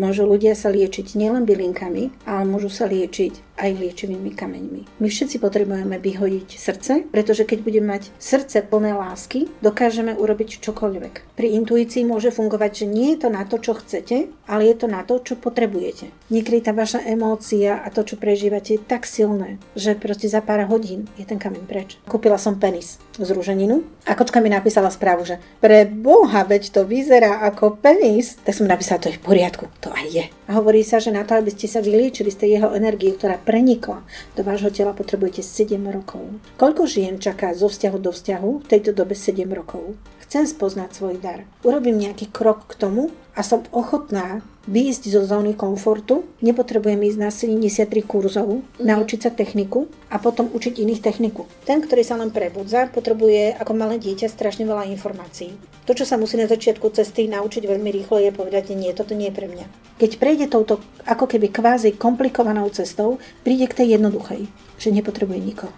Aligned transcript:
Môžu 0.00 0.24
ľudia 0.24 0.56
sa 0.56 0.72
liečiť 0.72 1.12
nielen 1.12 1.44
bylinkami, 1.44 2.24
ale 2.24 2.48
môžu 2.48 2.72
sa 2.72 2.88
liečiť 2.88 3.49
aj 3.60 3.76
liečivými 3.76 4.32
kameňmi. 4.32 5.04
My 5.04 5.08
všetci 5.12 5.36
potrebujeme 5.36 6.00
vyhodiť 6.00 6.48
srdce, 6.56 6.92
pretože 7.12 7.44
keď 7.44 7.58
budeme 7.60 7.92
mať 7.94 8.08
srdce 8.16 8.64
plné 8.64 8.96
lásky, 8.96 9.52
dokážeme 9.60 10.16
urobiť 10.16 10.64
čokoľvek. 10.64 11.36
Pri 11.36 11.48
intuícii 11.60 12.08
môže 12.08 12.32
fungovať, 12.32 12.84
že 12.84 12.86
nie 12.88 13.12
je 13.14 13.18
to 13.22 13.28
na 13.28 13.44
to, 13.44 13.60
čo 13.60 13.76
chcete, 13.76 14.32
ale 14.48 14.72
je 14.72 14.76
to 14.80 14.86
na 14.88 15.04
to, 15.04 15.20
čo 15.20 15.36
potrebujete. 15.36 16.08
Niekedy 16.32 16.64
tá 16.64 16.72
vaša 16.72 17.04
emócia 17.04 17.76
a 17.84 17.92
to, 17.92 18.02
čo 18.02 18.16
prežívate, 18.16 18.80
je 18.80 18.80
tak 18.80 19.04
silné, 19.04 19.60
že 19.76 19.92
proste 19.92 20.26
za 20.26 20.40
pár 20.40 20.64
hodín 20.66 21.06
je 21.20 21.28
ten 21.28 21.36
kameň 21.36 21.64
preč. 21.68 22.00
Kúpila 22.08 22.40
som 22.40 22.56
penis 22.56 22.96
z 23.20 23.28
rúženinu 23.30 23.84
a 24.08 24.16
kočka 24.16 24.40
mi 24.40 24.48
napísala 24.48 24.88
správu, 24.88 25.28
že 25.28 25.36
pre 25.60 25.84
boha, 25.84 26.46
veď 26.48 26.72
to 26.72 26.88
vyzerá 26.88 27.44
ako 27.44 27.76
penis. 27.76 28.40
Tak 28.40 28.56
som 28.56 28.70
napísala, 28.70 29.02
to 29.02 29.12
je 29.12 29.18
v 29.20 29.26
poriadku, 29.26 29.68
to 29.84 29.92
aj 29.92 30.06
je. 30.08 30.24
A 30.48 30.56
hovorí 30.56 30.82
sa, 30.82 30.98
že 30.98 31.12
na 31.12 31.22
to, 31.26 31.36
aby 31.36 31.52
ste 31.52 31.68
sa 31.68 31.84
vyliečili 31.84 32.32
z 32.32 32.40
tej 32.40 32.50
jeho 32.58 32.74
energie, 32.74 33.14
ktorá 33.14 33.38
prenikla 33.50 34.06
do 34.38 34.46
vášho 34.46 34.70
tela, 34.70 34.94
potrebujete 34.94 35.42
7 35.42 35.74
rokov. 35.90 36.22
Koľko 36.54 36.86
žien 36.86 37.18
čaká 37.18 37.50
zo 37.50 37.66
vzťahu 37.66 37.98
do 37.98 38.14
vzťahu 38.14 38.50
v 38.62 38.68
tejto 38.70 38.94
dobe 38.94 39.18
7 39.18 39.42
rokov? 39.50 39.98
Chcem 40.30 40.46
spoznať 40.46 40.94
svoj 40.94 41.18
dar. 41.18 41.42
Urobím 41.66 41.98
nejaký 41.98 42.30
krok 42.30 42.70
k 42.70 42.78
tomu 42.78 43.10
a 43.34 43.42
som 43.42 43.66
ochotná 43.74 44.46
výjsť 44.70 45.10
zo 45.10 45.26
zóny 45.26 45.58
komfortu, 45.58 46.22
nepotrebujem 46.38 47.02
ísť 47.02 47.18
na 47.18 47.34
73 47.34 47.90
kurzov, 48.06 48.62
naučiť 48.78 49.26
sa 49.26 49.34
techniku 49.34 49.90
a 50.06 50.22
potom 50.22 50.46
učiť 50.54 50.78
iných 50.78 51.02
techniku. 51.02 51.50
Ten, 51.66 51.82
ktorý 51.82 52.06
sa 52.06 52.14
len 52.14 52.30
prebudza, 52.30 52.86
potrebuje 52.94 53.58
ako 53.58 53.74
malé 53.74 53.98
dieťa 53.98 54.30
strašne 54.30 54.70
veľa 54.70 54.86
informácií. 54.94 55.50
To, 55.90 55.98
čo 55.98 56.06
sa 56.06 56.14
musí 56.14 56.38
na 56.38 56.46
začiatku 56.46 56.94
cesty 56.94 57.26
naučiť 57.26 57.66
veľmi 57.66 57.90
rýchlo, 57.90 58.22
je 58.22 58.30
povedať, 58.30 58.70
nie, 58.78 58.94
toto 58.94 59.18
nie 59.18 59.34
je 59.34 59.34
pre 59.34 59.50
mňa. 59.50 59.66
Keď 59.98 60.10
prejde 60.22 60.46
touto 60.46 60.78
ako 61.10 61.26
keby 61.26 61.50
kvázi 61.50 61.98
komplikovanou 61.98 62.70
cestou, 62.70 63.18
príde 63.42 63.66
k 63.66 63.82
tej 63.82 63.98
jednoduchej, 63.98 64.46
že 64.78 64.94
nepotrebuje 64.94 65.42
nikoho. 65.42 65.74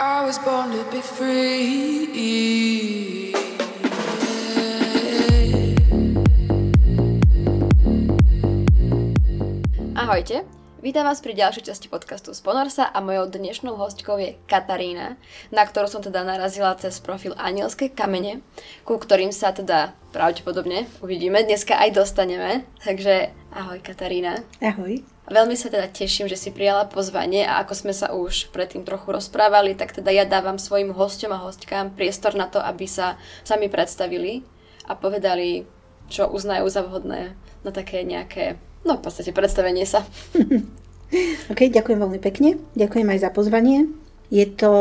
I 0.00 0.24
was 0.24 0.38
born 0.38 0.70
to 0.70 0.84
be 0.92 1.00
free. 1.00 1.58
Ahojte, 9.96 10.44
vítam 10.78 11.02
vás 11.02 11.18
pri 11.18 11.34
ďalšej 11.34 11.66
časti 11.66 11.90
podcastu 11.90 12.30
Sponorsa 12.30 12.86
a 12.86 13.02
mojou 13.02 13.26
dnešnou 13.26 13.74
hostkou 13.74 14.14
je 14.14 14.38
Katarína, 14.46 15.18
na 15.50 15.66
ktorú 15.66 15.90
som 15.90 15.98
teda 15.98 16.22
narazila 16.22 16.70
cez 16.78 17.02
profil 17.02 17.34
Anielské 17.34 17.90
kamene, 17.90 18.46
ku 18.86 18.94
ktorým 18.94 19.34
sa 19.34 19.50
teda 19.50 19.90
pravdepodobne 20.14 20.86
uvidíme, 21.02 21.42
dneska 21.42 21.74
aj 21.74 21.98
dostaneme. 21.98 22.62
Takže 22.78 23.34
ahoj 23.50 23.82
Katarína. 23.82 24.46
Ahoj. 24.62 25.02
Veľmi 25.26 25.58
sa 25.58 25.66
teda 25.66 25.90
teším, 25.90 26.30
že 26.30 26.38
si 26.38 26.54
prijala 26.54 26.86
pozvanie 26.86 27.42
a 27.42 27.58
ako 27.66 27.74
sme 27.74 27.92
sa 27.92 28.14
už 28.14 28.54
predtým 28.54 28.86
trochu 28.86 29.10
rozprávali, 29.10 29.74
tak 29.74 29.98
teda 29.98 30.14
ja 30.14 30.24
dávam 30.30 30.62
svojim 30.62 30.94
hosťom 30.94 31.34
a 31.34 31.42
hostkám 31.42 31.98
priestor 31.98 32.38
na 32.38 32.46
to, 32.46 32.62
aby 32.62 32.86
sa 32.86 33.18
sami 33.42 33.66
predstavili 33.66 34.46
a 34.86 34.94
povedali, 34.94 35.66
čo 36.06 36.30
uznajú 36.30 36.70
za 36.70 36.86
vhodné 36.86 37.34
na 37.66 37.70
také 37.74 38.06
nejaké 38.06 38.62
No 38.88 38.96
v 38.96 39.04
podstate 39.04 39.36
predstavenie 39.36 39.84
sa. 39.84 40.08
ok, 41.52 41.60
ďakujem 41.68 42.00
veľmi 42.00 42.20
pekne. 42.24 42.56
Ďakujem 42.72 43.04
aj 43.04 43.18
za 43.20 43.28
pozvanie. 43.28 43.92
Je 44.32 44.48
to 44.48 44.72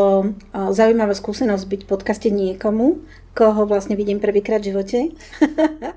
zaujímavá 0.55 1.11
skúsenosť 1.11 1.67
byť 1.67 1.81
v 1.83 1.91
podcaste 1.91 2.31
niekomu, 2.31 3.03
koho 3.36 3.67
vlastne 3.67 3.99
vidím 3.99 4.23
prvýkrát 4.23 4.64
v 4.64 4.72
živote, 4.72 4.99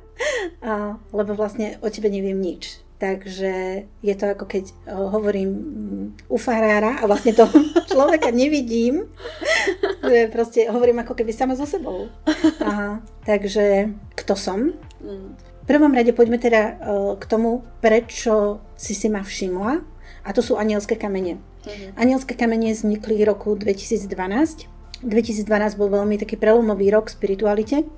lebo 1.19 1.33
vlastne 1.39 1.79
o 1.83 1.91
tebe 1.91 2.11
neviem 2.11 2.39
nič. 2.39 2.83
Takže 3.01 3.87
je 4.05 4.15
to 4.19 4.37
ako 4.37 4.45
keď 4.45 4.77
hovorím 4.87 5.51
mm, 5.51 6.07
u 6.29 6.37
farára 6.37 7.01
a 7.01 7.09
vlastne 7.09 7.33
toho 7.33 7.51
človeka 7.91 8.35
nevidím, 8.35 9.07
že 10.03 10.29
proste 10.29 10.67
hovorím 10.67 11.07
ako 11.07 11.15
keby 11.15 11.31
sama 11.31 11.55
so 11.55 11.65
sebou. 11.65 12.11
Aha, 12.61 13.01
takže 13.23 13.95
kto 14.19 14.35
som? 14.35 14.75
Mm 15.63 15.69
prvom 15.71 15.93
rade 15.95 16.11
poďme 16.11 16.43
teda 16.43 16.63
uh, 16.83 17.15
k 17.15 17.25
tomu, 17.31 17.63
prečo 17.79 18.59
si 18.75 18.93
si 18.93 19.07
ma 19.07 19.23
všimla. 19.23 19.81
A 20.21 20.37
to 20.37 20.45
sú 20.45 20.61
anielské 20.61 21.01
kamene. 21.01 21.41
Uh-huh. 21.65 21.97
Anielské 21.97 22.37
kamene 22.37 22.77
vznikli 22.77 23.23
v 23.23 23.31
roku 23.31 23.57
2012. 23.57 24.11
2012 25.01 25.81
bol 25.81 25.89
veľmi 25.89 26.21
taký 26.21 26.37
prelomový 26.37 26.93
rok 26.93 27.09
v 27.09 27.17
spiritualite, 27.17 27.89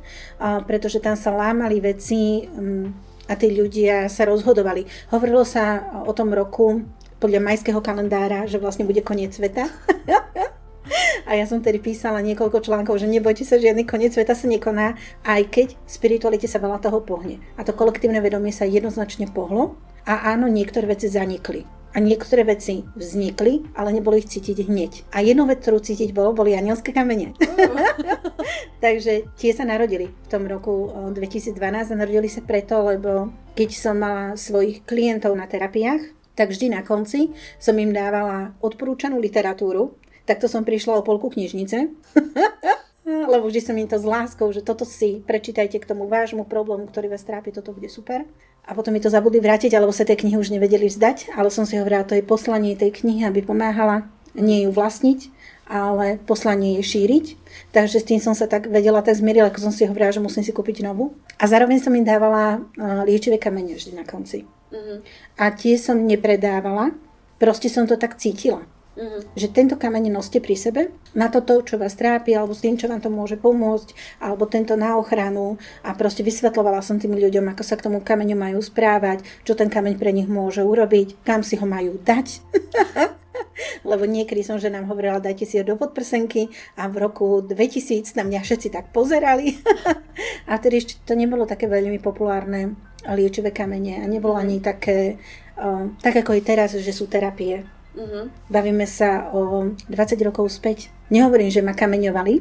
pretože 0.71 1.03
tam 1.03 1.19
sa 1.19 1.35
lámali 1.35 1.83
veci 1.83 2.47
um, 2.47 2.95
a 3.27 3.35
tí 3.35 3.51
ľudia 3.51 4.07
sa 4.07 4.23
rozhodovali. 4.23 4.87
Hovorilo 5.11 5.43
sa 5.43 5.83
o 6.07 6.15
tom 6.15 6.31
roku 6.31 6.87
podľa 7.19 7.43
majského 7.43 7.83
kalendára, 7.83 8.47
že 8.47 8.63
vlastne 8.63 8.87
bude 8.87 9.03
koniec 9.03 9.35
sveta. 9.35 9.67
A 11.29 11.39
ja 11.39 11.47
som 11.47 11.63
tedy 11.63 11.79
písala 11.79 12.19
niekoľko 12.21 12.63
článkov, 12.63 12.99
že 12.99 13.07
nebojte 13.07 13.47
sa, 13.47 13.61
žiadny 13.61 13.87
koniec 13.87 14.15
sveta 14.15 14.35
sa 14.35 14.47
nekoná, 14.51 14.99
aj 15.23 15.43
keď 15.49 15.69
spiritualite 15.87 16.51
sa 16.51 16.59
veľa 16.59 16.83
toho 16.83 16.99
pohne. 17.03 17.39
A 17.55 17.63
to 17.63 17.73
kolektívne 17.73 18.19
vedomie 18.19 18.51
sa 18.51 18.67
jednoznačne 18.67 19.31
pohlo 19.31 19.79
a 20.03 20.35
áno, 20.35 20.51
niektoré 20.51 20.91
veci 20.91 21.07
zanikli. 21.07 21.63
A 21.93 22.01
niektoré 22.01 22.49
veci 22.49 22.81
vznikli, 22.97 23.77
ale 23.77 23.93
nebolo 23.93 24.17
ich 24.17 24.25
cítiť 24.25 24.65
hneď. 24.65 25.13
A 25.13 25.21
jednu 25.21 25.45
vec, 25.45 25.61
ktorú 25.61 25.77
cítiť 25.77 26.17
bolo, 26.17 26.33
boli 26.33 26.57
anielské 26.57 26.89
kamene. 26.89 27.37
Takže 28.85 29.29
tie 29.37 29.53
sa 29.53 29.69
narodili 29.69 30.09
v 30.09 30.29
tom 30.33 30.49
roku 30.49 30.89
2012 31.13 31.53
a 31.93 32.01
narodili 32.01 32.33
sa 32.33 32.41
preto, 32.41 32.81
lebo 32.81 33.29
keď 33.53 33.71
som 33.77 34.01
mala 34.01 34.41
svojich 34.41 34.89
klientov 34.89 35.37
na 35.37 35.45
terapiách, 35.45 36.01
tak 36.33 36.49
vždy 36.49 36.73
na 36.73 36.81
konci 36.81 37.29
som 37.61 37.77
im 37.77 37.93
dávala 37.93 38.57
odporúčanú 38.65 39.21
literatúru, 39.21 39.93
Takto 40.25 40.47
som 40.47 40.63
prišla 40.63 41.01
o 41.01 41.07
polku 41.07 41.31
knižnice. 41.31 41.91
lebo 43.33 43.51
vždy 43.51 43.61
som 43.61 43.75
im 43.75 43.91
to 43.91 43.99
s 43.99 44.07
láskou, 44.07 44.51
že 44.55 44.63
toto 44.63 44.87
si 44.87 45.23
prečítajte 45.27 45.79
k 45.83 45.89
tomu 45.89 46.07
vášmu 46.07 46.47
problému, 46.47 46.87
ktorý 46.87 47.11
vás 47.11 47.27
trápi, 47.27 47.51
toto 47.51 47.75
bude 47.75 47.91
super. 47.91 48.23
A 48.63 48.79
potom 48.79 48.95
mi 48.95 49.03
to 49.03 49.11
zabudli 49.11 49.43
vrátiť, 49.43 49.75
alebo 49.75 49.91
sa 49.91 50.07
tie 50.07 50.15
knihy 50.15 50.39
už 50.39 50.55
nevedeli 50.55 50.87
vzdať, 50.87 51.35
ale 51.35 51.51
som 51.51 51.67
si 51.67 51.75
hovorila, 51.83 52.07
to 52.07 52.15
je 52.15 52.23
poslanie 52.23 52.79
tej 52.79 52.95
knihy, 52.95 53.27
aby 53.27 53.43
pomáhala 53.43 54.07
nie 54.39 54.65
ju 54.65 54.71
vlastniť, 54.71 55.35
ale 55.67 56.23
poslanie 56.23 56.79
je 56.79 56.85
šíriť. 56.95 57.27
Takže 57.75 57.99
s 57.99 58.07
tým 58.07 58.21
som 58.23 58.39
sa 58.39 58.47
tak 58.47 58.71
vedela 58.71 59.03
tak 59.03 59.19
zmierila, 59.19 59.51
ako 59.51 59.67
som 59.67 59.75
si 59.75 59.83
hovorila, 59.83 60.15
že 60.15 60.23
musím 60.23 60.47
si 60.47 60.55
kúpiť 60.55 60.87
novú. 60.87 61.11
A 61.43 61.51
zároveň 61.51 61.83
som 61.83 61.93
im 61.93 62.07
dávala 62.07 62.63
liečivé 63.03 63.37
kamene 63.37 63.75
vždy 63.75 63.99
na 63.99 64.07
konci. 64.07 64.47
Mm-hmm. 64.71 64.99
A 65.43 65.45
tie 65.53 65.75
som 65.75 65.99
nepredávala, 65.99 66.95
proste 67.43 67.67
som 67.67 67.85
to 67.85 67.99
tak 67.99 68.15
cítila. 68.17 68.63
Uh-huh. 68.93 69.25
Že 69.33 69.49
tento 69.57 69.75
kameň 69.81 70.13
noste 70.13 70.37
pri 70.37 70.53
sebe 70.53 70.93
na 71.17 71.33
toto, 71.33 71.65
čo 71.65 71.81
vás 71.81 71.97
trápi, 71.97 72.37
alebo 72.37 72.53
s 72.53 72.61
tým, 72.61 72.77
čo 72.77 72.93
vám 72.93 73.01
to 73.01 73.09
môže 73.09 73.41
pomôcť, 73.41 74.21
alebo 74.21 74.45
tento 74.45 74.77
na 74.77 75.01
ochranu. 75.01 75.57
A 75.81 75.97
proste 75.97 76.21
vysvetlovala 76.21 76.85
som 76.85 77.01
tým 77.01 77.17
ľuďom, 77.17 77.49
ako 77.57 77.65
sa 77.65 77.81
k 77.81 77.89
tomu 77.89 78.05
kameňu 78.05 78.37
majú 78.37 78.61
správať, 78.61 79.25
čo 79.49 79.57
ten 79.57 79.73
kameň 79.73 79.97
pre 79.97 80.13
nich 80.13 80.29
môže 80.29 80.61
urobiť, 80.61 81.25
kam 81.25 81.41
si 81.41 81.57
ho 81.57 81.65
majú 81.65 81.97
dať. 82.05 82.45
Lebo 83.89 84.05
niekedy 84.05 84.45
som 84.45 84.61
ženám 84.61 84.85
hovorila, 84.93 85.25
dajte 85.25 85.49
si 85.49 85.57
ho 85.57 85.65
do 85.65 85.81
podprsenky 85.81 86.53
a 86.77 86.85
v 86.93 87.01
roku 87.01 87.41
2000 87.41 88.13
na 88.13 88.29
mňa 88.29 88.45
všetci 88.45 88.69
tak 88.77 88.93
pozerali. 88.93 89.57
a 90.51 90.61
tedy 90.61 90.85
ešte 90.85 91.01
to 91.09 91.17
nebolo 91.17 91.49
také 91.49 91.65
veľmi 91.65 91.97
populárne 91.97 92.77
liečivé 93.09 93.57
kamene 93.57 94.05
a 94.05 94.07
nebolo 94.07 94.37
ani 94.37 94.61
také, 94.61 95.17
uh, 95.57 95.91
tak 96.05 96.23
ako 96.23 96.37
je 96.37 96.43
teraz, 96.45 96.71
že 96.77 96.93
sú 96.93 97.09
terapie 97.09 97.67
Uh-huh. 97.93 98.33
Bavíme 98.49 98.89
sa 98.89 99.29
o 99.33 99.73
20 99.89 100.17
rokov 100.25 100.49
späť. 100.49 100.89
Nehovorím, 101.13 101.53
že 101.53 101.61
ma 101.61 101.77
kameňovali, 101.77 102.35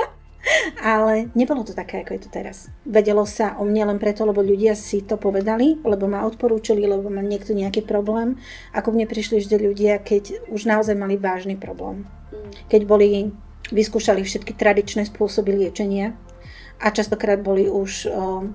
ale 0.96 1.28
nebolo 1.36 1.60
to 1.60 1.76
také, 1.76 2.00
ako 2.00 2.16
je 2.16 2.22
to 2.24 2.30
teraz. 2.32 2.72
Vedelo 2.88 3.28
sa 3.28 3.60
o 3.60 3.68
mne 3.68 3.92
len 3.92 3.98
preto, 4.00 4.24
lebo 4.24 4.40
ľudia 4.40 4.72
si 4.72 5.04
to 5.04 5.20
povedali, 5.20 5.76
lebo 5.84 6.08
ma 6.08 6.24
odporúčili, 6.24 6.88
lebo 6.88 7.12
má 7.12 7.20
niekto 7.20 7.52
nejaký 7.52 7.84
problém. 7.84 8.40
Ako 8.72 8.96
mne 8.96 9.04
prišli 9.04 9.44
vždy 9.44 9.56
ľudia, 9.60 10.00
keď 10.00 10.48
už 10.48 10.64
naozaj 10.64 10.96
mali 10.96 11.20
vážny 11.20 11.60
problém. 11.60 12.08
Uh-huh. 12.32 12.48
Keď 12.72 12.80
boli, 12.88 13.28
vyskúšali 13.68 14.24
všetky 14.24 14.56
tradičné 14.56 15.04
spôsoby 15.04 15.52
liečenia 15.52 16.16
a 16.80 16.88
častokrát 16.88 17.44
boli 17.44 17.68
už 17.68 18.08
o, 18.08 18.48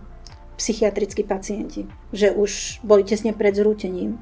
psychiatrickí 0.57 1.21
pacienti, 1.21 1.85
že 2.09 2.33
už 2.33 2.81
boli 2.81 3.05
tesne 3.05 3.31
pred 3.31 3.53
zrútením 3.53 4.17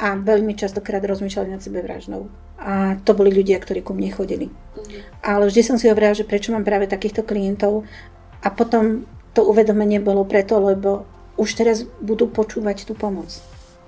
a 0.00 0.16
veľmi 0.16 0.56
častokrát 0.56 1.04
rozmýšľali 1.04 1.52
nad 1.52 1.60
sebe 1.60 1.84
vražnou. 1.84 2.32
A 2.56 2.96
to 3.04 3.12
boli 3.12 3.28
ľudia, 3.28 3.60
ktorí 3.60 3.84
ku 3.84 3.92
mne 3.92 4.08
chodili. 4.08 4.48
Mm. 4.48 5.04
Ale 5.20 5.44
vždy 5.52 5.60
som 5.60 5.76
si 5.76 5.92
hovorila, 5.92 6.16
že 6.16 6.24
prečo 6.24 6.56
mám 6.56 6.64
práve 6.64 6.88
takýchto 6.88 7.20
klientov 7.20 7.84
a 8.40 8.48
potom 8.48 9.04
to 9.36 9.44
uvedomenie 9.44 10.00
bolo 10.00 10.24
preto, 10.24 10.56
lebo 10.56 11.04
už 11.36 11.52
teraz 11.52 11.84
budú 12.00 12.32
počúvať 12.32 12.88
tú 12.88 12.96
pomoc. 12.96 13.28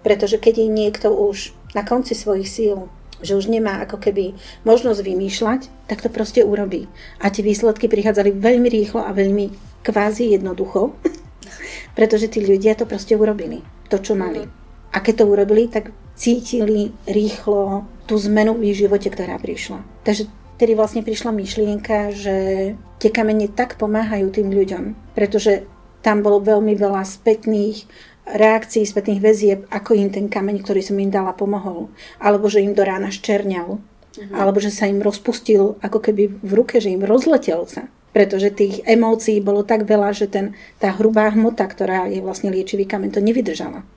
Pretože 0.04 0.36
keď 0.36 0.54
je 0.62 0.68
niekto 0.68 1.08
už 1.08 1.56
na 1.72 1.80
konci 1.80 2.12
svojich 2.12 2.48
síl, 2.48 2.92
že 3.22 3.38
už 3.38 3.48
nemá 3.48 3.80
ako 3.80 4.02
keby 4.02 4.36
možnosť 4.66 5.00
vymýšľať, 5.00 5.60
tak 5.88 6.02
to 6.04 6.12
proste 6.12 6.42
urobí. 6.42 6.90
A 7.22 7.30
tie 7.30 7.40
výsledky 7.40 7.86
prichádzali 7.88 8.34
veľmi 8.34 8.68
rýchlo 8.68 9.00
a 9.00 9.14
veľmi 9.14 9.54
kvázi 9.86 10.34
jednoducho, 10.34 10.92
pretože 11.96 12.28
tí 12.28 12.44
ľudia 12.44 12.76
to 12.76 12.84
proste 12.84 13.16
urobili. 13.16 13.64
to, 13.88 14.00
čo 14.00 14.16
mali. 14.16 14.48
A 14.92 15.04
keď 15.04 15.24
to 15.24 15.24
urobili, 15.28 15.68
tak 15.68 15.92
cítili 16.16 16.92
rýchlo 17.08 17.86
tú 18.06 18.18
zmenu 18.18 18.54
v 18.58 18.72
ich 18.72 18.80
živote, 18.82 19.08
ktorá 19.08 19.38
prišla. 19.38 19.82
Takže 20.04 20.28
tedy 20.60 20.76
vlastne 20.76 21.02
prišla 21.02 21.30
myšlienka, 21.32 22.12
že 22.12 22.36
tie 23.00 23.10
kamene 23.10 23.50
tak 23.50 23.80
pomáhajú 23.80 24.30
tým 24.30 24.52
ľuďom, 24.52 25.14
pretože 25.16 25.66
tam 26.02 26.20
bolo 26.22 26.42
veľmi 26.42 26.74
veľa 26.74 27.02
spätných 27.06 27.86
reakcií, 28.26 28.86
spätných 28.86 29.22
väzieb, 29.22 29.60
ako 29.70 29.98
im 29.98 30.10
ten 30.10 30.26
kameň, 30.30 30.62
ktorý 30.62 30.82
som 30.82 30.98
im 30.98 31.10
dala, 31.10 31.34
pomohol. 31.34 31.90
Alebo 32.22 32.46
že 32.46 32.62
im 32.62 32.74
do 32.74 32.82
rána 32.86 33.10
ščerňal. 33.10 33.78
Uh-huh. 33.78 34.34
Alebo 34.34 34.62
že 34.62 34.70
sa 34.70 34.86
im 34.86 35.02
rozpustil 35.02 35.78
ako 35.82 35.98
keby 35.98 36.42
v 36.42 36.52
ruke, 36.54 36.78
že 36.78 36.94
im 36.94 37.02
rozletel 37.02 37.66
sa 37.66 37.90
pretože 38.12 38.52
tých 38.52 38.84
emócií 38.84 39.40
bolo 39.40 39.64
tak 39.64 39.88
veľa, 39.88 40.12
že 40.12 40.28
ten, 40.28 40.52
tá 40.76 40.92
hrubá 40.92 41.32
hmota, 41.32 41.64
ktorá 41.64 42.12
je 42.12 42.20
vlastne 42.20 42.52
liečivý 42.52 42.84
kameň, 42.84 43.08
to 43.08 43.24
nevydržala. 43.24 43.88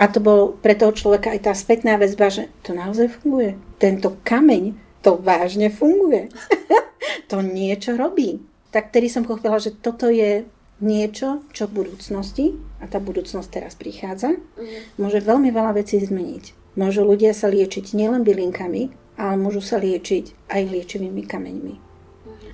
A 0.00 0.08
to 0.08 0.18
bolo 0.24 0.56
pre 0.56 0.72
toho 0.72 0.96
človeka 0.96 1.36
aj 1.36 1.40
tá 1.44 1.52
spätná 1.52 2.00
väzba, 2.00 2.32
že 2.32 2.48
to 2.64 2.72
naozaj 2.72 3.20
funguje. 3.20 3.60
Tento 3.76 4.16
kameň, 4.24 4.72
to 5.04 5.20
vážne 5.20 5.68
funguje. 5.68 6.32
to 7.30 7.44
niečo 7.44 8.00
robí. 8.00 8.40
Tak 8.72 8.96
tedy 8.96 9.12
som 9.12 9.28
pochopila, 9.28 9.60
že 9.60 9.76
toto 9.76 10.08
je 10.08 10.48
niečo, 10.80 11.44
čo 11.52 11.68
v 11.68 11.84
budúcnosti, 11.84 12.56
a 12.80 12.88
tá 12.88 12.96
budúcnosť 12.96 13.48
teraz 13.52 13.76
prichádza, 13.76 14.40
mm. 14.40 14.96
môže 14.96 15.20
veľmi 15.20 15.52
veľa 15.52 15.76
vecí 15.76 16.00
zmeniť. 16.00 16.74
Môžu 16.80 17.04
ľudia 17.04 17.36
sa 17.36 17.52
liečiť 17.52 17.92
nielen 17.92 18.24
bylinkami, 18.24 18.88
ale 19.20 19.34
môžu 19.36 19.60
sa 19.60 19.76
liečiť 19.76 20.48
aj 20.48 20.62
liečivými 20.64 21.28
kameňmi. 21.28 21.74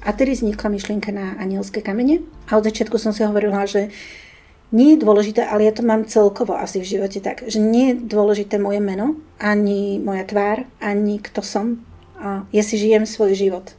A 0.06 0.14
tedy 0.14 0.34
vznikla 0.34 0.70
myšlienka 0.70 1.10
na 1.14 1.38
anielské 1.38 1.82
kamene. 1.82 2.22
A 2.50 2.58
od 2.58 2.66
začiatku 2.66 2.94
som 2.94 3.10
si 3.10 3.26
hovorila, 3.26 3.66
že 3.66 3.90
nie 4.74 4.94
je 4.94 5.02
dôležité, 5.02 5.46
ale 5.46 5.68
ja 5.68 5.72
to 5.72 5.86
mám 5.86 6.08
celkovo 6.10 6.58
asi 6.58 6.82
v 6.82 6.90
živote 6.98 7.22
tak, 7.22 7.46
že 7.46 7.62
nie 7.62 7.94
je 7.94 8.00
dôležité 8.02 8.58
moje 8.58 8.82
meno, 8.82 9.14
ani 9.38 10.02
moja 10.02 10.26
tvár, 10.26 10.66
ani 10.82 11.22
kto 11.22 11.44
som. 11.44 11.84
A 12.18 12.48
ja 12.50 12.62
si 12.64 12.80
žijem 12.80 13.06
svoj 13.06 13.36
život 13.36 13.76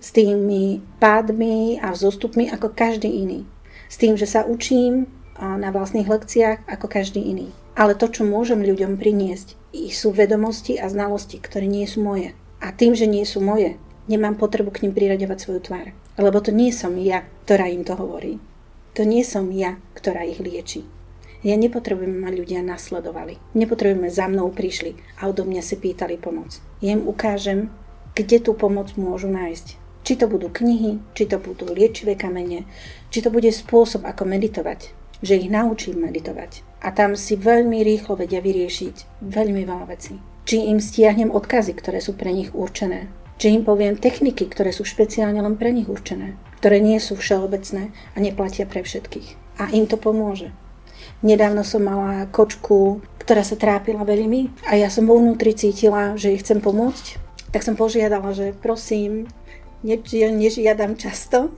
s 0.00 0.16
tými 0.16 0.80
pádmi 0.96 1.76
a 1.82 1.92
vzostupmi 1.92 2.48
ako 2.48 2.72
každý 2.72 3.10
iný. 3.10 3.44
S 3.90 4.00
tým, 4.00 4.16
že 4.16 4.24
sa 4.24 4.46
učím 4.48 5.10
na 5.36 5.68
vlastných 5.74 6.08
lekciách 6.08 6.64
ako 6.70 6.86
každý 6.88 7.20
iný. 7.20 7.52
Ale 7.76 7.98
to, 7.98 8.08
čo 8.08 8.24
môžem 8.24 8.64
ľuďom 8.64 8.96
priniesť, 8.96 9.58
sú 9.92 10.14
vedomosti 10.14 10.80
a 10.80 10.88
znalosti, 10.88 11.36
ktoré 11.36 11.68
nie 11.68 11.84
sú 11.84 12.00
moje. 12.00 12.32
A 12.60 12.72
tým, 12.72 12.96
že 12.96 13.08
nie 13.08 13.24
sú 13.24 13.40
moje, 13.40 13.76
nemám 14.08 14.36
potrebu 14.36 14.72
k 14.72 14.84
ním 14.84 14.92
priraďovať 14.96 15.38
svoju 15.40 15.60
tvár. 15.64 15.86
Lebo 16.20 16.38
to 16.44 16.52
nie 16.52 16.72
som 16.72 16.96
ja, 16.96 17.24
ktorá 17.44 17.68
im 17.68 17.84
to 17.84 17.96
hovorí. 17.96 18.36
To 18.98 19.06
nie 19.06 19.22
som 19.22 19.54
ja, 19.54 19.78
ktorá 19.94 20.26
ich 20.26 20.42
lieči. 20.42 20.82
Ja 21.40 21.56
nepotrebujem, 21.56 22.20
ma 22.20 22.28
ľudia 22.28 22.60
nasledovali. 22.60 23.40
Nepotrebujeme, 23.56 24.12
za 24.12 24.28
mnou 24.28 24.52
prišli 24.52 24.98
a 25.22 25.30
odo 25.30 25.48
mňa 25.48 25.62
si 25.64 25.80
pýtali 25.80 26.20
pomoc. 26.20 26.60
Ja 26.84 26.92
im 26.92 27.08
ukážem, 27.08 27.72
kde 28.12 28.44
tú 28.44 28.52
pomoc 28.52 28.92
môžu 29.00 29.32
nájsť. 29.32 29.80
Či 30.04 30.12
to 30.20 30.26
budú 30.28 30.52
knihy, 30.52 31.00
či 31.16 31.24
to 31.24 31.40
budú 31.40 31.70
liečivé 31.70 32.18
kamene, 32.18 32.68
či 33.08 33.24
to 33.24 33.32
bude 33.32 33.48
spôsob, 33.48 34.04
ako 34.04 34.28
meditovať. 34.28 34.92
Že 35.24 35.46
ich 35.46 35.48
naučím 35.52 36.02
meditovať. 36.04 36.64
A 36.84 36.92
tam 36.92 37.16
si 37.16 37.36
veľmi 37.36 37.84
rýchlo 37.84 38.16
vedia 38.16 38.40
vyriešiť 38.40 39.24
veľmi 39.24 39.62
veľa 39.64 39.86
vecí. 39.88 40.16
Či 40.48 40.72
im 40.72 40.80
stiahnem 40.80 41.30
odkazy, 41.30 41.76
ktoré 41.76 42.00
sú 42.00 42.16
pre 42.16 42.32
nich 42.32 42.52
určené 42.56 43.12
že 43.40 43.48
im 43.48 43.64
poviem 43.64 43.96
techniky, 43.96 44.44
ktoré 44.52 44.68
sú 44.68 44.84
špeciálne 44.84 45.40
len 45.40 45.56
pre 45.56 45.72
nich 45.72 45.88
určené, 45.88 46.36
ktoré 46.60 46.76
nie 46.76 47.00
sú 47.00 47.16
všeobecné 47.16 47.88
a 48.12 48.16
neplatia 48.20 48.68
pre 48.68 48.84
všetkých. 48.84 49.56
A 49.56 49.72
im 49.72 49.88
to 49.88 49.96
pomôže. 49.96 50.52
Nedávno 51.24 51.64
som 51.64 51.80
mala 51.80 52.28
kočku, 52.28 53.00
ktorá 53.24 53.40
sa 53.40 53.56
trápila 53.56 54.04
veľmi 54.04 54.52
a 54.68 54.76
ja 54.76 54.92
som 54.92 55.08
vo 55.08 55.16
vnútri 55.16 55.56
cítila, 55.56 56.20
že 56.20 56.36
jej 56.36 56.40
chcem 56.44 56.60
pomôcť. 56.60 57.16
Tak 57.48 57.64
som 57.64 57.80
požiadala, 57.80 58.36
že 58.36 58.52
prosím, 58.52 59.24
neži- 59.80 60.28
nežiadam 60.28 61.00
často, 61.00 61.48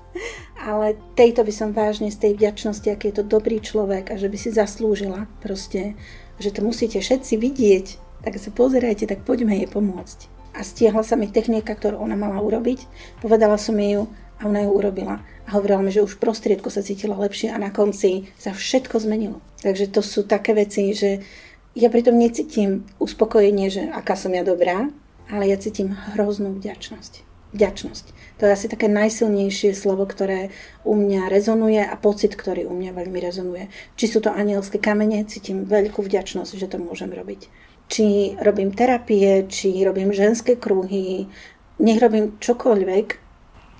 ale 0.68 1.00
tejto 1.16 1.48
by 1.48 1.52
som 1.52 1.72
vážne 1.72 2.12
z 2.12 2.28
tej 2.28 2.32
vďačnosti, 2.36 2.88
aký 2.92 3.08
je 3.08 3.24
to 3.24 3.24
dobrý 3.24 3.56
človek 3.64 4.12
a 4.12 4.20
že 4.20 4.28
by 4.28 4.36
si 4.36 4.52
zaslúžila 4.52 5.24
proste, 5.40 5.96
že 6.36 6.52
to 6.52 6.60
musíte 6.60 7.00
všetci 7.00 7.40
vidieť, 7.40 7.86
tak 8.20 8.36
sa 8.36 8.52
pozerajte, 8.52 9.08
tak 9.08 9.24
poďme 9.24 9.56
jej 9.56 9.68
pomôcť 9.68 10.31
a 10.52 10.60
stiahla 10.60 11.00
sa 11.02 11.16
mi 11.16 11.32
technika, 11.32 11.72
ktorú 11.72 11.96
ona 11.96 12.16
mala 12.16 12.40
urobiť. 12.44 12.84
Povedala 13.24 13.56
som 13.56 13.76
jej 13.80 13.96
ju 13.96 14.08
a 14.40 14.48
ona 14.48 14.64
ju 14.64 14.70
urobila. 14.70 15.24
A 15.48 15.48
hovorila 15.56 15.80
mi, 15.80 15.90
že 15.90 16.04
už 16.04 16.20
prostriedku 16.20 16.68
sa 16.68 16.84
cítila 16.84 17.16
lepšie 17.16 17.50
a 17.50 17.58
na 17.58 17.72
konci 17.72 18.28
sa 18.36 18.52
všetko 18.52 19.00
zmenilo. 19.00 19.40
Takže 19.64 19.88
to 19.88 20.04
sú 20.04 20.28
také 20.28 20.52
veci, 20.52 20.92
že 20.92 21.24
ja 21.72 21.88
pritom 21.88 22.18
necítim 22.18 22.84
uspokojenie, 23.00 23.72
že 23.72 23.82
aká 23.88 24.12
som 24.12 24.34
ja 24.36 24.44
dobrá, 24.44 24.92
ale 25.32 25.48
ja 25.48 25.56
cítim 25.56 25.96
hroznú 26.12 26.52
vďačnosť. 26.60 27.24
Vďačnosť. 27.52 28.04
To 28.40 28.48
je 28.48 28.54
asi 28.56 28.66
také 28.68 28.88
najsilnejšie 28.88 29.76
slovo, 29.76 30.08
ktoré 30.08 30.48
u 30.88 30.96
mňa 30.96 31.28
rezonuje 31.28 31.84
a 31.84 31.94
pocit, 32.00 32.32
ktorý 32.32 32.64
u 32.64 32.72
mňa 32.72 32.96
veľmi 32.96 33.18
rezonuje. 33.20 33.68
Či 33.96 34.04
sú 34.08 34.18
to 34.24 34.32
anielské 34.32 34.80
kamene, 34.80 35.24
cítim 35.28 35.68
veľkú 35.68 36.00
vďačnosť, 36.00 36.52
že 36.56 36.68
to 36.68 36.80
môžem 36.80 37.12
robiť 37.12 37.48
či 37.92 38.32
robím 38.40 38.72
terapie, 38.72 39.44
či 39.52 39.84
robím 39.84 40.16
ženské 40.16 40.56
kruhy, 40.56 41.28
nech 41.76 42.00
robím 42.00 42.40
čokoľvek, 42.40 43.20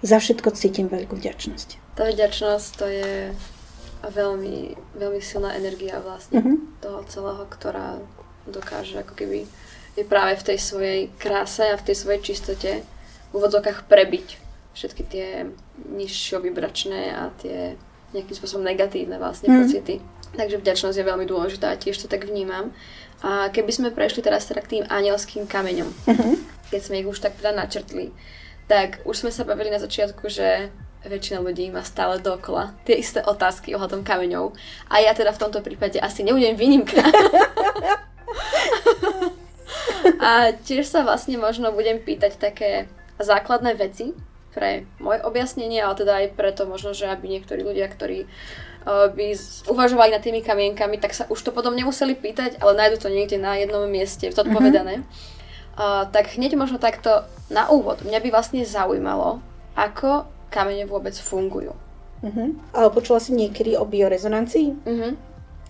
za 0.03 0.19
všetko 0.19 0.53
cítim 0.53 0.91
veľkú 0.93 1.17
vďačnosť. 1.17 1.97
Tá 1.97 2.11
vďačnosť 2.11 2.69
to 2.77 2.87
je 2.91 3.11
veľmi, 4.03 4.75
veľmi 4.99 5.21
silná 5.23 5.55
energia 5.55 6.03
vlastne 6.03 6.43
uh-huh. 6.43 6.59
toho 6.83 7.01
celého, 7.07 7.45
ktorá 7.47 8.03
dokáže 8.51 8.99
ako 8.99 9.15
keby 9.15 9.47
je 9.95 10.05
práve 10.05 10.35
v 10.43 10.47
tej 10.53 10.59
svojej 10.59 11.01
kráse 11.17 11.63
a 11.63 11.79
v 11.79 11.87
tej 11.87 11.97
svojej 11.97 12.21
čistote 12.21 12.71
v 12.83 13.33
úvodzokách 13.33 13.87
prebiť 13.87 14.27
všetky 14.75 15.03
tie 15.07 15.29
nižšie 15.89 16.43
vybračné 16.43 17.15
a 17.15 17.31
tie 17.39 17.79
nejakým 18.13 18.37
spôsobom 18.37 18.67
negatívne 18.67 19.17
vlastne 19.17 19.49
mm. 19.49 19.57
pocity. 19.63 19.95
Takže 20.33 20.61
vďačnosť 20.61 20.97
je 20.97 21.09
veľmi 21.09 21.27
dôležitá 21.29 21.77
tiež 21.77 22.01
to 22.01 22.07
tak 22.09 22.25
vnímam. 22.25 22.73
A 23.23 23.53
keby 23.53 23.71
sme 23.71 23.95
prešli 23.95 24.25
teraz 24.25 24.49
teda 24.49 24.65
k 24.65 24.79
tým 24.79 24.85
anielským 24.89 25.47
kameňom, 25.47 25.87
uh-huh. 25.87 26.35
keď 26.75 26.81
sme 26.83 26.99
ich 27.05 27.07
už 27.07 27.23
tak 27.23 27.39
teda 27.39 27.55
načrtli, 27.55 28.11
tak 28.67 29.05
už 29.07 29.23
sme 29.23 29.31
sa 29.31 29.47
bavili 29.47 29.71
na 29.71 29.79
začiatku, 29.79 30.27
že 30.27 30.73
väčšina 31.07 31.43
ľudí 31.43 31.71
má 31.71 31.83
stále 31.83 32.19
dokola 32.19 32.75
tie 32.87 32.99
isté 32.99 33.23
otázky 33.23 33.75
ohľadom 33.75 34.03
kameňov. 34.07 34.55
A 34.91 35.03
ja 35.03 35.15
teda 35.15 35.35
v 35.35 35.43
tomto 35.47 35.61
prípade 35.63 35.99
asi 35.99 36.23
nebudem 36.27 36.59
výnimka. 36.59 37.03
a 40.27 40.55
tiež 40.55 40.87
sa 40.87 41.03
vlastne 41.03 41.39
možno 41.39 41.75
budem 41.75 41.99
pýtať 42.03 42.39
také 42.39 42.87
základné 43.19 43.75
veci 43.79 44.15
pre 44.55 44.87
moje 45.03 45.23
objasnenie, 45.25 45.83
ale 45.83 45.95
teda 45.99 46.13
aj 46.23 46.35
preto 46.39 46.69
možno, 46.69 46.95
že 46.95 47.09
aby 47.09 47.39
niektorí 47.39 47.65
ľudia, 47.65 47.89
ktorí 47.89 48.29
by 48.87 49.27
uvažovali 49.71 50.11
nad 50.11 50.23
tými 50.23 50.43
kamienkami, 50.43 50.99
tak 50.99 51.15
sa 51.15 51.25
už 51.31 51.39
to 51.39 51.51
potom 51.55 51.75
nemuseli 51.79 52.19
pýtať, 52.19 52.59
ale 52.59 52.75
nájdu 52.75 53.03
to 53.03 53.09
niekde 53.09 53.39
na 53.39 53.55
jednom 53.55 53.87
mieste 53.87 54.27
zodpovedané. 54.31 55.03
Mm-hmm. 55.03 55.31
Uh, 55.73 56.05
tak 56.13 56.37
hneď 56.37 56.53
možno 56.53 56.77
takto 56.77 57.25
na 57.49 57.65
úvod. 57.73 58.05
Mňa 58.05 58.21
by 58.21 58.29
vlastne 58.29 58.61
zaujímalo, 58.61 59.41
ako 59.73 60.29
kamene 60.53 60.85
vôbec 60.85 61.17
fungujú. 61.17 61.73
Uh-huh. 62.21 62.53
Ale 62.77 62.89
počula 62.93 63.19
si 63.19 63.33
niekedy 63.33 63.73
o 63.81 63.89
biorezonancii? 63.89 64.69
Uh-huh. 64.85 65.17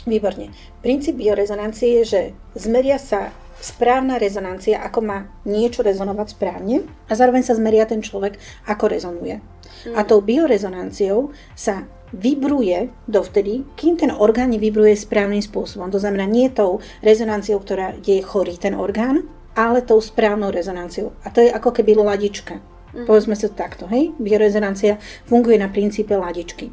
Výborne. 0.02 0.50
Princíp 0.83 1.23
biorezonancie 1.23 2.02
je, 2.02 2.04
že 2.04 2.21
zmeria 2.59 2.99
sa 2.99 3.31
správna 3.62 4.19
rezonancia, 4.19 4.83
ako 4.83 5.07
má 5.07 5.31
niečo 5.47 5.87
rezonovať 5.87 6.35
správne 6.35 6.83
a 7.07 7.14
zároveň 7.14 7.47
sa 7.47 7.54
zmeria 7.54 7.87
ten 7.87 8.02
človek, 8.02 8.42
ako 8.66 8.90
rezonuje. 8.90 9.38
Uh-huh. 9.38 9.95
A 9.95 10.02
tou 10.02 10.19
biorezonanciou 10.19 11.31
sa 11.54 11.87
vibruje 12.12 12.92
dovtedy, 13.09 13.64
kým 13.76 13.97
ten 13.97 14.12
orgán 14.12 14.52
nevibruje 14.52 14.97
správnym 14.97 15.40
spôsobom. 15.40 15.88
To 15.88 15.99
znamená 15.99 16.28
nie 16.28 16.52
tou 16.52 16.85
rezonanciou, 17.00 17.59
ktorá 17.61 17.97
je 18.04 18.21
chorý 18.21 18.61
ten 18.61 18.76
orgán, 18.76 19.25
ale 19.57 19.85
tou 19.85 20.00
správnou 20.00 20.52
rezonanciou. 20.52 21.12
A 21.25 21.33
to 21.33 21.45
je 21.45 21.52
ako 21.52 21.73
keby 21.73 21.97
ladička. 21.97 22.61
Mm. 22.92 23.09
Povedzme 23.09 23.33
si 23.33 23.49
to 23.49 23.57
takto, 23.57 23.88
hej? 23.88 24.12
Biorezonancia 24.21 25.00
funguje 25.25 25.57
na 25.57 25.73
princípe 25.73 26.12
ladičky. 26.12 26.69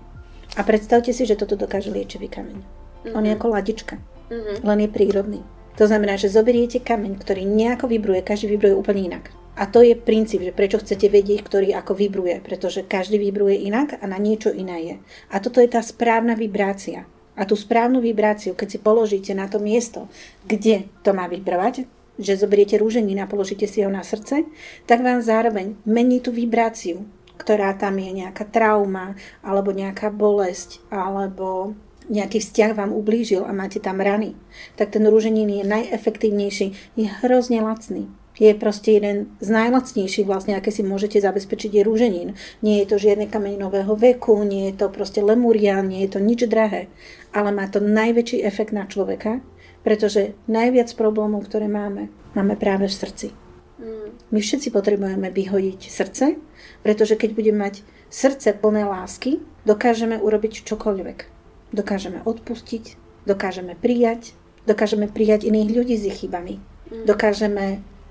A 0.60 0.62
predstavte 0.67 1.15
si, 1.15 1.24
že 1.24 1.39
toto 1.39 1.55
dokáže 1.55 1.91
liečivý 1.91 2.27
kameň. 2.27 2.60
Mm-hmm. 2.60 3.15
On 3.15 3.24
je 3.24 3.31
ako 3.31 3.48
ladička, 3.55 3.96
mm-hmm. 4.27 4.55
len 4.67 4.79
je 4.84 4.89
prírodný. 4.91 5.41
To 5.79 5.88
znamená, 5.88 6.19
že 6.19 6.27
zoberiete 6.27 6.84
kameň, 6.84 7.15
ktorý 7.24 7.48
nejako 7.48 7.88
vibruje, 7.88 8.19
každý 8.19 8.51
vibruje 8.51 8.75
úplne 8.75 9.15
inak. 9.15 9.31
A 9.59 9.67
to 9.67 9.83
je 9.83 9.91
princíp, 9.91 10.39
že 10.39 10.55
prečo 10.55 10.79
chcete 10.79 11.11
vedieť, 11.11 11.43
ktorý 11.43 11.75
ako 11.75 11.91
vibruje, 11.91 12.39
pretože 12.39 12.87
každý 12.87 13.19
vibruje 13.19 13.59
inak 13.67 13.99
a 13.99 14.07
na 14.07 14.15
niečo 14.15 14.55
iné 14.55 14.77
je. 14.87 14.95
A 15.27 15.43
toto 15.43 15.59
je 15.59 15.67
tá 15.67 15.83
správna 15.83 16.31
vibrácia. 16.31 17.03
A 17.35 17.43
tú 17.43 17.59
správnu 17.59 17.99
vibráciu, 17.99 18.55
keď 18.55 18.67
si 18.71 18.79
položíte 18.79 19.35
na 19.35 19.51
to 19.51 19.59
miesto, 19.59 20.07
kde 20.47 20.87
to 21.03 21.11
má 21.11 21.27
vibrovať, 21.27 21.83
že 22.15 22.39
zoberiete 22.39 22.79
rúženín 22.79 23.19
a 23.19 23.27
položíte 23.27 23.67
si 23.67 23.83
ho 23.83 23.91
na 23.91 24.03
srdce, 24.03 24.47
tak 24.87 25.03
vám 25.03 25.19
zároveň 25.19 25.75
mení 25.83 26.23
tú 26.23 26.31
vibráciu, 26.31 27.03
ktorá 27.35 27.75
tam 27.75 27.99
je 27.99 28.11
nejaká 28.23 28.47
trauma, 28.47 29.15
alebo 29.43 29.75
nejaká 29.75 30.11
bolesť, 30.11 30.83
alebo 30.91 31.75
nejaký 32.11 32.43
vzťah 32.43 32.75
vám 32.75 32.91
ublížil 32.91 33.47
a 33.47 33.55
máte 33.55 33.79
tam 33.79 34.03
rany, 34.03 34.35
tak 34.75 34.91
ten 34.91 35.05
rúženín 35.07 35.47
je 35.47 35.63
najefektívnejší, 35.63 36.67
je 36.99 37.07
hrozne 37.23 37.63
lacný. 37.63 38.11
Je 38.39 38.55
proste 38.55 38.96
jeden 38.96 39.36
z 39.43 39.50
najlacnejších 39.51 40.24
vlastne, 40.24 40.55
aké 40.55 40.72
si 40.72 40.79
môžete 40.79 41.19
zabezpečiť, 41.19 41.75
je 41.75 41.81
rúženín. 41.84 42.29
Nie 42.63 42.81
je 42.81 42.96
to 42.96 42.96
žiadne 42.96 43.27
kameň 43.27 43.60
nového 43.60 43.93
veku, 44.00 44.39
nie 44.48 44.72
je 44.72 44.79
to 44.79 44.88
proste 44.88 45.19
lemurian, 45.19 45.84
nie 45.84 46.08
je 46.08 46.15
to 46.15 46.19
nič 46.24 46.48
drahé, 46.48 46.88
ale 47.36 47.51
má 47.51 47.67
to 47.67 47.84
najväčší 47.84 48.39
efekt 48.48 48.72
na 48.72 48.88
človeka, 48.88 49.43
pretože 49.84 50.39
najviac 50.48 50.88
problémov, 50.96 51.51
ktoré 51.51 51.67
máme, 51.67 52.08
máme 52.31 52.55
práve 52.55 52.88
v 52.88 52.96
srdci. 52.96 53.27
Mm. 53.79 54.15
My 54.31 54.39
všetci 54.39 54.72
potrebujeme 54.72 55.27
vyhodiť 55.31 55.91
srdce, 55.91 56.39
pretože 56.84 57.19
keď 57.19 57.29
budeme 57.36 57.60
mať 57.67 57.84
srdce 58.08 58.55
plné 58.55 58.88
lásky, 58.88 59.43
dokážeme 59.67 60.15
urobiť 60.15 60.63
čokoľvek. 60.63 61.17
Dokážeme 61.75 62.24
odpustiť, 62.24 62.96
dokážeme 63.27 63.75
prijať, 63.75 64.31
dokážeme 64.63 65.12
prijať 65.12 65.43
iných 65.48 65.69
ľudí 65.75 65.96
s 66.00 66.08
ich 66.08 66.17
chybami. 66.24 66.60
Mm. 66.60 67.03
Dokážeme 67.03 67.65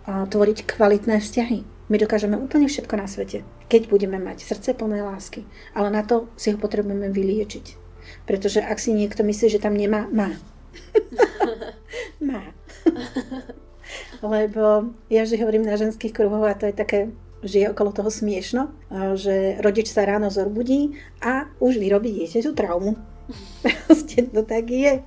tvoriť 0.09 0.65
kvalitné 0.65 1.21
vzťahy. 1.21 1.59
My 1.89 1.97
dokážeme 1.97 2.37
úplne 2.37 2.69
všetko 2.69 2.95
na 2.97 3.09
svete, 3.09 3.45
keď 3.69 3.89
budeme 3.89 4.17
mať 4.21 4.45
srdce 4.45 4.77
plné 4.77 5.05
lásky. 5.05 5.45
Ale 5.73 5.89
na 5.93 6.05
to 6.05 6.29
si 6.37 6.53
ho 6.53 6.59
potrebujeme 6.61 7.13
vyliečiť. 7.13 7.77
Pretože 8.25 8.65
ak 8.65 8.81
si 8.81 8.97
niekto 8.97 9.25
myslí, 9.25 9.47
že 9.53 9.61
tam 9.61 9.77
nemá, 9.77 10.09
má. 10.09 10.37
má. 12.29 12.45
Lebo 14.25 14.93
ja 15.09 15.25
že 15.25 15.41
hovorím 15.41 15.69
na 15.69 15.77
ženských 15.77 16.13
kruhoch 16.13 16.45
a 16.45 16.59
to 16.59 16.69
je 16.69 16.77
také 16.77 17.01
že 17.39 17.63
je 17.63 17.71
okolo 17.71 17.95
toho 17.95 18.11
smiešno, 18.11 18.75
že 19.15 19.63
rodič 19.63 19.95
sa 19.95 20.03
ráno 20.03 20.27
zorbudí 20.27 20.99
a 21.23 21.47
už 21.63 21.79
vyrobí 21.79 22.11
dieťaťu 22.11 22.51
traumu. 22.51 22.99
Proste 23.63 24.27
to 24.27 24.43
tak 24.43 24.67
je. 24.67 25.07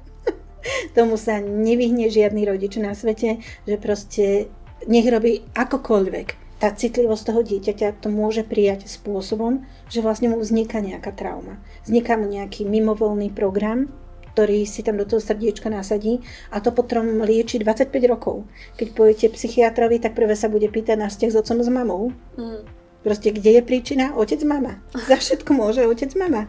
Tomu 0.95 1.17
sa 1.19 1.41
nevyhne 1.41 2.07
žiadny 2.07 2.47
rodič 2.47 2.79
na 2.79 2.95
svete, 2.95 3.43
že 3.67 3.75
proste 3.81 4.47
nech 4.87 5.07
robí 5.09 5.45
akokoľvek. 5.53 6.27
Tá 6.61 6.69
citlivosť 6.69 7.23
toho 7.25 7.41
dieťaťa 7.41 8.05
to 8.05 8.13
môže 8.13 8.45
prijať 8.45 8.85
spôsobom, 8.85 9.65
že 9.89 10.05
vlastne 10.05 10.29
mu 10.29 10.37
vzniká 10.37 10.77
nejaká 10.77 11.09
trauma. 11.09 11.57
Vzniká 11.89 12.21
mu 12.21 12.29
nejaký 12.29 12.69
mimovolný 12.69 13.33
program, 13.33 13.89
ktorý 14.31 14.63
si 14.63 14.85
tam 14.85 15.01
do 15.01 15.09
toho 15.09 15.19
srdiečka 15.19 15.67
nasadí 15.67 16.21
a 16.53 16.63
to 16.63 16.71
potom 16.71 17.25
lieči 17.25 17.59
25 17.59 17.89
rokov. 18.07 18.45
Keď 18.77 18.87
pojete 18.93 19.25
psychiatrovi, 19.33 19.99
tak 19.99 20.13
prvé 20.13 20.37
sa 20.37 20.47
bude 20.47 20.69
pýtať 20.71 21.01
na 21.01 21.09
vzťah 21.09 21.29
s 21.33 21.39
otcom 21.41 21.59
s 21.59 21.69
mamou. 21.73 22.03
Mm. 22.37 22.63
Proste, 23.01 23.33
kde 23.33 23.57
je 23.57 23.61
príčina? 23.65 24.13
Otec, 24.13 24.45
mama. 24.45 24.77
Za 24.93 25.17
všetko 25.17 25.51
môže 25.57 25.81
otec, 25.89 26.13
mama. 26.13 26.45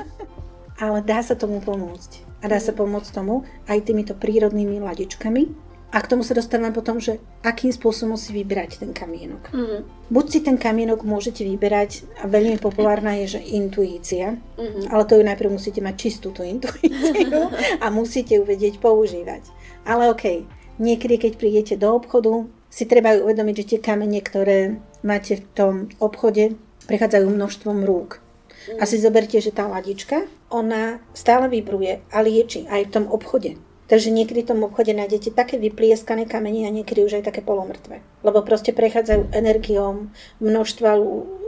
Ale 0.82 1.02
dá 1.02 1.18
sa 1.20 1.34
tomu 1.34 1.58
pomôcť. 1.58 2.22
A 2.42 2.50
dá 2.50 2.62
sa 2.62 2.70
pomôcť 2.70 3.10
tomu 3.10 3.42
aj 3.66 3.90
týmito 3.90 4.14
prírodnými 4.14 4.78
ladičkami, 4.78 5.71
a 5.92 6.00
k 6.00 6.08
tomu 6.08 6.24
sa 6.24 6.32
dostávame 6.32 6.72
potom, 6.72 6.96
že 6.96 7.20
akým 7.44 7.68
spôsobom 7.68 8.16
si 8.16 8.32
vybrať 8.32 8.80
ten 8.80 8.96
kamienok. 8.96 9.52
Mm-hmm. 9.52 9.80
Buď 10.08 10.24
si 10.32 10.40
ten 10.40 10.56
kamienok 10.56 11.04
môžete 11.04 11.44
vyberať, 11.44 12.08
a 12.16 12.24
veľmi 12.24 12.56
populárna 12.56 13.12
je, 13.20 13.36
že 13.36 13.40
intuícia, 13.44 14.40
mm-hmm. 14.56 14.88
ale 14.88 15.04
to 15.04 15.20
ju 15.20 15.22
najprv 15.28 15.52
musíte 15.52 15.84
mať 15.84 15.94
čistú 16.00 16.32
tú 16.32 16.48
intuíciu 16.48 17.52
a 17.76 17.86
musíte 17.92 18.40
ju 18.40 18.42
vedieť 18.48 18.80
používať. 18.80 19.44
Ale 19.84 20.08
okej, 20.08 20.48
okay, 20.48 20.80
niekedy 20.80 21.20
keď 21.20 21.32
prídete 21.36 21.74
do 21.76 21.92
obchodu, 21.92 22.48
si 22.72 22.88
treba 22.88 23.12
uvedomiť, 23.12 23.54
že 23.60 23.68
tie 23.76 23.80
kamene, 23.84 24.24
ktoré 24.24 24.80
máte 25.04 25.36
v 25.36 25.44
tom 25.52 25.74
obchode, 26.00 26.56
prechádzajú 26.88 27.28
množstvom 27.28 27.84
rúk. 27.84 28.16
Mm-hmm. 28.16 28.80
A 28.80 28.82
si 28.88 28.96
zoberte, 28.96 29.36
že 29.44 29.52
tá 29.52 29.68
ladička, 29.68 30.24
ona 30.48 31.04
stále 31.12 31.52
vybruje 31.52 32.00
a 32.08 32.24
lieči 32.24 32.64
aj 32.64 32.88
v 32.88 32.92
tom 32.96 33.04
obchode. 33.12 33.60
Takže 33.92 34.08
niekedy 34.08 34.40
v 34.40 34.56
tom 34.56 34.64
obchode 34.64 34.96
nájdete 34.96 35.36
také 35.36 35.60
vyplieskané 35.60 36.24
kamene 36.24 36.64
a 36.64 36.72
niekedy 36.72 37.04
už 37.04 37.20
aj 37.20 37.28
také 37.28 37.44
polomrtvé. 37.44 38.00
Lebo 38.24 38.40
proste 38.40 38.72
prechádzajú 38.72 39.36
energiou 39.36 40.08
množstva 40.40 40.96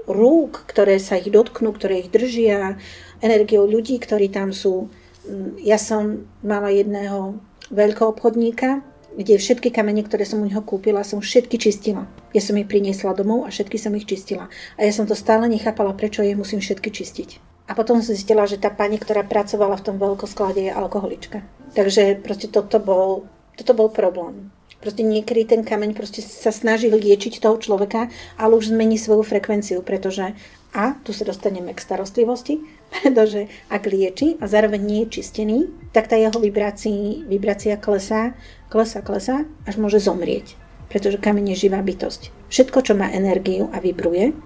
rúk, 0.05 0.69
ktoré 0.69 1.01
sa 1.01 1.17
ich 1.17 1.33
dotknú, 1.33 1.73
ktoré 1.73 2.05
ich 2.05 2.13
držia, 2.13 2.77
energiou 3.25 3.65
ľudí, 3.65 3.97
ktorí 3.97 4.29
tam 4.29 4.53
sú. 4.53 4.93
Mm, 5.25 5.57
ja 5.65 5.81
som 5.81 6.29
mala 6.45 6.69
jedného 6.69 7.41
veľkého 7.73 8.13
obchodníka, 8.13 8.85
kde 9.17 9.41
všetky 9.41 9.73
kamene, 9.73 10.05
ktoré 10.05 10.29
som 10.29 10.45
u 10.45 10.45
neho 10.45 10.61
kúpila, 10.61 11.01
som 11.01 11.25
všetky 11.25 11.57
čistila. 11.57 12.05
Ja 12.37 12.45
som 12.45 12.61
ich 12.61 12.69
priniesla 12.69 13.17
domov 13.17 13.49
a 13.49 13.55
všetky 13.55 13.81
som 13.81 13.97
ich 13.97 14.05
čistila. 14.05 14.53
A 14.77 14.85
ja 14.85 14.93
som 14.93 15.09
to 15.09 15.17
stále 15.17 15.49
nechápala, 15.49 15.97
prečo 15.97 16.21
ich 16.21 16.37
musím 16.37 16.61
všetky 16.61 16.93
čistiť. 16.93 17.54
A 17.65 17.73
potom 17.73 18.05
som 18.05 18.13
zistila, 18.13 18.45
že 18.45 18.61
tá 18.61 18.69
pani, 18.69 19.01
ktorá 19.01 19.25
pracovala 19.25 19.81
v 19.81 19.87
tom 19.89 19.97
veľkosklade, 19.97 20.69
je 20.69 20.73
alkoholička. 20.73 21.41
Takže 21.73 22.21
proste 22.21 22.53
toto 22.53 22.77
bol, 22.77 23.25
toto 23.57 23.73
bol 23.73 23.89
problém. 23.89 24.53
Proste 24.85 25.01
niekedy 25.01 25.49
ten 25.49 25.63
kameň 25.65 25.97
proste 25.97 26.21
sa 26.21 26.53
snaží 26.53 26.93
liečiť 26.93 27.41
toho 27.41 27.57
človeka, 27.57 28.13
ale 28.37 28.53
už 28.61 28.69
zmení 28.69 29.01
svoju 29.01 29.25
frekvenciu, 29.25 29.81
pretože 29.81 30.37
a 30.77 30.99
tu 31.01 31.17
sa 31.17 31.25
dostaneme 31.25 31.73
k 31.73 31.81
starostlivosti, 31.81 32.61
pretože 33.01 33.49
ak 33.73 33.89
lieči 33.89 34.37
a 34.43 34.45
zároveň 34.45 34.85
nie 34.85 35.01
je 35.09 35.23
čistený, 35.23 35.73
tak 35.97 36.13
tá 36.13 36.21
jeho 36.21 36.37
vibrácia, 36.37 37.25
vibrácia 37.25 37.81
klesá, 37.81 38.37
klesá, 38.69 39.01
klesá, 39.01 39.49
až 39.65 39.81
môže 39.81 40.05
zomrieť. 40.05 40.53
Pretože 40.93 41.17
kameň 41.17 41.57
je 41.57 41.71
živá 41.71 41.81
bytosť. 41.81 42.53
Všetko, 42.53 42.79
čo 42.85 42.93
má 42.93 43.09
energiu 43.09 43.73
a 43.73 43.81
vibruje, 43.81 44.37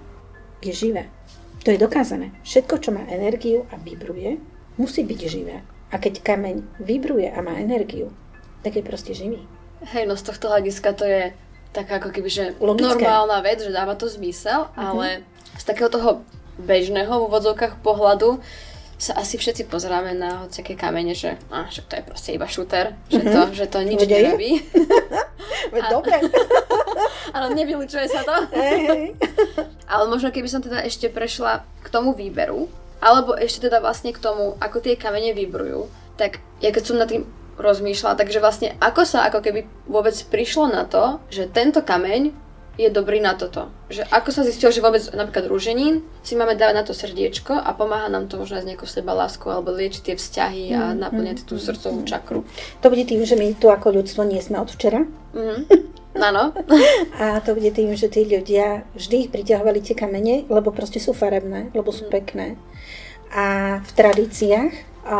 je 0.62 0.70
živé. 0.70 1.10
To 1.64 1.74
je 1.74 1.78
dokázané. 1.78 2.30
Všetko, 2.46 2.74
čo 2.78 2.90
má 2.94 3.02
energiu 3.10 3.66
a 3.74 3.78
vibruje, 3.78 4.38
musí 4.78 5.02
byť 5.02 5.20
živé. 5.26 5.66
A 5.90 5.96
keď 5.98 6.20
kameň 6.22 6.62
vibruje 6.78 7.26
a 7.32 7.38
má 7.40 7.58
energiu, 7.58 8.12
tak 8.62 8.76
je 8.78 8.84
proste 8.84 9.12
živý. 9.16 9.42
Hej, 9.94 10.10
no 10.10 10.14
z 10.18 10.26
tohto 10.26 10.50
hľadiska 10.50 10.90
to 10.94 11.06
je 11.06 11.32
taká 11.70 12.02
ako 12.02 12.10
keby, 12.10 12.28
že 12.28 12.44
Logické. 12.58 13.04
normálna 13.04 13.38
vec, 13.44 13.62
že 13.62 13.70
dáva 13.70 13.94
to 13.94 14.10
zmysel, 14.10 14.66
uh-huh. 14.72 14.74
ale 14.74 15.22
z 15.54 15.64
takého 15.64 15.90
toho 15.90 16.26
bežného 16.58 17.10
v 17.10 17.24
úvodzovkách 17.30 17.78
pohľadu 17.86 18.42
sa 18.98 19.14
asi 19.14 19.38
všetci 19.38 19.70
pozeráme 19.70 20.10
na 20.18 20.42
hociaké 20.42 20.74
kamene, 20.74 21.14
že, 21.14 21.38
a, 21.54 21.70
že 21.70 21.86
to 21.86 21.94
je 21.94 22.02
proste 22.02 22.34
iba 22.34 22.50
šúter, 22.50 22.98
že, 23.06 23.22
to, 23.22 23.40
uh-huh. 23.46 23.54
že 23.54 23.70
to 23.70 23.78
nič 23.86 24.02
Veď 24.02 24.10
nerobí. 24.10 24.50
Veď 25.74 25.82
dobre. 25.86 26.18
ale 27.34 27.54
nevylučuje 27.54 28.10
sa 28.10 28.26
to. 28.26 28.36
Hey. 28.50 29.14
ale 29.92 30.04
možno 30.10 30.34
keby 30.34 30.50
som 30.50 30.58
teda 30.58 30.82
ešte 30.82 31.06
prešla 31.06 31.62
k 31.86 31.88
tomu 31.94 32.10
výberu, 32.10 32.66
alebo 32.98 33.38
ešte 33.38 33.70
teda 33.70 33.78
vlastne 33.78 34.10
k 34.10 34.18
tomu, 34.18 34.58
ako 34.58 34.82
tie 34.82 34.98
kamene 34.98 35.30
vybrujú, 35.30 35.86
tak 36.18 36.42
ja 36.58 36.74
keď 36.74 36.82
som 36.82 36.98
nad 36.98 37.06
tým 37.06 37.22
rozmýšľala, 37.58 38.18
takže 38.18 38.42
vlastne 38.42 38.74
ako 38.82 39.02
sa 39.06 39.26
ako 39.30 39.42
keby 39.42 39.66
vôbec 39.86 40.14
prišlo 40.30 40.70
na 40.70 40.86
to, 40.86 41.22
že 41.30 41.50
tento 41.50 41.82
kameň 41.82 42.34
je 42.78 42.88
dobrý 42.94 43.18
na 43.18 43.34
toto. 43.34 43.74
Že 43.90 44.06
ako 44.06 44.30
sa 44.30 44.46
zistilo, 44.46 44.70
že 44.70 44.78
vôbec 44.78 45.02
napríklad 45.10 45.50
rúženín 45.50 46.06
si 46.22 46.38
máme 46.38 46.54
dávať 46.54 46.74
na 46.78 46.84
to 46.86 46.94
srdiečko 46.94 47.58
a 47.58 47.74
pomáha 47.74 48.06
nám 48.06 48.30
to 48.30 48.38
možno 48.38 48.62
aj 48.62 48.70
nejakou 48.70 48.86
seba 48.86 49.18
láskou 49.18 49.50
alebo 49.50 49.74
liečiť 49.74 50.02
tie 50.06 50.14
vzťahy 50.14 50.62
a 50.78 50.94
mm, 50.94 50.96
naplňať 51.02 51.38
mm, 51.42 51.46
tú 51.50 51.58
srdcovú 51.58 52.06
mm. 52.06 52.08
čakru. 52.08 52.46
To 52.80 52.86
bude 52.86 53.02
tým, 53.02 53.26
že 53.26 53.34
my 53.34 53.58
tu 53.58 53.66
ako 53.66 53.98
ľudstvo 53.98 54.22
nie 54.22 54.38
sme 54.38 54.62
od 54.62 54.70
včera. 54.70 55.02
Mm. 55.34 55.66
Áno. 56.22 56.54
a 57.22 57.42
to 57.42 57.58
bude 57.58 57.74
tým, 57.74 57.90
že 57.98 58.06
tí 58.06 58.22
ľudia 58.22 58.86
vždy 58.94 59.26
ich 59.26 59.32
priťahovali 59.34 59.82
tie 59.82 59.98
kamene, 59.98 60.46
lebo 60.46 60.70
proste 60.70 61.02
sú 61.02 61.10
farebné, 61.10 61.74
lebo 61.74 61.90
sú 61.90 62.06
mm. 62.06 62.12
pekné 62.14 62.54
a 63.34 63.78
v 63.84 63.90
tradíciách 63.92 64.72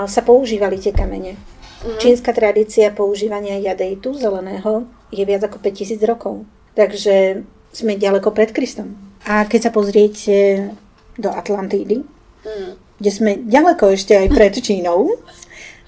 sa 0.09 0.21
používali 0.25 0.81
tie 0.81 0.95
kamene. 0.95 1.37
Mm. 1.79 1.99
Čínska 1.99 2.31
tradícia 2.35 2.91
používania 2.91 3.59
jadejtu 3.59 4.15
zeleného 4.15 4.89
je 5.11 5.23
viac 5.27 5.43
ako 5.47 5.63
5000 5.63 5.99
rokov. 6.07 6.47
Takže 6.79 7.43
sme 7.75 7.99
ďaleko 7.99 8.31
pred 8.31 8.55
Kristom. 8.55 8.95
A 9.27 9.43
keď 9.51 9.69
sa 9.69 9.75
pozriete 9.75 10.71
do 11.19 11.35
Atlantídy, 11.35 12.07
mm. 12.47 13.03
kde 13.03 13.11
sme 13.11 13.43
ďaleko 13.43 13.99
ešte 13.99 14.15
aj 14.15 14.31
pred 14.31 14.55
Čínou, 14.55 15.19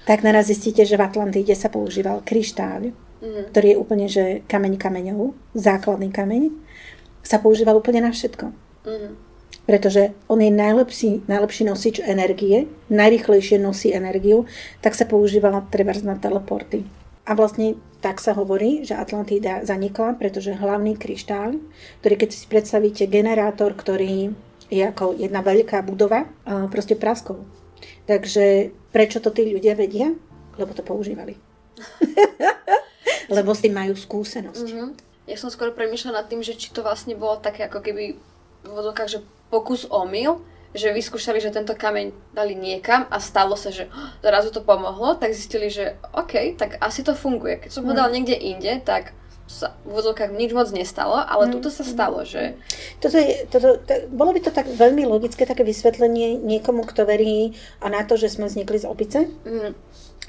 tak 0.03 0.27
naraz 0.27 0.51
zistíte, 0.51 0.83
že 0.83 0.99
v 0.99 1.07
Atlantíde 1.07 1.55
sa 1.55 1.71
používal 1.71 2.19
kryštál, 2.27 2.91
mm. 3.23 3.55
ktorý 3.55 3.67
je 3.71 3.79
úplne 3.79 4.05
že 4.11 4.43
kameň 4.51 4.75
kameňov, 4.75 5.31
základný 5.55 6.11
kameň, 6.11 6.51
sa 7.23 7.39
používal 7.39 7.79
úplne 7.79 8.03
na 8.03 8.11
všetko. 8.11 8.51
Mm 8.83 9.31
pretože 9.65 10.11
on 10.27 10.41
je 10.41 10.51
najlepší, 10.51 11.29
najlepší 11.29 11.63
nosič 11.63 12.01
energie, 12.01 12.67
najrychlejšie 12.89 13.61
nosí 13.61 13.93
energiu, 13.93 14.49
tak 14.81 14.97
sa 14.97 15.05
používala 15.05 15.63
treba 15.69 15.93
na 16.01 16.17
teleporty. 16.17 16.83
A 17.29 17.37
vlastne 17.37 17.77
tak 18.01 18.17
sa 18.17 18.33
hovorí, 18.33 18.81
že 18.81 18.97
Atlantída 18.97 19.61
zanikla, 19.61 20.17
pretože 20.17 20.57
hlavný 20.57 20.97
kryštál, 20.97 21.61
ktorý 22.01 22.15
keď 22.17 22.29
si 22.33 22.45
predstavíte 22.49 23.05
generátor, 23.05 23.77
ktorý 23.77 24.33
je 24.73 24.83
ako 24.83 25.15
jedna 25.21 25.45
veľká 25.45 25.85
budova, 25.85 26.25
proste 26.73 26.97
praskol. 26.97 27.45
Takže 28.09 28.73
prečo 28.89 29.21
to 29.21 29.29
tí 29.29 29.53
ľudia 29.53 29.77
vedia? 29.77 30.17
Lebo 30.57 30.73
to 30.73 30.81
používali. 30.81 31.37
Lebo 33.35 33.53
s 33.53 33.63
tým 33.63 33.77
majú 33.77 33.93
skúsenosť. 33.95 34.67
Mm-hmm. 34.67 34.89
Ja 35.29 35.37
som 35.37 35.53
skoro 35.53 35.71
premýšľala 35.71 36.25
nad 36.25 36.27
tým, 36.27 36.41
že 36.41 36.57
či 36.57 36.73
to 36.73 36.83
vlastne 36.83 37.15
bolo 37.15 37.39
také 37.39 37.69
ako 37.69 37.79
keby 37.79 38.17
v 38.65 38.77
že 39.07 39.23
pokus 39.47 39.85
omyl, 39.89 40.41
že 40.71 40.95
vyskúšali, 40.95 41.43
že 41.43 41.51
tento 41.51 41.75
kameň 41.75 42.35
dali 42.35 42.55
niekam 42.55 43.07
a 43.11 43.19
stalo 43.19 43.59
sa, 43.59 43.71
že 43.71 43.91
oh, 43.91 44.09
zrazu 44.23 44.49
to 44.55 44.63
pomohlo, 44.63 45.19
tak 45.19 45.35
zistili, 45.35 45.67
že 45.67 45.99
OK, 46.15 46.55
tak 46.55 46.79
asi 46.79 47.03
to 47.03 47.11
funguje. 47.11 47.59
Keď 47.67 47.71
som 47.71 47.83
ho 47.83 47.93
dal 47.95 48.07
niekde 48.11 48.35
inde, 48.35 48.79
tak 48.83 49.11
sa 49.51 49.75
v 49.83 49.91
úvodzovkách 49.91 50.31
nič 50.31 50.55
moc 50.55 50.71
nestalo, 50.71 51.19
ale 51.19 51.47
mm. 51.47 51.51
tuto 51.59 51.67
sa 51.67 51.83
stalo, 51.83 52.23
že... 52.23 52.55
Toto 53.03 53.19
je, 53.19 53.43
toto, 53.51 53.83
to, 53.83 54.07
bolo 54.07 54.31
by 54.31 54.39
to 54.39 54.51
tak 54.55 54.71
veľmi 54.71 55.03
logické 55.03 55.43
také 55.43 55.67
vysvetlenie 55.67 56.39
niekomu, 56.39 56.87
kto 56.87 57.03
verí 57.03 57.51
a 57.83 57.91
na 57.91 58.07
to, 58.07 58.15
že 58.15 58.31
sme 58.31 58.47
vznikli 58.47 58.79
z 58.79 58.87
opice. 58.87 59.27
Mm. 59.43 59.75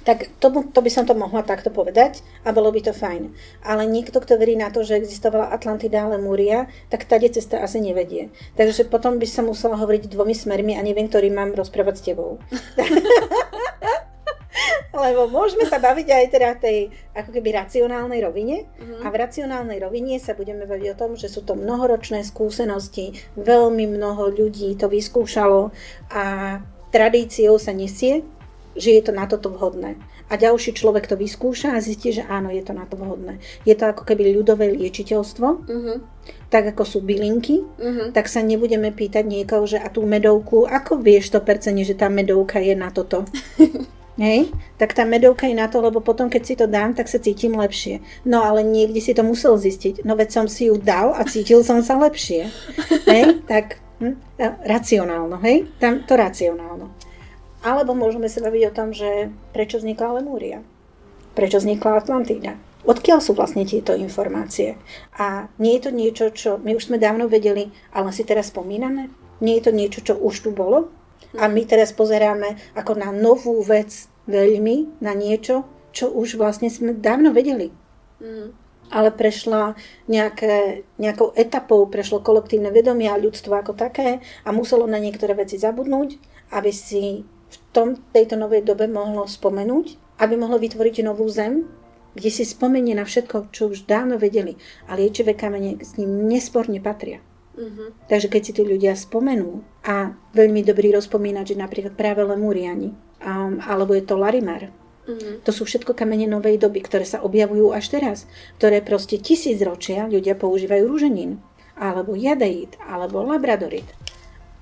Tak 0.03 0.35
to, 0.43 0.51
to 0.75 0.81
by 0.83 0.91
som 0.91 1.07
to 1.07 1.15
mohla 1.15 1.47
takto 1.47 1.71
povedať 1.71 2.27
a 2.43 2.51
bolo 2.51 2.75
by 2.75 2.83
to 2.83 2.91
fajn. 2.91 3.31
Ale 3.63 3.87
niekto, 3.87 4.19
kto 4.19 4.35
verí 4.35 4.59
na 4.59 4.75
to, 4.75 4.83
že 4.83 4.99
existovala 4.99 5.55
Atlantida 5.55 6.03
a 6.03 6.19
Lemúria, 6.19 6.67
tak 6.91 7.07
tade 7.07 7.31
cesta 7.31 7.63
asi 7.63 7.79
nevedie. 7.79 8.35
Takže 8.59 8.91
potom 8.91 9.23
by 9.23 9.27
som 9.31 9.47
musela 9.47 9.79
hovoriť 9.79 10.11
dvomi 10.11 10.35
smermi 10.35 10.75
a 10.75 10.83
neviem, 10.83 11.07
ktorý 11.07 11.31
mám 11.31 11.55
rozprávať 11.55 11.95
s 12.03 12.07
tebou. 12.11 12.43
Lebo 14.93 15.25
môžeme 15.25 15.65
sa 15.65 15.81
baviť 15.81 16.09
aj 16.13 16.25
teda 16.29 16.51
tej 16.61 16.93
ako 17.17 17.33
keby 17.33 17.57
racionálnej 17.57 18.21
rovine 18.21 18.69
uh-huh. 18.77 19.01
a 19.01 19.07
v 19.09 19.19
racionálnej 19.25 19.81
rovine 19.81 20.21
sa 20.21 20.37
budeme 20.37 20.69
baviť 20.69 20.87
o 20.93 20.99
tom, 20.99 21.11
že 21.17 21.33
sú 21.33 21.41
to 21.49 21.57
mnohoročné 21.57 22.21
skúsenosti, 22.21 23.17
veľmi 23.41 23.89
mnoho 23.89 24.29
ľudí 24.29 24.77
to 24.77 24.93
vyskúšalo 24.93 25.73
a 26.13 26.25
tradíciou 26.93 27.57
sa 27.57 27.73
nesie, 27.73 28.21
že 28.77 28.97
je 28.97 29.03
to 29.05 29.13
na 29.13 29.29
toto 29.29 29.53
vhodné. 29.53 29.97
A 30.33 30.41
ďalší 30.41 30.73
človek 30.73 31.05
to 31.05 31.17
vyskúša 31.17 31.77
a 31.77 31.83
zistí, 31.85 32.13
že 32.13 32.25
áno, 32.25 32.49
je 32.49 32.65
to 32.65 32.73
na 32.73 32.89
to 32.89 32.97
vhodné. 32.97 33.37
Je 33.69 33.77
to 33.77 33.93
ako 33.93 34.09
keby 34.09 34.33
ľudové 34.33 34.73
liečiteľstvo, 34.73 35.49
uh-huh. 35.69 35.97
tak 36.49 36.73
ako 36.73 36.83
sú 36.89 36.99
bylinky, 37.05 37.61
uh-huh. 37.61 38.17
tak 38.17 38.33
sa 38.33 38.41
nebudeme 38.41 38.89
pýtať 38.95 39.29
niekoho, 39.29 39.69
že 39.69 39.77
a 39.77 39.93
tú 39.93 40.09
medovku, 40.09 40.65
ako 40.65 41.05
vieš 41.05 41.37
to 41.37 41.45
percenie, 41.45 41.85
že 41.85 41.99
tá 41.99 42.09
medovka 42.09 42.65
je 42.65 42.73
na 42.73 42.89
toto? 42.89 43.29
Hej, 44.21 44.53
tak 44.77 44.93
tá 44.93 45.09
medovka 45.09 45.49
je 45.49 45.57
na 45.57 45.73
to, 45.73 45.81
lebo 45.81 46.05
potom, 46.05 46.29
keď 46.29 46.43
si 46.45 46.55
to 46.55 46.69
dám, 46.69 46.93
tak 46.93 47.09
sa 47.09 47.17
cítim 47.17 47.57
lepšie. 47.57 48.05
No 48.29 48.45
ale 48.45 48.61
niekde 48.61 49.01
si 49.01 49.17
to 49.17 49.25
musel 49.25 49.57
zistiť. 49.57 50.05
No 50.05 50.21
veď 50.21 50.29
som 50.37 50.47
si 50.53 50.69
ju 50.69 50.77
dal 50.77 51.17
a 51.17 51.25
cítil 51.25 51.65
som 51.65 51.81
sa 51.81 51.97
lepšie. 51.97 52.53
Hej, 53.09 53.41
tak 53.49 53.81
hm, 54.05 54.17
racionálno, 54.69 55.41
hej, 55.41 55.71
tam 55.79 56.03
to 56.03 56.19
racionálno. 56.19 56.91
Alebo 57.63 57.95
môžeme 57.95 58.27
sa 58.27 58.43
baviť 58.43 58.63
o 58.69 58.75
tom, 58.75 58.91
že 58.91 59.31
prečo 59.55 59.79
vznikla 59.79 60.19
Lemúria, 60.19 60.67
prečo 61.39 61.63
vznikla 61.63 62.03
Atlantída. 62.03 62.59
Odkiaľ 62.83 63.23
sú 63.23 63.39
vlastne 63.39 63.63
tieto 63.63 63.95
informácie? 63.95 64.75
A 65.15 65.47
nie 65.63 65.79
je 65.79 65.87
to 65.87 65.91
niečo, 65.95 66.25
čo 66.35 66.51
my 66.59 66.75
už 66.75 66.91
sme 66.91 66.99
dávno 66.99 67.31
vedeli, 67.31 67.71
ale 67.95 68.11
si 68.11 68.27
teraz 68.27 68.51
spomíname? 68.51 69.15
Nie 69.39 69.63
je 69.63 69.71
to 69.71 69.73
niečo, 69.73 70.03
čo 70.03 70.15
už 70.19 70.43
tu 70.43 70.51
bolo? 70.51 70.91
A 71.39 71.47
my 71.47 71.63
teraz 71.63 71.95
pozeráme 71.95 72.59
ako 72.75 72.99
na 72.99 73.15
novú 73.15 73.63
vec 73.63 74.11
veľmi, 74.27 74.99
na 74.99 75.15
niečo, 75.15 75.63
čo 75.95 76.11
už 76.11 76.35
vlastne 76.35 76.67
sme 76.67 76.99
dávno 76.99 77.31
vedeli. 77.31 77.71
Mm. 78.19 78.51
Ale 78.93 79.09
prešla 79.15 79.79
nejaké, 80.11 80.83
nejakou 80.99 81.33
etapou, 81.39 81.87
prešlo 81.87 82.19
kolektívne 82.21 82.75
vedomie 82.75 83.09
a 83.09 83.17
ľudstvo 83.17 83.55
ako 83.57 83.73
také 83.79 84.21
a 84.43 84.51
muselo 84.51 84.85
na 84.91 84.99
niektoré 84.99 85.33
veci 85.39 85.57
zabudnúť, 85.57 86.19
aby 86.53 86.71
si 86.75 87.25
v 87.53 87.57
tom, 87.77 87.89
tejto 88.17 88.41
novej 88.41 88.65
dobe 88.65 88.89
mohlo 88.89 89.29
spomenúť, 89.29 90.17
aby 90.25 90.35
mohlo 90.41 90.57
vytvoriť 90.57 91.05
novú 91.05 91.29
zem, 91.29 91.69
kde 92.13 92.31
si 92.33 92.45
spomenie 92.45 92.97
na 92.97 93.05
všetko, 93.05 93.53
čo 93.53 93.73
už 93.73 93.89
dávno 93.89 94.17
vedeli. 94.21 94.57
A 94.89 94.97
liečivé 94.97 95.33
kamene 95.33 95.81
s 95.81 95.97
ním 95.97 96.29
nesporne 96.29 96.81
patria. 96.81 97.21
Uh-huh. 97.53 97.93
Takže 98.09 98.33
keď 98.33 98.43
si 98.45 98.53
tu 98.57 98.65
ľudia 98.65 98.97
spomenú 98.97 99.61
a 99.85 100.17
veľmi 100.33 100.65
dobrý 100.65 100.93
rozpomínať, 100.97 101.53
že 101.53 101.61
napríklad 101.61 101.93
práve 101.93 102.25
Lemuriani, 102.25 102.97
um, 103.21 103.61
alebo 103.61 103.93
je 103.93 104.05
to 104.05 104.17
Larimar, 104.17 104.73
uh-huh. 104.73 105.45
to 105.45 105.51
sú 105.53 105.69
všetko 105.69 105.93
kamene 105.93 106.25
novej 106.25 106.57
doby, 106.57 106.81
ktoré 106.81 107.05
sa 107.05 107.21
objavujú 107.21 107.77
až 107.77 107.93
teraz, 107.93 108.19
ktoré 108.57 108.81
proste 108.81 109.21
tisíc 109.21 109.61
ročia 109.61 110.09
ľudia 110.09 110.33
používajú 110.33 110.85
rúženín, 110.89 111.45
alebo 111.77 112.17
jadeit, 112.17 112.73
alebo 112.89 113.21
labradorit. 113.21 113.89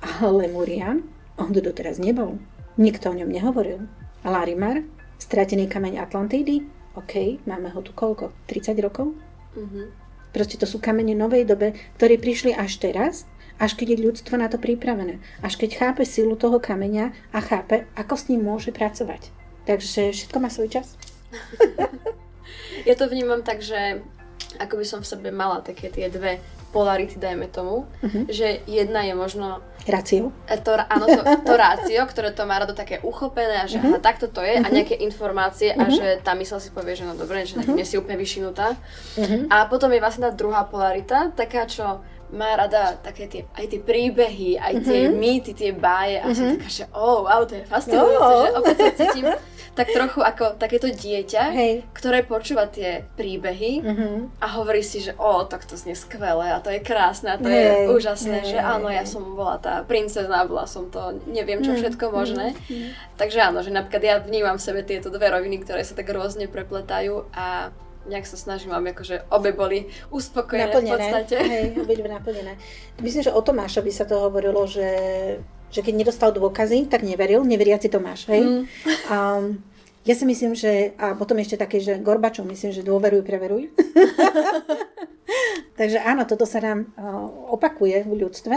A 0.03 0.27
Lemurian, 0.27 1.07
on 1.39 1.55
doteraz 1.55 2.03
nebol. 2.03 2.43
Nikto 2.81 3.13
o 3.13 3.19
ňom 3.21 3.29
nehovoril. 3.29 3.85
Larimar, 4.25 4.81
stratený 5.21 5.69
kameň 5.69 6.01
Atlantidy, 6.01 6.65
OK, 6.97 7.45
máme 7.45 7.69
ho 7.77 7.85
tu 7.85 7.93
koľko? 7.93 8.33
30 8.49 8.73
rokov? 8.81 9.13
Uh-huh. 9.53 9.93
Proste 10.33 10.57
to 10.57 10.65
sú 10.65 10.81
kamene 10.81 11.13
novej 11.13 11.45
dobe, 11.45 11.77
ktoré 12.01 12.17
prišli 12.17 12.57
až 12.57 12.81
teraz, 12.81 13.29
až 13.61 13.77
keď 13.77 14.01
je 14.01 14.05
ľudstvo 14.09 14.41
na 14.41 14.49
to 14.49 14.57
pripravené. 14.57 15.21
Až 15.45 15.61
keď 15.61 15.77
chápe 15.77 16.03
silu 16.09 16.41
toho 16.41 16.57
kameňa 16.57 17.13
a 17.37 17.39
chápe, 17.45 17.85
ako 18.01 18.15
s 18.17 18.33
ním 18.33 18.49
môže 18.49 18.73
pracovať. 18.73 19.29
Takže 19.69 20.17
všetko 20.17 20.41
má 20.41 20.49
svoj 20.49 20.81
čas. 20.81 20.97
ja 22.89 22.97
to 22.97 23.13
vnímam 23.13 23.45
tak, 23.45 23.61
že 23.61 24.01
ako 24.57 24.81
by 24.81 24.85
som 24.89 25.05
v 25.05 25.11
sebe 25.13 25.29
mala 25.29 25.61
také 25.61 25.93
tie 25.93 26.09
dve 26.09 26.41
polarity, 26.71 27.19
dajme 27.19 27.51
tomu, 27.51 27.91
uh-huh. 28.01 28.31
že 28.31 28.63
jedna 28.67 29.03
je 29.03 29.15
možno... 29.15 29.61
Rácio. 29.85 30.31
E, 30.47 30.57
to, 30.63 30.79
áno, 30.79 31.07
to, 31.11 31.23
to 31.43 31.53
rácio, 31.59 32.01
ktoré 32.07 32.31
to 32.31 32.47
má 32.47 32.63
rado 32.63 32.73
také 32.73 33.03
uchopené 33.03 33.63
a 33.63 33.67
že 33.67 33.83
uh-huh. 33.83 33.99
aha, 33.99 34.03
takto 34.03 34.31
to 34.31 34.41
je 34.41 34.59
uh-huh. 34.59 34.67
a 34.67 34.75
nejaké 34.75 34.95
informácie 35.03 35.75
uh-huh. 35.75 35.83
a 35.83 35.93
že 35.93 36.07
tá 36.23 36.33
mysl 36.39 36.63
si 36.63 36.71
povie, 36.71 36.95
že 36.95 37.05
no 37.05 37.19
dobre, 37.19 37.43
že 37.45 37.59
uh-huh. 37.59 37.75
nie 37.75 37.87
si 37.87 37.99
úplne 37.99 38.17
vyšinutá. 38.17 38.79
Uh-huh. 39.19 39.51
A 39.51 39.67
potom 39.67 39.91
je 39.91 40.01
vlastne 40.03 40.31
tá 40.31 40.33
druhá 40.33 40.65
polarita, 40.65 41.35
taká 41.35 41.67
čo 41.67 42.01
má 42.31 42.55
rada 42.55 42.95
také 43.03 43.27
tie, 43.27 43.43
aj 43.59 43.67
tie 43.67 43.81
príbehy, 43.83 44.55
aj 44.55 44.75
tie 44.87 45.01
uh-huh. 45.11 45.19
mýty, 45.19 45.51
tie 45.51 45.75
báje 45.75 46.23
a 46.23 46.31
uh-huh. 46.31 46.39
som 46.39 46.47
taká, 46.55 46.69
že 46.71 46.85
oh, 46.95 47.27
wow, 47.27 47.43
to 47.43 47.59
je 47.59 47.65
fascinujúce, 47.67 48.23
oh. 48.23 48.43
že 48.47 48.51
opäť 48.55 48.77
sa 48.79 48.91
cítim 48.95 49.27
tak 49.75 49.95
trochu 49.95 50.21
ako 50.21 50.59
takéto 50.59 50.91
dieťa, 50.91 51.43
Hej. 51.55 51.73
ktoré 51.95 52.27
počúva 52.27 52.67
tie 52.67 53.07
príbehy 53.15 53.73
uh-huh. 53.81 54.17
a 54.43 54.47
hovorí 54.59 54.83
si, 54.83 54.99
že 55.01 55.15
o, 55.17 55.47
tak 55.47 55.65
to 55.65 55.79
znie 55.79 55.95
skvelé 55.95 56.51
a 56.51 56.59
to 56.59 56.75
je 56.75 56.83
krásne 56.83 57.31
a 57.31 57.39
to 57.39 57.47
Hej. 57.47 57.55
je 57.55 57.71
úžasné, 57.95 58.39
Hej. 58.43 58.51
že 58.55 58.59
áno, 58.59 58.91
ja 58.91 59.07
som 59.07 59.23
bola 59.23 59.63
tá 59.63 59.87
princezna, 59.87 60.45
bola 60.45 60.67
som 60.67 60.91
to, 60.91 61.23
neviem 61.31 61.63
čo 61.63 61.79
všetko 61.79 62.11
možné. 62.11 62.53
Uh-huh. 62.53 62.91
Takže 63.15 63.39
áno, 63.41 63.63
že 63.63 63.71
napríklad 63.71 64.03
ja 64.03 64.17
vnímam 64.19 64.59
v 64.59 64.67
sebe 64.67 64.81
tieto 64.83 65.09
dve 65.09 65.31
roviny, 65.31 65.63
ktoré 65.63 65.87
sa 65.87 65.95
tak 65.95 66.11
rôzne 66.11 66.51
prepletajú 66.51 67.31
a 67.31 67.71
nejak 68.09 68.27
sa 68.27 68.37
snažím, 68.41 68.73
aby 68.73 68.97
akože 68.97 69.29
obe 69.29 69.53
boli 69.53 69.87
uspokojené 70.09 70.73
naplnené. 70.73 70.89
v 70.89 70.99
podstate. 70.99 71.37
Hej, 71.37 71.65
obe 71.85 71.95
naplnené. 72.09 72.53
Myslím, 72.99 73.23
že 73.29 73.35
o 73.35 73.41
Tomášovi 73.45 73.93
sa 73.93 74.09
to 74.09 74.17
hovorilo, 74.19 74.65
že 74.65 74.89
že 75.71 75.81
keď 75.81 75.95
nedostal 75.95 76.31
dôkazy, 76.35 76.91
tak 76.91 77.07
neveril, 77.07 77.47
neveriaci 77.47 77.89
Tomáš, 77.89 78.27
hej. 78.31 78.43
Mm. 78.43 78.63
Um, 79.11 79.45
ja 80.03 80.15
si 80.17 80.25
myslím, 80.25 80.57
že, 80.57 80.97
a 80.97 81.13
potom 81.13 81.37
ešte 81.39 81.61
také, 81.61 81.79
že 81.79 82.01
Gorbačov 82.01 82.49
myslím, 82.49 82.73
že 82.73 82.83
dôveruj, 82.83 83.23
preveruj. 83.23 83.69
Takže 85.79 86.01
áno, 86.03 86.25
toto 86.25 86.45
sa 86.45 86.61
nám 86.61 86.93
opakuje 87.53 88.05
v 88.05 88.13
ľudstve, 88.27 88.57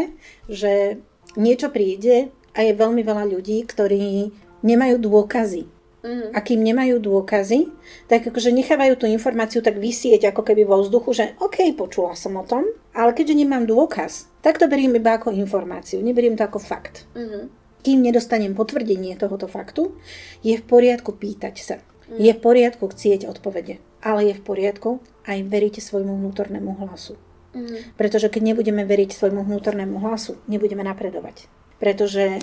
že 0.51 0.99
niečo 1.35 1.71
príde 1.71 2.31
a 2.55 2.63
je 2.63 2.73
veľmi 2.75 3.03
veľa 3.03 3.27
ľudí, 3.27 3.63
ktorí 3.63 4.31
nemajú 4.63 4.95
dôkazy. 4.99 5.63
Mm-hmm. 6.03 6.29
A 6.35 6.39
kým 6.43 6.59
nemajú 6.59 6.99
dôkazy, 6.99 7.71
tak 8.11 8.27
akože 8.27 8.51
nechávajú 8.51 8.99
tú 8.99 9.05
informáciu 9.07 9.63
tak 9.63 9.79
vysieť 9.79 10.35
ako 10.35 10.43
keby 10.43 10.67
vo 10.67 10.83
vzduchu, 10.83 11.15
že 11.15 11.25
OK, 11.39 11.63
počula 11.79 12.11
som 12.11 12.35
o 12.35 12.43
tom, 12.43 12.67
ale 12.93 13.11
keďže 13.17 13.35
nemám 13.41 13.65
dôkaz, 13.65 14.29
tak 14.45 14.61
to 14.61 14.69
beriem 14.69 14.93
iba 14.93 15.17
ako 15.17 15.33
informáciu, 15.33 15.99
neberiem 15.99 16.37
to 16.37 16.45
ako 16.45 16.61
fakt. 16.61 17.09
Mm-hmm. 17.17 17.43
Kým 17.83 17.99
nedostanem 17.99 18.55
potvrdenie 18.55 19.17
tohoto 19.19 19.49
faktu, 19.49 19.97
je 20.45 20.55
v 20.55 20.63
poriadku 20.63 21.17
pýtať 21.17 21.55
sa. 21.59 21.75
Mm-hmm. 21.81 22.19
Je 22.21 22.31
v 22.31 22.39
poriadku 22.39 22.85
chcieť 22.87 23.27
odpovede, 23.27 23.81
ale 24.05 24.31
je 24.31 24.33
v 24.37 24.43
poriadku 24.45 25.01
aj 25.25 25.39
veriť 25.41 25.81
svojmu 25.81 26.13
vnútornému 26.21 26.85
hlasu. 26.85 27.17
Mm-hmm. 27.53 27.97
Pretože 27.97 28.29
keď 28.29 28.53
nebudeme 28.53 28.85
veriť 28.85 29.13
svojmu 29.13 29.41
vnútornému 29.45 29.97
hlasu, 30.01 30.37
nebudeme 30.45 30.85
napredovať. 30.85 31.49
Pretože 31.81 32.39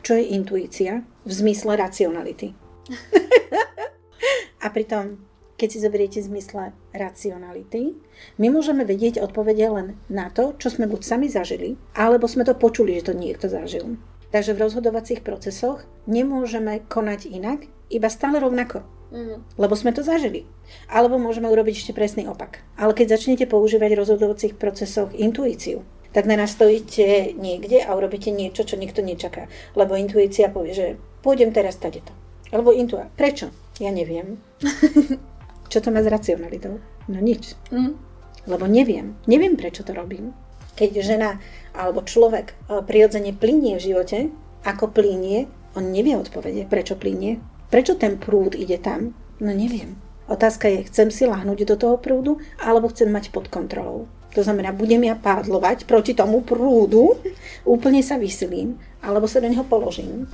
čo 0.00 0.12
je 0.16 0.24
intuícia 0.32 1.04
v 1.28 1.32
zmysle 1.32 1.76
racionality? 1.76 2.56
a 4.64 4.66
pritom, 4.72 5.20
keď 5.62 5.70
si 5.70 5.78
zoberiete 5.78 6.18
zmysle 6.18 6.74
racionality, 6.90 7.94
my 8.42 8.50
môžeme 8.50 8.82
vedieť 8.82 9.22
odpovede 9.22 9.62
len 9.70 9.94
na 10.10 10.26
to, 10.26 10.58
čo 10.58 10.74
sme 10.74 10.90
buď 10.90 11.06
sami 11.06 11.30
zažili, 11.30 11.78
alebo 11.94 12.26
sme 12.26 12.42
to 12.42 12.58
počuli, 12.58 12.98
že 12.98 13.06
to 13.06 13.14
niekto 13.14 13.46
zažil. 13.46 13.94
Takže 14.34 14.58
v 14.58 14.62
rozhodovacích 14.66 15.22
procesoch 15.22 15.86
nemôžeme 16.10 16.82
konať 16.90 17.30
inak, 17.30 17.70
iba 17.94 18.10
stále 18.10 18.42
rovnako. 18.42 18.82
Mm. 19.14 19.46
Lebo 19.54 19.78
sme 19.78 19.94
to 19.94 20.02
zažili. 20.02 20.50
Alebo 20.90 21.14
môžeme 21.14 21.46
urobiť 21.46 21.86
ešte 21.86 21.92
presný 21.94 22.26
opak. 22.26 22.66
Ale 22.74 22.90
keď 22.90 23.14
začnete 23.14 23.46
používať 23.46 23.94
v 23.94 24.00
rozhodovacích 24.02 24.58
procesoch 24.58 25.14
intuíciu, 25.14 25.86
tak 26.10 26.26
na 26.26 26.34
nás 26.34 26.58
stojíte 26.58 27.38
niekde 27.38 27.86
a 27.86 27.94
urobíte 27.94 28.34
niečo, 28.34 28.66
čo 28.66 28.74
nikto 28.74 28.98
nečaká. 28.98 29.46
Lebo 29.78 29.94
intuícia 29.94 30.50
povie, 30.50 30.74
že 30.74 30.86
pôjdem 31.22 31.54
teraz 31.54 31.78
tadeto. 31.78 32.10
Alebo 32.50 32.74
intua. 32.74 33.06
Prečo? 33.14 33.52
Ja 33.78 33.94
neviem. 33.94 34.40
Čo 35.72 35.80
to 35.80 35.88
má 35.88 36.04
s 36.04 36.12
racionalitou? 36.12 36.84
No 37.08 37.16
nič. 37.16 37.56
Mm. 37.72 37.96
Lebo 38.44 38.68
neviem. 38.68 39.16
Neviem, 39.24 39.56
prečo 39.56 39.80
to 39.80 39.96
robím. 39.96 40.36
Keď 40.76 41.00
žena 41.00 41.40
alebo 41.72 42.04
človek 42.04 42.52
e, 42.52 42.84
prirodzene 42.84 43.32
plinie 43.32 43.80
v 43.80 43.86
živote, 43.88 44.28
ako 44.68 44.92
plinie, 44.92 45.48
on 45.72 45.88
nevie 45.88 46.12
odpovede, 46.12 46.68
prečo 46.68 47.00
plinie. 47.00 47.40
Prečo 47.72 47.96
ten 47.96 48.20
prúd 48.20 48.52
ide 48.52 48.76
tam? 48.76 49.16
No 49.40 49.48
neviem. 49.48 49.96
Otázka 50.28 50.68
je, 50.68 50.84
chcem 50.92 51.08
si 51.08 51.24
lahnúť 51.24 51.64
do 51.64 51.76
toho 51.80 51.96
prúdu, 51.96 52.36
alebo 52.60 52.92
chcem 52.92 53.08
mať 53.08 53.32
pod 53.32 53.48
kontrolou. 53.48 54.12
To 54.36 54.44
znamená, 54.44 54.76
budem 54.76 55.08
ja 55.08 55.16
pádlovať 55.16 55.88
proti 55.88 56.12
tomu 56.12 56.44
prúdu, 56.44 57.16
úplne 57.64 58.04
sa 58.04 58.20
vysilím, 58.20 58.76
alebo 59.00 59.24
sa 59.24 59.40
do 59.40 59.48
neho 59.48 59.64
položím 59.64 60.28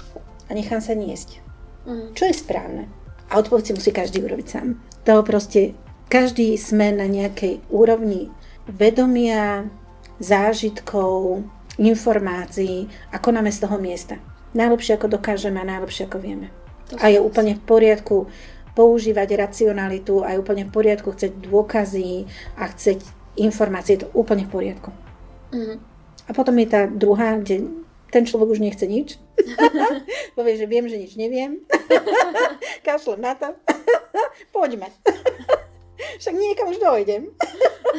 a 0.46 0.50
nechám 0.50 0.82
sa 0.82 0.98
niesť. 0.98 1.38
Mm. 1.86 2.14
Čo 2.18 2.26
je 2.26 2.34
správne? 2.34 2.84
A 3.30 3.38
odpoveď 3.38 3.70
si 3.70 3.76
musí 3.76 3.90
každý 3.94 4.18
urobiť 4.24 4.46
sám. 4.50 4.80
To 5.08 5.24
proste, 5.24 5.72
každý 6.12 6.60
sme 6.60 6.92
na 6.92 7.08
nejakej 7.08 7.64
úrovni 7.72 8.28
vedomia, 8.68 9.64
zážitkov, 10.20 11.48
informácií 11.80 12.92
a 13.08 13.16
konáme 13.16 13.48
z 13.48 13.64
toho 13.64 13.80
miesta. 13.80 14.20
Najlepšie 14.52 15.00
ako 15.00 15.16
dokážeme 15.16 15.64
a 15.64 15.70
najlepšie 15.72 16.12
ako 16.12 16.20
vieme. 16.20 16.52
A 17.00 17.08
je 17.08 17.24
úplne 17.24 17.56
v 17.56 17.64
poriadku 17.64 18.28
používať 18.76 19.48
racionalitu 19.48 20.20
a 20.20 20.36
je 20.36 20.44
úplne 20.44 20.68
v 20.68 20.76
poriadku 20.76 21.16
chcieť 21.16 21.40
dôkazy 21.40 22.28
a 22.60 22.68
chcieť 22.68 23.00
informácie, 23.40 23.96
je 23.96 24.04
to 24.04 24.12
úplne 24.12 24.44
v 24.44 24.52
poriadku. 24.52 24.92
Mm-hmm. 25.56 25.78
A 26.28 26.30
potom 26.36 26.52
je 26.60 26.68
tá 26.68 26.84
druhá, 26.84 27.40
kde 27.40 27.64
ten 28.12 28.28
človek 28.28 28.52
už 28.52 28.60
nechce 28.60 28.84
nič. 28.84 29.16
Povie, 30.36 30.60
že 30.60 30.68
viem, 30.68 30.84
že 30.84 31.00
nič 31.00 31.16
neviem. 31.16 31.64
Kašlem 32.84 33.24
na 33.24 33.32
to. 33.32 33.56
Poďme. 34.52 34.88
Však 36.20 36.34
niekam 36.34 36.70
už 36.70 36.78
dojdem. 36.78 37.22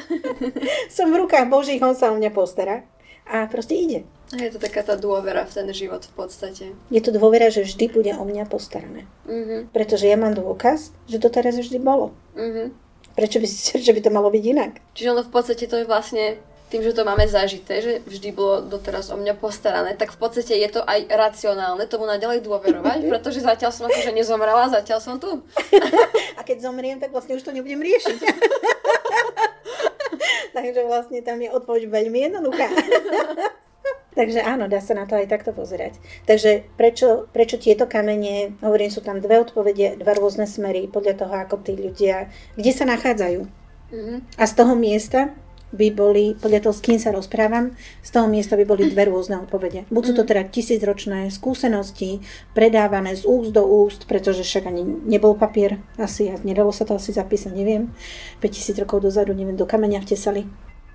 Som 0.95 1.11
v 1.11 1.19
rukách 1.25 1.51
Božích, 1.51 1.83
on 1.83 1.95
sa 1.95 2.11
o 2.11 2.15
mňa 2.15 2.31
postará. 2.31 2.87
A 3.29 3.45
proste 3.45 3.77
ide. 3.77 4.09
A 4.33 4.41
je 4.41 4.57
to 4.57 4.59
taká 4.61 4.81
tá 4.81 4.97
dôvera 4.97 5.45
v 5.45 5.53
ten 5.53 5.67
život 5.69 6.01
v 6.01 6.13
podstate. 6.17 6.73
Je 6.89 7.01
to 7.01 7.13
dôvera, 7.13 7.53
že 7.53 7.65
vždy 7.65 7.85
bude 7.93 8.11
o 8.13 8.25
mňa 8.25 8.49
postarané. 8.49 9.05
Mm-hmm. 9.29 9.69
Pretože 9.69 10.09
ja 10.09 10.17
mám 10.17 10.33
dôkaz, 10.33 10.93
že 11.05 11.21
to 11.21 11.29
teraz 11.29 11.57
vždy 11.57 11.77
bolo. 11.77 12.13
Mm-hmm. 12.33 12.67
Prečo 13.13 13.37
by, 13.37 13.47
že 13.85 13.91
by 13.93 14.01
to 14.01 14.09
malo 14.09 14.29
byť 14.33 14.43
inak? 14.49 14.71
Čiže 14.97 15.11
ono 15.13 15.23
v 15.25 15.33
podstate 15.33 15.65
to 15.69 15.77
je 15.77 15.85
vlastne 15.85 16.41
tým, 16.69 16.85
že 16.85 16.93
to 16.93 17.01
máme 17.01 17.25
zažité, 17.25 17.81
že 17.81 18.05
vždy 18.05 18.29
bolo 18.29 18.61
doteraz 18.61 19.09
o 19.09 19.17
mňa 19.17 19.33
postarané, 19.41 19.97
tak 19.97 20.13
v 20.13 20.21
podstate 20.21 20.53
je 20.53 20.69
to 20.69 20.85
aj 20.85 21.09
racionálne 21.09 21.81
tomu 21.89 22.05
naďalej 22.05 22.45
dôverovať, 22.45 22.99
pretože 23.11 23.41
zatiaľ 23.41 23.73
som 23.73 23.89
akože 23.89 24.13
nezomrela, 24.13 24.69
zatiaľ 24.69 25.01
som 25.01 25.17
tu. 25.17 25.41
A 26.39 26.45
keď 26.45 26.69
zomriem, 26.69 27.01
tak 27.01 27.09
vlastne 27.09 27.35
už 27.35 27.43
to 27.43 27.51
nebudem 27.51 27.81
riešiť. 27.81 28.17
Takže 30.57 30.81
vlastne 30.85 31.25
tam 31.25 31.41
je 31.41 31.49
odpoveď 31.49 31.89
veľmi 31.89 32.19
jednoduchá. 32.29 32.67
Takže 34.17 34.43
áno, 34.43 34.67
dá 34.67 34.83
sa 34.83 34.97
na 34.97 35.07
to 35.07 35.15
aj 35.15 35.31
takto 35.31 35.55
pozerať. 35.55 35.95
Takže 36.27 36.67
prečo, 36.75 37.31
prečo 37.31 37.55
tieto 37.55 37.87
kamene, 37.87 38.59
hovorím, 38.59 38.91
sú 38.91 38.99
tam 38.99 39.23
dve 39.23 39.39
odpovede, 39.39 40.01
dva 40.01 40.13
rôzne 40.17 40.49
smery 40.49 40.91
podľa 40.91 41.23
toho, 41.23 41.33
ako 41.39 41.63
tí 41.63 41.79
ľudia, 41.79 42.27
kde 42.59 42.71
sa 42.73 42.83
nachádzajú. 42.89 43.47
Mm-hmm. 43.89 44.17
A 44.35 44.43
z 44.43 44.53
toho 44.53 44.73
miesta 44.75 45.31
by 45.69 45.87
boli, 45.93 46.33
podľa 46.37 46.65
toho, 46.65 46.73
s 46.73 46.81
kým 46.81 46.97
sa 46.97 47.13
rozprávam, 47.13 47.77
z 48.01 48.09
toho 48.09 48.25
miesta 48.25 48.57
by 48.57 48.65
boli 48.65 48.89
dve 48.89 49.05
rôzne 49.09 49.37
odpovede. 49.41 49.85
Buď 49.93 50.03
sú 50.03 50.13
to 50.17 50.23
mhm. 50.25 50.29
teda 50.33 50.41
tisícročné 50.49 51.19
skúsenosti, 51.29 52.25
predávané 52.57 53.13
z 53.13 53.23
úst 53.29 53.53
do 53.53 53.63
úst, 53.65 54.09
pretože 54.09 54.41
však 54.41 54.65
ani 54.69 54.81
nebol 54.85 55.37
papier, 55.37 55.77
asi, 56.01 56.33
a 56.33 56.35
nedalo 56.41 56.73
sa 56.73 56.85
to 56.85 56.97
asi 56.97 57.13
zapísať, 57.13 57.53
neviem. 57.53 57.93
5000 58.41 58.81
rokov 58.85 59.05
dozadu, 59.05 59.31
neviem, 59.37 59.57
do 59.57 59.69
kameňa 59.69 60.01
vtesali 60.01 60.49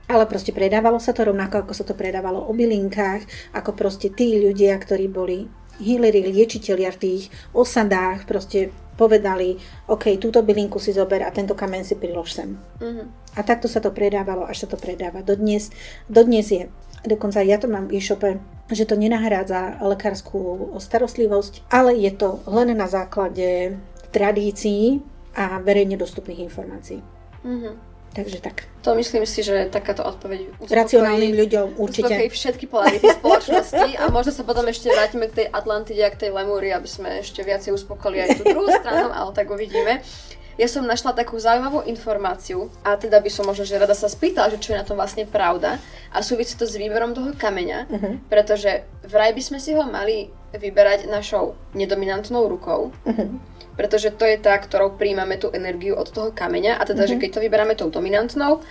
ale 0.04 0.28
proste 0.28 0.52
predávalo 0.52 1.00
sa 1.00 1.16
to 1.16 1.24
rovnako, 1.24 1.64
ako 1.64 1.72
sa 1.72 1.84
to 1.88 1.96
predávalo 1.96 2.44
o 2.44 2.52
bylinkách, 2.52 3.24
ako 3.56 3.72
proste 3.72 4.12
tí 4.12 4.36
ľudia, 4.36 4.76
ktorí 4.76 5.08
boli 5.08 5.48
healery, 5.80 6.28
liečiteľia 6.30 6.92
v 6.94 7.00
tých 7.00 7.22
osadách, 7.56 8.28
proste 8.28 8.70
povedali, 8.94 9.58
OK, 9.90 10.18
túto 10.18 10.42
bylinku 10.42 10.78
si 10.78 10.94
zober 10.94 11.22
a 11.26 11.34
tento 11.34 11.54
kamen 11.54 11.82
si 11.82 11.98
prilož 11.98 12.30
sem. 12.30 12.54
Mm-hmm. 12.54 13.06
A 13.34 13.40
takto 13.42 13.66
sa 13.66 13.82
to 13.82 13.90
predávalo, 13.90 14.46
až 14.46 14.64
sa 14.64 14.68
to 14.70 14.78
predáva. 14.78 15.22
Dodnes, 15.22 15.74
dodnes 16.06 16.46
je. 16.50 16.70
Dokonca 17.04 17.44
ja 17.44 17.60
to 17.60 17.68
mám 17.68 17.90
v 17.90 18.00
e-shope, 18.00 18.40
že 18.72 18.88
to 18.88 18.96
nenahrádza 18.96 19.82
lekárskú 19.84 20.72
starostlivosť, 20.80 21.68
ale 21.68 21.98
je 22.00 22.12
to 22.16 22.40
len 22.48 22.72
na 22.72 22.88
základe 22.88 23.76
tradícií 24.08 25.04
a 25.36 25.60
verejne 25.60 25.98
dostupných 26.00 26.46
informácií. 26.48 27.02
Mm-hmm. 27.44 27.93
Takže 28.14 28.38
tak. 28.38 28.70
To 28.86 28.94
myslím 28.94 29.26
si, 29.26 29.42
že 29.42 29.66
takáto 29.66 30.06
odpoveď 30.06 30.54
uspokojí, 30.62 30.70
racionálnym 30.70 31.34
ľuďom 31.34 31.66
určite. 31.82 32.14
Uspokojí 32.14 32.30
všetky 32.30 32.64
polarity 32.70 33.06
spoločnosti 33.10 33.90
a 33.98 34.06
možno 34.14 34.30
sa 34.30 34.46
potom 34.46 34.62
ešte 34.70 34.86
vrátime 34.86 35.26
k 35.26 35.42
tej 35.42 35.46
Atlantide 35.50 36.06
a 36.06 36.14
k 36.14 36.20
tej 36.22 36.30
Lemúri, 36.30 36.70
aby 36.70 36.86
sme 36.86 37.18
ešte 37.18 37.42
viacej 37.42 37.74
uspokojili 37.74 38.22
aj 38.22 38.28
tú 38.38 38.42
druhú 38.46 38.70
stranu, 38.70 39.10
ale 39.10 39.30
tak 39.34 39.50
uvidíme. 39.50 39.98
Ja 40.54 40.70
som 40.70 40.86
našla 40.86 41.18
takú 41.18 41.34
zaujímavú 41.34 41.82
informáciu 41.90 42.70
a 42.86 42.94
teda 42.94 43.18
by 43.18 43.26
som 43.26 43.50
možno, 43.50 43.66
že 43.66 43.74
rada 43.74 43.98
sa 43.98 44.06
spýtala, 44.06 44.54
že 44.54 44.62
čo 44.62 44.70
je 44.70 44.78
na 44.78 44.86
tom 44.86 44.94
vlastne 44.94 45.26
pravda 45.26 45.82
a 46.14 46.22
súvisí 46.22 46.54
to 46.54 46.62
s 46.62 46.78
výberom 46.78 47.10
toho 47.10 47.34
kameňa, 47.34 47.90
uh-huh. 47.90 48.14
pretože 48.30 48.86
vraj 49.02 49.34
by 49.34 49.42
sme 49.42 49.58
si 49.58 49.74
ho 49.74 49.82
mali 49.82 50.30
vyberať 50.54 51.10
našou 51.10 51.58
nedominantnou 51.74 52.46
rukou. 52.46 52.94
Uh-huh 53.02 53.53
pretože 53.74 54.14
to 54.14 54.24
je 54.24 54.38
tá, 54.38 54.54
ktorou 54.58 54.94
príjmame 54.94 55.38
tú 55.38 55.50
energiu 55.50 55.98
od 55.98 56.08
toho 56.10 56.30
kameňa 56.30 56.78
a 56.78 56.82
teda, 56.86 57.04
mm-hmm. 57.04 57.10
že 57.10 57.16
mhm. 57.18 57.22
keď 57.22 57.30
to 57.30 57.42
vyberáme 57.42 57.74
tou 57.74 57.88
dominantnou, 57.90 58.62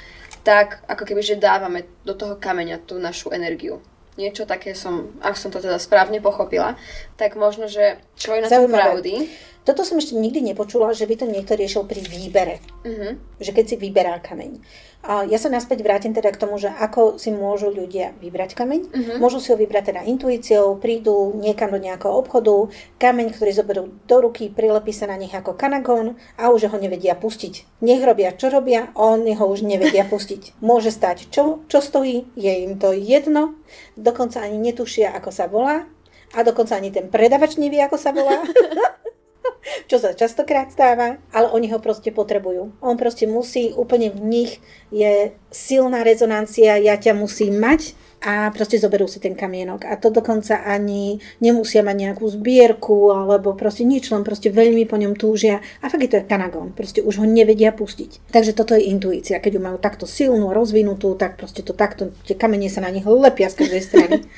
tak 0.43 0.83
ako 0.91 1.03
keby, 1.07 1.21
že 1.23 1.39
dávame 1.39 1.87
do 2.03 2.15
toho 2.15 2.35
kameňa 2.35 2.83
tú 2.83 2.99
našu 2.99 3.31
energiu. 3.31 3.79
Niečo 4.13 4.45
také 4.45 4.77
som, 4.77 5.09
ak 5.25 5.33
som 5.33 5.49
to 5.49 5.57
teda 5.57 5.81
správne 5.81 6.21
pochopila, 6.21 6.77
tak 7.17 7.33
možno, 7.33 7.65
že 7.65 7.97
čo 8.13 8.37
je 8.37 8.45
na 8.45 8.49
tom 8.51 8.69
pravdy. 8.69 9.25
Toto 9.63 9.87
som 9.87 9.95
ešte 9.95 10.19
nikdy 10.19 10.43
nepočula, 10.51 10.91
že 10.91 11.07
by 11.07 11.23
to 11.23 11.25
niekto 11.25 11.55
riešil 11.55 11.87
pri 11.87 12.03
výbere. 12.03 12.59
Uh-huh. 12.83 13.15
Že 13.39 13.51
keď 13.55 13.65
si 13.71 13.75
vyberá 13.79 14.19
kameň. 14.19 14.59
A 15.03 15.23
ja 15.23 15.39
sa 15.39 15.47
naspäť 15.47 15.83
vrátim 15.83 16.11
teda 16.11 16.31
k 16.35 16.39
tomu, 16.39 16.59
že 16.59 16.67
ako 16.67 17.15
si 17.15 17.31
môžu 17.31 17.71
ľudia 17.71 18.11
vybrať 18.19 18.59
kameň. 18.59 18.81
Uh-huh. 18.91 19.17
Môžu 19.23 19.39
si 19.39 19.55
ho 19.55 19.57
vybrať 19.59 19.95
teda 19.95 20.01
intuíciou, 20.03 20.75
prídu 20.83 21.31
niekam 21.39 21.71
do 21.71 21.79
nejakého 21.79 22.11
obchodu, 22.11 22.67
kameň, 22.99 23.31
ktorý 23.31 23.51
zoberú 23.55 23.83
do 24.03 24.17
ruky, 24.19 24.51
prilepí 24.51 24.91
sa 24.91 25.07
na 25.07 25.15
nich 25.15 25.31
ako 25.31 25.55
kanagón 25.55 26.19
a 26.35 26.51
už 26.51 26.67
ho 26.67 26.75
nevedia 26.75 27.15
pustiť. 27.15 27.83
Nech 27.87 28.03
robia, 28.03 28.35
čo 28.35 28.51
robia, 28.51 28.91
oni 28.99 29.31
ho 29.39 29.47
už 29.47 29.63
nevedia 29.63 30.03
pustiť. 30.11 30.59
Môže 30.59 30.91
stať, 30.91 31.31
čo, 31.31 31.63
čo 31.71 31.79
stojí, 31.79 32.27
je 32.35 32.51
im 32.67 32.75
to 32.75 32.91
jedno, 32.91 33.55
dokonca 33.95 34.43
ani 34.43 34.59
netušia, 34.59 35.15
ako 35.15 35.31
sa 35.31 35.47
volá, 35.47 35.87
a 36.33 36.41
dokonca 36.41 36.75
ani 36.75 36.89
ten 36.89 37.07
predavač 37.07 37.55
nevie, 37.55 37.79
ako 37.79 37.95
sa 37.95 38.11
volá. 38.11 38.43
čo 39.89 39.97
sa 39.99 40.15
častokrát 40.15 40.71
stáva, 40.71 41.19
ale 41.31 41.47
oni 41.51 41.71
ho 41.71 41.79
proste 41.79 42.11
potrebujú. 42.11 42.73
On 42.79 42.95
proste 42.95 43.29
musí, 43.29 43.71
úplne 43.75 44.11
v 44.11 44.21
nich 44.21 44.51
je 44.89 45.33
silná 45.51 46.03
rezonancia, 46.03 46.79
ja 46.79 46.95
ťa 46.97 47.13
musím 47.15 47.59
mať 47.59 47.95
a 48.23 48.47
proste 48.55 48.79
zoberú 48.79 49.03
si 49.03 49.19
ten 49.19 49.35
kamienok. 49.35 49.83
A 49.83 49.99
to 49.99 50.07
dokonca 50.07 50.63
ani 50.63 51.19
nemusia 51.43 51.83
mať 51.83 51.95
nejakú 52.07 52.25
zbierku 52.31 53.11
alebo 53.11 53.51
proste 53.51 53.83
nič, 53.83 54.07
len 54.15 54.23
proste 54.23 54.47
veľmi 54.47 54.87
po 54.87 54.95
ňom 54.95 55.19
túžia. 55.19 55.59
A 55.83 55.91
fakt 55.91 56.07
je 56.07 56.11
to 56.11 56.23
kanagón, 56.23 56.71
proste 56.71 57.03
už 57.03 57.19
ho 57.19 57.27
nevedia 57.27 57.75
pustiť. 57.75 58.31
Takže 58.31 58.55
toto 58.55 58.79
je 58.79 58.87
intuícia. 58.87 59.43
Keď 59.43 59.59
ju 59.59 59.61
majú 59.61 59.77
takto 59.77 60.07
silnú, 60.07 60.55
rozvinutú, 60.55 61.19
tak 61.19 61.35
proste 61.35 61.67
to 61.67 61.75
takto, 61.75 62.15
tie 62.23 62.39
kamene 62.39 62.71
sa 62.71 62.79
na 62.79 62.89
nich 62.95 63.03
lepia 63.03 63.51
z 63.51 63.59
každej 63.59 63.81
strany. 63.83 64.17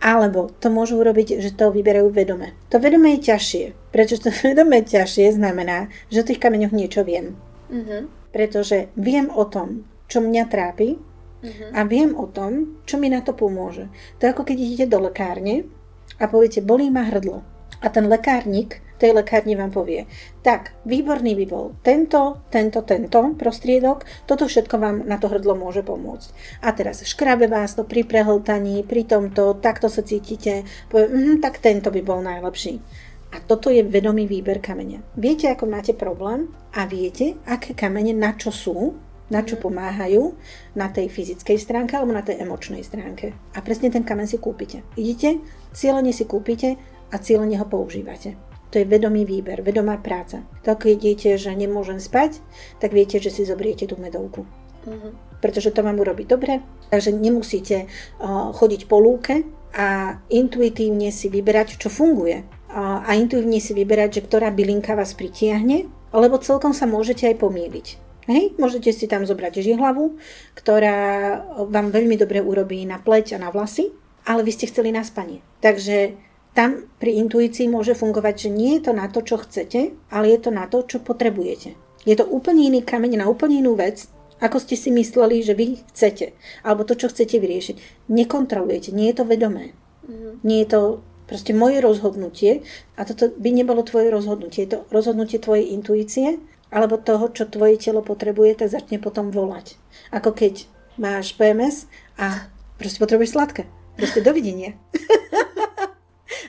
Alebo 0.00 0.48
to 0.64 0.72
môžu 0.72 0.96
urobiť, 0.96 1.44
že 1.44 1.52
to 1.52 1.68
vyberajú 1.68 2.08
vedome. 2.08 2.56
To 2.72 2.80
vedome 2.80 3.16
je 3.16 3.28
ťažšie. 3.32 3.64
Prečo 3.92 4.16
to 4.16 4.32
vedome 4.44 4.80
je 4.80 4.96
ťažšie 4.96 5.36
znamená, 5.36 5.92
že 6.08 6.24
o 6.24 6.28
tých 6.28 6.40
kameňoch 6.40 6.72
niečo 6.72 7.04
viem. 7.04 7.36
Mm-hmm. 7.68 8.32
Pretože 8.32 8.88
viem 8.96 9.28
o 9.28 9.44
tom, 9.44 9.84
čo 10.08 10.24
mňa 10.24 10.44
trápi 10.48 10.96
mm-hmm. 10.96 11.70
a 11.76 11.80
viem 11.84 12.16
o 12.16 12.26
tom, 12.26 12.80
čo 12.88 12.96
mi 12.96 13.12
na 13.12 13.20
to 13.20 13.36
pomôže. 13.36 13.92
To 14.18 14.26
je 14.26 14.32
ako 14.32 14.42
keď 14.48 14.56
idete 14.56 14.86
do 14.88 15.04
lekárne 15.04 15.68
a 16.16 16.24
poviete, 16.26 16.64
bolí 16.64 16.88
ma 16.88 17.04
hrdlo. 17.04 17.59
A 17.80 17.86
ten 17.88 18.10
lekárnik 18.10 18.82
tej 19.00 19.16
lekárni 19.16 19.56
vám 19.56 19.72
povie, 19.72 20.04
tak, 20.44 20.76
výborný 20.84 21.32
by 21.32 21.46
bol 21.48 21.72
tento, 21.80 22.44
tento, 22.52 22.84
tento 22.84 23.32
prostriedok, 23.32 24.04
toto 24.28 24.44
všetko 24.44 24.76
vám 24.76 24.96
na 25.08 25.16
to 25.16 25.32
hrdlo 25.32 25.56
môže 25.56 25.80
pomôcť. 25.80 26.60
A 26.60 26.76
teraz 26.76 27.00
škrabe 27.00 27.48
vás 27.48 27.72
to 27.72 27.88
pri 27.88 28.04
prehltaní, 28.04 28.84
pri 28.84 29.08
tomto, 29.08 29.56
takto 29.64 29.88
sa 29.88 30.04
cítite, 30.04 30.68
povie, 30.92 31.08
mm, 31.08 31.40
tak 31.40 31.64
tento 31.64 31.88
by 31.88 32.04
bol 32.04 32.20
najlepší. 32.20 32.76
A 33.32 33.40
toto 33.40 33.72
je 33.72 33.80
vedomý 33.80 34.28
výber 34.28 34.60
kameňa. 34.60 35.16
Viete, 35.16 35.48
ako 35.48 35.64
máte 35.64 35.96
problém 35.96 36.52
a 36.76 36.84
viete, 36.84 37.40
aké 37.48 37.72
kamene 37.72 38.12
na 38.12 38.36
čo 38.36 38.52
sú, 38.52 38.98
na 39.30 39.46
čo 39.46 39.56
mhm. 39.56 39.62
pomáhajú 39.62 40.22
na 40.74 40.90
tej 40.90 41.08
fyzickej 41.08 41.56
stránke 41.56 41.94
alebo 41.94 42.12
na 42.12 42.26
tej 42.26 42.42
emočnej 42.42 42.82
stránke. 42.82 43.32
A 43.54 43.62
presne 43.62 43.88
ten 43.88 44.02
kamen 44.02 44.26
si 44.26 44.42
kúpite. 44.42 44.82
Idete, 44.98 45.38
cieľene 45.70 46.10
si 46.10 46.26
kúpite 46.26 46.76
a 47.10 47.16
cieľene 47.18 47.58
ho 47.58 47.66
používate. 47.66 48.38
To 48.70 48.78
je 48.78 48.86
vedomý 48.86 49.26
výber, 49.26 49.66
vedomá 49.66 49.98
práca. 49.98 50.46
To 50.62 50.78
keď 50.78 50.96
viete, 51.02 51.30
že 51.34 51.50
nemôžem 51.50 51.98
spať, 51.98 52.38
tak 52.78 52.94
viete, 52.94 53.18
že 53.18 53.34
si 53.34 53.42
zobriete 53.42 53.90
tú 53.90 53.98
medovku. 53.98 54.46
Mhm. 54.86 55.28
pretože 55.40 55.72
to 55.72 55.80
vám 55.80 56.00
urobí 56.00 56.28
dobre. 56.28 56.60
Takže 56.92 57.16
nemusíte 57.16 57.88
uh, 57.88 58.52
chodiť 58.52 58.84
po 58.88 59.00
lúke 59.00 59.48
a 59.72 60.20
intuitívne 60.28 61.08
si 61.08 61.32
vyberať, 61.32 61.80
čo 61.80 61.88
funguje. 61.88 62.44
Uh, 62.68 63.00
a 63.04 63.16
intuitívne 63.16 63.56
si 63.56 63.72
vyberať, 63.72 64.20
že 64.20 64.24
ktorá 64.28 64.52
bylinka 64.52 64.92
vás 64.92 65.16
pritiahne, 65.16 65.88
lebo 66.12 66.36
celkom 66.40 66.76
sa 66.76 66.84
môžete 66.84 67.24
aj 67.24 67.40
pomýliť. 67.40 67.86
Hej, 68.28 68.54
môžete 68.60 68.92
si 68.92 69.08
tam 69.08 69.24
zobrať 69.24 69.64
žihlavu, 69.64 70.20
ktorá 70.54 71.40
vám 71.66 71.88
veľmi 71.88 72.20
dobre 72.20 72.44
urobí 72.44 72.84
na 72.84 73.00
pleť 73.00 73.40
a 73.40 73.42
na 73.42 73.48
vlasy, 73.48 73.90
ale 74.28 74.44
vy 74.44 74.52
ste 74.54 74.68
chceli 74.68 74.92
na 74.92 75.02
spanie. 75.02 75.40
Takže 75.64 76.14
tam 76.50 76.90
pri 76.98 77.22
intuícii 77.22 77.70
môže 77.70 77.94
fungovať, 77.94 78.48
že 78.48 78.50
nie 78.50 78.78
je 78.78 78.90
to 78.90 78.92
na 78.92 79.06
to, 79.06 79.22
čo 79.22 79.38
chcete, 79.38 79.94
ale 80.10 80.34
je 80.34 80.38
to 80.42 80.50
na 80.50 80.66
to, 80.66 80.82
čo 80.82 80.98
potrebujete. 80.98 81.78
Je 82.02 82.16
to 82.16 82.26
úplne 82.26 82.66
iný 82.66 82.80
kameň 82.82 83.22
na 83.22 83.26
úplne 83.30 83.60
inú 83.60 83.76
vec, 83.78 84.08
ako 84.40 84.56
ste 84.56 84.74
si 84.74 84.88
mysleli, 84.90 85.44
že 85.44 85.52
vy 85.52 85.84
chcete, 85.92 86.32
alebo 86.64 86.88
to, 86.88 86.96
čo 86.96 87.12
chcete 87.12 87.36
vyriešiť. 87.36 88.08
Nekontrolujete, 88.08 88.90
nie 88.90 89.12
je 89.12 89.16
to 89.20 89.24
vedomé. 89.28 89.76
Mhm. 90.08 90.40
Nie 90.42 90.64
je 90.64 90.68
to 90.72 90.80
proste 91.30 91.54
moje 91.54 91.78
rozhodnutie 91.78 92.66
a 92.98 93.06
toto 93.06 93.30
by 93.30 93.54
nebolo 93.54 93.86
tvoje 93.86 94.10
rozhodnutie. 94.10 94.66
Je 94.66 94.74
to 94.74 94.78
rozhodnutie 94.90 95.38
tvojej 95.38 95.70
intuície 95.70 96.42
alebo 96.74 96.98
toho, 96.98 97.30
čo 97.30 97.46
tvoje 97.46 97.78
telo 97.78 98.02
potrebuje, 98.02 98.58
tak 98.58 98.74
začne 98.74 98.98
potom 98.98 99.30
volať. 99.30 99.78
Ako 100.10 100.34
keď 100.34 100.66
máš 100.98 101.34
PMS 101.38 101.86
a 102.18 102.50
proste 102.78 102.98
potrebuješ 102.98 103.38
sladké. 103.38 103.62
Proste 103.94 104.22
dovidenia. 104.22 104.74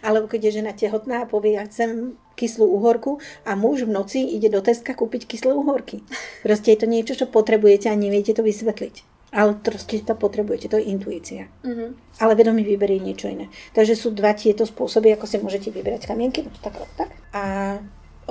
Alebo 0.05 0.27
keď 0.27 0.49
je 0.49 0.57
žena 0.61 0.71
tehotná 0.73 1.23
a 1.23 1.29
povie, 1.29 1.57
ja 1.57 1.65
chcem 1.67 2.15
kyslú 2.35 2.65
uhorku 2.65 3.21
a 3.45 3.53
muž 3.53 3.85
v 3.85 3.93
noci 3.93 4.19
ide 4.25 4.49
do 4.49 4.65
Teska 4.65 4.97
kúpiť 4.97 5.29
kyslé 5.29 5.53
uhorky. 5.53 6.01
Proste 6.41 6.73
je 6.73 6.79
to 6.81 6.87
niečo, 6.89 7.13
čo 7.13 7.29
potrebujete 7.29 7.91
a 7.91 7.95
neviete 7.95 8.33
to 8.33 8.41
vysvetliť. 8.41 9.11
Ale 9.31 9.55
proste 9.55 10.03
to 10.03 10.11
potrebujete, 10.11 10.67
to 10.67 10.75
je 10.75 10.91
intuícia. 10.91 11.47
Mhm. 11.63 12.19
Ale 12.19 12.35
vedomý 12.35 12.67
výber 12.67 12.91
je 12.91 12.99
niečo 12.99 13.27
iné. 13.31 13.47
Takže 13.71 13.95
sú 13.95 14.11
dva 14.11 14.35
tieto 14.35 14.67
spôsoby, 14.67 15.15
ako 15.15 15.25
si 15.29 15.39
môžete 15.39 15.69
vyberať 15.71 16.11
kamienky. 16.11 16.43
No, 16.43 16.51
tak, 16.59 16.75
tak. 16.99 17.15
A 17.31 17.79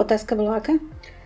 otázka 0.01 0.33
bola 0.35 0.59
aká? 0.59 0.81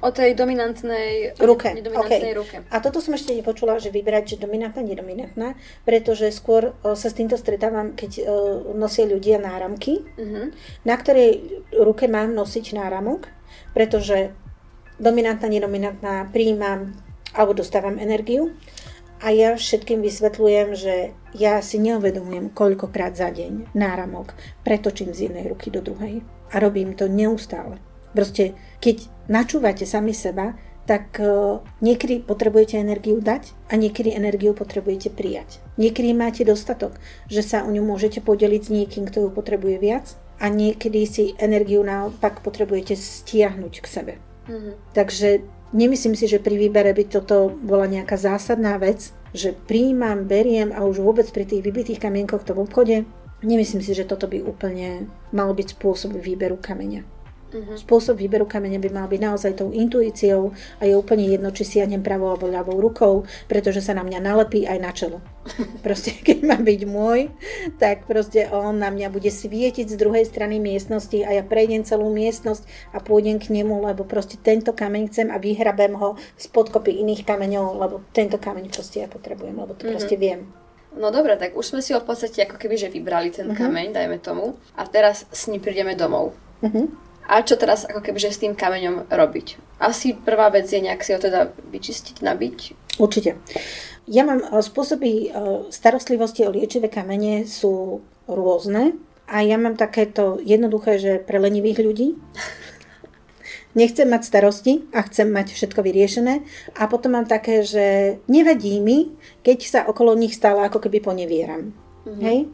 O 0.04 0.12
tej 0.12 0.36
dominantnej 0.36 1.32
Ruke. 1.40 1.72
nedominantnej 1.72 2.34
OK. 2.34 2.40
ruke. 2.44 2.56
A 2.68 2.76
toto 2.82 3.00
som 3.00 3.16
ešte 3.16 3.32
nepočula, 3.32 3.80
že 3.80 3.88
vyberať, 3.88 4.36
že 4.36 4.42
dominantná, 4.42 4.84
nedominantná, 4.84 5.56
pretože 5.88 6.28
skôr 6.28 6.76
o, 6.82 6.92
sa 6.92 7.08
s 7.08 7.16
týmto 7.16 7.40
stretávam, 7.40 7.96
keď 7.96 8.10
o, 8.20 8.24
nosia 8.76 9.08
ľudia 9.08 9.40
náramky, 9.40 10.04
Mhm. 10.20 10.42
na 10.84 10.94
ktorej 11.00 11.62
ruke 11.72 12.04
mám 12.04 12.36
nosiť 12.36 12.76
náramok, 12.76 13.32
pretože 13.72 14.36
dominantná, 15.00 15.48
nedominantná 15.48 16.28
príjmam 16.28 16.92
alebo 17.32 17.56
dostávam 17.56 17.96
energiu 17.96 18.52
a 19.24 19.32
ja 19.32 19.56
všetkým 19.56 20.04
vysvetľujem, 20.04 20.68
že 20.76 20.94
ja 21.32 21.58
si 21.64 21.80
neuvedomujem, 21.80 22.52
koľkokrát 22.52 23.16
za 23.16 23.32
deň 23.32 23.72
náramok 23.72 24.36
pretočím 24.62 25.16
z 25.16 25.32
jednej 25.32 25.48
ruky 25.48 25.72
do 25.72 25.80
druhej 25.80 26.20
a 26.52 26.60
robím 26.60 26.92
to 26.92 27.08
neustále. 27.08 27.80
Proste, 28.14 28.54
keď 28.78 29.10
načúvate 29.26 29.84
sami 29.84 30.14
seba, 30.14 30.54
tak 30.84 31.16
uh, 31.16 31.64
niekedy 31.80 32.20
potrebujete 32.20 32.76
energiu 32.76 33.18
dať 33.18 33.56
a 33.72 33.74
niekedy 33.74 34.12
energiu 34.12 34.52
potrebujete 34.52 35.10
prijať. 35.10 35.64
Niekedy 35.80 36.12
máte 36.12 36.44
dostatok, 36.44 37.00
že 37.26 37.40
sa 37.40 37.64
o 37.64 37.72
ňu 37.72 37.80
môžete 37.80 38.20
podeliť 38.20 38.62
s 38.62 38.70
niekým, 38.70 39.08
kto 39.08 39.28
ju 39.28 39.30
potrebuje 39.32 39.80
viac 39.80 40.12
a 40.36 40.52
niekedy 40.52 41.08
si 41.08 41.24
energiu 41.40 41.80
naopak 41.80 42.44
potrebujete 42.44 42.94
stiahnuť 43.00 43.74
k 43.80 43.86
sebe. 43.88 44.14
Mhm. 44.44 44.70
Takže 44.92 45.40
nemyslím 45.72 46.14
si, 46.14 46.28
že 46.28 46.38
pri 46.38 46.60
výbere 46.60 46.92
by 46.92 47.04
toto 47.08 47.48
bola 47.48 47.88
nejaká 47.88 48.20
zásadná 48.20 48.76
vec, 48.76 49.10
že 49.32 49.56
príjmam, 49.56 50.28
beriem 50.28 50.70
a 50.70 50.84
už 50.84 51.00
vôbec 51.00 51.26
pri 51.32 51.48
tých 51.48 51.64
vybitých 51.64 51.98
kamienkoch 51.98 52.44
v 52.44 52.48
tom 52.52 52.58
obchode, 52.60 53.08
nemyslím 53.42 53.82
si, 53.82 53.96
že 53.96 54.06
toto 54.06 54.28
by 54.28 54.44
úplne 54.44 55.08
malo 55.32 55.56
byť 55.56 55.74
spôsob 55.74 56.20
výberu 56.20 56.60
kameňa. 56.60 57.13
Mhm. 57.54 57.78
Spôsob 57.78 58.18
výberu 58.18 58.44
kameňa 58.44 58.82
by 58.82 58.90
mal 58.90 59.06
byť 59.06 59.20
naozaj 59.22 59.52
tou 59.54 59.70
intuíciou 59.70 60.50
a 60.76 60.84
je 60.84 60.98
úplne 60.98 61.22
jedno, 61.22 61.54
či 61.54 61.62
siahnem 61.62 62.02
pravou 62.02 62.34
alebo 62.34 62.50
ľavou 62.50 62.82
rukou, 62.82 63.14
pretože 63.46 63.78
sa 63.78 63.94
na 63.94 64.02
mňa 64.02 64.18
nalepí 64.18 64.66
aj 64.66 64.78
na 64.82 64.90
čelo. 64.90 65.22
Proste, 65.86 66.10
keď 66.18 66.42
má 66.42 66.58
byť 66.58 66.80
môj, 66.82 67.30
tak 67.78 68.10
proste 68.10 68.50
on 68.50 68.74
na 68.74 68.90
mňa 68.90 69.06
bude 69.06 69.30
svietiť 69.30 69.86
z 69.86 69.94
druhej 69.94 70.26
strany 70.26 70.58
miestnosti 70.58 71.14
a 71.22 71.30
ja 71.30 71.46
prejdem 71.46 71.86
celú 71.86 72.10
miestnosť 72.10 72.66
a 72.90 72.98
pôjdem 72.98 73.38
k 73.38 73.54
nemu, 73.54 73.86
lebo 73.86 74.02
proste 74.02 74.34
tento 74.34 74.74
kameň 74.74 75.02
chcem 75.08 75.28
a 75.30 75.38
vyhrabem 75.38 75.94
ho 75.94 76.18
spod 76.34 76.74
kopy 76.74 76.90
iných 76.98 77.22
kameňov, 77.22 77.78
lebo 77.78 78.02
tento 78.10 78.34
kameň 78.34 78.66
proste 78.66 79.04
ja 79.04 79.08
potrebujem, 79.08 79.54
lebo 79.54 79.78
to 79.78 79.86
proste 79.86 80.18
viem. 80.18 80.50
No 80.94 81.10
dobre, 81.10 81.34
tak 81.34 81.54
už 81.54 81.74
sme 81.74 81.82
si 81.82 81.90
ho 81.90 81.98
v 81.98 82.06
podstate 82.06 82.46
ako 82.46 82.54
keby 82.56 82.74
že 82.78 82.88
vybrali 82.88 83.30
ten 83.30 83.50
Mhm. 83.50 83.58
kameň, 83.58 83.86
dajme 83.92 84.18
tomu. 84.18 84.54
A 84.78 84.86
teraz 84.86 85.26
s 85.30 85.46
ním 85.46 85.60
prídeme 85.60 85.94
domov. 85.94 86.32
Mhm. 86.62 86.82
A 87.24 87.40
čo 87.40 87.56
teraz 87.56 87.88
ako 87.88 88.04
keby 88.04 88.18
že 88.20 88.36
s 88.36 88.42
tým 88.42 88.52
kameňom 88.52 89.08
robiť? 89.08 89.80
Asi 89.80 90.12
prvá 90.12 90.52
vec 90.52 90.68
je 90.68 90.80
nejak 90.80 91.00
si 91.00 91.16
ho 91.16 91.20
teda 91.20 91.56
vyčistiť, 91.72 92.20
nabiť. 92.20 92.58
Určite. 93.00 93.40
Ja 94.04 94.28
mám 94.28 94.44
e, 94.44 94.60
spôsoby 94.60 95.10
e, 95.10 95.28
starostlivosti 95.72 96.44
o 96.44 96.52
liečivé 96.52 96.92
kamene 96.92 97.48
sú 97.48 98.04
rôzne 98.28 99.00
a 99.24 99.40
ja 99.40 99.56
mám 99.56 99.80
takéto 99.80 100.36
jednoduché, 100.44 101.00
že 101.00 101.12
pre 101.24 101.40
lenivých 101.40 101.80
ľudí. 101.80 102.08
Nechcem 103.74 104.06
mať 104.06 104.22
starosti 104.22 104.86
a 104.94 105.02
chcem 105.02 105.26
mať 105.34 105.50
všetko 105.56 105.82
vyriešené. 105.82 106.46
A 106.78 106.86
potom 106.86 107.18
mám 107.18 107.26
také, 107.26 107.66
že 107.66 108.18
nevadí 108.30 108.78
mi, 108.78 109.10
keď 109.42 109.58
sa 109.66 109.80
okolo 109.90 110.14
nich 110.14 110.36
stále 110.36 110.62
ako 110.62 110.78
keby 110.78 111.02
ponevieram. 111.02 111.74
Hej? 112.06 112.52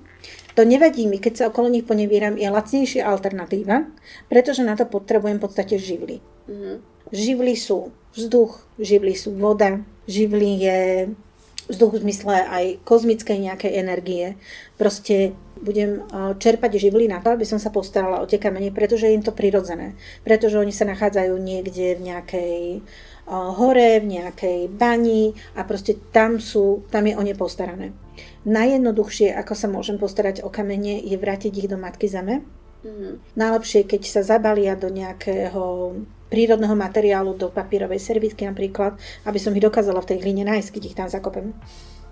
To 0.59 0.67
nevadí 0.67 1.07
mi, 1.07 1.23
keď 1.23 1.33
sa 1.37 1.45
okolo 1.49 1.71
nich 1.71 1.87
ponevieram, 1.87 2.35
je 2.35 2.51
lacnejšia 2.51 3.07
alternatíva, 3.07 3.87
pretože 4.27 4.67
na 4.67 4.75
to 4.75 4.87
potrebujem 4.87 5.39
v 5.39 5.45
podstate 5.45 5.79
živly. 5.79 6.19
Mhm. 6.51 6.83
Živly 7.11 7.55
sú 7.59 7.91
vzduch, 8.15 8.63
živly 8.79 9.15
sú 9.19 9.35
voda, 9.35 9.83
živly 10.07 10.51
je 10.63 10.79
vzduch 11.71 11.95
v 11.95 12.03
zmysle 12.03 12.35
aj 12.35 12.65
kozmickej 12.83 13.39
nejakej 13.39 13.73
energie. 13.79 14.35
Proste 14.75 15.39
budem 15.63 16.03
eh, 16.03 16.35
čerpať 16.37 16.83
živly 16.83 17.07
na 17.07 17.23
to, 17.23 17.31
aby 17.31 17.47
som 17.47 17.63
sa 17.63 17.71
postarala 17.71 18.19
o 18.19 18.27
tie 18.27 18.43
kamene, 18.43 18.75
pretože 18.75 19.07
je 19.07 19.15
im 19.15 19.23
to 19.23 19.31
prirodzené. 19.31 19.95
Pretože 20.27 20.59
oni 20.59 20.75
sa 20.75 20.89
nachádzajú 20.89 21.35
niekde 21.39 21.95
v 21.95 22.03
nejakej 22.11 22.57
eh, 22.79 22.83
hore, 23.31 24.03
v 24.03 24.19
nejakej 24.19 24.73
bani 24.75 25.35
a 25.55 25.63
proste 25.63 25.95
tam 26.11 26.43
sú, 26.43 26.87
tam 26.91 27.07
je 27.07 27.15
o 27.15 27.23
ne 27.23 27.35
postarané. 27.39 27.95
Najjednoduchšie, 28.45 29.37
ako 29.37 29.53
sa 29.55 29.69
môžem 29.69 30.01
postarať 30.01 30.43
o 30.43 30.49
kamene, 30.49 30.99
je 30.99 31.17
vrátiť 31.17 31.53
ich 31.55 31.69
do 31.71 31.77
matky 31.77 32.09
zeme, 32.09 32.43
Mhm. 32.81 33.37
Najlepšie, 33.37 33.85
keď 33.85 34.03
sa 34.09 34.21
zabalia 34.25 34.73
do 34.77 34.89
nejakého 34.89 35.93
prírodného 36.33 36.79
materiálu, 36.79 37.35
do 37.37 37.51
papírovej 37.51 37.99
servítky 38.01 38.47
napríklad, 38.47 38.97
aby 39.27 39.39
som 39.43 39.53
ich 39.53 39.65
dokázala 39.65 40.01
v 40.01 40.15
tej 40.15 40.19
hline 40.23 40.47
nájsť, 40.47 40.71
keď 40.71 40.83
ich 40.87 40.97
tam 40.97 41.09
zakopem. 41.11 41.53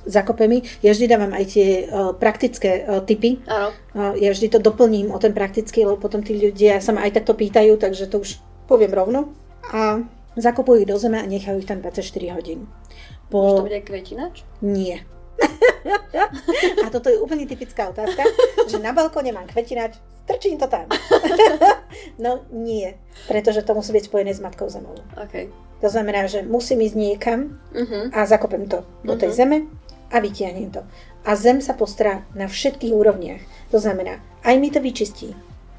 Zakopem 0.08 0.60
ich. 0.60 0.66
Ja 0.82 0.92
vždy 0.92 1.06
dávam 1.06 1.32
aj 1.34 1.44
tie 1.54 1.86
uh, 1.86 2.12
praktické 2.16 2.82
uh, 2.82 3.00
typy. 3.04 3.38
Áno. 3.46 3.70
Uh, 3.94 4.14
ja 4.18 4.34
vždy 4.34 4.50
to 4.50 4.58
doplním 4.58 5.14
o 5.14 5.18
ten 5.20 5.30
praktický, 5.30 5.86
lebo 5.86 6.00
potom 6.00 6.24
tí 6.24 6.34
ľudia 6.34 6.82
sa 6.82 6.96
ma 6.96 7.06
aj 7.06 7.22
takto 7.22 7.38
pýtajú, 7.38 7.78
takže 7.78 8.10
to 8.10 8.24
už 8.24 8.40
poviem 8.66 8.90
rovno. 8.90 9.30
A 9.68 10.02
zakopujú 10.38 10.82
ich 10.82 10.88
do 10.88 10.96
zeme 10.96 11.18
a 11.18 11.26
nechajú 11.26 11.58
ich 11.58 11.66
tam 11.66 11.78
24 11.78 12.02
hodín. 12.32 12.66
Môže 13.28 13.28
Po... 13.28 13.38
to 13.56 13.66
byť 13.66 13.74
aj 13.74 13.84
kvetinač? 13.84 14.34
Nie. 14.62 15.04
A 16.82 16.90
toto 16.90 17.06
je 17.06 17.18
úplne 17.18 17.46
typická 17.46 17.88
otázka, 17.88 18.26
že 18.66 18.78
na 18.78 18.90
balkóne 18.90 19.30
mám 19.30 19.46
kvetinač, 19.46 19.94
strčím 20.24 20.56
to 20.56 20.66
tam. 20.66 20.86
No 22.18 22.42
nie, 22.50 22.98
pretože 23.26 23.62
to 23.62 23.74
musí 23.74 23.90
byť 23.90 24.04
spojené 24.04 24.30
s 24.30 24.42
matkou 24.42 24.66
zemou. 24.66 24.94
OK. 25.14 25.50
To 25.78 25.88
znamená, 25.88 26.26
že 26.26 26.42
musím 26.42 26.82
ísť 26.82 26.96
niekam 26.96 27.38
Mhm. 27.70 28.10
a 28.10 28.26
zakopem 28.26 28.66
to 28.66 28.82
do 29.02 29.14
tej 29.14 29.30
Mhm. 29.30 29.36
zeme 29.36 29.58
a 30.08 30.18
vytiahnem 30.18 30.70
to. 30.70 30.82
A 31.22 31.34
zem 31.34 31.62
sa 31.62 31.74
postará 31.74 32.26
na 32.34 32.46
všetkých 32.46 32.90
úrovniach. 32.90 33.38
To 33.70 33.78
znamená, 33.78 34.18
aj 34.42 34.54
mi 34.56 34.68
to 34.68 34.78
vyčistí, 34.78 35.30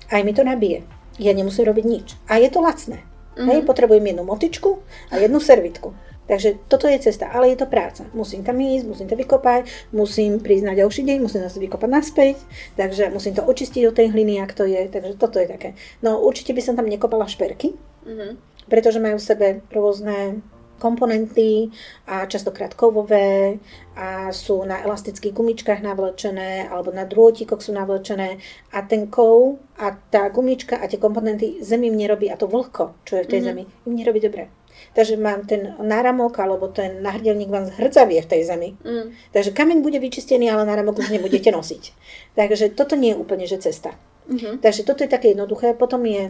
aj 0.07 0.21
mi 0.23 0.31
to 0.31 0.43
nabije. 0.43 0.83
Ja 1.19 1.35
nemusím 1.35 1.67
robiť 1.67 1.85
nič. 1.85 2.07
A 2.25 2.39
je 2.39 2.47
to 2.47 2.63
lacné. 2.63 3.03
Mhm. 3.39 3.47
Hej, 3.49 3.61
potrebujem 3.63 4.03
jednu 4.03 4.23
motičku 4.23 4.79
a 5.11 5.17
jednu 5.17 5.39
servitku. 5.39 5.95
Takže 6.27 6.61
toto 6.69 6.85
je 6.85 6.99
cesta, 7.01 7.25
ale 7.25 7.49
je 7.49 7.57
to 7.57 7.65
práca. 7.65 8.05
Musím 8.13 8.45
tam 8.45 8.61
ísť, 8.61 8.85
musím 8.85 9.07
to 9.09 9.17
vykopať, 9.17 9.65
musím 9.89 10.37
prísť 10.37 10.65
na 10.69 10.73
ďalší 10.77 11.01
deň, 11.01 11.17
musím 11.25 11.41
zase 11.41 11.57
vykopať 11.57 11.89
naspäť, 11.89 12.37
takže 12.77 13.09
musím 13.09 13.33
to 13.33 13.41
očistiť 13.41 13.81
do 13.89 13.91
tej 13.97 14.13
hliny, 14.13 14.37
ak 14.37 14.53
to 14.53 14.61
je, 14.69 14.85
takže 14.93 15.17
toto 15.17 15.41
je 15.41 15.49
také. 15.49 15.73
No 16.05 16.21
určite 16.21 16.53
by 16.53 16.61
som 16.61 16.77
tam 16.77 16.85
nekopala 16.85 17.25
šperky, 17.25 17.73
Mhm. 18.05 18.37
pretože 18.69 19.01
majú 19.01 19.17
v 19.17 19.25
sebe 19.25 19.47
rôzne 19.73 20.45
komponenty 20.79 21.69
a 22.07 22.25
častokrát 22.25 22.73
kovové 22.73 23.59
a 23.95 24.31
sú 24.31 24.63
na 24.63 24.79
elastických 24.79 25.35
gumičkách 25.35 25.83
navlečené 25.83 26.71
alebo 26.71 26.95
na 26.95 27.03
drôtikoch 27.03 27.59
sú 27.59 27.75
navlečené 27.75 28.39
a 28.71 28.79
ten 28.81 29.11
kov 29.11 29.59
a 29.75 29.91
tá 30.09 30.31
gumička 30.31 30.79
a 30.79 30.87
tie 30.87 30.97
komponenty 30.97 31.59
zemi 31.59 31.91
im 31.91 31.99
nerobí 31.99 32.31
a 32.31 32.39
to 32.39 32.47
vlhko, 32.47 32.95
čo 33.03 33.19
je 33.19 33.23
v 33.27 33.29
tej 33.29 33.39
Mhm. 33.43 33.45
zemi, 33.45 33.63
im 33.85 33.93
nerobí 33.95 34.19
dobre. 34.23 34.47
Takže 34.95 35.19
mám 35.19 35.43
ten 35.43 35.75
náramok 35.83 36.39
alebo 36.39 36.71
ten 36.71 37.03
náhrdelník 37.03 37.51
vám 37.51 37.67
zhrdzavie 37.67 38.23
v 38.23 38.31
tej 38.31 38.41
zemi. 38.47 38.69
Mm. 38.79 39.11
Takže 39.35 39.51
kameň 39.51 39.83
bude 39.83 39.99
vyčistený, 39.99 40.47
ale 40.49 40.63
náramok 40.65 41.03
už 41.03 41.11
nebudete 41.11 41.51
nosiť. 41.51 41.91
Takže 42.39 42.71
toto 42.73 42.95
nie 42.95 43.11
je 43.11 43.19
úplne 43.19 43.43
že 43.43 43.59
cesta. 43.59 43.91
Mhm. 44.29 44.61
Takže 44.61 44.85
toto 44.85 45.01
je 45.01 45.09
také 45.09 45.33
jednoduché. 45.33 45.73
Potom 45.73 46.05
je, 46.05 46.29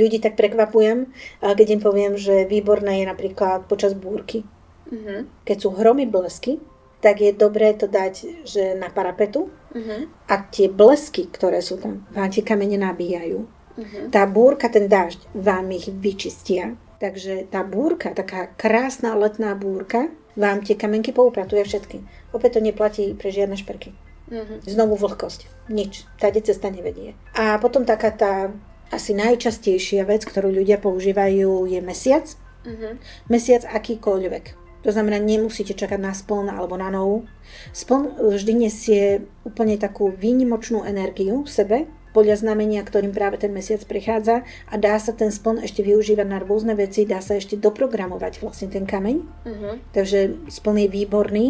ľudí 0.00 0.16
tak 0.16 0.32
prekvapujem, 0.34 1.12
keď 1.44 1.66
im 1.76 1.80
poviem, 1.84 2.12
že 2.16 2.48
výborné 2.48 3.04
je 3.04 3.06
napríklad 3.06 3.68
počas 3.68 3.92
búrky. 3.92 4.48
Mhm. 4.88 5.44
Keď 5.44 5.56
sú 5.60 5.76
hromy 5.76 6.08
blesky, 6.08 6.56
tak 7.04 7.20
je 7.20 7.36
dobré 7.36 7.76
to 7.76 7.84
dať 7.84 8.48
že 8.48 8.72
na 8.80 8.88
parapetu 8.88 9.52
Mhm. 9.76 10.08
a 10.24 10.34
tie 10.48 10.72
blesky, 10.72 11.28
ktoré 11.28 11.60
sú 11.60 11.76
tam, 11.76 12.08
vám 12.16 12.32
tie 12.32 12.40
kamene 12.40 12.80
nabíjajú. 12.80 13.44
Mhm. 13.76 14.00
Tá 14.08 14.24
búrka, 14.24 14.72
ten 14.72 14.88
dážď 14.88 15.20
vám 15.36 15.68
ich 15.76 15.92
vyčistia. 15.92 16.80
Takže 17.02 17.50
tá 17.52 17.60
búrka, 17.60 18.16
taká 18.16 18.48
krásna 18.56 19.12
letná 19.12 19.52
búrka, 19.52 20.08
vám 20.38 20.64
tie 20.64 20.78
kamenky 20.78 21.12
poupratuje 21.12 21.60
všetky. 21.66 22.00
Opäť 22.32 22.56
to 22.56 22.60
neplatí 22.64 23.12
pre 23.12 23.28
žiadne 23.28 23.58
šperky. 23.60 23.92
Mhm. 24.34 24.54
Znovu 24.66 24.98
vlhkosť. 24.98 25.70
Nič. 25.70 26.10
Táde 26.18 26.42
cesta 26.42 26.66
nevedie. 26.66 27.14
A 27.38 27.54
potom 27.62 27.86
taká 27.86 28.10
tá 28.10 28.50
asi 28.90 29.14
najčastejšia 29.14 30.02
vec, 30.02 30.26
ktorú 30.26 30.50
ľudia 30.50 30.82
používajú, 30.82 31.70
je 31.70 31.78
mesiac. 31.78 32.26
Mhm. 32.66 32.98
Mesiac 33.30 33.62
akýkoľvek. 33.70 34.44
To 34.84 34.92
znamená, 34.92 35.16
nemusíte 35.16 35.72
čakať 35.72 35.96
na 35.96 36.12
spln 36.12 36.52
alebo 36.52 36.76
na 36.76 36.92
novu. 36.92 37.24
Spln 37.72 38.20
vždy 38.20 38.52
nesie 38.68 39.24
úplne 39.40 39.80
takú 39.80 40.12
výnimočnú 40.12 40.84
energiu 40.84 41.40
v 41.40 41.50
sebe, 41.50 41.78
podľa 42.14 42.46
znamenia, 42.46 42.86
ktorým 42.86 43.10
práve 43.10 43.42
ten 43.42 43.50
mesiac 43.50 43.82
prichádza 43.82 44.46
a 44.70 44.74
dá 44.78 44.94
sa 45.02 45.10
ten 45.10 45.34
spln 45.34 45.66
ešte 45.66 45.82
využívať 45.82 46.26
na 46.30 46.38
rôzne 46.38 46.78
veci, 46.78 47.02
dá 47.02 47.18
sa 47.18 47.34
ešte 47.34 47.58
doprogramovať 47.58 48.38
vlastne 48.38 48.70
ten 48.70 48.86
kameň. 48.86 49.16
Mhm. 49.44 49.68
Takže 49.90 50.46
spln 50.46 50.86
je 50.86 50.88
výborný, 50.88 51.46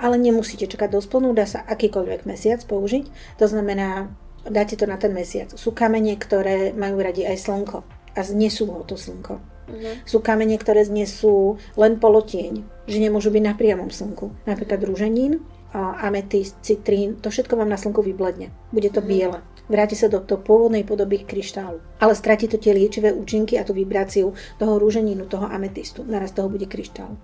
ale 0.00 0.16
nemusíte 0.16 0.64
čakať 0.64 0.88
do 0.96 1.00
splnu, 1.04 1.36
dá 1.36 1.44
sa 1.44 1.60
akýkoľvek 1.68 2.24
mesiac 2.24 2.64
použiť. 2.64 3.36
To 3.36 3.46
znamená, 3.46 4.08
dáte 4.48 4.80
to 4.80 4.88
na 4.88 4.96
ten 4.96 5.12
mesiac. 5.12 5.52
Sú 5.52 5.76
kamene, 5.76 6.16
ktoré 6.16 6.72
majú 6.72 6.96
radi 7.04 7.28
aj 7.28 7.36
slnko 7.36 7.84
a 8.16 8.20
znesú 8.24 8.72
ho 8.72 8.80
to 8.88 8.96
slnko. 8.96 9.36
Mhm. 9.68 10.08
Sú 10.08 10.24
kamene, 10.24 10.56
ktoré 10.56 10.80
znesú 10.88 11.60
len 11.76 12.00
polotieň, 12.00 12.64
že 12.88 12.98
nemôžu 13.02 13.28
byť 13.28 13.42
na 13.44 13.52
priamom 13.52 13.92
slnku. 13.92 14.32
Napríklad 14.48 14.80
rúženín, 14.80 15.44
ametist, 15.76 16.56
citrín, 16.62 17.20
to 17.20 17.28
všetko 17.28 17.58
vám 17.58 17.68
na 17.68 17.76
slnku 17.76 18.00
vybledne. 18.00 18.48
Bude 18.72 18.88
to 18.88 19.04
biele. 19.04 19.44
Vráti 19.66 19.98
sa 19.98 20.06
do, 20.06 20.22
do 20.22 20.38
pôvodnej 20.38 20.86
podoby 20.86 21.26
kryštálu. 21.26 21.82
Ale 21.98 22.14
stratí 22.14 22.46
to 22.46 22.56
tie 22.56 22.70
liečivé 22.70 23.10
účinky 23.10 23.58
a 23.58 23.66
tú 23.66 23.74
vibráciu 23.74 24.32
toho 24.62 24.78
rúženínu, 24.78 25.26
toho 25.26 25.50
ametistu. 25.50 26.06
Naraz 26.06 26.30
toho 26.30 26.46
bude 26.46 26.70
kryštál. 26.70 27.18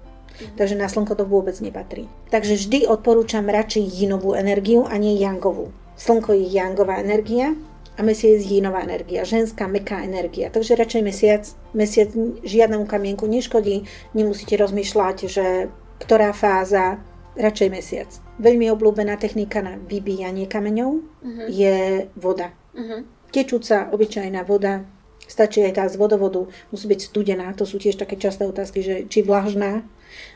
Takže 0.57 0.75
na 0.75 0.89
slnko 0.89 1.15
to 1.15 1.25
vôbec 1.29 1.55
nepatrí. 1.61 2.09
Takže 2.33 2.57
vždy 2.57 2.79
odporúčam 2.89 3.47
radšej 3.47 3.85
jinovú 3.85 4.33
energiu 4.35 4.89
a 4.89 4.97
nie 4.97 5.21
jangovú. 5.21 5.71
Slnko 5.95 6.35
je 6.35 6.51
jangová 6.51 6.99
energia 6.99 7.55
a 7.95 8.01
mesiac 8.01 8.41
je 8.41 8.57
jinová 8.59 8.81
energia, 8.81 9.29
ženská 9.29 9.69
meká 9.69 10.01
energia. 10.01 10.49
Takže 10.49 10.75
radšej 10.75 11.03
mesiac, 11.05 11.43
mesiac 11.77 12.09
žiadnemu 12.43 12.89
kamienku 12.89 13.29
neškodí, 13.29 13.85
nemusíte 14.17 14.57
rozmýšľať, 14.57 15.17
že 15.29 15.69
ktorá 16.01 16.33
fáza, 16.33 16.99
radšej 17.35 17.69
mesiac. 17.71 18.09
Veľmi 18.39 18.69
obľúbená 18.71 19.17
technika 19.17 19.63
na 19.63 19.77
vybíjanie 19.77 20.47
kameňov 20.47 20.93
Mhm. 21.23 21.43
je 21.49 21.77
voda. 22.17 22.53
Mhm. 22.75 22.97
Tečúca, 23.33 23.89
obyčajná 23.89 24.45
voda, 24.45 24.85
stačí 25.25 25.65
aj 25.65 25.73
tá 25.73 25.85
z 25.89 25.97
vodovodu, 25.97 26.45
musí 26.69 26.85
byť 26.85 27.01
studená, 27.01 27.49
to 27.57 27.65
sú 27.65 27.81
tiež 27.81 27.97
také 27.97 28.21
časté 28.21 28.45
otázky, 28.45 28.85
že 28.85 28.95
či 29.09 29.25
vlažná. 29.25 29.81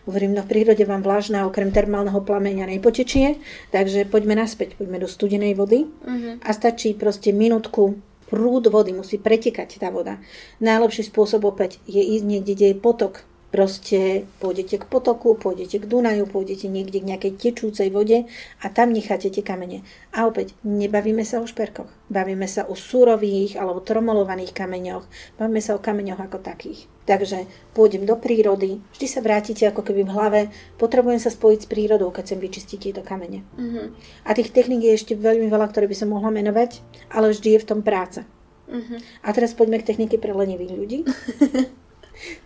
Hovorím, 0.09 0.33
no 0.33 0.41
v 0.41 0.49
prírode 0.49 0.81
vám 0.89 1.05
vlažná 1.05 1.45
okrem 1.45 1.69
termálneho 1.69 2.25
plameňa 2.25 2.65
nepotečie, 2.65 3.37
takže 3.69 4.09
poďme 4.09 4.41
naspäť, 4.41 4.81
poďme 4.81 5.05
do 5.05 5.09
studenej 5.09 5.53
vody 5.53 5.85
Mhm. 5.85 6.41
a 6.41 6.51
stačí 6.57 6.97
proste 6.97 7.37
minútku 7.37 8.01
prúd 8.27 8.67
vody, 8.73 8.97
musí 8.97 9.21
pretekať 9.21 9.77
tá 9.79 9.93
voda. 9.93 10.19
Najlepší 10.65 11.07
spôsob 11.07 11.45
opäť 11.45 11.79
je 11.85 12.01
ísť 12.01 12.25
niekde, 12.25 12.53
kde 12.57 12.67
je 12.73 12.77
potok. 12.81 13.23
Proste 13.47 14.27
pôjdete 14.43 14.83
k 14.83 14.91
potoku, 14.91 15.39
pôjdete 15.39 15.79
k 15.79 15.87
Dunaju, 15.87 16.27
pôjdete 16.27 16.67
niekde 16.67 16.99
k 16.99 17.09
nejakej 17.15 17.33
tečúcej 17.39 17.95
vode 17.95 18.27
a 18.59 18.67
tam 18.67 18.91
necháte 18.91 19.31
tie 19.31 19.47
kamene. 19.47 19.87
A 20.11 20.27
opäť, 20.27 20.59
nebavíme 20.67 21.23
sa 21.23 21.39
o 21.39 21.47
šperkoch. 21.47 21.87
Bavíme 22.11 22.51
sa 22.51 22.67
o 22.67 22.75
surových 22.75 23.55
alebo 23.55 23.87
tromolovaných 23.87 24.51
kameňoch. 24.51 25.07
Bavíme 25.39 25.63
sa 25.63 25.79
o 25.79 25.83
kameňoch 25.83 26.19
ako 26.19 26.43
takých. 26.43 26.91
Takže 27.07 27.47
pôjdem 27.71 28.03
do 28.03 28.19
prírody, 28.19 28.83
vždy 28.99 29.07
sa 29.07 29.23
vrátite 29.23 29.63
ako 29.71 29.87
keby 29.87 30.03
v 30.03 30.11
hlave, 30.11 30.41
potrebujem 30.75 31.23
sa 31.23 31.31
spojiť 31.31 31.61
s 31.63 31.71
prírodou, 31.71 32.11
keď 32.11 32.35
chcem 32.35 32.43
vyčistiť 32.43 32.79
tieto 32.83 33.03
kamene. 33.07 33.47
Mhm. 33.55 33.95
A 34.27 34.35
tých 34.35 34.51
techník 34.51 34.83
je 34.83 34.99
ešte 34.99 35.15
veľmi 35.15 35.47
veľa, 35.47 35.71
ktoré 35.71 35.87
by 35.87 35.95
som 35.95 36.11
mohla 36.11 36.35
menovať, 36.35 36.83
ale 37.15 37.31
vždy 37.31 37.55
je 37.55 37.63
v 37.63 37.69
tom 37.69 37.81
práca. 37.87 38.27
Mhm. 38.67 39.23
A 39.23 39.29
teraz 39.31 39.55
poďme 39.55 39.79
k 39.79 39.87
technike 39.87 40.19
pre 40.19 40.35
lenivých 40.35 40.75
ľudí. 40.75 40.99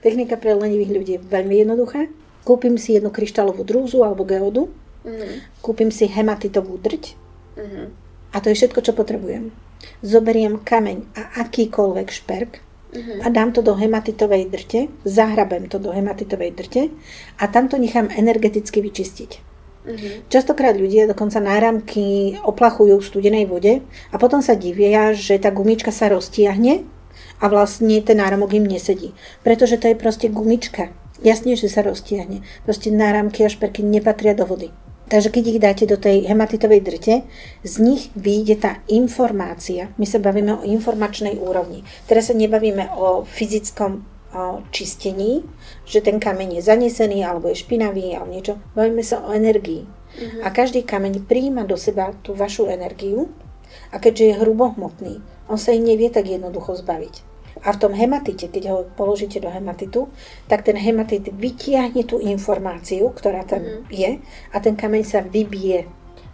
Technika 0.02 0.36
pre 0.36 0.54
lenivých 0.54 0.90
ľudí 0.90 1.12
je 1.16 1.24
veľmi 1.24 1.54
jednoduchá. 1.62 2.06
Kúpim 2.44 2.80
si 2.80 2.96
jednu 2.96 3.12
kryštálovú 3.12 3.62
drúzu 3.62 4.02
alebo 4.02 4.24
geodu, 4.24 4.68
Mhm. 5.04 5.60
kúpim 5.64 5.88
si 5.88 6.04
hematitovú 6.04 6.76
drť 6.76 7.04
Mhm. 7.56 7.82
a 8.32 8.36
to 8.40 8.52
je 8.52 8.58
všetko, 8.58 8.80
čo 8.84 8.92
potrebujem. 8.92 9.48
Zoberiem 10.04 10.60
kameň 10.60 10.98
a 11.16 11.40
akýkoľvek 11.44 12.08
šperk 12.12 12.60
Mhm. 12.92 13.24
a 13.24 13.26
dám 13.30 13.52
to 13.52 13.62
do 13.62 13.72
hematitovej 13.78 14.50
drte, 14.50 14.80
zahrabem 15.06 15.68
to 15.70 15.78
do 15.78 15.94
hematitovej 15.94 16.50
drte 16.52 16.82
a 17.38 17.44
tam 17.48 17.68
to 17.70 17.78
nechám 17.78 18.10
energeticky 18.12 18.82
vyčistiť. 18.82 19.30
Mhm. 19.80 20.28
Častokrát 20.28 20.76
ľudia 20.76 21.08
dokonca 21.08 21.40
náramky 21.40 22.36
oplachujú 22.44 23.00
v 23.00 23.08
studenej 23.08 23.44
vode 23.48 23.80
a 24.12 24.16
potom 24.20 24.44
sa 24.44 24.52
divia, 24.52 25.16
že 25.16 25.40
tá 25.40 25.48
gumička 25.48 25.88
sa 25.88 26.12
roztiahne 26.12 26.84
a 27.40 27.48
vlastne 27.48 27.98
ten 28.04 28.20
náramok 28.20 28.54
im 28.54 28.68
nesedí. 28.68 29.16
Pretože 29.42 29.80
to 29.80 29.88
je 29.88 29.96
proste 29.96 30.28
gumička. 30.28 30.92
Jasne, 31.20 31.56
že 31.56 31.68
sa 31.68 31.80
roztiahne. 31.84 32.44
Proste 32.64 32.92
náramky 32.92 33.44
a 33.44 33.52
šperky 33.52 33.84
nepatria 33.84 34.36
do 34.36 34.44
vody. 34.44 34.72
Takže 35.10 35.34
keď 35.34 35.44
ich 35.50 35.58
dáte 35.58 35.84
do 35.90 35.98
tej 35.98 36.22
hematitovej 36.30 36.80
drte, 36.86 37.26
z 37.66 37.74
nich 37.82 38.14
vyjde 38.14 38.62
tá 38.62 38.72
informácia. 38.86 39.90
My 39.98 40.06
sa 40.06 40.22
bavíme 40.22 40.62
o 40.62 40.64
informačnej 40.64 41.34
úrovni. 41.34 41.82
Teraz 42.06 42.30
sa 42.30 42.34
nebavíme 42.38 42.94
o 42.94 43.26
fyzickom 43.26 44.06
o 44.30 44.62
čistení, 44.70 45.42
že 45.82 45.98
ten 45.98 46.22
kameň 46.22 46.62
je 46.62 46.62
zanesený 46.62 47.26
alebo 47.26 47.50
je 47.50 47.58
špinavý 47.58 48.14
alebo 48.14 48.30
niečo. 48.30 48.62
Bavíme 48.78 49.02
sa 49.02 49.18
o 49.26 49.34
energii. 49.34 49.90
A 50.46 50.54
každý 50.54 50.86
kameň 50.86 51.26
príjma 51.26 51.66
do 51.66 51.74
seba 51.74 52.14
tú 52.22 52.34
vašu 52.38 52.70
energiu 52.70 53.30
a 53.90 53.98
keďže 53.98 54.24
je 54.30 54.38
hrubohmotný, 54.38 55.14
on 55.50 55.58
sa 55.58 55.74
jej 55.74 55.82
nevie 55.82 56.10
tak 56.10 56.30
jednoducho 56.30 56.78
zbaviť. 56.78 57.29
A 57.60 57.72
v 57.72 57.80
tom 57.80 57.92
hematite, 57.92 58.48
keď 58.48 58.62
ho 58.72 58.78
položíte 58.96 59.36
do 59.36 59.52
hematitu, 59.52 60.08
tak 60.48 60.64
ten 60.64 60.80
hematit 60.80 61.28
vytiahne 61.28 62.04
tú 62.04 62.16
informáciu, 62.16 63.12
ktorá 63.12 63.44
tam 63.44 63.60
je 63.92 64.16
a 64.50 64.56
ten 64.60 64.76
kameň 64.76 65.02
sa 65.04 65.20
vybije. 65.20 65.84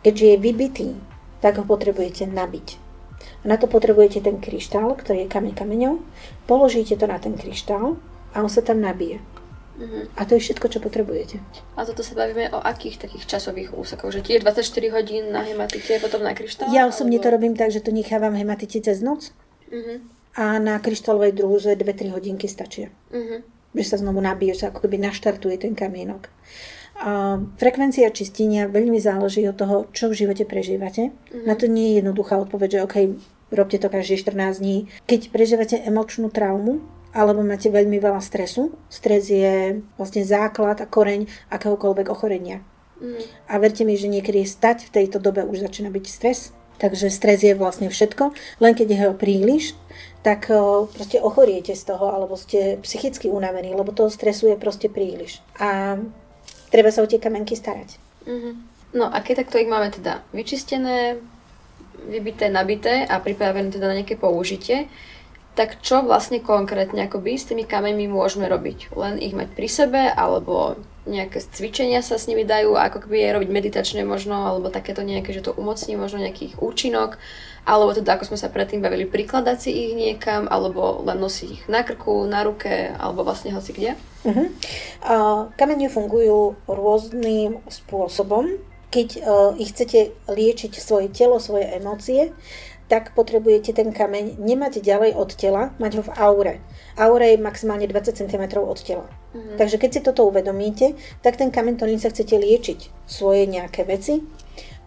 Keďže 0.03 0.27
je 0.27 0.37
vybitý, 0.39 0.89
tak 1.43 1.59
ho 1.59 1.67
potrebujete 1.67 2.31
nabiť. 2.31 2.69
A 3.43 3.51
na 3.51 3.59
to 3.59 3.67
potrebujete 3.67 4.23
ten 4.23 4.39
kryštál, 4.39 4.95
ktorý 4.95 5.27
je 5.27 5.33
kameň 5.33 5.55
kameňov, 5.55 5.95
položíte 6.47 6.95
to 6.95 7.11
na 7.11 7.19
ten 7.19 7.35
kryštál 7.35 7.99
a 8.31 8.37
on 8.39 8.51
sa 8.51 8.63
tam 8.63 8.79
nabije. 8.79 9.19
Mhm. 9.77 10.17
A 10.17 10.25
to 10.25 10.35
je 10.35 10.41
všetko, 10.41 10.67
čo 10.69 10.79
potrebujete. 10.81 11.37
A 11.77 11.85
toto 11.85 12.01
sa 12.01 12.17
bavíme 12.17 12.49
o 12.49 12.59
akých 12.59 12.97
takých 12.97 13.29
časových 13.29 13.77
úsekoch? 13.77 14.09
Že 14.09 14.25
tiež 14.25 14.41
24 14.41 14.89
hodín 14.89 15.29
na 15.29 15.45
hematite, 15.45 16.01
potom 16.01 16.25
na 16.25 16.33
kryštál? 16.33 16.73
Ja 16.73 16.89
osobne 16.89 17.19
to 17.19 17.29
alebo- 17.29 17.45
robím 17.45 17.55
tak, 17.59 17.69
že 17.69 17.85
to 17.85 17.93
nechávam 17.93 18.33
hematite 18.33 18.81
cez 18.81 19.03
noc 19.03 19.35
Mhm. 19.69 20.16
A 20.37 20.61
na 20.61 20.77
kryštálovej 20.77 21.33
druze 21.33 21.73
2-3 21.73 22.13
hodinky 22.13 22.47
stačia. 22.47 22.93
Mhm. 23.11 23.43
Že 23.77 23.85
sa 23.85 23.97
znovu 24.01 24.21
nabije, 24.21 24.57
že 24.57 24.61
sa 24.61 24.69
ako 24.73 24.85
keby 24.85 25.01
naštartuje 25.01 25.57
ten 25.57 25.73
kamienok. 25.73 26.29
A 26.97 27.37
frekvencia 27.61 28.09
čistenia 28.09 28.73
veľmi 28.73 28.97
záleží 28.97 29.45
od 29.45 29.57
toho, 29.57 29.77
čo 29.93 30.09
v 30.09 30.17
živote 30.17 30.49
prežívate. 30.49 31.13
Na 31.45 31.53
to 31.53 31.69
nie 31.69 31.93
je 31.93 32.01
jednoduchá 32.01 32.41
odpoveď, 32.41 32.81
že 32.81 32.85
OK, 32.89 32.97
robte 33.53 33.77
to 33.77 33.93
každý 33.93 34.17
14 34.17 34.65
dní. 34.65 34.89
Keď 35.05 35.29
prežívate 35.29 35.77
emočnú 35.85 36.33
traumu, 36.33 36.81
alebo 37.13 37.45
máte 37.45 37.69
veľmi 37.69 38.01
veľa 38.01 38.21
stresu, 38.21 38.77
stres 38.93 39.29
je 39.29 39.81
vlastne 39.97 40.25
základ 40.25 40.81
a 40.81 40.89
koreň 40.89 41.29
akéhokoľvek 41.53 42.07
ochorenia. 42.09 42.65
Mhm. 43.01 43.49
A 43.53 43.61
verte 43.61 43.85
mi, 43.85 43.97
že 44.01 44.09
niekedy 44.09 44.45
stať 44.49 44.89
v 44.89 45.05
tejto 45.05 45.21
dobe 45.21 45.45
už 45.45 45.69
začína 45.69 45.93
byť 45.93 46.05
stres. 46.09 46.57
Takže 46.77 47.09
stres 47.09 47.41
je 47.41 47.57
vlastne 47.57 47.89
všetko, 47.89 48.37
len 48.61 48.77
keď 48.77 48.87
je 48.93 48.99
ho 49.09 49.13
príliš, 49.17 49.73
tak 50.27 50.51
o, 50.51 50.91
proste 50.91 51.23
ochoriete 51.23 51.79
z 51.79 51.87
toho, 51.87 52.11
alebo 52.11 52.35
ste 52.35 52.83
psychicky 52.83 53.31
unavení, 53.31 53.71
lebo 53.79 53.95
toho 53.95 54.11
stresu 54.11 54.51
je 54.51 54.59
proste 54.59 54.91
príliš. 54.91 55.39
A 55.63 56.03
treba 56.75 56.91
sa 56.91 57.07
o 57.07 57.11
tie 57.11 57.23
kamenky 57.23 57.55
starať. 57.55 57.95
Mhm. 58.27 58.51
No 58.99 59.07
a 59.07 59.23
keď 59.23 59.47
takto 59.47 59.63
ich 59.63 59.71
máme 59.71 59.95
teda 59.95 60.27
vyčistené, 60.35 61.23
vybité, 62.11 62.51
nabité 62.51 63.07
a 63.07 63.23
pripravené 63.23 63.71
teda 63.71 63.87
na 63.87 64.03
nejaké 64.03 64.19
použitie, 64.19 64.91
Tak 65.57 65.81
čo 65.81 66.05
vlastne 66.05 66.45
konkrétne 66.45 67.09
akoby 67.09 67.33
s 67.41 67.49
tými 67.49 67.65
kameňmi 67.65 68.13
môžeme 68.13 68.45
robiť? 68.45 68.93
Len 68.93 69.17
ich 69.17 69.33
mať 69.33 69.57
pri 69.57 69.69
sebe, 69.73 70.03
alebo 70.13 70.77
nejaké 71.07 71.39
cvičenia 71.41 72.03
sa 72.03 72.19
s 72.19 72.27
nimi 72.27 72.43
dajú, 72.43 72.75
ako 72.75 73.07
keby 73.07 73.31
robiť 73.39 73.51
meditačne 73.51 74.03
možno, 74.03 74.45
alebo 74.45 74.69
takéto 74.69 75.07
nejaké, 75.07 75.31
že 75.31 75.47
to 75.47 75.55
umocní 75.55 75.95
možno 75.95 76.21
nejaký 76.21 76.53
ich 76.53 76.57
účinok, 76.59 77.17
alebo 77.67 77.95
teda 77.95 78.19
ako 78.19 78.35
sme 78.35 78.39
sa 78.39 78.51
predtým 78.51 78.83
bavili, 78.83 79.07
prikladať 79.07 79.57
si 79.59 79.71
ich 79.71 79.93
niekam, 79.95 80.51
alebo 80.51 81.03
len 81.07 81.19
nosiť 81.19 81.49
ich 81.49 81.65
na 81.71 81.87
krku, 81.87 82.27
na 82.27 82.43
ruke, 82.43 82.95
alebo 82.99 83.23
vlastne 83.23 83.55
hoci 83.55 83.71
kde? 83.75 83.91
Uh-huh. 84.27 84.47
Uh, 85.03 85.41
kamene 85.55 85.87
fungujú 85.87 86.59
rôznym 86.67 87.63
spôsobom. 87.71 88.59
Keď 88.91 89.09
uh, 89.19 89.53
ich 89.59 89.75
chcete 89.75 90.15
liečiť 90.31 90.79
svoje 90.79 91.11
telo, 91.11 91.43
svoje 91.43 91.67
emócie, 91.75 92.35
tak 92.87 93.19
potrebujete 93.19 93.75
ten 93.75 93.91
kameň 93.91 94.39
nemať 94.39 94.79
ďalej 94.79 95.19
od 95.19 95.31
tela, 95.35 95.75
mať 95.83 95.99
ho 95.99 96.03
v 96.07 96.15
aure. 96.23 96.55
Aura 96.95 97.27
je 97.35 97.43
maximálne 97.43 97.87
20 97.91 98.15
cm 98.15 98.45
od 98.63 98.79
tela. 98.79 99.11
Mm-hmm. 99.37 99.57
Takže 99.61 99.77
keď 99.77 99.91
si 99.93 100.01
toto 100.01 100.25
uvedomíte, 100.25 100.97
tak 101.21 101.37
ten 101.37 101.53
kameň, 101.53 101.77
ktorým 101.77 102.01
sa 102.01 102.09
chcete 102.09 102.41
liečiť 102.41 103.05
svoje 103.05 103.45
nejaké 103.45 103.85
veci, 103.85 104.25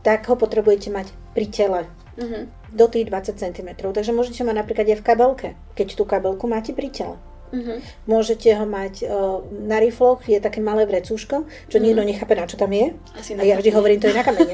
tak 0.01 0.25
ho 0.25 0.33
potrebujete 0.33 0.89
mať 0.89 1.13
pri 1.37 1.45
tele. 1.53 1.81
Mm-hmm. 2.17 2.43
Do 2.73 2.85
tých 2.89 3.05
20 3.07 3.37
cm. 3.37 3.69
Takže 3.77 4.11
môžete 4.11 4.41
mať 4.41 4.55
napríklad 4.65 4.89
aj 4.89 4.99
v 4.99 5.05
kabelke, 5.05 5.49
keď 5.77 5.87
tú 5.93 6.03
kabelku 6.03 6.49
máte 6.49 6.73
pri 6.73 6.89
tele. 6.89 7.15
Mm-hmm. 7.49 7.77
Môžete 8.05 8.49
ho 8.57 8.65
mať 8.65 9.05
uh, 9.05 9.41
na 9.49 9.81
rifloch, 9.81 10.21
je 10.25 10.37
také 10.37 10.61
malé 10.61 10.85
vrecúško, 10.85 11.45
čo 11.45 11.77
mm-hmm. 11.77 11.85
nikto 11.85 12.01
nechápe, 12.05 12.33
na 12.37 12.45
čo 12.45 12.57
tam 12.57 12.73
je. 12.73 12.93
Asi 13.17 13.33
A 13.37 13.41
ja 13.45 13.57
vždy 13.57 13.69
hovorím, 13.73 14.01
to 14.01 14.09
je 14.09 14.17
na 14.17 14.25
kamene. 14.25 14.53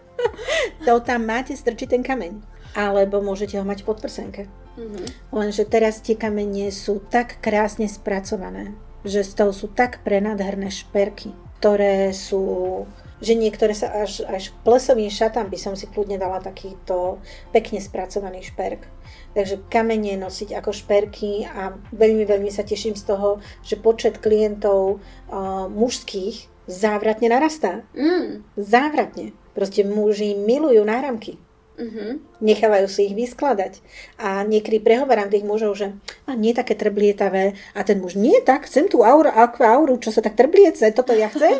to 0.86 0.92
tam 1.02 1.26
máte 1.26 1.54
strčiť 1.54 1.98
ten 1.98 2.02
kameň. 2.02 2.42
Alebo 2.78 3.18
môžete 3.18 3.58
ho 3.58 3.66
mať 3.66 3.82
pod 3.82 3.98
prsenke. 3.98 4.46
Mm-hmm. 4.78 5.06
Lenže 5.34 5.64
teraz 5.66 5.98
tie 6.02 6.14
kamene 6.14 6.70
sú 6.70 7.02
tak 7.10 7.42
krásne 7.42 7.90
spracované, 7.90 8.74
že 9.02 9.26
z 9.26 9.32
toho 9.34 9.52
sú 9.54 9.66
tak 9.72 10.04
prenádherné 10.06 10.70
šperky, 10.70 11.34
ktoré 11.58 12.14
sú 12.14 12.84
že 13.20 13.36
niektoré 13.36 13.76
sa 13.76 13.92
až, 13.92 14.24
až 14.24 14.48
plesovým 14.64 15.12
šatám 15.12 15.52
by 15.52 15.58
som 15.60 15.76
si 15.76 15.84
kľudne 15.84 16.16
dala 16.16 16.40
takýto 16.40 17.20
pekne 17.52 17.76
spracovaný 17.76 18.40
šperk. 18.40 18.88
Takže 19.36 19.60
kamene 19.68 20.16
nosiť 20.16 20.56
ako 20.56 20.72
šperky 20.72 21.44
a 21.44 21.76
veľmi, 21.92 22.24
veľmi 22.24 22.50
sa 22.50 22.64
teším 22.64 22.96
z 22.96 23.04
toho, 23.06 23.38
že 23.60 23.78
počet 23.78 24.18
klientov 24.18 24.98
uh, 24.98 25.68
mužských 25.68 26.48
závratne 26.66 27.28
narastá. 27.30 27.84
Mm. 27.92 28.42
Závratne. 28.56 29.36
Proste 29.52 29.84
muži 29.84 30.34
milujú 30.34 30.82
náramky. 30.82 31.36
Mm-hmm. 31.80 32.44
Nechávajú 32.44 32.86
si 32.92 33.08
ich 33.08 33.16
vyskladať. 33.16 33.80
A 34.20 34.44
niekedy 34.44 34.84
prehovorám 34.84 35.32
tých 35.32 35.48
mužov, 35.48 35.80
že 35.80 35.96
a 36.28 36.36
nie 36.36 36.52
také 36.52 36.76
trblietavé. 36.76 37.56
A 37.72 37.80
ten 37.80 38.04
muž, 38.04 38.20
nie 38.20 38.36
tak, 38.44 38.68
chcem 38.68 38.84
tú 38.84 39.00
auru, 39.00 39.32
auru, 39.32 39.96
čo 39.96 40.12
sa 40.12 40.20
tak 40.20 40.36
trbliece, 40.36 40.92
toto 40.92 41.16
ja 41.16 41.32
chcem. 41.32 41.56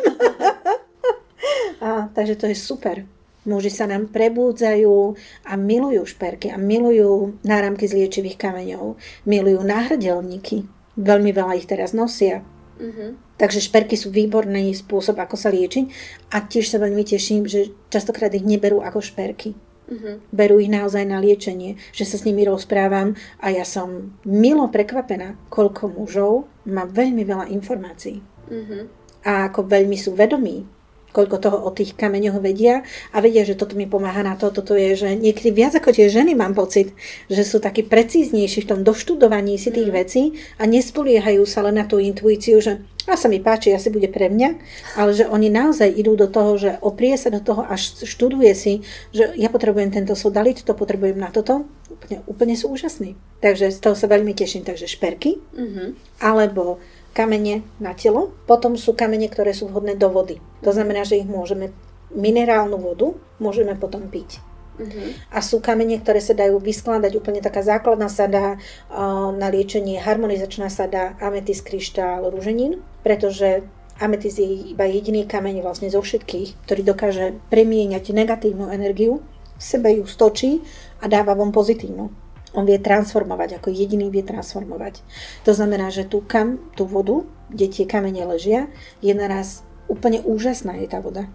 a, 1.85 2.13
takže 2.13 2.37
to 2.37 2.45
je 2.45 2.53
super. 2.53 3.01
Muži 3.41 3.73
sa 3.73 3.89
nám 3.89 4.13
prebúdzajú 4.13 5.17
a 5.49 5.57
milujú 5.57 6.05
šperky 6.05 6.53
a 6.53 6.61
milujú 6.61 7.41
náramky 7.41 7.89
z 7.89 7.97
liečivých 7.97 8.37
kameňov. 8.37 9.01
Milujú 9.25 9.65
náhrdelníky. 9.65 10.69
Veľmi 11.01 11.33
veľa 11.33 11.57
ich 11.57 11.65
teraz 11.65 11.97
nosia. 11.97 12.45
Mm-hmm. 12.77 13.41
Takže 13.41 13.65
šperky 13.65 13.97
sú 13.97 14.13
výborný 14.13 14.69
spôsob, 14.77 15.17
ako 15.17 15.33
sa 15.33 15.49
liečiť 15.49 15.85
a 16.29 16.45
tiež 16.45 16.69
sa 16.69 16.77
veľmi 16.77 17.01
teším, 17.01 17.49
že 17.49 17.73
častokrát 17.89 18.29
ich 18.37 18.45
neberú 18.45 18.85
ako 18.85 19.01
šperky. 19.01 19.57
Mm-hmm. 19.91 20.15
Berú 20.31 20.63
ich 20.63 20.71
naozaj 20.71 21.03
na 21.03 21.19
liečenie, 21.19 21.75
že 21.91 22.07
sa 22.07 22.15
s 22.15 22.23
nimi 22.23 22.47
rozprávam 22.47 23.19
a 23.43 23.51
ja 23.51 23.67
som 23.67 24.15
milo 24.23 24.71
prekvapená, 24.71 25.35
koľko 25.51 25.91
mužov 25.91 26.47
má 26.63 26.87
veľmi 26.87 27.27
veľa 27.27 27.51
informácií. 27.51 28.23
Mm-hmm. 28.47 28.81
A 29.27 29.51
ako 29.51 29.67
veľmi 29.67 29.99
sú 29.99 30.15
vedomí 30.15 30.63
koľko 31.11 31.37
toho 31.37 31.57
o 31.67 31.69
tých 31.71 31.93
kameňoch 31.93 32.39
vedia 32.39 32.87
a 33.11 33.17
vedia, 33.19 33.43
že 33.43 33.59
toto 33.59 33.75
mi 33.75 33.85
pomáha 33.85 34.23
na 34.23 34.39
to, 34.39 34.49
toto 34.49 34.73
je, 34.73 34.95
že 34.95 35.09
niekedy 35.15 35.51
viac 35.51 35.75
ako 35.77 35.91
tie 35.91 36.07
ženy 36.07 36.33
mám 36.33 36.55
pocit, 36.57 36.95
že 37.27 37.43
sú 37.43 37.59
takí 37.59 37.83
precíznejší 37.85 38.65
v 38.65 38.69
tom 38.71 38.79
doštudovaní 38.81 39.59
si 39.59 39.69
tých 39.69 39.91
mm. 39.91 39.95
vecí 39.95 40.23
a 40.57 40.65
nespoliehajú 40.65 41.43
sa 41.43 41.63
len 41.67 41.77
na 41.77 41.85
tú 41.85 41.99
intuíciu, 41.99 42.57
že 42.63 42.81
a 43.09 43.17
sa 43.17 43.25
mi 43.25 43.41
páči, 43.41 43.73
asi 43.73 43.89
bude 43.89 44.05
pre 44.13 44.29
mňa, 44.29 44.49
ale 44.93 45.11
že 45.17 45.25
oni 45.25 45.49
naozaj 45.49 45.89
idú 45.89 46.13
do 46.13 46.29
toho, 46.29 46.53
že 46.61 46.77
oprie 46.85 47.17
sa 47.17 47.33
do 47.33 47.41
toho, 47.41 47.65
až 47.65 48.05
študuje 48.05 48.53
si, 48.53 48.85
že 49.09 49.33
ja 49.41 49.49
potrebujem 49.49 49.89
tento 49.89 50.13
sodalit, 50.13 50.61
to 50.61 50.77
potrebujem 50.77 51.17
na 51.17 51.33
toto, 51.33 51.65
úplne, 51.89 52.17
úplne 52.29 52.53
sú 52.53 52.69
úžasní. 52.69 53.17
Takže 53.41 53.73
z 53.73 53.79
toho 53.81 53.97
sa 53.97 54.05
veľmi 54.05 54.37
teším. 54.37 54.61
Takže 54.61 54.85
šperky, 54.85 55.41
mm-hmm. 55.41 55.87
alebo 56.21 56.77
kamene 57.11 57.63
na 57.79 57.91
telo, 57.91 58.31
potom 58.47 58.79
sú 58.79 58.95
kamene, 58.95 59.27
ktoré 59.27 59.51
sú 59.51 59.67
vhodné 59.67 59.99
do 59.99 60.07
vody. 60.07 60.39
To 60.63 60.71
znamená, 60.71 61.03
že 61.03 61.19
ich 61.19 61.27
môžeme, 61.27 61.75
minerálnu 62.11 62.79
vodu 62.79 63.11
môžeme 63.39 63.75
potom 63.75 64.07
piť. 64.07 64.39
Uh-huh. 64.79 65.11
A 65.29 65.43
sú 65.43 65.59
kamene, 65.59 65.99
ktoré 65.99 66.23
sa 66.23 66.31
dajú 66.31 66.57
vyskladať, 66.57 67.11
úplne 67.19 67.43
taká 67.43 67.61
základná 67.61 68.07
sada 68.07 68.55
uh, 68.55 69.29
na 69.35 69.51
liečenie, 69.51 69.99
harmonizačná 69.99 70.71
sada, 70.71 71.19
ametis, 71.19 71.59
kryštál, 71.59 72.31
rúženín, 72.31 72.79
pretože 73.03 73.67
ametis 73.99 74.39
je 74.39 74.73
iba 74.73 74.87
jediný 74.87 75.27
kameň 75.27 75.61
vlastne 75.61 75.91
zo 75.91 76.01
všetkých, 76.01 76.65
ktorý 76.65 76.81
dokáže 76.81 77.25
premieňať 77.53 78.15
negatívnu 78.15 78.71
energiu, 78.71 79.21
v 79.59 79.63
sebe 79.63 79.93
ju 79.93 80.09
stočí 80.09 80.65
a 81.03 81.05
dáva 81.05 81.37
vám 81.37 81.53
pozitívnu. 81.53 82.09
On 82.51 82.67
vie 82.67 82.75
transformovať, 82.75 83.59
ako 83.59 83.71
jediný 83.71 84.11
vie 84.11 84.27
transformovať. 84.27 84.99
To 85.47 85.55
znamená, 85.55 85.87
že 85.87 86.03
tú, 86.03 86.19
kam, 86.19 86.59
tú 86.75 86.83
vodu, 86.83 87.23
kde 87.47 87.71
tie 87.71 87.85
kamene 87.87 88.27
ležia, 88.27 88.67
je 88.99 89.15
naraz 89.15 89.63
úplne 89.91 90.23
úžasná 90.23 90.79
je 90.79 90.87
tá 90.87 91.03
voda. 91.03 91.27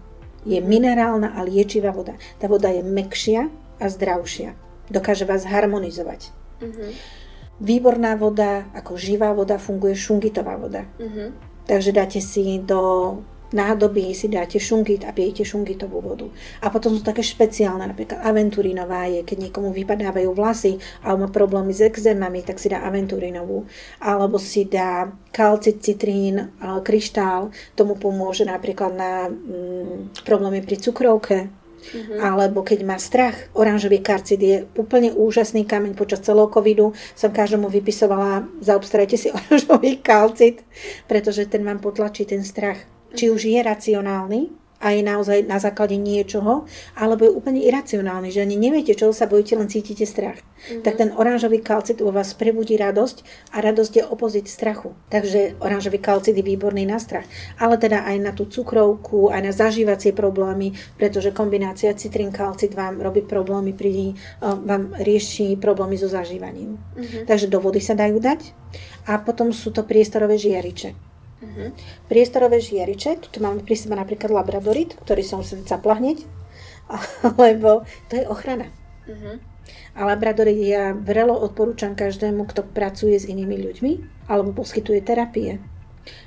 Je 0.45 0.57
minerálna 0.57 1.37
a 1.37 1.45
liečivá 1.45 1.93
voda. 1.93 2.17
Tá 2.41 2.49
voda 2.49 2.73
je 2.73 2.81
mekšia 2.81 3.53
a 3.77 3.85
zdravšia. 3.85 4.57
Dokáže 4.89 5.29
vás 5.29 5.45
harmonizovať. 5.45 6.33
Uh-huh. 6.63 6.89
Výborná 7.61 8.17
voda, 8.17 8.65
ako 8.73 8.97
živá 8.97 9.33
voda, 9.33 9.61
funguje 9.61 9.93
šungitová 9.93 10.57
voda. 10.57 10.89
Uh-huh. 10.97 11.33
Takže 11.67 11.91
dáte 11.91 12.21
si 12.23 12.61
do 12.63 13.21
nádoby 13.51 14.11
si 14.11 14.27
dáte 14.27 14.59
šungit 14.59 15.07
a 15.07 15.15
pijete 15.15 15.47
šungitovú 15.47 16.03
vodu. 16.03 16.27
A 16.59 16.67
potom 16.67 16.95
sú 16.95 17.01
také 17.03 17.23
špeciálne, 17.23 17.87
napríklad 17.87 18.19
aventurinová 18.19 19.07
je, 19.07 19.23
keď 19.23 19.49
niekomu 19.49 19.71
vypadávajú 19.71 20.29
vlasy 20.35 20.79
alebo 21.03 21.27
má 21.27 21.29
problémy 21.31 21.71
s 21.71 21.83
exémami, 21.83 22.43
tak 22.43 22.59
si 22.59 22.67
dá 22.67 22.83
aventurinovú. 22.83 23.63
Alebo 24.03 24.35
si 24.41 24.67
dá 24.67 25.07
kalcit, 25.31 25.79
citrín, 25.79 26.51
kryštál, 26.59 27.53
tomu 27.77 27.95
pomôže 27.95 28.43
napríklad 28.43 28.91
na 28.95 29.11
mm, 29.31 30.23
problémy 30.25 30.63
pri 30.65 30.75
cukrovke, 30.81 31.47
Mm-hmm. 31.77 32.19
Alebo 32.19 32.67
keď 32.67 32.79
má 32.83 32.97
strach, 32.99 33.47
oranžový 33.55 34.03
karcit 34.03 34.41
je 34.41 34.57
úplne 34.75 35.13
úžasný 35.13 35.63
kameň. 35.63 35.95
Počas 35.95 36.19
celého 36.19 36.49
covidu 36.51 36.91
som 37.15 37.31
každému 37.31 37.71
vypisovala, 37.71 38.49
zaobstarajte 38.59 39.15
si 39.15 39.27
oranžový 39.37 40.01
kalcit, 40.03 40.67
pretože 41.07 41.47
ten 41.47 41.63
vám 41.63 41.79
potlačí 41.79 42.27
ten 42.27 42.43
strach 42.43 42.96
či 43.15 43.31
už 43.31 43.47
je 43.47 43.59
racionálny 43.63 44.41
a 44.77 44.93
je 44.93 45.01
naozaj 45.01 45.49
na 45.49 45.57
základe 45.57 45.97
niečoho, 45.97 46.69
alebo 46.93 47.25
je 47.25 47.33
úplne 47.33 47.65
iracionálny, 47.65 48.29
že 48.29 48.45
ani 48.45 48.61
neviete, 48.61 48.93
čo 48.93 49.09
sa 49.09 49.25
bojíte, 49.25 49.57
len 49.57 49.65
cítite 49.65 50.05
strach. 50.05 50.37
Mm-hmm. 50.37 50.83
Tak 50.85 50.93
ten 51.01 51.09
oranžový 51.17 51.65
kalcit 51.65 51.97
vo 51.97 52.13
vás 52.13 52.37
prebudí 52.37 52.77
radosť 52.77 53.17
a 53.57 53.61
radosť 53.65 53.93
je 53.97 54.03
opozit 54.05 54.45
strachu. 54.45 54.93
Takže 55.09 55.57
oranžový 55.57 55.97
kalcit 55.97 56.37
je 56.37 56.45
výborný 56.45 56.85
na 56.85 57.01
strach. 57.01 57.25
Ale 57.57 57.81
teda 57.81 58.05
aj 58.05 58.17
na 58.21 58.31
tú 58.37 58.45
cukrovku, 58.45 59.33
aj 59.33 59.41
na 59.49 59.53
zažívacie 59.53 60.13
problémy, 60.13 60.77
pretože 60.93 61.33
kombinácia 61.33 61.93
citrín 61.97 62.29
kalcit 62.29 62.77
vám 62.77 63.01
robí 63.01 63.25
problémy 63.25 63.73
pri, 63.73 64.13
vám 64.41 64.93
rieši 65.01 65.57
problémy 65.57 65.97
so 65.97 66.05
zažívaním. 66.05 66.77
Mm-hmm. 66.77 67.25
Takže 67.25 67.49
do 67.49 67.57
vody 67.57 67.81
sa 67.81 67.97
dajú 67.97 68.21
dať. 68.21 68.53
A 69.09 69.17
potom 69.25 69.49
sú 69.49 69.73
to 69.73 69.81
priestorové 69.81 70.37
žiariče. 70.37 71.06
Uh-huh. 71.37 71.69
Priestorové 72.09 72.57
žiariče, 72.57 73.29
tu 73.29 73.37
máme 73.37 73.61
pri 73.61 73.77
sebe 73.77 73.93
napríklad 73.93 74.33
labradorit, 74.33 74.97
ktorý 75.05 75.21
som 75.21 75.45
sem 75.45 75.61
capla 75.61 76.01
hneď, 76.01 76.25
lebo 77.43 77.85
to 78.09 78.17
je 78.17 78.25
ochrana. 78.25 78.73
Uh-huh. 79.05 79.37
A 79.93 80.05
labradorit 80.05 80.57
ja 80.57 80.97
vrelo 80.97 81.37
odporúčam 81.37 81.93
každému, 81.93 82.49
kto 82.49 82.65
pracuje 82.65 83.17
s 83.17 83.29
inými 83.29 83.57
ľuďmi 83.69 83.91
alebo 84.31 84.55
poskytuje 84.55 84.99
terapie. 85.05 85.61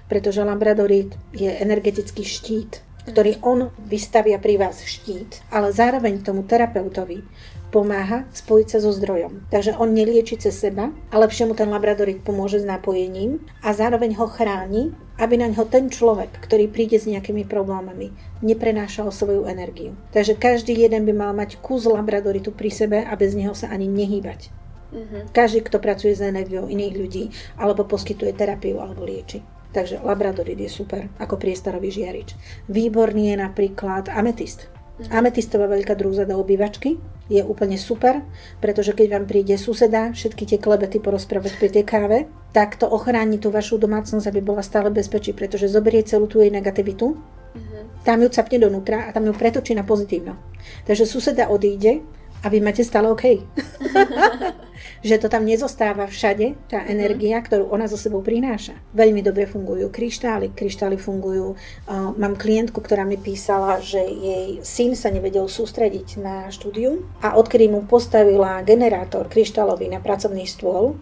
Pretože 0.06 0.44
labradorit 0.44 1.16
je 1.32 1.48
energetický 1.48 2.22
štít, 2.22 2.84
ktorý 3.08 3.40
on 3.40 3.72
vystavia 3.80 4.36
pri 4.36 4.60
vás 4.60 4.84
štít, 4.84 5.40
ale 5.48 5.72
zároveň 5.72 6.20
tomu 6.20 6.44
terapeutovi 6.44 7.24
pomáha 7.70 8.26
spojiť 8.34 8.66
sa 8.66 8.78
so 8.82 8.90
zdrojom. 8.90 9.46
Takže 9.48 9.78
on 9.78 9.94
nelieči 9.94 10.36
cez 10.36 10.58
seba, 10.58 10.90
a 11.10 11.14
lepšie 11.16 11.46
mu 11.46 11.54
ten 11.54 11.70
labradorit 11.70 12.20
pomôže 12.20 12.60
s 12.60 12.66
napojením 12.66 13.40
a 13.62 13.70
zároveň 13.72 14.18
ho 14.18 14.26
chráni, 14.26 14.90
aby 15.16 15.38
na 15.38 15.48
ňo 15.48 15.64
ten 15.70 15.86
človek, 15.86 16.42
ktorý 16.42 16.66
príde 16.66 16.98
s 16.98 17.06
nejakými 17.06 17.46
problémami, 17.46 18.10
neprenášal 18.42 19.14
svoju 19.14 19.46
energiu. 19.46 19.94
Takže 20.10 20.34
každý 20.34 20.74
jeden 20.74 21.06
by 21.06 21.12
mal 21.14 21.32
mať 21.32 21.62
kus 21.62 21.86
labradoritu 21.86 22.50
pri 22.50 22.70
sebe 22.72 22.98
a 23.06 23.12
bez 23.14 23.38
neho 23.38 23.54
sa 23.54 23.70
ani 23.70 23.86
nehýbať. 23.86 24.50
Mm-hmm. 24.90 25.22
Každý, 25.30 25.62
kto 25.70 25.78
pracuje 25.78 26.18
s 26.18 26.24
energiou 26.24 26.66
iných 26.66 26.94
ľudí, 26.98 27.24
alebo 27.54 27.86
poskytuje 27.86 28.34
terapiu, 28.34 28.82
alebo 28.82 29.06
lieči. 29.06 29.38
Takže 29.70 30.02
labradorit 30.02 30.58
je 30.58 30.66
super, 30.66 31.06
ako 31.22 31.38
priestorový 31.38 31.94
žiarič. 31.94 32.34
Výborný 32.66 33.30
je 33.30 33.36
napríklad 33.38 34.10
ametist. 34.10 34.66
Mm-hmm. 35.00 35.16
Ametistová 35.16 35.64
veľká 35.64 35.96
drúza 35.96 36.28
do 36.28 36.36
obývačky 36.36 37.00
je 37.32 37.40
úplne 37.40 37.80
super, 37.80 38.20
pretože 38.60 38.92
keď 38.92 39.16
vám 39.16 39.24
príde 39.24 39.56
suseda, 39.56 40.12
všetky 40.12 40.44
tie 40.44 40.58
klebety 40.60 41.00
porozprávať 41.00 41.56
pri 41.56 41.68
tej 41.72 41.84
káve, 41.88 42.18
tak 42.52 42.76
to 42.76 42.84
ochráni 42.84 43.40
tú 43.40 43.48
vašu 43.48 43.80
domácnosť, 43.80 44.28
aby 44.28 44.44
bola 44.44 44.60
stále 44.60 44.92
bezpečí, 44.92 45.32
pretože 45.32 45.72
zoberie 45.72 46.04
celú 46.04 46.28
tú 46.28 46.44
jej 46.44 46.52
negativitu, 46.52 47.16
mm-hmm. 47.16 48.04
tam 48.04 48.20
ju 48.20 48.28
capne 48.28 48.60
donútra 48.60 49.08
a 49.08 49.14
tam 49.16 49.24
ju 49.24 49.32
pretočí 49.32 49.72
na 49.72 49.88
pozitívno. 49.88 50.36
Takže 50.84 51.08
suseda 51.08 51.48
odíde 51.48 52.04
a 52.44 52.52
vy 52.52 52.60
máte 52.60 52.84
stále 52.84 53.08
OK. 53.08 53.24
že 55.00 55.16
to 55.16 55.32
tam 55.32 55.48
nezostáva 55.48 56.04
všade, 56.04 56.56
tá 56.68 56.84
mhm. 56.84 56.88
energia, 56.92 57.36
ktorú 57.40 57.72
ona 57.72 57.88
zo 57.88 57.96
sebou 57.96 58.20
prináša. 58.20 58.76
Veľmi 58.92 59.24
dobre 59.24 59.48
fungujú 59.48 59.88
kryštály, 59.88 60.52
kryštály 60.52 61.00
fungujú. 61.00 61.56
Uh, 61.88 62.12
mám 62.16 62.36
klientku, 62.36 62.78
ktorá 62.80 63.08
mi 63.08 63.16
písala, 63.16 63.80
že 63.80 64.00
jej 64.00 64.60
syn 64.60 64.92
sa 64.92 65.08
nevedel 65.08 65.48
sústrediť 65.48 66.20
na 66.20 66.48
štúdium 66.52 67.04
a 67.24 67.34
odkedy 67.36 67.72
mu 67.72 67.84
postavila 67.88 68.60
generátor 68.62 69.26
kryštálový 69.26 69.88
na 69.88 69.98
pracovný 70.04 70.44
stôl, 70.44 71.00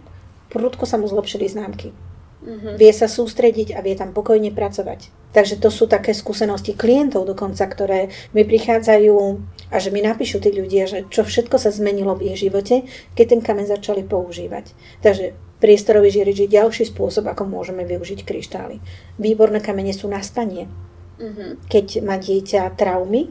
prudko 0.49 0.87
sa 0.87 0.97
mu 0.97 1.05
zlepšili 1.05 1.45
známky. 1.51 2.08
Mm-hmm. 2.49 2.81
Vie 2.81 2.89
sa 2.89 3.05
sústrediť 3.05 3.77
a 3.77 3.85
vie 3.85 3.93
tam 3.93 4.09
pokojne 4.09 4.49
pracovať. 4.49 5.13
Takže 5.29 5.61
to 5.61 5.69
sú 5.69 5.85
také 5.85 6.17
skúsenosti 6.17 6.73
klientov 6.73 7.29
dokonca, 7.29 7.61
ktoré 7.69 8.09
mi 8.33 8.41
prichádzajú 8.41 9.17
a 9.69 9.77
že 9.77 9.93
mi 9.93 10.01
napíšu 10.01 10.41
tí 10.41 10.49
ľudia, 10.49 10.89
že 10.89 11.05
čo 11.13 11.21
všetko 11.21 11.61
sa 11.61 11.69
zmenilo 11.69 12.17
v 12.17 12.33
ich 12.33 12.41
živote, 12.41 12.89
keď 13.13 13.25
ten 13.37 13.41
kameň 13.45 13.77
začali 13.77 14.01
používať. 14.01 14.73
Takže 15.05 15.37
priestorový 15.61 16.09
žiarič 16.09 16.49
je 16.49 16.55
ďalší 16.57 16.89
spôsob, 16.89 17.29
ako 17.29 17.45
môžeme 17.45 17.85
využiť 17.85 18.25
kryštály. 18.25 18.81
Výborné 19.21 19.61
kamene 19.61 19.93
sú 19.93 20.09
na 20.09 20.25
spanie. 20.25 20.65
Mm-hmm. 21.21 21.69
Keď 21.69 22.01
má 22.01 22.17
dieťa 22.17 22.73
traumy 22.73 23.29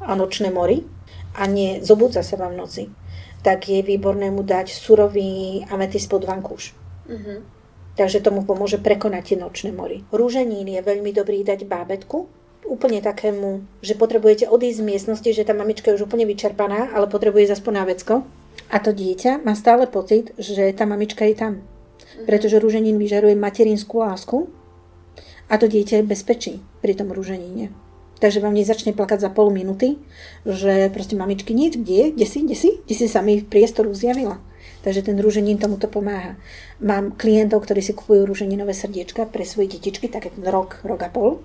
a 0.00 0.16
nočné 0.16 0.48
mory 0.48 0.88
a 1.36 1.44
nie 1.44 1.84
zobudza 1.84 2.24
sa 2.24 2.40
vám 2.40 2.56
v 2.56 2.60
noci, 2.64 2.82
tak 3.44 3.68
je 3.68 3.84
výborné 3.84 4.32
mu 4.32 4.40
dať 4.40 4.72
surový 4.72 5.60
ametist 5.68 6.08
pod 6.08 6.24
vankúš. 6.24 6.72
Mm-hmm 7.04 7.53
Takže 7.94 8.20
tomu 8.20 8.42
pomôže 8.42 8.82
prekonať 8.82 9.22
tie 9.34 9.36
nočné 9.38 9.70
mory. 9.70 10.02
Rúženín 10.10 10.66
je 10.66 10.82
veľmi 10.82 11.14
dobrý 11.14 11.46
dať 11.46 11.62
bábetku, 11.62 12.26
úplne 12.66 13.04
takému, 13.04 13.62
že 13.84 13.94
potrebujete 13.94 14.48
odísť 14.48 14.80
z 14.80 14.86
miestnosti, 14.86 15.30
že 15.30 15.46
tá 15.46 15.52
mamička 15.52 15.92
je 15.92 16.00
už 16.00 16.10
úplne 16.10 16.24
vyčerpaná, 16.26 16.90
ale 16.96 17.06
potrebuje 17.06 17.52
zaspoň 17.52 17.72
na 17.76 17.84
vecko. 17.84 18.14
A 18.72 18.80
to 18.80 18.90
dieťa 18.96 19.44
má 19.44 19.52
stále 19.54 19.84
pocit, 19.86 20.32
že 20.40 20.72
tá 20.72 20.88
mamička 20.88 21.22
je 21.28 21.36
tam. 21.36 21.52
Mhm. 21.54 22.26
Pretože 22.26 22.58
rúženín 22.58 22.96
vyžaruje 22.96 23.36
materinskú 23.36 24.00
lásku 24.02 24.48
a 25.46 25.54
to 25.60 25.68
dieťa 25.68 26.00
je 26.00 26.08
bezpečí 26.08 26.52
pri 26.80 26.96
tom 26.96 27.12
rúženíne. 27.12 27.70
Takže 28.22 28.40
vám 28.40 28.56
nezačne 28.56 28.96
plakať 28.96 29.20
za 29.20 29.30
pol 29.30 29.52
minúty, 29.52 30.00
že 30.48 30.88
proste 30.94 31.18
mamičky, 31.18 31.52
nie, 31.52 31.68
kde, 31.68 32.14
kde 32.14 32.26
si, 32.26 32.38
kde 32.46 32.56
si, 32.56 32.70
kde 32.86 32.94
si 32.94 33.06
sa 33.10 33.20
mi 33.20 33.42
v 33.42 33.48
priestoru 33.50 33.92
zjavila. 33.92 34.40
Takže 34.84 35.00
ten 35.00 35.16
rúženín 35.16 35.56
tomuto 35.56 35.88
pomáha. 35.88 36.36
Mám 36.84 37.16
klientov, 37.16 37.64
ktorí 37.64 37.80
si 37.80 37.96
kupujú 37.96 38.28
rúženinové 38.28 38.76
srdiečka 38.76 39.24
pre 39.32 39.48
svoje 39.48 39.80
detičky, 39.80 40.12
tak 40.12 40.28
rok, 40.44 40.84
rok 40.84 41.00
a 41.00 41.08
pol. 41.08 41.40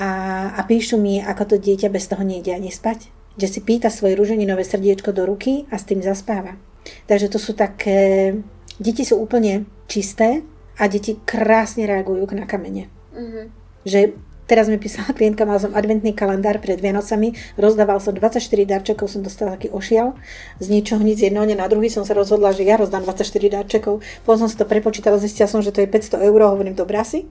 A, 0.00 0.08
a 0.56 0.60
píšu 0.64 0.96
mi, 0.96 1.20
ako 1.20 1.44
to 1.44 1.56
dieťa 1.60 1.92
bez 1.92 2.08
toho 2.08 2.24
nejde 2.24 2.56
ani 2.56 2.72
spať. 2.72 3.12
Že 3.36 3.46
si 3.52 3.60
pýta 3.60 3.92
svoje 3.92 4.16
rúženinové 4.16 4.64
srdiečko 4.64 5.12
do 5.12 5.28
ruky 5.28 5.68
a 5.68 5.76
s 5.76 5.84
tým 5.84 6.00
zaspáva. 6.00 6.56
Takže 7.04 7.28
to 7.28 7.36
sú 7.36 7.52
také... 7.52 8.32
Deti 8.80 9.04
sú 9.04 9.20
úplne 9.20 9.68
čisté 9.84 10.40
a 10.80 10.88
deti 10.88 11.20
krásne 11.20 11.84
reagujú 11.84 12.24
na 12.32 12.48
kamene. 12.48 12.88
Mm-hmm. 13.12 13.44
Že 13.84 14.00
Teraz 14.48 14.64
mi 14.72 14.80
písala 14.80 15.12
klientka, 15.12 15.44
mal 15.44 15.60
som 15.60 15.76
adventný 15.76 16.16
kalendár 16.16 16.56
pred 16.56 16.80
Vianocami, 16.80 17.36
rozdával 17.60 18.00
som 18.00 18.16
24 18.16 18.40
darčekov, 18.64 19.04
som 19.04 19.20
dostala 19.20 19.60
taký 19.60 19.68
ošial. 19.68 20.16
Z 20.56 20.72
ničoho 20.72 21.04
nic 21.04 21.20
jedného, 21.20 21.44
na 21.52 21.68
druhý 21.68 21.92
som 21.92 22.08
sa 22.08 22.16
rozhodla, 22.16 22.56
že 22.56 22.64
ja 22.64 22.80
rozdám 22.80 23.04
24 23.04 23.28
darčekov. 23.28 24.00
Potom 24.24 24.40
som 24.40 24.48
si 24.48 24.56
to 24.56 24.64
prepočítala, 24.64 25.20
zistila 25.20 25.52
som, 25.52 25.60
že 25.60 25.68
to 25.68 25.84
je 25.84 25.92
500 25.92 26.24
eur, 26.24 26.40
hovorím, 26.48 26.72
dobré 26.72 26.96
asi. 26.96 27.28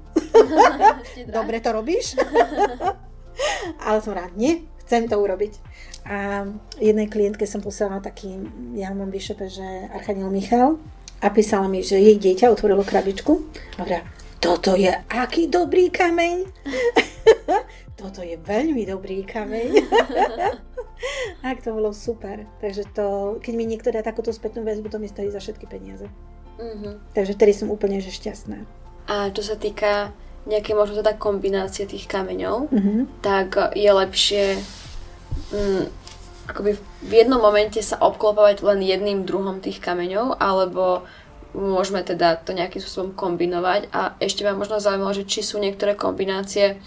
Dobre 1.26 1.58
to 1.58 1.74
robíš. 1.74 2.14
Ale 3.90 3.98
som 4.06 4.14
rád, 4.14 4.38
nie, 4.38 4.70
chcem 4.86 5.10
to 5.10 5.18
urobiť. 5.18 5.58
A 6.06 6.46
jednej 6.78 7.10
klientke 7.10 7.50
som 7.50 7.66
poslala 7.66 7.98
taký, 7.98 8.30
ja 8.78 8.94
mám 8.94 9.10
vyšepe, 9.10 9.50
že 9.50 9.66
Archaniel 9.90 10.30
Michal, 10.30 10.78
a 11.18 11.34
písala 11.34 11.66
mi, 11.66 11.82
že 11.82 11.98
jej 11.98 12.14
dieťa 12.14 12.54
otvorilo 12.54 12.86
krabičku 12.86 13.42
hovorila, 13.82 14.06
toto 14.38 14.78
je 14.78 14.90
aký 15.10 15.50
dobrý 15.50 15.90
kameň. 15.90 16.46
toto 18.02 18.22
je 18.22 18.38
veľmi 18.38 18.86
dobrý 18.86 19.26
kameň. 19.26 19.70
tak 21.46 21.62
to 21.66 21.74
bolo 21.74 21.94
super. 21.94 22.46
Takže 22.62 22.90
to, 22.94 23.38
keď 23.42 23.54
mi 23.58 23.66
niekto 23.66 23.90
dá 23.90 24.06
takúto 24.06 24.30
spätnú 24.30 24.62
väzbu, 24.62 24.90
to 24.90 25.02
mi 25.02 25.10
stojí 25.10 25.34
za 25.34 25.42
všetky 25.42 25.66
peniaze. 25.66 26.06
Mm-hmm. 26.58 27.14
Takže 27.14 27.34
tedy 27.38 27.54
som 27.54 27.70
úplne 27.70 28.02
že 28.02 28.14
šťastná. 28.14 28.66
A 29.08 29.30
čo 29.34 29.46
sa 29.46 29.56
týka 29.56 30.14
nejaké 30.48 30.74
možno 30.74 31.04
teda 31.04 31.18
kombinácie 31.20 31.86
tých 31.86 32.08
kameňov, 32.08 32.72
mm-hmm. 32.72 33.00
tak 33.22 33.76
je 33.76 33.92
lepšie 33.92 34.46
mm, 35.54 35.86
akoby 36.48 36.80
v 37.04 37.12
jednom 37.12 37.44
momente 37.44 37.84
sa 37.84 38.00
obklopovať 38.00 38.64
len 38.64 38.80
jedným 38.80 39.28
druhom 39.28 39.60
tých 39.60 39.84
kameňov, 39.84 40.40
alebo 40.40 41.04
môžeme 41.58 42.06
teda 42.06 42.38
to 42.38 42.54
nejakým 42.54 42.80
spôsobom 42.80 43.18
kombinovať 43.18 43.90
a 43.90 44.14
ešte 44.22 44.46
ma 44.46 44.54
možno 44.54 44.78
zaujímalo, 44.78 45.18
že 45.18 45.26
či 45.26 45.42
sú 45.42 45.58
niektoré 45.58 45.98
kombinácie 45.98 46.78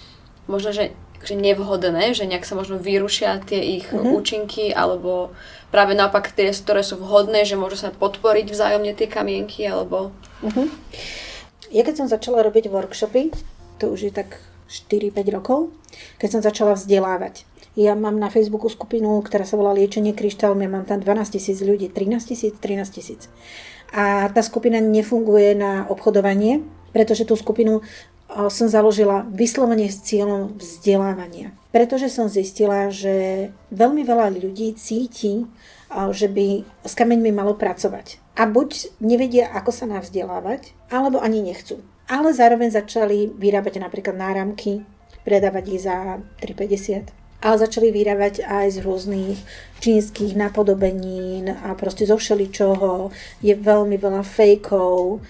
možno, 0.46 0.70
že, 0.70 0.94
že 1.26 1.34
nevhodné, 1.34 2.14
že 2.14 2.30
nejak 2.30 2.46
sa 2.46 2.54
možno 2.54 2.78
vyrušia 2.78 3.42
tie 3.42 3.58
ich 3.82 3.90
mm-hmm. 3.90 4.14
účinky 4.14 4.70
alebo 4.70 5.34
práve 5.74 5.98
naopak 5.98 6.30
tie, 6.30 6.54
ktoré 6.54 6.86
sú 6.86 7.02
vhodné, 7.02 7.42
že 7.42 7.58
môžu 7.58 7.82
sa 7.82 7.90
podporiť 7.90 8.46
vzájomne 8.46 8.94
tie 8.94 9.10
kamienky 9.10 9.66
alebo... 9.66 10.14
Mm-hmm. 10.46 10.66
Ja 11.70 11.82
keď 11.86 12.02
som 12.02 12.10
začala 12.10 12.42
robiť 12.42 12.66
workshopy, 12.66 13.30
to 13.78 13.94
už 13.94 14.10
je 14.10 14.12
tak 14.14 14.42
4-5 14.70 15.34
rokov, 15.34 15.70
keď 16.18 16.28
som 16.38 16.40
začala 16.42 16.74
vzdelávať. 16.74 17.46
Ja 17.78 17.94
mám 17.94 18.18
na 18.18 18.26
Facebooku 18.26 18.66
skupinu, 18.66 19.22
ktorá 19.22 19.46
sa 19.46 19.54
volá 19.54 19.70
Liečenie 19.70 20.10
kryštálmi, 20.10 20.66
mám 20.66 20.90
tam 20.90 20.98
12 20.98 21.38
tisíc 21.38 21.62
ľudí, 21.62 21.86
13 21.86 22.34
tisíc, 22.34 22.54
13 22.58 22.90
tisíc 22.90 23.30
a 23.90 24.30
tá 24.30 24.42
skupina 24.42 24.78
nefunguje 24.78 25.54
na 25.58 25.86
obchodovanie, 25.90 26.62
pretože 26.94 27.26
tú 27.26 27.34
skupinu 27.34 27.82
som 28.30 28.70
založila 28.70 29.26
vyslovene 29.26 29.90
s 29.90 30.06
cieľom 30.06 30.54
vzdelávania. 30.54 31.50
Pretože 31.74 32.06
som 32.10 32.30
zistila, 32.30 32.86
že 32.90 33.50
veľmi 33.74 34.06
veľa 34.06 34.30
ľudí 34.38 34.74
cíti, 34.78 35.50
že 35.90 36.30
by 36.30 36.62
s 36.86 36.94
kameňmi 36.94 37.34
malo 37.34 37.58
pracovať. 37.58 38.22
A 38.38 38.46
buď 38.46 38.94
nevedia, 39.02 39.50
ako 39.50 39.74
sa 39.74 39.90
navzdelávať, 39.90 40.70
alebo 40.90 41.18
ani 41.18 41.42
nechcú. 41.42 41.82
Ale 42.06 42.30
zároveň 42.30 42.70
začali 42.70 43.34
vyrábať 43.34 43.82
napríklad 43.82 44.14
náramky, 44.14 44.86
predávať 45.26 45.64
ich 45.74 45.82
za 45.86 46.22
3,50 46.42 47.19
ale 47.40 47.56
začali 47.56 47.88
vyrábať 47.88 48.44
aj 48.44 48.66
z 48.76 48.78
rôznych 48.84 49.38
čínskych 49.80 50.36
napodobenín 50.36 51.48
a 51.48 51.72
proste 51.72 52.04
zo 52.04 52.20
všeličoho. 52.20 53.08
Je 53.40 53.56
veľmi 53.56 53.96
veľa 53.96 54.20
fejkov 54.20 55.24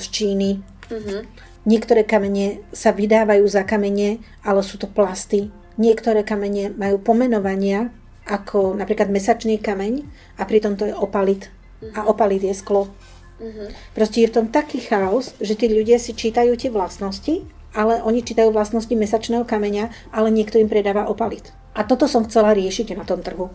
z 0.00 0.06
Číny. 0.12 0.60
Mm-hmm. 0.60 1.20
Niektoré 1.64 2.04
kamene 2.04 2.60
sa 2.76 2.92
vydávajú 2.92 3.44
za 3.48 3.64
kamene, 3.64 4.20
ale 4.44 4.60
sú 4.60 4.76
to 4.76 4.84
plasty. 4.84 5.48
Niektoré 5.80 6.20
kamene 6.20 6.68
majú 6.76 7.00
pomenovania, 7.00 7.88
ako 8.28 8.76
napríklad 8.76 9.08
mesačný 9.08 9.56
kameň 9.60 10.04
a 10.36 10.44
pritom 10.44 10.76
to 10.76 10.88
je 10.88 10.94
opalit. 10.96 11.48
Mm-hmm. 11.48 11.96
A 11.96 12.00
mhm. 12.04 12.08
opalit 12.08 12.44
je 12.44 12.52
sklo. 12.52 12.92
Mm-hmm. 13.40 13.68
Proste 13.96 14.24
je 14.24 14.28
v 14.30 14.36
tom 14.36 14.46
taký 14.52 14.84
chaos, 14.84 15.32
že 15.40 15.56
tí 15.56 15.72
ľudia 15.72 15.96
si 15.96 16.12
čítajú 16.12 16.52
tie 16.54 16.68
vlastnosti 16.68 17.44
ale 17.74 18.00
oni 18.00 18.22
čítajú 18.22 18.54
vlastnosti 18.54 18.94
mesačného 18.94 19.44
kameňa, 19.44 20.14
ale 20.14 20.30
niekto 20.30 20.62
im 20.62 20.70
predáva 20.70 21.10
opalit. 21.10 21.52
A 21.74 21.82
toto 21.82 22.06
som 22.06 22.24
chcela 22.24 22.54
riešiť 22.54 22.94
na 22.94 23.02
tom 23.02 23.20
trhu. 23.20 23.50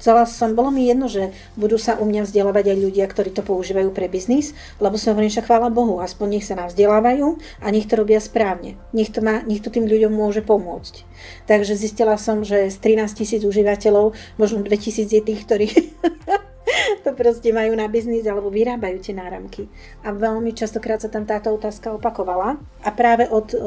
Chcela 0.00 0.24
som, 0.24 0.56
bolo 0.56 0.72
mi 0.72 0.88
jedno, 0.88 1.12
že 1.12 1.28
budú 1.60 1.76
sa 1.76 2.00
u 2.00 2.08
mňa 2.08 2.24
vzdelávať 2.24 2.72
aj 2.72 2.78
ľudia, 2.88 3.04
ktorí 3.04 3.36
to 3.36 3.44
používajú 3.44 3.92
pre 3.92 4.08
biznis, 4.08 4.56
lebo 4.80 4.96
som 4.96 5.12
hovorím, 5.12 5.28
že 5.28 5.44
chvála 5.44 5.68
Bohu, 5.68 6.00
aspoň 6.00 6.40
nech 6.40 6.48
sa 6.48 6.56
nám 6.56 6.72
vzdelávajú 6.72 7.36
a 7.60 7.66
nech 7.68 7.84
to 7.84 8.00
robia 8.00 8.16
správne. 8.16 8.80
Nech 8.96 9.12
to, 9.12 9.20
má, 9.20 9.44
nech 9.44 9.60
to 9.60 9.68
tým 9.68 9.84
ľuďom 9.84 10.08
môže 10.08 10.40
pomôcť. 10.40 11.04
Takže 11.44 11.76
zistila 11.76 12.16
som, 12.16 12.48
že 12.48 12.72
z 12.72 12.76
13 12.80 13.12
tisíc 13.12 13.44
užívateľov, 13.44 14.16
možno 14.40 14.64
2 14.64 14.72
tisíc 14.80 15.12
je 15.12 15.20
tých, 15.20 15.44
ktorí 15.44 15.68
to 17.04 17.12
proste 17.16 17.50
majú 17.50 17.74
na 17.76 17.90
biznis 17.90 18.26
alebo 18.26 18.48
vyrábajú 18.50 18.98
tie 19.02 19.14
náramky. 19.16 19.66
A 20.06 20.14
veľmi 20.14 20.54
častokrát 20.54 21.02
sa 21.02 21.10
tam 21.10 21.26
táto 21.26 21.50
otázka 21.50 21.94
opakovala. 21.94 22.58
A 22.86 22.90
práve 22.90 23.26
od, 23.28 23.52
o, 23.54 23.58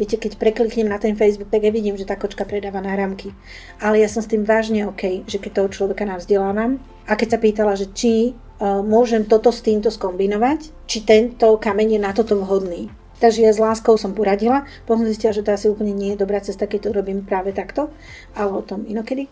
viete, 0.00 0.16
keď 0.16 0.36
prekliknem 0.36 0.88
na 0.88 0.98
ten 0.98 1.14
Facebook, 1.14 1.52
tak 1.52 1.64
ja 1.64 1.72
vidím, 1.72 1.94
že 1.94 2.08
tá 2.08 2.16
kočka 2.16 2.48
predáva 2.48 2.80
náramky. 2.82 3.32
Ale 3.80 4.00
ja 4.00 4.08
som 4.08 4.24
s 4.24 4.30
tým 4.30 4.42
vážne 4.46 4.88
OK, 4.88 5.24
že 5.28 5.38
keď 5.38 5.64
toho 5.64 5.68
človeka 5.70 6.04
nám 6.08 6.20
vzdelávam 6.22 6.80
a 7.06 7.12
keď 7.14 7.28
sa 7.36 7.42
pýtala, 7.42 7.72
že 7.76 7.88
či 7.92 8.34
môžem 8.60 9.24
toto 9.24 9.48
s 9.48 9.64
týmto 9.64 9.88
skombinovať, 9.88 10.84
či 10.84 11.00
tento 11.00 11.56
kameň 11.56 11.96
je 11.96 12.00
na 12.00 12.12
toto 12.12 12.36
vhodný. 12.36 12.92
Takže 13.20 13.44
ja 13.44 13.52
s 13.52 13.60
láskou 13.60 14.00
som 14.00 14.16
poradila, 14.16 14.64
potom 14.88 15.04
zistila, 15.04 15.36
že 15.36 15.44
to 15.44 15.52
asi 15.52 15.68
úplne 15.68 15.92
nie 15.92 16.16
je 16.16 16.24
dobrá 16.24 16.40
cesta, 16.40 16.64
keď 16.64 16.88
to 16.88 16.96
robím 16.96 17.20
práve 17.20 17.52
takto, 17.52 17.92
ale 18.32 18.48
o 18.48 18.64
tom 18.64 18.88
inokedy. 18.88 19.28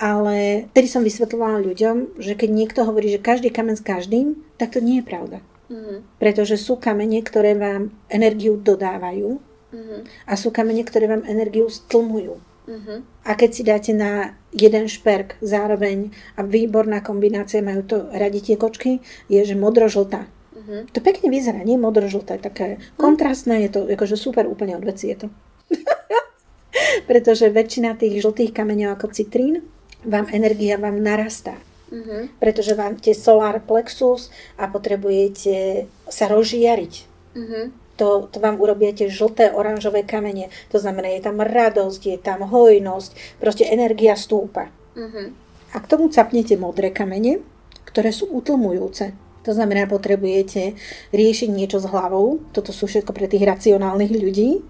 Ale 0.00 0.64
tedy 0.72 0.88
som 0.88 1.04
vysvetlovala 1.04 1.60
ľuďom, 1.60 2.16
že 2.16 2.32
keď 2.32 2.48
niekto 2.48 2.80
hovorí, 2.88 3.12
že 3.12 3.20
každý 3.20 3.52
kamen 3.52 3.76
s 3.76 3.84
každým, 3.84 4.32
tak 4.56 4.72
to 4.72 4.80
nie 4.80 5.04
je 5.04 5.04
pravda. 5.04 5.44
Mm-hmm. 5.68 6.16
Pretože 6.16 6.56
sú 6.56 6.80
kamene, 6.80 7.20
ktoré 7.20 7.52
vám 7.52 7.92
energiu 8.08 8.56
dodávajú 8.56 9.38
mm-hmm. 9.76 10.00
a 10.24 10.32
sú 10.40 10.48
kamene, 10.48 10.82
ktoré 10.88 11.04
vám 11.04 11.28
energiu 11.28 11.68
stlmujú. 11.68 12.40
Mm-hmm. 12.64 12.98
A 13.28 13.30
keď 13.36 13.50
si 13.52 13.62
dáte 13.62 13.92
na 13.92 14.40
jeden 14.56 14.88
šperk 14.88 15.36
zároveň 15.44 16.16
a 16.34 16.48
výborná 16.48 17.04
kombinácia, 17.04 17.60
majú 17.60 17.84
to 17.84 17.96
radi 18.08 18.40
tie 18.40 18.56
kočky, 18.56 19.04
je, 19.28 19.44
že 19.44 19.52
modro-žltá. 19.52 20.24
Mm-hmm. 20.26 20.80
To 20.96 20.98
pekne 21.04 21.28
vyzerá, 21.28 21.60
nie 21.60 21.76
modro-žlté, 21.76 22.40
také 22.40 22.80
kontrastné, 22.96 23.68
je 23.68 23.70
to 23.76 23.80
akože 23.84 24.16
super 24.16 24.48
úplne 24.48 24.80
od 24.80 24.84
veci 24.88 25.12
je 25.12 25.26
to. 25.26 25.28
Pretože 27.10 27.52
väčšina 27.52 28.00
tých 28.00 28.22
žltých 28.22 28.56
kameňov 28.56 28.96
ako 28.96 29.06
citrín, 29.14 29.66
vám 30.04 30.26
energia 30.32 30.76
vám 30.76 31.02
narastá. 31.02 31.56
Mm-hmm. 31.90 32.38
Pretože 32.38 32.78
vám 32.78 32.94
tie 33.02 33.18
solar 33.18 33.58
plexus 33.66 34.30
a 34.54 34.70
potrebujete 34.70 35.86
sa 36.06 36.30
rozžiariť. 36.30 36.94
Mm-hmm. 37.34 37.64
To, 37.98 38.30
to 38.30 38.38
vám 38.40 38.56
urobia 38.62 38.94
tie 38.96 39.10
žlté, 39.12 39.52
oranžové 39.52 40.06
kamene. 40.06 40.48
To 40.72 40.78
znamená, 40.80 41.12
je 41.12 41.26
tam 41.26 41.42
radosť, 41.42 42.00
je 42.14 42.18
tam 42.22 42.46
hojnosť, 42.46 43.42
proste 43.42 43.68
energia 43.68 44.16
stúpa. 44.16 44.72
Mm-hmm. 44.96 45.26
A 45.74 45.76
k 45.82 45.86
tomu 45.90 46.08
capnete 46.08 46.56
modré 46.56 46.94
kamene, 46.94 47.42
ktoré 47.84 48.14
sú 48.14 48.30
utlmujúce. 48.30 49.12
To 49.44 49.50
znamená, 49.56 49.88
potrebujete 49.88 50.76
riešiť 51.16 51.48
niečo 51.48 51.80
s 51.80 51.88
hlavou, 51.88 52.44
toto 52.52 52.76
sú 52.76 52.84
všetko 52.84 53.16
pre 53.16 53.24
tých 53.24 53.48
racionálnych 53.48 54.12
ľudí, 54.12 54.60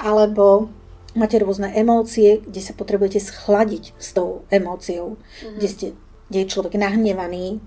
alebo 0.00 0.72
máte 1.16 1.40
rôzne 1.40 1.72
emócie, 1.72 2.44
kde 2.44 2.60
sa 2.60 2.76
potrebujete 2.76 3.18
schladiť 3.18 3.96
s 3.96 4.12
tou 4.12 4.44
emóciou, 4.52 5.16
mm-hmm. 5.16 5.56
kde, 5.56 5.68
ste, 5.68 5.86
kde 6.28 6.38
je 6.44 6.52
človek 6.52 6.76
nahnevaný, 6.76 7.58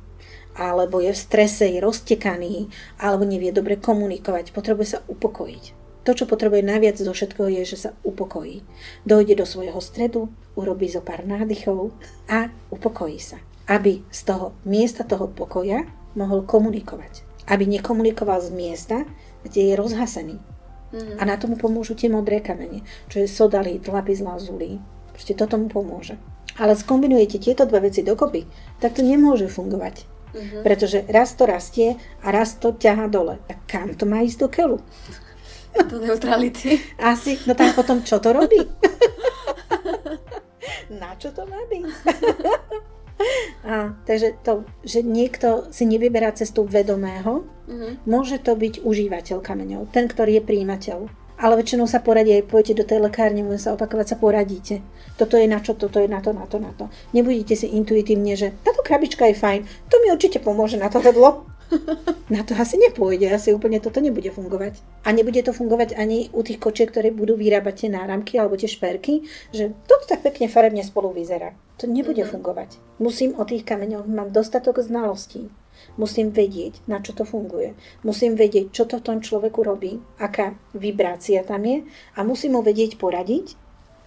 alebo 0.55 0.99
je 0.99 1.11
v 1.15 1.19
strese, 1.19 1.65
je 1.65 1.79
roztekaný, 1.81 2.69
alebo 3.01 3.25
nevie 3.25 3.49
dobre 3.49 3.79
komunikovať, 3.79 4.51
potrebuje 4.51 4.87
sa 4.97 4.99
upokojiť. 5.07 5.79
To, 6.07 6.15
čo 6.15 6.25
potrebuje 6.25 6.63
najviac 6.65 6.95
zo 6.97 7.11
všetkého, 7.11 7.51
je, 7.59 7.75
že 7.75 7.77
sa 7.77 7.91
upokojí. 8.01 8.63
Dojde 9.03 9.35
do 9.37 9.45
svojho 9.45 9.77
stredu, 9.83 10.31
urobí 10.55 10.89
zo 10.89 11.03
pár 11.03 11.27
nádychov 11.27 11.93
a 12.25 12.49
upokojí 12.71 13.19
sa. 13.19 13.37
Aby 13.69 14.01
z 14.09 14.21
toho 14.25 14.57
miesta 14.65 15.05
toho 15.05 15.29
pokoja 15.29 15.85
mohol 16.17 16.47
komunikovať. 16.47 17.27
Aby 17.45 17.69
nekomunikoval 17.69 18.41
z 18.41 18.49
miesta, 18.49 18.97
kde 19.45 19.69
je 19.69 19.73
rozhasený. 19.77 20.37
Mm-hmm. 20.89 21.17
A 21.17 21.23
na 21.25 21.35
tomu 21.37 21.55
pomôžu 21.55 21.93
tie 21.93 22.09
modré 22.09 22.41
kamene, 22.41 22.81
čo 23.07 23.21
je 23.21 23.27
sodalit, 23.29 23.85
lapis 23.85 24.21
lazuli. 24.25 24.81
Proste 25.13 25.37
toto 25.37 25.57
mu 25.57 25.69
pomôže. 25.69 26.17
Ale 26.57 26.73
skombinujete 26.75 27.39
tieto 27.39 27.63
dve 27.69 27.87
veci 27.87 28.01
dokopy, 28.01 28.43
tak 28.81 28.97
to 28.97 29.01
nemôže 29.05 29.47
fungovať. 29.47 30.03
Mm-hmm. 30.29 30.61
Pretože 30.61 31.05
raz 31.09 31.33
to 31.33 31.49
rastie 31.49 31.97
a 32.21 32.27
raz 32.29 32.57
to 32.57 32.73
ťaha 32.73 33.09
dole. 33.09 33.41
A 33.49 33.53
kam 33.65 33.93
to 33.97 34.05
má 34.05 34.21
ísť 34.21 34.39
do 34.45 34.47
keľu? 34.49 34.77
Do 35.77 35.97
neutrality. 36.01 36.81
Asi, 37.01 37.37
no 37.45 37.53
tak 37.53 37.77
potom 37.77 38.01
čo 38.01 38.17
to 38.21 38.33
robí? 38.33 38.61
na 41.01 41.13
čo 41.17 41.29
to 41.33 41.45
má 41.45 41.61
byť? 41.69 41.83
A, 43.67 43.93
takže 44.07 44.39
to, 44.41 44.63
že 44.87 45.03
niekto 45.03 45.67
si 45.69 45.83
nevyberá 45.83 46.31
cestu 46.31 46.63
vedomého, 46.63 47.43
mm-hmm. 47.67 48.07
môže 48.07 48.39
to 48.39 48.55
byť 48.55 48.81
užívateľ 48.81 49.37
kameňov, 49.43 49.91
ten, 49.91 50.07
ktorý 50.07 50.39
je 50.39 50.47
príjimateľ. 50.47 50.99
Ale 51.39 51.55
väčšinou 51.55 51.87
sa 51.87 52.03
poradí, 52.03 52.35
aj 52.35 52.51
pôjdete 52.51 52.83
do 52.83 52.87
tej 52.87 52.99
lekárne, 52.99 53.47
môže 53.47 53.63
sa 53.63 53.71
opakovať, 53.71 54.11
sa 54.11 54.17
poradíte. 54.19 54.83
Toto 55.15 55.39
je 55.39 55.47
na 55.47 55.63
čo, 55.63 55.71
toto 55.71 56.03
je 56.03 56.11
na 56.11 56.19
to, 56.19 56.35
na 56.35 56.43
to, 56.43 56.59
na 56.59 56.75
to. 56.75 56.91
Nebudete 57.15 57.55
si 57.55 57.71
intuitívne, 57.71 58.35
že 58.35 58.51
táto 58.63 58.83
krabička 58.83 59.23
je 59.31 59.39
fajn, 59.39 59.61
to 59.87 60.03
mi 60.03 60.11
určite 60.11 60.43
pomôže 60.43 60.75
na 60.75 60.91
to 60.91 60.99
jedlo. 60.99 61.47
Na 62.33 62.41
to 62.45 62.53
asi 62.57 62.77
nepôjde, 62.77 63.29
asi 63.29 63.53
úplne 63.53 63.81
toto 63.81 64.01
nebude 64.01 64.29
fungovať. 64.33 64.81
A 65.05 65.13
nebude 65.13 65.41
to 65.41 65.53
fungovať 65.53 65.97
ani 65.97 66.29
u 66.33 66.41
tých 66.41 66.61
kočiek, 66.61 66.89
ktoré 66.89 67.13
budú 67.13 67.37
vyrábať 67.37 67.85
tie 67.85 67.89
náramky 67.93 68.37
alebo 68.37 68.57
tie 68.57 68.69
šperky, 68.69 69.25
že 69.53 69.73
toto 69.85 70.09
tak 70.09 70.25
pekne 70.25 70.49
farebne 70.49 70.81
spolu 70.81 71.13
vyzerá. 71.13 71.53
To 71.81 71.85
nebude 71.87 72.21
mm-hmm. 72.21 72.33
fungovať. 72.33 72.69
Musím 72.99 73.37
o 73.37 73.43
tých 73.45 73.63
kameňoch 73.65 74.05
mať 74.09 74.27
dostatok 74.33 74.83
znalostí. 74.83 75.47
Musím 75.95 76.35
vedieť, 76.35 76.83
na 76.91 76.99
čo 76.99 77.15
to 77.15 77.23
funguje. 77.23 77.71
Musím 78.03 78.35
vedieť, 78.35 78.75
čo 78.75 78.83
to 78.83 78.99
v 78.99 79.05
tom 79.05 79.17
človeku 79.23 79.63
robí, 79.63 79.99
aká 80.19 80.59
vibrácia 80.75 81.43
tam 81.47 81.63
je 81.63 81.87
a 82.15 82.19
musím 82.27 82.59
mu 82.59 82.61
vedieť 82.61 82.99
poradiť. 82.99 83.55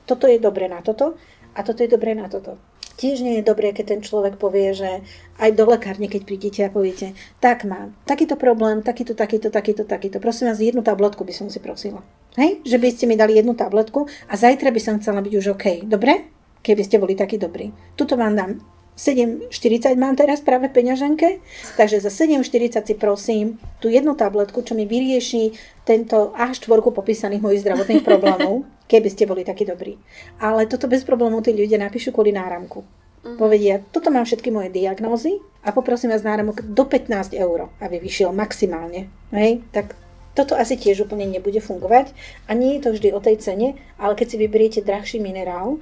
Toto 0.05 0.29
je 0.29 0.37
dobre 0.37 0.69
na 0.69 0.85
toto 0.85 1.17
a 1.57 1.61
toto 1.65 1.81
je 1.81 1.89
dobre 1.89 2.13
na 2.13 2.29
toto. 2.29 2.61
Tiež 2.97 3.25
nie 3.25 3.41
je 3.41 3.49
dobré, 3.49 3.73
keď 3.73 3.97
ten 3.97 4.01
človek 4.05 4.37
povie, 4.37 4.77
že 4.77 5.01
aj 5.41 5.51
do 5.57 5.65
lekárne, 5.65 6.07
keď 6.07 6.23
prídete 6.29 6.61
a 6.63 6.71
poviete, 6.71 7.17
tak 7.41 7.65
mám 7.65 7.97
takýto 8.05 8.37
problém, 8.37 8.85
takýto, 8.85 9.17
takýto, 9.17 9.49
takýto, 9.49 9.83
takýto. 9.89 10.21
Prosím 10.21 10.53
vás, 10.53 10.61
jednu 10.61 10.85
tabletku 10.85 11.25
by 11.25 11.33
som 11.33 11.49
si 11.49 11.59
prosila. 11.59 12.05
Hej? 12.37 12.61
Že 12.65 12.77
by 12.79 12.89
ste 12.93 13.05
mi 13.09 13.17
dali 13.17 13.37
jednu 13.37 13.57
tabletku 13.57 14.07
a 14.29 14.35
zajtra 14.37 14.69
by 14.71 14.81
som 14.81 15.01
chcela 15.01 15.25
byť 15.25 15.33
už 15.37 15.47
OK. 15.57 15.67
Dobre? 15.89 16.29
Keby 16.63 16.83
ste 16.87 17.03
boli 17.03 17.19
takí 17.19 17.43
dobrí. 17.43 17.75
Tuto 17.99 18.15
vám 18.15 18.39
dám 18.39 18.63
7,40 18.93 19.97
mám 19.97 20.13
teraz 20.21 20.45
práve 20.45 20.69
v 20.69 20.77
peňaženke, 20.77 21.41
takže 21.81 22.05
za 22.05 22.13
7,40 22.13 22.85
si 22.85 22.95
prosím 22.95 23.47
tú 23.81 23.89
jednu 23.89 24.13
tabletku, 24.13 24.61
čo 24.61 24.77
mi 24.77 24.85
vyrieši 24.85 25.57
tento 25.89 26.37
až 26.37 26.61
štvorku 26.61 26.93
popísaných 26.93 27.41
mojich 27.41 27.63
zdravotných 27.65 28.05
problémov, 28.05 28.69
keby 28.93 29.09
ste 29.09 29.25
boli 29.25 29.49
takí 29.49 29.65
dobrí. 29.65 29.97
Ale 30.37 30.69
toto 30.69 30.93
bez 30.93 31.09
problémov 31.09 31.41
tí 31.41 31.57
ľudia 31.57 31.81
napíšu 31.81 32.13
kvôli 32.13 32.37
náramku. 32.37 32.85
Uh-huh. 32.85 33.39
Povedia, 33.41 33.81
toto 33.81 34.13
mám 34.13 34.29
všetky 34.29 34.53
moje 34.53 34.69
diagnózy 34.69 35.41
a 35.65 35.73
poprosím 35.73 36.13
vás 36.13 36.27
náramok 36.27 36.61
do 36.61 36.85
15 36.85 37.33
eur, 37.33 37.73
aby 37.81 37.97
vyšiel 37.97 38.29
maximálne. 38.37 39.09
Hej? 39.33 39.65
Tak 39.73 39.97
toto 40.33 40.57
asi 40.57 40.81
tiež 40.81 41.05
úplne 41.05 41.29
nebude 41.29 41.61
fungovať 41.61 42.17
a 42.49 42.57
nie 42.57 42.77
je 42.77 42.89
to 42.89 42.91
vždy 42.97 43.09
o 43.13 43.21
tej 43.21 43.37
cene, 43.41 43.77
ale 44.01 44.17
keď 44.17 44.27
si 44.33 44.37
vyberiete 44.41 44.81
drahší 44.81 45.21
minerál, 45.21 45.77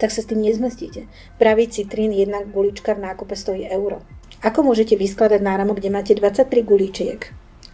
tak 0.00 0.10
sa 0.10 0.24
s 0.24 0.28
tým 0.28 0.40
nezmestíte. 0.40 1.06
Pravý 1.36 1.68
citrín, 1.68 2.12
jedna 2.12 2.40
gulička 2.44 2.96
v 2.96 3.04
nákupe 3.04 3.36
stojí 3.36 3.68
euro. 3.68 4.00
Ako 4.40 4.64
môžete 4.64 4.96
vyskladať 4.96 5.44
náramok, 5.44 5.84
kde 5.84 5.92
máte 5.92 6.12
23 6.16 6.48
gulíčiek 6.64 7.20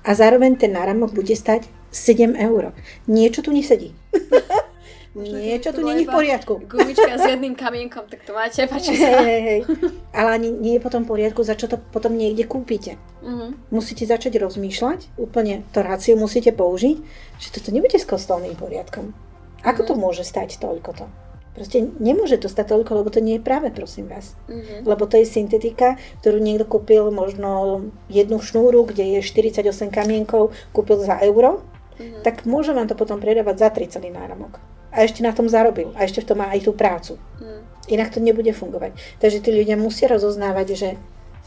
a 0.03 0.11
zároveň 0.15 0.59
ten 0.59 0.75
náramok 0.75 1.15
bude 1.15 1.35
stať 1.35 1.71
7 1.95 2.35
eur? 2.35 2.75
Niečo 3.07 3.43
tu 3.47 3.55
nesedí. 3.55 3.95
Niečo 5.17 5.73
tu 5.73 5.81
není 5.81 6.05
v 6.05 6.13
poriadku. 6.13 6.61
Gumička 6.69 7.17
s 7.17 7.25
jedným 7.25 7.57
kamienkom, 7.57 8.05
tak 8.05 8.21
to 8.29 8.37
máte, 8.37 8.61
páči 8.71 9.01
sa. 9.01 9.25
Hej, 9.25 9.41
hej. 9.41 9.61
Ale 10.13 10.29
ani 10.37 10.53
nie 10.53 10.77
je 10.77 10.85
potom 10.85 11.09
v 11.09 11.17
poriadku, 11.17 11.41
za 11.41 11.57
čo 11.57 11.73
to 11.73 11.81
potom 11.81 12.13
niekde 12.21 12.45
kúpite. 12.45 13.01
Uh-huh. 13.25 13.57
Musíte 13.73 14.05
začať 14.05 14.37
rozmýšľať, 14.37 15.17
úplne 15.17 15.65
to 15.73 15.81
rácio 15.81 16.21
musíte 16.21 16.53
použiť, 16.53 16.97
že 17.41 17.49
toto 17.49 17.73
nebude 17.73 17.97
s 17.97 18.05
kostolným 18.05 18.61
poriadkom. 18.61 19.17
Ako 19.65 19.89
uh-huh. 19.89 19.89
to 19.89 19.95
môže 19.97 20.23
stať 20.29 20.61
toľko 20.61 20.91
to? 20.93 21.07
Proste 21.57 21.89
nemôže 21.97 22.37
to 22.37 22.53
stať 22.53 22.77
toľko, 22.77 23.01
lebo 23.01 23.09
to 23.09 23.25
nie 23.25 23.41
je 23.41 23.47
práve, 23.49 23.73
prosím 23.73 24.13
vás. 24.13 24.37
Mm-hmm. 24.45 24.85
Lebo 24.85 25.09
to 25.09 25.17
je 25.17 25.25
syntetika, 25.25 25.97
ktorú 26.21 26.37
niekto 26.37 26.69
kúpil 26.69 27.09
možno 27.09 27.81
jednu 28.13 28.45
šnúru, 28.45 28.85
kde 28.85 29.17
je 29.17 29.21
48 29.25 29.89
kamienkov, 29.89 30.53
kúpil 30.77 31.01
za 31.01 31.17
euro, 31.25 31.65
mm-hmm. 31.97 32.21
tak 32.21 32.45
môže 32.45 32.77
vám 32.77 32.93
to 32.93 32.93
potom 32.93 33.25
predávať 33.25 33.57
za 33.57 33.69
3 33.73 33.89
celý 33.89 34.13
náramok. 34.13 34.61
A 34.93 35.09
ešte 35.09 35.25
na 35.25 35.33
tom 35.33 35.49
zarobil. 35.49 35.97
A 35.97 36.05
ešte 36.05 36.21
v 36.21 36.29
tom 36.29 36.45
má 36.45 36.53
aj 36.53 36.69
tú 36.69 36.77
prácu. 36.77 37.17
Mm. 37.41 37.61
Inak 37.89 38.13
to 38.13 38.21
nebude 38.21 38.53
fungovať. 38.53 38.97
Takže 39.21 39.45
tí 39.45 39.53
ľudia 39.53 39.77
musia 39.77 40.09
rozoznávať, 40.09 40.67
že 40.73 40.89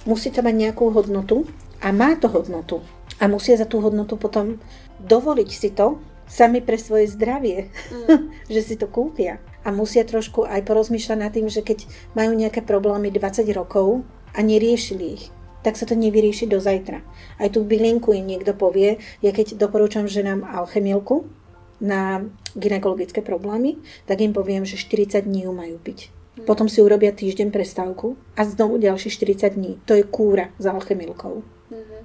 musí 0.06 0.30
to 0.30 0.46
mať 0.46 0.54
nejakú 0.54 0.90
hodnotu 0.94 1.50
a 1.82 1.90
má 1.90 2.14
to 2.18 2.30
hodnotu. 2.30 2.82
A 3.18 3.26
musia 3.26 3.58
za 3.58 3.66
tú 3.66 3.82
hodnotu 3.82 4.22
potom 4.22 4.62
dovoliť 5.02 5.50
si 5.50 5.74
to 5.74 5.98
sami 6.30 6.62
pre 6.62 6.78
svoje 6.78 7.10
zdravie, 7.10 7.74
mm. 7.90 8.22
že 8.54 8.62
si 8.62 8.78
to 8.78 8.86
kúpia 8.86 9.42
a 9.70 9.72
musia 9.72 10.02
trošku 10.02 10.50
aj 10.50 10.66
porozmýšľať 10.66 11.18
nad 11.22 11.30
tým, 11.30 11.46
že 11.46 11.62
keď 11.62 11.86
majú 12.18 12.34
nejaké 12.34 12.66
problémy 12.66 13.14
20 13.14 13.46
rokov 13.54 14.02
a 14.34 14.42
neriešili 14.42 15.06
ich, 15.14 15.30
tak 15.62 15.78
sa 15.78 15.86
to 15.86 15.94
nevyrieši 15.94 16.50
do 16.50 16.58
zajtra. 16.58 17.06
Aj 17.38 17.50
tú 17.54 17.62
bylinku 17.62 18.18
im 18.18 18.26
niekto 18.26 18.58
povie, 18.58 18.98
ja 19.22 19.30
keď 19.30 19.62
doporúčam 19.62 20.10
ženám 20.10 20.42
alchemilku 20.42 21.30
na 21.78 22.26
ginekologické 22.58 23.22
problémy, 23.22 23.78
tak 24.10 24.26
im 24.26 24.34
poviem, 24.34 24.66
že 24.66 24.82
40 24.82 25.30
dní 25.30 25.46
ju 25.46 25.54
majú 25.54 25.78
piť. 25.78 26.10
Mm. 26.10 26.50
Potom 26.50 26.66
si 26.66 26.82
urobia 26.82 27.14
týždeň 27.14 27.54
prestávku 27.54 28.18
a 28.34 28.50
znovu 28.50 28.82
ďalšie 28.82 29.14
40 29.14 29.54
dní. 29.54 29.72
To 29.86 29.94
je 29.94 30.02
kúra 30.02 30.50
za 30.58 30.74
alchemilkou. 30.74 31.46
Mm-hmm. 31.46 32.02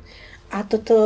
A 0.53 0.69
toto, 0.69 0.97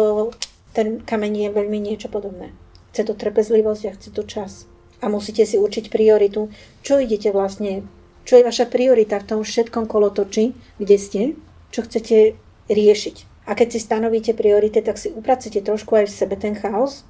ten 0.74 1.06
kameň 1.06 1.32
je 1.46 1.50
veľmi 1.54 1.78
niečo 1.78 2.10
podobné. 2.10 2.50
Chce 2.90 3.06
to 3.06 3.14
trpezlivosť 3.14 3.82
a 3.86 3.94
chce 3.94 4.10
to 4.10 4.26
čas 4.26 4.66
a 4.98 5.06
musíte 5.06 5.46
si 5.46 5.56
určiť 5.58 5.90
prioritu, 5.92 6.50
čo 6.82 6.98
idete 6.98 7.30
vlastne, 7.30 7.86
čo 8.26 8.38
je 8.38 8.46
vaša 8.46 8.66
priorita 8.66 9.22
v 9.22 9.28
tom 9.28 9.40
všetkom 9.46 9.86
kolotoči, 9.86 10.52
kde 10.78 10.96
ste, 10.98 11.22
čo 11.70 11.86
chcete 11.86 12.34
riešiť. 12.68 13.16
A 13.48 13.56
keď 13.56 13.68
si 13.72 13.80
stanovíte 13.80 14.36
priority, 14.36 14.84
tak 14.84 15.00
si 15.00 15.08
upracete 15.08 15.64
trošku 15.64 15.96
aj 15.96 16.04
v 16.10 16.16
sebe 16.16 16.36
ten 16.36 16.52
chaos 16.52 17.08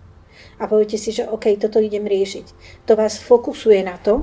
a 0.62 0.70
poviete 0.70 0.94
si, 0.94 1.10
že 1.10 1.26
OK, 1.26 1.58
toto 1.58 1.82
idem 1.82 2.06
riešiť. 2.06 2.46
To 2.86 2.94
vás 2.94 3.18
fokusuje 3.18 3.82
na 3.82 3.98
to, 3.98 4.22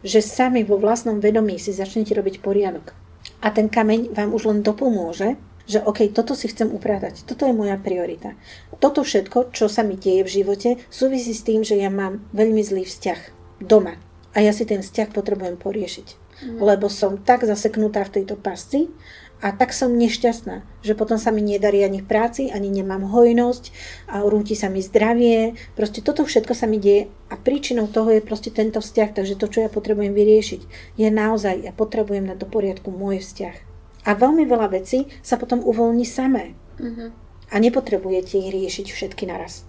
že 0.00 0.24
sami 0.24 0.64
vo 0.64 0.80
vlastnom 0.80 1.20
vedomí 1.20 1.60
si 1.60 1.76
začnete 1.76 2.16
robiť 2.16 2.40
poriadok. 2.40 2.96
A 3.44 3.52
ten 3.52 3.68
kameň 3.68 4.16
vám 4.16 4.32
už 4.32 4.48
len 4.48 4.58
dopomôže, 4.64 5.36
že 5.66 5.82
OK, 5.82 6.10
toto 6.14 6.38
si 6.38 6.46
chcem 6.46 6.70
upratať, 6.70 7.26
toto 7.26 7.46
je 7.46 7.54
moja 7.54 7.74
priorita. 7.76 8.38
Toto 8.78 9.02
všetko, 9.02 9.50
čo 9.50 9.66
sa 9.66 9.82
mi 9.82 9.98
deje 9.98 10.22
v 10.22 10.34
živote, 10.42 10.70
súvisí 10.88 11.34
s 11.34 11.42
tým, 11.42 11.66
že 11.66 11.76
ja 11.76 11.90
mám 11.90 12.22
veľmi 12.30 12.62
zlý 12.62 12.86
vzťah 12.86 13.20
doma. 13.66 13.98
A 14.36 14.44
ja 14.44 14.54
si 14.54 14.68
ten 14.68 14.84
vzťah 14.84 15.10
potrebujem 15.10 15.56
poriešiť. 15.58 16.08
Mm. 16.44 16.60
Lebo 16.60 16.92
som 16.92 17.16
tak 17.16 17.48
zaseknutá 17.48 18.04
v 18.04 18.20
tejto 18.20 18.36
pasci 18.36 18.92
a 19.40 19.52
tak 19.52 19.76
som 19.76 19.92
nešťastná, 19.92 20.64
že 20.80 20.96
potom 20.96 21.20
sa 21.20 21.28
mi 21.28 21.44
nedarí 21.44 21.84
ani 21.84 22.00
v 22.00 22.08
práci, 22.08 22.48
ani 22.48 22.72
nemám 22.72 23.04
hojnosť, 23.04 23.64
a 24.08 24.24
rúti 24.24 24.56
sa 24.56 24.72
mi 24.72 24.80
zdravie. 24.80 25.56
Proste 25.76 26.00
toto 26.00 26.24
všetko 26.24 26.56
sa 26.56 26.64
mi 26.64 26.80
deje 26.80 27.12
a 27.28 27.36
príčinou 27.36 27.84
toho 27.84 28.16
je 28.16 28.24
proste 28.24 28.48
tento 28.48 28.80
vzťah. 28.80 29.12
Takže 29.12 29.36
to, 29.36 29.48
čo 29.52 29.58
ja 29.64 29.68
potrebujem 29.68 30.16
vyriešiť, 30.16 30.60
je 30.96 31.08
naozaj, 31.12 31.68
ja 31.68 31.72
potrebujem 31.76 32.24
na 32.24 32.36
do 32.36 32.48
poriadku 32.48 32.88
môj 32.88 33.20
vzťah. 33.20 33.65
A 34.06 34.14
veľmi 34.14 34.46
veľa 34.46 34.70
vecí 34.70 35.10
sa 35.20 35.34
potom 35.34 35.60
uvoľní 35.66 36.06
samé. 36.06 36.54
Uh-huh. 36.78 37.10
A 37.50 37.54
nepotrebujete 37.58 38.38
ich 38.38 38.54
riešiť 38.54 38.86
všetky 38.94 39.26
naraz. 39.26 39.66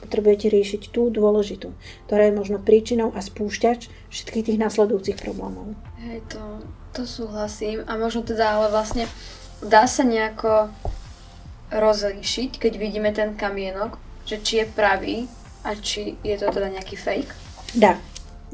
Potrebujete 0.00 0.52
riešiť 0.52 0.92
tú 0.92 1.08
dôležitú, 1.08 1.72
ktorá 2.08 2.28
je 2.28 2.36
možno 2.36 2.60
príčinou 2.60 3.12
a 3.16 3.20
spúšťač 3.24 3.88
všetkých 4.12 4.44
tých 4.52 4.58
následujúcich 4.60 5.16
problémov. 5.16 5.76
Hej, 6.00 6.20
to, 6.28 6.40
to 6.92 7.02
súhlasím. 7.08 7.84
A 7.88 7.96
možno 7.96 8.24
teda, 8.24 8.60
ale 8.60 8.68
vlastne 8.68 9.08
dá 9.64 9.88
sa 9.88 10.04
nejako 10.04 10.68
rozlíšiť, 11.72 12.60
keď 12.60 12.72
vidíme 12.76 13.10
ten 13.16 13.32
kamienok, 13.32 13.96
že 14.28 14.40
či 14.44 14.60
je 14.60 14.66
pravý 14.68 15.16
a 15.64 15.72
či 15.76 16.20
je 16.20 16.36
to 16.36 16.52
teda 16.52 16.68
nejaký 16.68 16.96
fake? 16.96 17.32
Dá. 17.72 17.96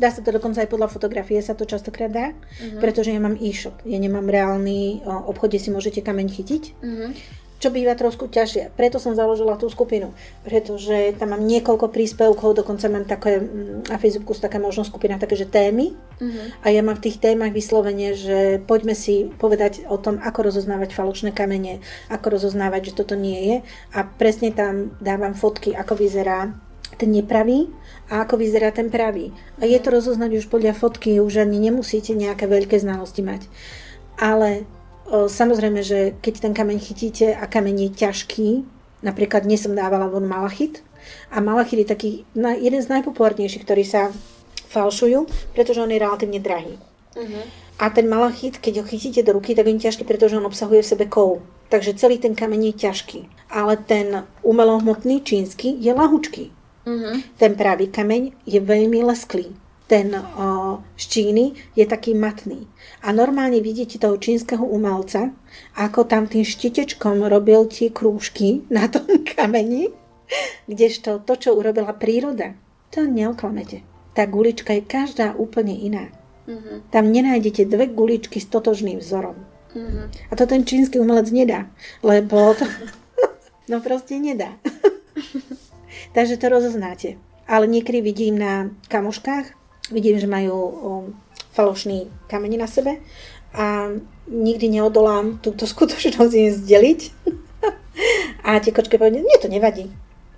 Dá 0.01 0.09
sa 0.09 0.25
to 0.25 0.33
dokonca 0.33 0.65
aj 0.65 0.73
podľa 0.73 0.89
fotografie 0.89 1.37
sa 1.45 1.53
to 1.53 1.69
častokrát 1.69 2.09
dá, 2.09 2.33
uh-huh. 2.33 2.81
pretože 2.81 3.13
ja 3.13 3.21
mám 3.21 3.37
e-shop. 3.37 3.77
Ja 3.85 4.01
nemám 4.01 4.25
reálny 4.25 5.05
obchod, 5.05 5.53
kde 5.53 5.61
si 5.61 5.69
môžete 5.69 6.01
kameň 6.01 6.29
chytiť. 6.33 6.63
Uh-huh 6.81 7.13
čo 7.61 7.69
býva 7.69 7.93
trošku 7.93 8.33
ťažšie. 8.33 8.73
Preto 8.73 8.97
som 8.97 9.13
založila 9.13 9.61
tú 9.61 9.69
skupinu, 9.69 10.17
pretože 10.41 11.13
tam 11.21 11.37
mám 11.37 11.45
niekoľko 11.45 11.93
príspevkov, 11.93 12.57
dokonca 12.57 12.89
mám 12.89 13.05
také, 13.05 13.37
na 13.85 14.01
Facebooku 14.01 14.33
taká 14.33 14.57
možnosť 14.57 14.89
skupina, 14.89 15.21
také, 15.21 15.37
že 15.37 15.45
témy 15.45 15.93
uh-huh. 15.93 16.65
a 16.65 16.67
ja 16.73 16.81
mám 16.81 16.97
v 16.97 17.05
tých 17.13 17.21
témach 17.21 17.53
vyslovene, 17.53 18.17
že 18.17 18.65
poďme 18.65 18.97
si 18.97 19.29
povedať 19.37 19.85
o 19.93 20.01
tom, 20.01 20.17
ako 20.25 20.49
rozoznávať 20.49 20.97
falošné 20.97 21.37
kamene, 21.37 21.85
ako 22.09 22.41
rozoznávať, 22.41 22.91
že 22.91 22.97
toto 23.05 23.13
nie 23.13 23.39
je 23.53 23.57
a 23.93 24.09
presne 24.09 24.57
tam 24.57 24.97
dávam 24.97 25.37
fotky, 25.37 25.77
ako 25.77 26.01
vyzerá 26.01 26.57
ten 26.97 27.13
nepravý 27.13 27.69
a 28.11 28.27
ako 28.27 28.43
vyzerá 28.43 28.75
ten 28.75 28.91
pravý. 28.91 29.31
A 29.63 29.71
je 29.71 29.79
to 29.79 29.95
rozoznať 29.95 30.43
už 30.43 30.51
podľa 30.51 30.75
fotky, 30.75 31.23
už 31.23 31.47
ani 31.47 31.63
nemusíte 31.63 32.13
nejaké 32.13 32.51
veľké 32.51 32.77
znalosti 32.83 33.23
mať. 33.23 33.47
Ale 34.19 34.67
Samozrejme, 35.11 35.83
že 35.83 36.15
keď 36.23 36.35
ten 36.39 36.55
kameň 36.55 36.79
chytíte 36.79 37.35
a 37.35 37.51
kameň 37.51 37.91
je 37.91 37.91
ťažký, 37.99 38.49
napríklad 39.03 39.43
dnes 39.43 39.59
som 39.59 39.75
dávala 39.75 40.07
von 40.07 40.23
malachit 40.23 40.87
a 41.35 41.43
malachit 41.43 41.83
je 41.83 41.91
taký 41.91 42.11
jeden 42.39 42.79
z 42.79 42.91
najpopulárnejších, 42.95 43.67
ktorý 43.67 43.83
sa 43.83 44.15
falšujú, 44.71 45.27
pretože 45.51 45.83
on 45.83 45.91
je 45.91 45.99
relatívne 45.99 46.39
drahý. 46.39 46.79
Uh-huh. 47.19 47.43
A 47.83 47.91
ten 47.91 48.07
malachit, 48.07 48.63
keď 48.63 48.85
ho 48.85 48.85
chytíte 48.87 49.27
do 49.27 49.35
ruky, 49.35 49.59
tak 49.59 49.67
je 49.67 49.83
ťažký, 49.83 50.07
pretože 50.07 50.39
on 50.39 50.47
obsahuje 50.47 50.87
v 50.87 50.91
sebe 50.95 51.07
kov. 51.11 51.43
Takže 51.75 51.99
celý 51.99 52.23
ten 52.23 52.39
kameň 52.39 52.71
je 52.71 52.75
ťažký. 52.87 53.51
Ale 53.51 53.83
ten 53.83 54.31
umelohmotný 54.47 55.27
čínsky 55.27 55.75
je 55.75 55.91
lahučký. 55.91 56.55
Uh-huh. 56.87 57.21
Ten 57.37 57.53
pravý 57.59 57.93
kameň 57.93 58.33
je 58.49 58.61
veľmi 58.61 59.05
lesklý 59.05 59.53
ten 59.91 60.15
o, 60.15 60.23
z 60.95 61.05
Číny 61.11 61.45
je 61.75 61.83
taký 61.83 62.15
matný. 62.15 62.71
A 63.03 63.11
normálne 63.11 63.59
vidíte 63.59 63.99
toho 63.99 64.15
čínskeho 64.23 64.63
umelca, 64.63 65.35
ako 65.75 66.07
tam 66.07 66.31
tým 66.31 66.47
štitečkom 66.47 67.27
robil 67.27 67.67
tie 67.67 67.91
krúžky 67.91 68.63
na 68.71 68.87
tom 68.87 69.11
kameni, 69.35 69.91
kdežto 70.71 71.27
to, 71.27 71.35
čo 71.35 71.59
urobila 71.59 71.91
príroda, 71.91 72.55
to 72.95 73.03
neoklamete. 73.03 73.83
Tá 74.15 74.31
gulička 74.31 74.79
je 74.79 74.87
každá 74.87 75.35
úplne 75.35 75.75
iná. 75.75 76.07
Uh-huh. 76.47 76.87
Tam 76.95 77.11
nenájdete 77.11 77.67
dve 77.67 77.91
guličky 77.91 78.39
s 78.39 78.47
totožným 78.47 79.03
vzorom. 79.03 79.43
Uh-huh. 79.75 80.07
A 80.31 80.33
to 80.39 80.47
ten 80.47 80.63
čínsky 80.63 81.03
umelec 81.03 81.35
nedá, 81.35 81.67
lebo 82.07 82.55
to... 82.55 82.63
no 83.71 83.83
proste 83.83 84.23
nedá. 84.23 84.55
Takže 86.13 86.37
to 86.37 86.47
rozoznáte. 86.51 87.17
Ale 87.51 87.67
niekedy 87.67 88.03
vidím 88.03 88.39
na 88.39 88.71
kamoškách, 88.87 89.55
vidím, 89.91 90.19
že 90.19 90.31
majú 90.31 90.55
um, 90.55 91.05
falošný 91.51 92.07
kamene 92.31 92.59
na 92.59 92.71
sebe 92.71 93.03
a 93.51 93.91
nikdy 94.31 94.79
neodolám 94.79 95.43
túto 95.43 95.67
skutočnosť 95.73 96.33
im 96.35 96.51
zdeliť. 96.55 97.01
a 98.47 98.59
tie 98.63 98.73
kočky 98.75 98.99
povedia, 98.99 99.23
nie, 99.23 99.39
to 99.43 99.51
nevadí. 99.51 99.91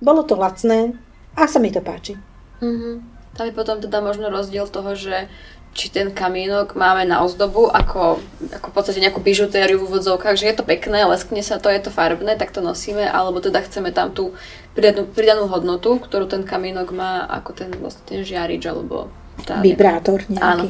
Bolo 0.02 0.24
to 0.24 0.34
lacné 0.34 0.96
a 1.36 1.46
sa 1.46 1.60
mi 1.62 1.70
to 1.70 1.84
páči. 1.84 2.18
Mm-hmm. 2.60 2.94
Tam 3.32 3.44
je 3.48 3.54
potom 3.56 3.80
teda 3.80 4.04
možno 4.04 4.28
rozdiel 4.28 4.68
toho, 4.68 4.92
že 4.92 5.30
či 5.72 5.88
ten 5.88 6.12
kamienok 6.12 6.76
máme 6.76 7.08
na 7.08 7.24
ozdobu 7.24 7.64
ako, 7.72 8.20
ako 8.52 8.66
v 8.68 8.74
podstate 8.76 9.00
nejakú 9.00 9.24
bižutériu 9.24 9.80
v 9.80 9.88
úvodzovkách, 9.88 10.36
že 10.36 10.52
je 10.52 10.56
to 10.60 10.68
pekné, 10.68 11.08
leskne 11.08 11.40
sa 11.40 11.56
to, 11.56 11.72
je 11.72 11.80
to 11.80 11.88
farbné, 11.88 12.36
tak 12.36 12.52
to 12.52 12.60
nosíme, 12.60 13.08
alebo 13.08 13.40
teda 13.40 13.64
chceme 13.64 13.88
tam 13.88 14.12
tú 14.12 14.36
pridanú, 14.72 15.08
pridanú 15.08 15.44
hodnotu, 15.48 16.00
ktorú 16.00 16.28
ten 16.28 16.42
kamienok 16.42 16.88
má, 16.92 17.24
ako 17.28 17.50
ten, 17.52 17.70
vlastne 17.76 18.04
ten 18.08 18.20
žiarič, 18.24 18.64
alebo 18.68 19.12
tá, 19.42 19.64
Vibrátor 19.64 20.22
nejaký. 20.28 20.44
Áno. 20.44 20.64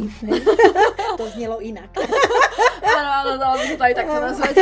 to 1.20 1.26
znelo 1.34 1.59
inak. 1.59 1.90
áno, 2.98 3.11
áno, 3.20 3.30
dalo 3.36 3.55
by 3.59 3.64
sa 3.66 3.76
to 3.76 3.84
aj 3.84 3.94
takto 3.98 4.18
nazvať. 4.22 4.55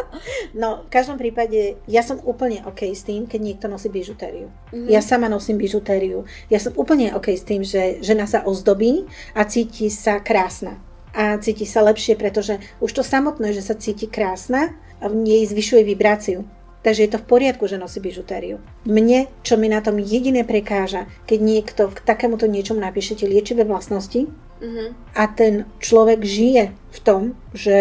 no, 0.60 0.68
v 0.84 0.90
každom 0.90 1.16
prípade, 1.16 1.78
ja 1.86 2.02
som 2.02 2.18
úplne 2.26 2.66
OK 2.66 2.90
s 2.90 3.06
tým, 3.06 3.24
keď 3.24 3.40
niekto 3.40 3.66
nosí 3.70 3.88
bižutériu. 3.88 4.50
Mm-hmm. 4.74 4.90
Ja 4.90 5.00
sama 5.00 5.30
nosím 5.30 5.56
bižutériu. 5.56 6.26
Ja 6.52 6.58
som 6.58 6.74
úplne 6.76 7.14
OK 7.14 7.32
s 7.32 7.46
tým, 7.46 7.62
že 7.62 8.02
žena 8.02 8.26
sa 8.26 8.42
ozdobí 8.44 9.06
a 9.32 9.46
cíti 9.46 9.88
sa 9.88 10.20
krásna. 10.20 10.76
A 11.16 11.40
cíti 11.40 11.64
sa 11.64 11.80
lepšie, 11.80 12.12
pretože 12.18 12.60
už 12.82 12.92
to 12.92 13.00
samotné, 13.00 13.56
že 13.56 13.64
sa 13.64 13.72
cíti 13.72 14.04
krásna, 14.04 14.76
v 15.00 15.16
nej 15.16 15.48
zvyšuje 15.48 15.86
vibráciu. 15.86 16.44
Takže 16.86 17.02
je 17.02 17.10
to 17.10 17.18
v 17.18 17.26
poriadku, 17.26 17.66
že 17.66 17.82
nosí 17.82 17.98
bižutériu. 17.98 18.62
Mne, 18.86 19.26
čo 19.42 19.58
mi 19.58 19.66
na 19.66 19.82
tom 19.82 19.98
jediné 19.98 20.46
prekáža, 20.46 21.10
keď 21.26 21.38
niekto 21.42 21.82
k 21.90 21.98
takémuto 21.98 22.46
niečomu 22.46 22.78
napíšete 22.78 23.26
liečivé 23.26 23.66
vlastnosti 23.66 24.30
uh-huh. 24.62 24.94
a 25.18 25.22
ten 25.26 25.66
človek 25.82 26.22
žije 26.22 26.70
v 26.70 26.98
tom, 27.02 27.34
že 27.50 27.74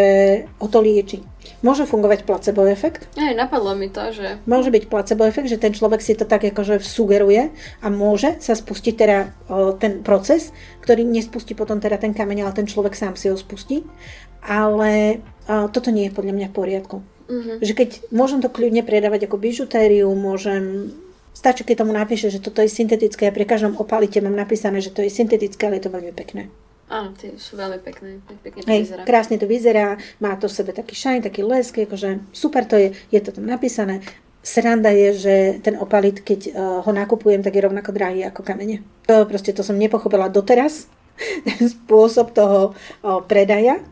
ho 0.58 0.66
to 0.66 0.82
lieči. 0.82 1.22
Môže 1.62 1.86
fungovať 1.86 2.26
placebo 2.26 2.66
efekt. 2.66 3.06
Aj, 3.14 3.30
napadlo 3.38 3.78
mi 3.78 3.94
to, 3.94 4.10
že... 4.10 4.42
Môže 4.50 4.74
byť 4.74 4.90
placebo 4.90 5.30
efekt, 5.30 5.54
že 5.54 5.62
ten 5.62 5.78
človek 5.78 6.02
si 6.02 6.18
to 6.18 6.26
tak 6.26 6.42
akože 6.42 6.82
sugeruje 6.82 7.54
a 7.86 7.88
môže 7.94 8.42
sa 8.42 8.58
spustiť 8.58 8.94
teda 8.98 9.18
o, 9.46 9.78
ten 9.78 10.02
proces, 10.02 10.50
ktorý 10.82 11.06
nespustí 11.06 11.54
potom 11.54 11.78
teda 11.78 12.02
ten 12.02 12.18
kameň, 12.18 12.50
ale 12.50 12.58
ten 12.58 12.66
človek 12.66 12.98
sám 12.98 13.14
si 13.14 13.30
ho 13.30 13.38
spustí. 13.38 13.86
Ale 14.42 15.22
o, 15.46 15.70
toto 15.70 15.94
nie 15.94 16.10
je 16.10 16.16
podľa 16.18 16.34
mňa 16.34 16.48
v 16.50 16.58
poriadku. 16.58 16.98
Uh-huh. 17.26 17.58
Že 17.58 17.74
keď 17.74 17.90
môžem 18.14 18.40
to 18.42 18.54
kľudne 18.54 18.86
predávať 18.86 19.26
ako 19.26 19.42
bižutériu, 19.42 20.10
môžem 20.14 20.94
Stačí, 21.36 21.68
keď 21.68 21.84
tomu 21.84 21.92
napíše, 21.92 22.32
že 22.32 22.40
toto 22.40 22.64
je 22.64 22.72
syntetické 22.72 23.28
a 23.28 23.36
pri 23.36 23.44
každom 23.44 23.76
opalite 23.76 24.24
mám 24.24 24.40
napísané, 24.40 24.80
že 24.80 24.96
to 24.96 25.04
je 25.04 25.12
syntetické, 25.12 25.68
ale 25.68 25.84
je 25.84 25.92
to 25.92 25.92
veľmi 25.92 26.16
pekné. 26.16 26.48
Áno, 26.88 27.12
tie 27.12 27.36
sú 27.36 27.60
veľmi 27.60 27.84
pekné. 27.84 28.24
Pekne 28.40 28.64
to 28.64 28.70
Hej, 28.72 28.82
vyzerá. 28.88 29.02
Krásne 29.04 29.36
to 29.36 29.44
vyzerá, 29.44 30.00
má 30.24 30.40
to 30.40 30.48
v 30.48 30.56
sebe 30.56 30.72
taký 30.72 30.96
shine, 30.96 31.20
taký 31.20 31.44
lesk, 31.44 31.76
akože 31.76 32.32
super 32.32 32.64
to 32.64 32.80
je, 32.80 32.96
je 33.12 33.20
to 33.20 33.36
tam 33.36 33.52
napísané. 33.52 34.00
Sranda 34.46 34.96
je, 34.96 35.10
že 35.12 35.36
ten 35.60 35.76
opalit, 35.76 36.24
keď 36.24 36.40
uh, 36.56 36.80
ho 36.88 36.92
nakupujem, 36.96 37.44
tak 37.44 37.52
je 37.52 37.66
rovnako 37.68 37.92
drahý 37.92 38.24
ako 38.32 38.40
kamene. 38.40 38.86
To 39.12 39.28
proste 39.28 39.52
to 39.52 39.60
som 39.60 39.76
nepochopila 39.76 40.32
doteraz, 40.32 40.88
spôsob 41.74 42.32
toho 42.32 42.72
uh, 42.72 43.20
predaja, 43.28 43.84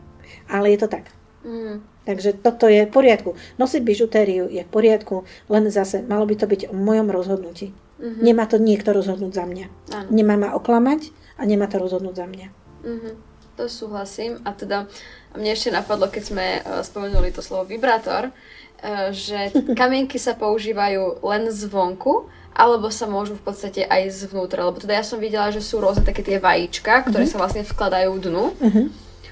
ale 0.48 0.72
je 0.72 0.78
to 0.80 0.88
tak. 0.88 1.12
Mm. 1.44 1.93
Takže 2.04 2.36
toto 2.36 2.68
je 2.68 2.84
v 2.84 2.90
poriadku. 2.92 3.32
Nosiť 3.56 3.80
bižutériu 3.80 4.44
je 4.52 4.60
v 4.60 4.70
poriadku, 4.70 5.24
len 5.48 5.72
zase 5.72 6.04
malo 6.04 6.28
by 6.28 6.36
to 6.36 6.46
byť 6.46 6.68
o 6.68 6.74
mojom 6.76 7.08
rozhodnutí. 7.08 7.72
Uh-huh. 7.72 8.20
Nemá 8.20 8.44
to 8.44 8.60
niekto 8.60 8.92
rozhodnúť 8.92 9.32
za 9.32 9.44
mňa. 9.48 9.66
Ano. 9.96 10.08
Nemá 10.12 10.36
ma 10.36 10.48
oklamať 10.52 11.08
a 11.40 11.42
nemá 11.48 11.64
to 11.66 11.80
rozhodnúť 11.80 12.14
za 12.14 12.26
mňa. 12.28 12.48
Uh-huh. 12.84 13.14
To 13.56 13.64
súhlasím. 13.70 14.44
A 14.44 14.52
teda 14.52 14.84
mne 15.32 15.50
ešte 15.56 15.72
napadlo, 15.72 16.12
keď 16.12 16.22
sme 16.22 16.46
uh, 16.60 16.84
spomenuli 16.84 17.32
to 17.32 17.40
slovo 17.40 17.64
vibrátor, 17.64 18.28
uh, 18.28 19.08
že 19.08 19.48
kamienky 19.80 20.20
sa 20.20 20.36
používajú 20.36 21.24
len 21.24 21.48
zvonku, 21.48 22.28
alebo 22.54 22.86
sa 22.92 23.10
môžu 23.10 23.34
v 23.34 23.50
podstate 23.50 23.82
aj 23.82 24.28
zvnútra. 24.28 24.68
Lebo 24.68 24.76
teda 24.76 25.00
ja 25.00 25.04
som 25.06 25.16
videla, 25.16 25.48
že 25.50 25.64
sú 25.64 25.80
rôzne 25.80 26.04
také 26.04 26.20
tie 26.20 26.36
vajíčka, 26.36 27.08
ktoré 27.08 27.24
uh-huh. 27.24 27.32
sa 27.32 27.40
vlastne 27.40 27.64
vkladajú 27.64 28.12
dnu. 28.20 28.44
Uh-huh. 28.52 28.86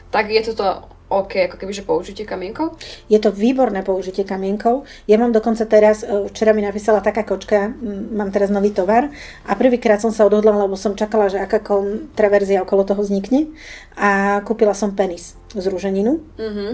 Tak 0.08 0.32
je 0.32 0.40
toto 0.48 0.91
OK, 1.12 1.52
ako 1.52 1.56
keby, 1.60 1.72
že 1.76 1.84
použitie 1.84 2.24
kamienkov? 2.24 2.80
Je 3.12 3.20
to 3.20 3.28
výborné 3.28 3.84
použitie 3.84 4.24
kamienkov. 4.24 4.88
Ja 5.04 5.20
mám 5.20 5.36
dokonca 5.36 5.68
teraz, 5.68 6.00
e, 6.00 6.32
včera 6.32 6.56
mi 6.56 6.64
napísala 6.64 7.04
taká 7.04 7.28
kočka, 7.28 7.68
mám 8.12 8.32
teraz 8.32 8.48
nový 8.48 8.72
tovar 8.72 9.12
a 9.44 9.52
prvýkrát 9.52 10.00
som 10.00 10.08
sa 10.08 10.24
odhodla, 10.24 10.56
lebo 10.56 10.78
som 10.78 10.96
čakala, 10.96 11.28
že 11.28 11.36
aká 11.36 11.60
kontraverzia 11.60 12.64
okolo 12.64 12.88
toho 12.88 13.04
vznikne 13.04 13.52
a 13.96 14.40
kúpila 14.46 14.72
som 14.72 14.96
penis 14.96 15.36
z 15.52 15.64
rúženinu. 15.68 16.24
Mm-hmm. 16.40 16.70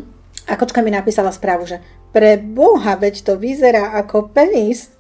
A 0.49 0.57
kočka 0.57 0.81
mi 0.81 0.95
napísala 0.95 1.35
správu, 1.35 1.69
že 1.69 1.83
pre 2.15 2.41
boha, 2.41 2.97
veď 2.97 3.21
to 3.27 3.33
vyzerá 3.37 3.99
ako 4.01 4.33
penis. 4.33 4.95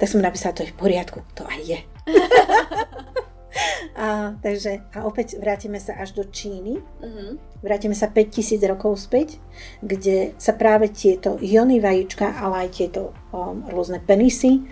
Tak 0.00 0.08
som 0.08 0.20
napísala, 0.20 0.56
to 0.56 0.64
je 0.64 0.72
v 0.72 0.78
poriadku, 0.80 1.20
to 1.36 1.44
aj 1.44 1.60
je. 1.60 1.80
A, 3.94 4.34
takže, 4.42 4.82
a 4.90 5.06
opäť 5.06 5.38
vrátime 5.38 5.78
sa 5.78 5.94
až 5.94 6.18
do 6.18 6.26
Číny. 6.26 6.82
Uh-huh. 6.82 7.38
Vrátime 7.62 7.94
sa 7.94 8.10
5000 8.10 8.58
rokov 8.66 9.06
späť, 9.06 9.38
kde 9.78 10.34
sa 10.34 10.50
práve 10.58 10.90
tieto 10.90 11.38
iony 11.38 11.78
vajíčka, 11.78 12.42
ale 12.42 12.66
aj 12.66 12.68
tieto 12.74 13.14
um, 13.30 13.62
rôzne 13.70 14.02
penisy, 14.02 14.66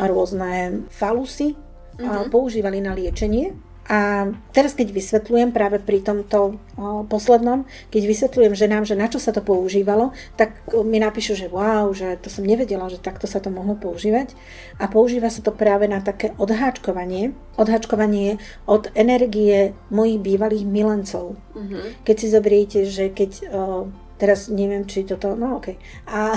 rôzne 0.00 0.88
falusy 0.88 1.52
uh-huh. 1.52 2.32
používali 2.32 2.80
na 2.80 2.96
liečenie 2.96 3.52
a 3.92 4.32
teraz, 4.56 4.72
keď 4.72 4.88
vysvetľujem 4.88 5.52
práve 5.52 5.76
pri 5.76 6.00
tomto 6.00 6.56
o, 6.80 7.04
poslednom, 7.04 7.68
keď 7.92 8.02
vysvetľujem 8.08 8.56
ženám, 8.56 8.88
že 8.88 8.96
na 8.96 9.04
čo 9.04 9.20
sa 9.20 9.36
to 9.36 9.44
používalo, 9.44 10.16
tak 10.32 10.64
mi 10.80 10.96
napíšu, 10.96 11.36
že 11.36 11.52
wow, 11.52 11.92
že 11.92 12.16
to 12.16 12.32
som 12.32 12.40
nevedela, 12.40 12.88
že 12.88 12.96
takto 12.96 13.28
sa 13.28 13.36
to 13.36 13.52
mohlo 13.52 13.76
používať. 13.76 14.32
A 14.80 14.88
používa 14.88 15.28
sa 15.28 15.44
to 15.44 15.52
práve 15.52 15.92
na 15.92 16.00
také 16.00 16.32
odháčkovanie. 16.40 17.36
Odháčkovanie 17.60 18.40
od 18.64 18.88
energie 18.96 19.76
mojich 19.92 20.24
bývalých 20.24 20.64
milencov. 20.64 21.36
Mm-hmm. 21.52 22.08
Keď 22.08 22.16
si 22.16 22.26
zoberiete, 22.32 22.78
že 22.88 23.12
keď... 23.12 23.30
O, 23.52 23.92
teraz 24.16 24.48
neviem, 24.48 24.88
či 24.88 25.04
toto... 25.04 25.36
No 25.36 25.60
okej. 25.60 25.76
Okay. 25.76 26.08
A... 26.08 26.32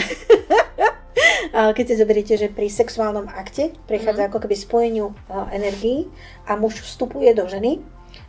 keď 1.51 1.85
si 1.87 1.95
zoberiete, 1.95 2.33
že 2.35 2.51
pri 2.51 2.67
sexuálnom 2.67 3.31
akte 3.31 3.71
prechádza 3.87 4.25
mm. 4.25 4.29
ako 4.29 4.37
keby 4.43 4.55
spojeniu 4.55 5.07
energií 5.51 6.11
a 6.45 6.59
muž 6.59 6.83
vstupuje 6.83 7.31
do 7.31 7.47
ženy 7.47 7.79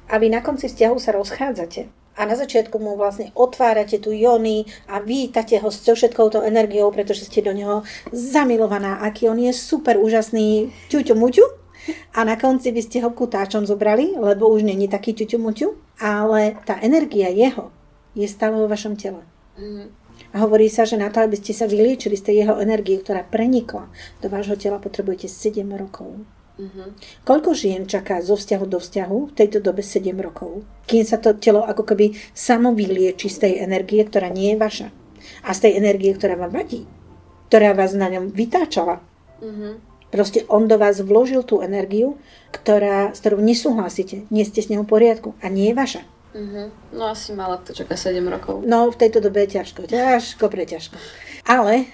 a 0.07 0.19
vy 0.19 0.31
na 0.31 0.41
konci 0.43 0.71
vzťahu 0.71 0.97
sa 1.03 1.11
rozchádzate. 1.15 1.91
A 2.17 2.25
na 2.25 2.33
začiatku 2.33 2.81
mu 2.81 2.97
vlastne 2.97 3.29
otvárate 3.37 4.01
tu 4.01 4.09
jony 4.09 4.65
a 4.89 5.05
vítate 5.05 5.61
ho 5.61 5.69
s 5.69 5.85
všetkou 5.85 6.33
tou 6.33 6.41
energiou, 6.41 6.89
pretože 6.89 7.29
ste 7.29 7.45
do 7.45 7.53
neho 7.53 7.85
zamilovaná, 8.09 9.05
aký 9.05 9.29
on 9.29 9.37
je 9.37 9.53
super 9.53 10.01
úžasný 10.01 10.73
ťuťu 10.89 11.13
muťu. 11.13 11.45
A 12.17 12.25
na 12.25 12.41
konci 12.41 12.73
by 12.73 12.83
ste 12.83 13.05
ho 13.05 13.13
kutáčom 13.13 13.69
zobrali, 13.69 14.17
lebo 14.17 14.49
už 14.49 14.65
není 14.65 14.89
taký 14.89 15.13
ťuťu 15.13 15.37
muťu, 15.39 15.69
ale 16.01 16.57
tá 16.65 16.81
energia 16.81 17.29
jeho 17.29 17.69
je 18.17 18.25
stále 18.27 18.57
vo 18.57 18.67
vašom 18.67 18.97
tele. 18.97 19.21
Mm. 19.61 19.93
A 20.37 20.45
hovorí 20.45 20.69
sa, 20.69 20.85
že 20.85 21.01
na 21.01 21.09
to, 21.09 21.25
aby 21.25 21.41
ste 21.41 21.57
sa 21.57 21.65
vyliečili 21.65 22.13
z 22.13 22.29
tej 22.29 22.37
jeho 22.45 22.61
energie, 22.61 23.01
ktorá 23.01 23.25
prenikla 23.25 23.89
do 24.21 24.29
vášho 24.29 24.61
tela, 24.61 24.77
potrebujete 24.77 25.33
7 25.33 25.65
rokov. 25.73 26.13
Uh-huh. 26.61 26.93
Koľko 27.25 27.57
žien 27.57 27.89
čaká 27.89 28.21
zo 28.21 28.37
vzťahu 28.37 28.65
do 28.69 28.77
vzťahu 28.77 29.19
v 29.29 29.35
tejto 29.37 29.65
dobe 29.65 29.81
7 29.81 30.13
rokov? 30.21 30.61
Kým 30.85 31.09
sa 31.09 31.17
to 31.17 31.33
telo 31.41 31.65
ako 31.65 31.89
keby 31.89 32.13
samo 32.37 32.77
vylieči 32.77 33.33
z 33.33 33.49
tej 33.49 33.53
energie, 33.65 34.05
ktorá 34.05 34.29
nie 34.29 34.53
je 34.53 34.61
vaša. 34.61 34.89
A 35.49 35.57
z 35.57 35.59
tej 35.65 35.73
energie, 35.81 36.13
ktorá 36.13 36.37
vám 36.37 36.53
vadí. 36.53 36.85
Ktorá 37.49 37.73
vás 37.73 37.97
na 37.97 38.13
ňom 38.13 38.29
vytáčala. 38.29 39.01
Uh-huh. 39.41 39.81
Proste 40.13 40.45
on 40.53 40.69
do 40.69 40.77
vás 40.77 41.01
vložil 41.01 41.49
tú 41.49 41.65
energiu, 41.65 42.21
ktorá, 42.53 43.17
s 43.17 43.25
ktorou 43.25 43.41
nesúhlasíte. 43.41 44.29
Nie 44.29 44.45
ste 44.45 44.61
s 44.61 44.69
ňou 44.69 44.85
v 44.85 44.93
poriadku 45.01 45.33
a 45.41 45.49
nie 45.49 45.73
je 45.73 45.81
vaša. 45.81 46.03
Uh-huh. 46.37 46.69
No 46.93 47.09
asi 47.09 47.33
mala 47.33 47.57
to 47.65 47.73
čaká 47.73 47.97
7 47.97 48.21
rokov. 48.29 48.61
No 48.69 48.93
v 48.93 49.01
tejto 49.01 49.25
dobe 49.25 49.49
je 49.49 49.57
ťažko, 49.57 49.89
ťažko, 49.89 50.45
preťažko. 50.53 50.97
Ale 51.49 51.89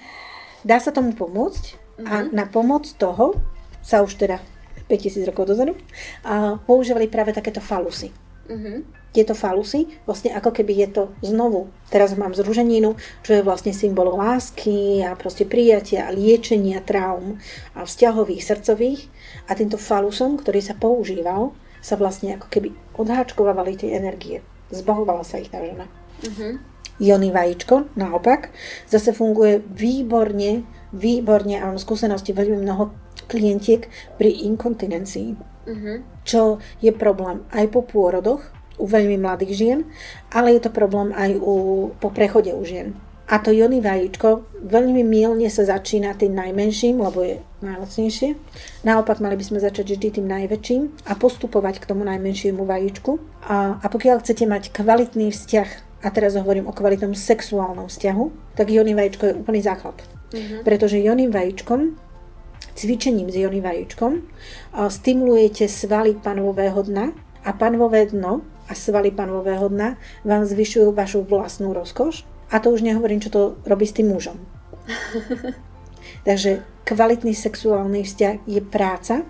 dá 0.67 0.83
sa 0.83 0.91
tomu 0.91 1.15
pomôcť 1.15 1.63
uh-huh. 1.71 2.03
a 2.03 2.13
na 2.27 2.43
pomoc 2.43 2.83
toho 2.99 3.39
sa 3.79 4.03
už 4.03 4.19
teda 4.19 4.43
5000 4.91 5.31
rokov 5.31 5.47
dozadu 5.55 5.79
a 6.27 6.59
používali 6.67 7.07
práve 7.07 7.31
takéto 7.31 7.63
falusy. 7.63 8.11
Uh-huh. 8.51 8.83
Tieto 9.15 9.31
falusy, 9.31 9.87
vlastne 10.03 10.35
ako 10.35 10.51
keby 10.51 10.73
je 10.83 10.87
to 10.91 11.03
znovu, 11.23 11.71
teraz 11.87 12.17
mám 12.17 12.35
zruženinu, 12.35 12.99
čo 13.23 13.39
je 13.39 13.45
vlastne 13.45 13.71
symbol 13.71 14.11
lásky 14.11 15.05
a 15.05 15.15
proste 15.15 15.47
prijatia 15.47 16.11
liečenia 16.11 16.83
traum 16.83 17.39
a 17.77 17.87
vzťahových, 17.87 18.43
srdcových 18.43 19.01
a 19.47 19.55
týmto 19.55 19.79
falusom, 19.79 20.35
ktorý 20.35 20.59
sa 20.59 20.75
používal, 20.75 21.55
sa 21.83 21.99
vlastne 21.99 22.39
ako 22.39 22.47
keby 22.47 22.71
odháčkovávali 22.95 23.75
tie 23.75 23.99
energie. 23.99 24.39
Zbahovala 24.71 25.27
sa 25.27 25.43
ich 25.43 25.51
tá 25.51 25.59
žena. 25.59 25.91
Uh-huh. 26.23 26.57
Jony 27.03 27.35
vajíčko, 27.35 27.91
naopak, 27.99 28.55
zase 28.87 29.11
funguje 29.11 29.59
výborne, 29.59 30.63
výborne 30.95 31.59
a 31.59 31.67
mám 31.67 31.81
skúsenosti 31.81 32.31
veľmi 32.31 32.63
mnoho 32.63 32.95
klientiek 33.27 33.91
pri 34.15 34.47
inkontinencii. 34.47 35.29
Uh-huh. 35.67 35.97
Čo 36.23 36.63
je 36.79 36.95
problém 36.95 37.43
aj 37.51 37.67
po 37.75 37.83
pôrodoch 37.83 38.39
u 38.79 38.85
veľmi 38.87 39.19
mladých 39.19 39.53
žien, 39.53 39.79
ale 40.31 40.55
je 40.55 40.63
to 40.63 40.71
problém 40.71 41.11
aj 41.13 41.35
u, 41.37 41.53
po 41.99 42.09
prechode 42.09 42.55
u 42.55 42.63
žien. 42.63 42.95
A 43.23 43.39
to 43.39 43.55
jony 43.55 43.79
vajíčko 43.79 44.43
veľmi 44.67 44.99
milne 45.07 45.47
sa 45.47 45.63
začína 45.63 46.15
tým 46.19 46.35
najmenším, 46.35 46.99
lebo 46.99 47.23
je 47.23 47.39
najlacnejšie. 47.63 48.35
Naopak 48.83 49.23
mali 49.23 49.39
by 49.39 49.43
sme 49.47 49.59
začať 49.63 49.95
vždy 49.95 50.07
tým 50.19 50.27
najväčším 50.27 51.07
a 51.07 51.15
postupovať 51.15 51.79
k 51.79 51.87
tomu 51.87 52.03
najmenšiemu 52.03 52.63
vajíčku. 52.67 53.19
A, 53.47 53.79
a 53.79 53.85
pokiaľ 53.87 54.19
chcete 54.19 54.43
mať 54.43 54.75
kvalitný 54.75 55.31
vzťah, 55.31 55.69
a 56.03 56.07
teraz 56.11 56.35
hovorím 56.35 56.67
o 56.67 56.75
kvalitnom 56.75 57.15
sexuálnom 57.15 57.87
vzťahu, 57.87 58.55
tak 58.59 58.67
jony 58.67 58.91
vajíčko 58.91 59.23
je 59.31 59.37
úplný 59.39 59.63
základ. 59.63 59.95
Mm-hmm. 60.35 60.67
Pretože 60.67 60.99
joným 60.99 61.31
vajíčkom 61.31 61.95
cvičením 62.75 63.31
s 63.31 63.39
jony 63.39 63.61
vajíčkom 63.63 64.19
stimulujete 64.89 65.69
svaly 65.71 66.19
panového 66.19 66.83
dna 66.83 67.15
a 67.47 67.51
panvové 67.55 68.09
dno 68.11 68.43
a 68.67 68.73
svaly 68.75 69.15
panového 69.15 69.69
dna 69.69 69.95
vám 70.27 70.43
zvyšujú 70.43 70.91
vašu 70.91 71.23
vlastnú 71.23 71.71
rozkoš 71.71 72.32
a 72.53 72.61
to 72.61 72.69
už 72.69 72.85
nehovorím, 72.85 73.17
čo 73.17 73.33
to 73.33 73.57
robí 73.65 73.89
s 73.89 73.97
tým 73.97 74.13
mužom. 74.13 74.37
Takže 76.27 76.61
kvalitný 76.85 77.33
sexuálny 77.33 78.05
vzťah 78.05 78.35
je 78.45 78.61
práca. 78.61 79.25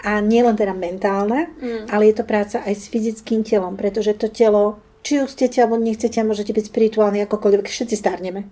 A 0.00 0.22
nielen 0.24 0.56
teda 0.56 0.72
mentálna, 0.72 1.52
mm. 1.60 1.92
ale 1.92 2.08
je 2.08 2.14
to 2.16 2.24
práca 2.24 2.64
aj 2.64 2.72
s 2.72 2.88
fyzickým 2.88 3.44
telom, 3.44 3.76
pretože 3.76 4.16
to 4.16 4.32
telo, 4.32 4.80
či 5.04 5.20
už 5.20 5.36
chcete 5.36 5.60
alebo 5.60 5.76
nechcete, 5.76 6.24
môžete 6.24 6.56
byť 6.56 6.72
spirituálni 6.72 7.20
akokoľvek, 7.28 7.68
všetci 7.68 7.96
stárneme. 8.00 8.48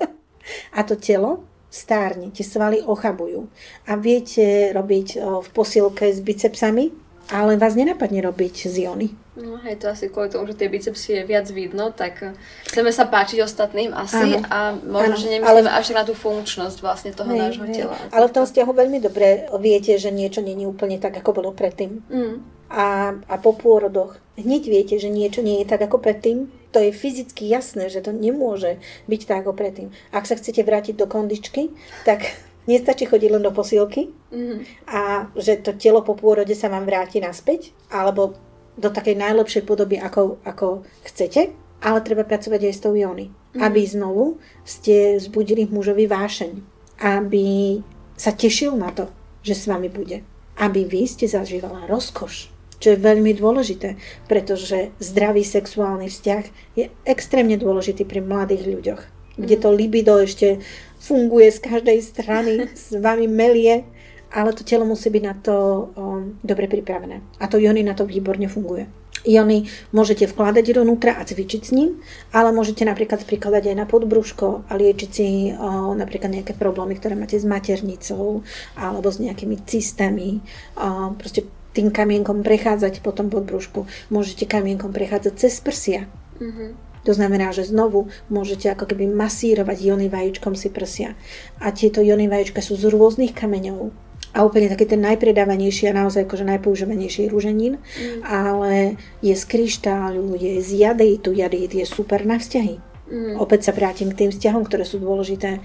a 0.78 0.80
to 0.88 0.96
telo 0.96 1.44
stárne, 1.68 2.32
tie 2.32 2.42
svaly 2.48 2.80
ochabujú. 2.80 3.52
A 3.92 4.00
viete 4.00 4.72
robiť 4.72 5.20
v 5.20 5.48
posilke 5.52 6.08
s 6.08 6.24
bicepsami, 6.24 6.90
ale 7.30 7.54
vás 7.56 7.78
nenapadne 7.78 8.20
robiť 8.26 8.66
z 8.66 8.86
iony. 8.86 9.08
No 9.38 9.56
hej, 9.62 9.78
to 9.80 9.88
asi 9.88 10.10
kvôli 10.10 10.28
tomu, 10.28 10.50
že 10.50 10.58
tie 10.58 10.68
bicepsy 10.68 11.16
je 11.16 11.22
viac 11.24 11.46
vidno, 11.48 11.94
tak 11.94 12.20
eh, 12.20 12.34
chceme 12.68 12.90
sa 12.92 13.06
páčiť 13.06 13.40
ostatným 13.40 13.94
asi 13.94 14.36
ano. 14.36 14.50
a 14.50 14.58
možno, 14.76 15.14
ano. 15.14 15.22
že 15.22 15.28
nemyslíme 15.38 15.70
ale... 15.70 15.80
až 15.80 15.86
na 15.96 16.02
tú 16.02 16.12
funkčnosť 16.12 16.78
vlastne 16.82 17.10
toho 17.14 17.30
hej, 17.32 17.40
nášho 17.40 17.64
hej. 17.70 17.74
tela. 17.86 17.96
Ale 18.10 18.28
v 18.28 18.34
tom 18.34 18.44
vzťahu 18.44 18.72
veľmi 18.74 18.98
dobre 19.00 19.48
viete, 19.62 19.96
že 19.96 20.10
niečo 20.10 20.42
není 20.42 20.66
úplne 20.66 20.98
tak, 20.98 21.16
ako 21.16 21.30
bolo 21.40 21.50
predtým. 21.54 22.02
Mm. 22.10 22.34
A, 22.70 23.18
a 23.26 23.34
po 23.42 23.54
pôrodoch 23.54 24.18
hneď 24.38 24.62
viete, 24.70 24.94
že 24.98 25.10
niečo 25.10 25.42
nie 25.42 25.62
je 25.62 25.66
tak 25.66 25.82
ako 25.82 25.98
predtým. 25.98 26.50
To 26.70 26.78
je 26.78 26.94
fyzicky 26.94 27.50
jasné, 27.50 27.90
že 27.90 27.98
to 27.98 28.14
nemôže 28.14 28.78
byť 29.10 29.20
tak 29.26 29.42
ako 29.42 29.58
predtým. 29.58 29.90
Ak 30.14 30.30
sa 30.30 30.38
chcete 30.38 30.62
vrátiť 30.62 30.94
do 30.94 31.10
kondičky, 31.10 31.74
tak 32.06 32.30
Nestačí 32.68 33.08
chodiť 33.08 33.30
len 33.32 33.42
do 33.42 33.52
posilky 33.54 34.12
mm. 34.28 34.88
a 34.90 35.32
že 35.38 35.64
to 35.64 35.72
telo 35.76 36.04
po 36.04 36.12
pôrode 36.12 36.52
sa 36.52 36.68
vám 36.68 36.84
vráti 36.84 37.16
naspäť, 37.22 37.72
alebo 37.88 38.36
do 38.76 38.88
takej 38.88 39.16
najlepšej 39.16 39.62
podoby, 39.64 39.96
ako, 40.00 40.40
ako 40.44 40.84
chcete, 41.04 41.52
ale 41.80 42.04
treba 42.04 42.28
pracovať 42.28 42.60
aj 42.68 42.74
s 42.76 42.82
tou 42.84 42.92
jóny. 42.92 43.32
Mm. 43.56 43.60
Aby 43.64 43.80
znovu 43.88 44.24
ste 44.62 45.16
vzbudili 45.16 45.66
mužovi 45.66 46.04
vášeň. 46.06 46.52
Aby 47.00 47.80
sa 48.14 48.36
tešil 48.36 48.76
na 48.76 48.92
to, 48.92 49.08
že 49.40 49.56
s 49.56 49.64
vami 49.64 49.88
bude. 49.88 50.20
Aby 50.60 50.84
vy 50.84 51.08
ste 51.08 51.24
zažívala 51.24 51.88
rozkoš. 51.88 52.52
Čo 52.80 52.96
je 52.96 53.04
veľmi 53.04 53.36
dôležité, 53.36 54.00
pretože 54.24 54.92
zdravý 55.00 55.44
sexuálny 55.44 56.08
vzťah 56.08 56.44
je 56.76 56.84
extrémne 57.04 57.56
dôležitý 57.60 58.08
pri 58.08 58.24
mladých 58.24 58.64
ľuďoch. 58.68 59.02
Kde 59.40 59.56
mm. 59.56 59.62
to 59.64 59.68
libido 59.72 60.14
ešte 60.20 60.60
funguje 61.00 61.48
z 61.48 61.58
každej 61.64 61.98
strany, 62.04 62.52
s 62.76 62.92
vami 62.92 63.24
melie, 63.24 63.88
ale 64.30 64.52
to 64.52 64.62
telo 64.62 64.86
musí 64.86 65.10
byť 65.10 65.22
na 65.24 65.34
to 65.34 65.54
um, 65.96 66.38
dobre 66.44 66.70
pripravené. 66.70 67.24
A 67.40 67.48
to 67.50 67.58
jony 67.58 67.82
na 67.82 67.96
to 67.96 68.06
výborne 68.06 68.46
funguje. 68.46 68.86
Iony 69.20 69.68
môžete 69.92 70.24
vkladať 70.24 70.80
dovnútra 70.80 71.20
a 71.20 71.26
cvičiť 71.28 71.60
s 71.60 71.74
ním, 71.76 72.00
ale 72.32 72.56
môžete 72.56 72.88
napríklad 72.88 73.20
prikladať 73.28 73.68
aj 73.68 73.76
na 73.76 73.84
podbrúško 73.84 74.64
a 74.64 74.72
liečiť 74.72 75.10
si 75.12 75.52
o, 75.52 75.92
napríklad 75.92 76.32
nejaké 76.32 76.56
problémy, 76.56 76.96
ktoré 76.96 77.20
máte 77.20 77.36
s 77.36 77.44
maternicou 77.44 78.40
alebo 78.80 79.12
s 79.12 79.20
nejakými 79.20 79.60
cystami. 79.68 80.40
O, 80.72 81.12
proste 81.20 81.44
tým 81.76 81.92
kamienkom 81.92 82.40
prechádzať 82.40 83.04
po 83.04 83.12
tom 83.12 83.28
podbrúšku. 83.28 83.84
Môžete 84.08 84.48
kamienkom 84.48 84.88
prechádzať 84.88 85.34
cez 85.36 85.60
prsia. 85.60 86.08
Mm-hmm 86.40 86.89
To 87.04 87.12
znamená, 87.16 87.52
že 87.52 87.68
znovu 87.68 88.12
môžete 88.28 88.68
ako 88.72 88.90
keby 88.92 89.08
masírovať 89.08 89.78
jony 89.80 90.12
vajíčkom 90.12 90.52
si 90.52 90.68
prsia. 90.68 91.16
A 91.60 91.72
tieto 91.72 92.04
jony 92.04 92.28
vajíčka 92.28 92.60
sú 92.60 92.76
z 92.76 92.92
rôznych 92.92 93.32
kameňov. 93.32 93.92
A 94.30 94.46
úplne 94.46 94.70
taký 94.70 94.86
ten 94.86 95.02
najpredávanejší 95.02 95.90
a 95.90 95.96
naozaj 96.06 96.22
akože 96.28 96.46
najpoužívanejší 96.46 97.26
je 97.26 97.32
rúženín, 97.34 97.74
mm. 97.82 98.22
ale 98.22 98.94
je 99.26 99.34
z 99.34 99.44
kryštáľu, 99.48 100.38
je 100.38 100.62
z 100.62 100.70
jadeitu, 100.86 101.34
jadeit 101.34 101.74
je 101.74 101.82
super 101.82 102.22
na 102.22 102.38
vzťahy. 102.38 102.89
Mm. 103.10 103.42
Opäť 103.42 103.68
sa 103.68 103.72
vrátim 103.74 104.06
k 104.14 104.24
tým 104.24 104.30
vzťahom, 104.30 104.62
ktoré 104.62 104.86
sú 104.86 105.02
dôležité. 105.02 105.58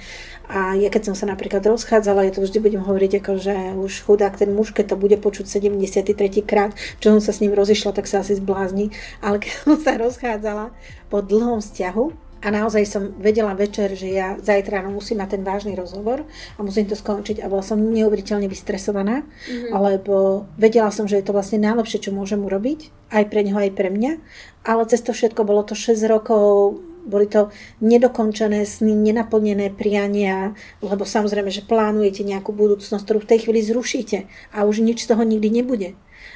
A 0.50 0.74
ja 0.74 0.90
keď 0.90 1.14
som 1.14 1.16
sa 1.16 1.30
napríklad 1.30 1.62
rozchádzala, 1.62 2.26
ja 2.26 2.34
to 2.34 2.42
vždy 2.42 2.58
budem 2.58 2.82
hovoriť, 2.82 3.22
ako, 3.22 3.32
že 3.38 3.56
už 3.78 3.94
chudák 4.02 4.34
ten 4.34 4.50
muž, 4.50 4.74
keď 4.74 4.94
to 4.94 4.96
bude 4.98 5.18
počuť 5.22 5.46
73. 5.46 6.42
krát, 6.42 6.74
čo 6.98 7.14
som 7.14 7.22
sa 7.22 7.32
s 7.32 7.46
ním 7.46 7.54
rozišla, 7.54 7.94
tak 7.94 8.10
sa 8.10 8.26
asi 8.26 8.42
zblázni. 8.42 8.90
Ale 9.22 9.38
keď 9.38 9.52
som 9.62 9.78
sa 9.78 9.94
rozchádzala 10.02 10.74
po 11.14 11.22
dlhom 11.22 11.62
vzťahu, 11.62 12.26
a 12.46 12.54
naozaj 12.54 12.86
som 12.86 13.10
vedela 13.18 13.58
večer, 13.58 13.98
že 13.98 14.06
ja 14.06 14.38
zajtra 14.38 14.86
ráno 14.86 14.94
musím 14.94 15.18
mať 15.18 15.34
ten 15.34 15.42
vážny 15.42 15.74
rozhovor 15.74 16.22
a 16.30 16.60
musím 16.62 16.86
to 16.86 16.94
skončiť 16.94 17.42
a 17.42 17.50
bola 17.50 17.66
som 17.66 17.82
neuveriteľne 17.82 18.46
vystresovaná, 18.46 19.26
mm-hmm. 19.26 19.74
lebo 19.74 20.46
vedela 20.54 20.94
som, 20.94 21.10
že 21.10 21.18
je 21.18 21.26
to 21.26 21.34
vlastne 21.34 21.58
najlepšie, 21.58 22.06
čo 22.06 22.14
môžem 22.14 22.38
urobiť, 22.46 22.94
aj 23.10 23.24
pre 23.34 23.42
neho, 23.42 23.58
aj 23.58 23.74
pre 23.74 23.90
mňa, 23.90 24.22
ale 24.62 24.82
cez 24.86 25.02
to 25.02 25.10
všetko 25.10 25.42
bolo 25.42 25.66
to 25.66 25.74
6 25.74 25.98
rokov 26.06 26.78
boli 27.06 27.30
to 27.30 27.54
nedokončené 27.80 28.66
sny, 28.66 28.92
nenaplnené 28.92 29.72
priania, 29.72 30.58
lebo 30.82 31.06
samozrejme, 31.06 31.54
že 31.54 31.64
plánujete 31.64 32.26
nejakú 32.26 32.52
budúcnosť, 32.52 33.04
ktorú 33.06 33.20
v 33.24 33.30
tej 33.30 33.40
chvíli 33.48 33.62
zrušíte 33.62 34.18
a 34.52 34.66
už 34.66 34.82
nič 34.82 35.06
z 35.06 35.10
toho 35.14 35.24
nikdy 35.24 35.50
nebude. 35.62 35.94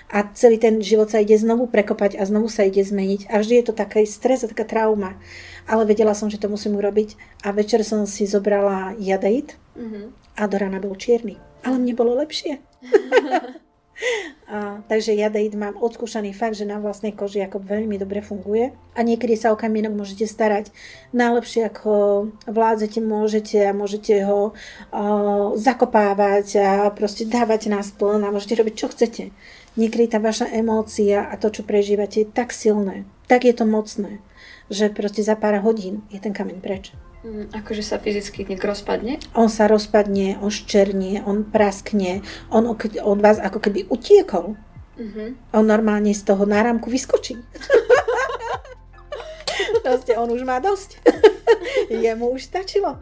A 0.09 0.25
celý 0.33 0.57
ten 0.57 0.81
život 0.81 1.09
sa 1.09 1.21
ide 1.21 1.37
znovu 1.37 1.69
prekopať 1.69 2.17
a 2.17 2.25
znovu 2.25 2.49
sa 2.49 2.65
ide 2.65 2.81
zmeniť. 2.81 3.29
A 3.29 3.41
vždy 3.41 3.61
je 3.61 3.65
to 3.69 3.77
taký 3.77 4.09
stres 4.09 4.41
a 4.41 4.49
taká 4.49 4.65
trauma. 4.65 5.21
Ale 5.69 5.85
vedela 5.85 6.17
som, 6.17 6.33
že 6.33 6.41
to 6.41 6.49
musím 6.49 6.81
urobiť. 6.81 7.13
A 7.45 7.53
večer 7.53 7.85
som 7.85 8.09
si 8.09 8.25
zobrala 8.25 8.97
jadeit 8.97 9.53
mm-hmm. 9.77 10.05
a 10.33 10.43
do 10.49 10.55
rána 10.57 10.81
bol 10.81 10.97
čierny. 10.97 11.37
Ale 11.61 11.77
mne 11.77 11.93
bolo 11.93 12.17
lepšie. 12.17 12.57
A, 14.49 14.81
takže 14.89 15.13
jadeit 15.13 15.53
mám 15.53 15.77
odskúšaný 15.77 16.33
fakt, 16.33 16.57
že 16.57 16.65
na 16.65 16.81
vlastnej 16.81 17.13
koži 17.13 17.43
ako 17.45 17.61
veľmi 17.61 17.99
dobre 18.01 18.23
funguje. 18.23 18.73
A 18.95 18.99
niekedy 19.05 19.37
sa 19.37 19.53
o 19.53 19.59
kamienok 19.59 19.93
môžete 19.93 20.25
starať 20.25 20.73
najlepšie, 21.13 21.69
ako 21.69 21.91
vládzete, 22.49 22.97
môžete 23.03 23.59
a 23.61 23.75
môžete 23.75 24.25
ho 24.25 24.51
a, 24.89 25.53
zakopávať 25.53 26.47
a 26.57 26.71
proste 26.95 27.29
dávať 27.29 27.69
na 27.69 27.83
spln 27.85 28.25
a 28.25 28.33
môžete 28.33 28.57
robiť, 28.57 28.73
čo 28.73 28.87
chcete. 28.89 29.23
Niekedy 29.77 30.15
tá 30.15 30.17
vaša 30.17 30.49
emócia 30.49 31.29
a 31.29 31.37
to, 31.37 31.53
čo 31.53 31.61
prežívate, 31.61 32.25
je 32.25 32.27
tak 32.27 32.55
silné, 32.55 33.05
tak 33.29 33.45
je 33.45 33.53
to 33.53 33.69
mocné, 33.69 34.17
že 34.73 34.89
proste 34.89 35.21
za 35.21 35.37
pár 35.37 35.61
hodín 35.61 36.01
je 36.09 36.17
ten 36.17 36.33
kameň 36.33 36.57
preč. 36.59 36.91
Mm, 37.19 37.51
akože 37.51 37.83
sa 37.83 37.99
fyzicky 37.99 38.47
niekto 38.47 38.71
rozpadne? 38.71 39.19
On 39.35 39.51
sa 39.51 39.67
rozpadne, 39.67 40.39
on 40.39 40.47
ščernie, 40.47 41.19
on 41.27 41.43
praskne, 41.43 42.23
on 42.47 42.63
od 42.71 43.19
vás 43.19 43.43
ako 43.43 43.59
keby 43.59 43.91
utiekol. 43.91 44.55
Uh-huh. 44.99 45.35
On 45.51 45.65
normálne 45.67 46.15
z 46.15 46.23
toho 46.23 46.47
náramku 46.47 46.87
vyskočí. 46.87 47.35
Proste 49.83 50.15
on 50.15 50.31
už 50.31 50.47
má 50.47 50.63
dosť. 50.63 51.03
Jemu 51.91 52.31
už 52.31 52.47
stačilo. 52.47 52.95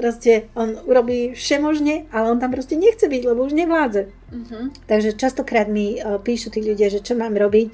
proste 0.00 0.48
on 0.56 0.72
urobí 0.88 1.36
všemožne, 1.36 2.08
ale 2.08 2.32
on 2.32 2.40
tam 2.40 2.48
proste 2.48 2.80
nechce 2.80 3.04
byť, 3.04 3.22
lebo 3.28 3.44
už 3.44 3.52
nevládze. 3.52 4.08
Uh-huh. 4.08 4.72
Takže 4.86 5.18
častokrát 5.18 5.68
mi 5.68 5.98
uh, 5.98 6.16
píšu 6.22 6.48
tí 6.48 6.64
ľudia, 6.64 6.88
že 6.88 7.04
čo 7.04 7.18
mám 7.18 7.36
robiť, 7.36 7.68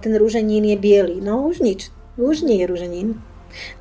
ten 0.00 0.12
rúženín 0.16 0.64
je 0.64 0.78
biely. 0.78 1.20
No 1.20 1.50
už 1.50 1.60
nič. 1.60 1.92
Už 2.16 2.44
nie 2.44 2.64
je 2.64 2.68
rúženín. 2.68 3.08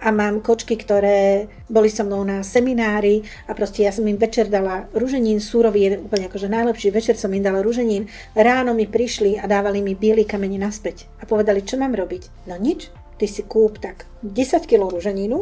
A 0.02 0.12
mám 0.12 0.44
kočky, 0.44 0.78
ktoré 0.78 1.50
boli 1.68 1.88
so 1.88 2.04
mnou 2.04 2.22
na 2.24 2.44
seminári 2.44 3.24
a 3.48 3.56
proste 3.56 3.84
ja 3.86 3.92
som 3.92 4.06
im 4.08 4.20
večer 4.20 4.52
dala 4.52 4.88
ruženín, 4.92 5.40
súrový 5.40 5.80
je 5.88 5.90
úplne 6.02 6.28
akože 6.28 6.48
najlepší, 6.52 6.94
večer 6.94 7.16
som 7.16 7.32
im 7.32 7.44
dala 7.44 7.64
ruženín, 7.64 8.12
ráno 8.36 8.76
mi 8.76 8.86
prišli 8.86 9.40
a 9.40 9.48
dávali 9.48 9.80
mi 9.80 9.96
biely 9.96 10.28
kamene 10.28 10.60
naspäť 10.60 11.08
a 11.20 11.28
povedali, 11.28 11.64
čo 11.64 11.80
mám 11.80 11.96
robiť. 11.96 12.48
No 12.52 12.56
nič, 12.60 12.92
ty 13.22 13.30
si 13.30 13.46
kúp 13.46 13.78
tak 13.78 14.10
10 14.26 14.66
kg 14.66 14.90
ruženínu 14.90 15.38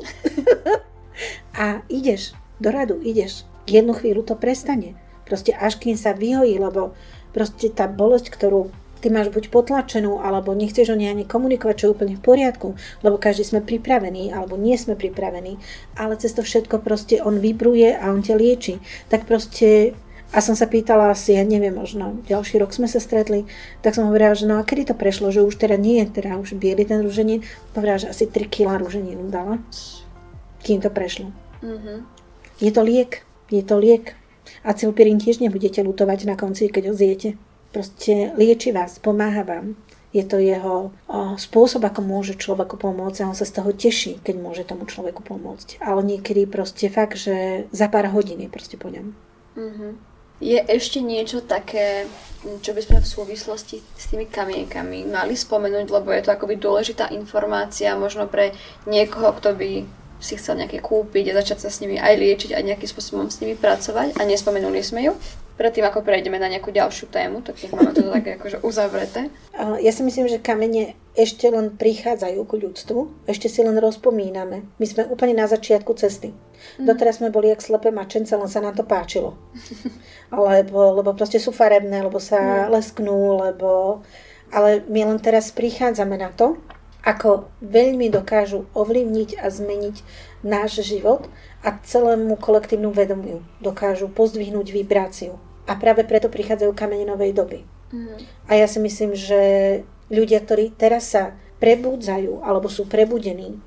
a 1.64 1.82
ideš, 1.88 2.36
do 2.60 2.70
radu 2.72 3.00
ideš. 3.00 3.48
Jednu 3.70 3.94
chvíľu 3.94 4.26
to 4.26 4.36
prestane. 4.36 4.98
Proste 5.24 5.54
až 5.54 5.78
kým 5.78 5.94
sa 5.94 6.18
vyhojí, 6.18 6.58
lebo 6.58 6.98
proste 7.32 7.70
tá 7.70 7.86
bolesť, 7.86 8.34
ktorú 8.34 8.74
ty 9.00 9.08
máš 9.10 9.32
buď 9.32 9.48
potlačenú, 9.50 10.20
alebo 10.20 10.52
nechceš 10.52 10.92
o 10.92 11.00
nej 11.00 11.10
ani 11.10 11.24
komunikovať, 11.24 11.76
čo 11.76 11.86
je 11.90 11.94
úplne 11.96 12.14
v 12.20 12.24
poriadku, 12.24 12.76
lebo 13.02 13.16
každý 13.16 13.48
sme 13.48 13.64
pripravení, 13.64 14.36
alebo 14.36 14.60
nie 14.60 14.76
sme 14.76 15.00
pripravení, 15.00 15.56
ale 15.96 16.20
cez 16.20 16.36
to 16.36 16.44
všetko 16.44 16.84
proste 16.84 17.24
on 17.24 17.40
vybruje 17.40 17.96
a 17.96 18.12
on 18.12 18.20
ťa 18.20 18.36
lieči. 18.36 18.84
Tak 19.08 19.26
proste 19.26 19.96
a 20.30 20.46
som 20.46 20.54
sa 20.54 20.70
pýtala 20.70 21.10
asi, 21.10 21.34
ja 21.34 21.42
neviem, 21.42 21.74
možno 21.74 22.22
ďalší 22.30 22.62
rok 22.62 22.70
sme 22.70 22.86
sa 22.86 23.02
stretli, 23.02 23.50
tak 23.82 23.98
som 23.98 24.06
hovorila, 24.06 24.38
že 24.38 24.46
no 24.46 24.62
a 24.62 24.68
kedy 24.68 24.94
to 24.94 24.96
prešlo, 24.96 25.34
že 25.34 25.42
už 25.42 25.58
teda 25.58 25.74
nie 25.74 26.06
je 26.06 26.22
teda 26.22 26.38
už 26.38 26.54
biely 26.54 26.86
ten 26.86 27.02
rúženín, 27.02 27.42
povedala, 27.74 27.98
že 27.98 28.14
asi 28.14 28.30
3 28.30 28.46
kg 28.46 28.78
rúženínu 28.78 29.26
dala, 29.34 29.58
kým 30.62 30.86
to 30.86 30.94
prešlo. 30.94 31.34
Mm-hmm. 31.66 31.98
Je 32.62 32.70
to 32.70 32.82
liek, 32.86 33.26
je 33.50 33.64
to 33.66 33.82
liek. 33.82 34.14
A 34.62 34.74
cilpirín 34.78 35.18
tiež 35.18 35.42
nebudete 35.42 35.82
lutovať 35.82 36.30
na 36.30 36.38
konci, 36.38 36.70
keď 36.70 36.90
ho 36.90 36.94
zjete 36.94 37.38
proste 37.72 38.34
lieči 38.38 38.74
vás, 38.74 38.98
pomáha 39.00 39.46
vám. 39.46 39.78
Je 40.10 40.26
to 40.26 40.42
jeho 40.42 40.90
spôsob, 41.38 41.86
ako 41.86 42.02
môže 42.02 42.34
človeku 42.34 42.82
pomôcť 42.82 43.22
a 43.22 43.30
on 43.30 43.38
sa 43.38 43.46
z 43.46 43.62
toho 43.62 43.70
teší, 43.70 44.18
keď 44.26 44.36
môže 44.42 44.66
tomu 44.66 44.90
človeku 44.90 45.22
pomôcť. 45.22 45.78
Ale 45.86 46.02
niekedy 46.02 46.50
proste 46.50 46.90
fakt, 46.90 47.22
že 47.22 47.70
za 47.70 47.86
pár 47.94 48.10
hodín 48.10 48.42
je 48.42 48.50
proste 48.50 48.74
po 48.74 48.90
ňom. 48.90 49.14
Mm-hmm. 49.54 49.92
Je 50.40 50.58
ešte 50.66 51.04
niečo 51.04 51.46
také, 51.46 52.10
čo 52.64 52.74
by 52.74 52.82
sme 52.82 52.98
v 53.04 53.12
súvislosti 53.12 53.84
s 53.84 54.10
tými 54.10 54.26
kamienkami 54.26 55.06
mali 55.06 55.38
spomenúť, 55.38 55.86
lebo 55.94 56.10
je 56.10 56.26
to 56.26 56.34
akoby 56.34 56.58
dôležitá 56.58 57.14
informácia 57.14 57.94
možno 57.94 58.26
pre 58.26 58.58
niekoho, 58.90 59.30
kto 59.38 59.54
by 59.54 59.86
si 60.18 60.34
chcel 60.42 60.58
nejaké 60.58 60.82
kúpiť 60.82 61.32
a 61.32 61.38
začať 61.44 61.68
sa 61.68 61.70
s 61.70 61.86
nimi 61.86 62.02
aj 62.02 62.18
liečiť, 62.18 62.52
aj 62.56 62.66
nejakým 62.66 62.90
spôsobom 62.90 63.28
s 63.30 63.46
nimi 63.46 63.54
pracovať 63.54 64.18
a 64.18 64.26
nespomenuli 64.26 64.82
sme 64.82 65.06
ju 65.06 65.14
predtým, 65.60 65.84
ako 65.84 66.08
prejdeme 66.08 66.40
na 66.40 66.48
nejakú 66.48 66.72
ďalšiu 66.72 67.12
tému, 67.12 67.44
tak 67.44 67.60
nech 67.60 67.76
máme 67.76 67.92
to 67.92 68.08
také 68.08 68.40
akože 68.40 68.64
uzavreté. 68.64 69.28
Ja 69.60 69.92
si 69.92 70.08
myslím, 70.08 70.32
že 70.32 70.40
kamene 70.40 70.96
ešte 71.20 71.52
len 71.52 71.76
prichádzajú 71.76 72.40
k 72.48 72.54
ľudstvu, 72.64 73.28
ešte 73.28 73.52
si 73.52 73.60
len 73.60 73.76
rozpomíname. 73.76 74.64
My 74.80 74.86
sme 74.88 75.04
úplne 75.12 75.36
na 75.36 75.52
začiatku 75.52 75.92
cesty. 76.00 76.32
Mm. 76.80 76.88
Doteraz 76.88 77.20
sme 77.20 77.28
boli 77.28 77.52
jak 77.52 77.60
slepé 77.60 77.92
mačence, 77.92 78.32
len 78.32 78.48
sa 78.48 78.64
nám 78.64 78.80
to 78.80 78.88
páčilo. 78.88 79.36
lebo, 80.32 81.04
lebo 81.04 81.12
proste 81.12 81.44
sú 81.44 81.52
farebné, 81.52 82.08
lebo 82.08 82.24
sa 82.24 82.40
mm. 82.40 82.72
lesknú, 82.72 83.44
lebo... 83.44 84.00
Ale 84.50 84.82
my 84.90 85.14
len 85.14 85.20
teraz 85.22 85.54
prichádzame 85.54 86.18
na 86.18 86.34
to, 86.34 86.58
ako 87.04 87.52
veľmi 87.64 88.12
dokážu 88.12 88.68
ovlivniť 88.76 89.40
a 89.40 89.48
zmeniť 89.48 89.96
náš 90.44 90.84
život 90.84 91.28
a 91.64 91.76
celému 91.84 92.40
kolektívnu 92.40 92.92
vedomiu. 92.92 93.44
Dokážu 93.60 94.08
pozdvihnúť 94.12 94.72
vibráciu. 94.72 95.40
A 95.70 95.78
práve 95.78 96.02
preto 96.02 96.34
prichádzajú 96.34 96.74
kamene 96.74 97.06
novej 97.06 97.38
doby. 97.38 97.62
Mm. 97.94 98.18
A 98.50 98.58
ja 98.58 98.66
si 98.66 98.82
myslím, 98.82 99.14
že 99.14 99.40
ľudia, 100.10 100.42
ktorí 100.42 100.74
teraz 100.74 101.14
sa 101.14 101.38
prebudzajú 101.62 102.42
alebo 102.42 102.66
sú 102.72 102.90
prebudení 102.90 103.62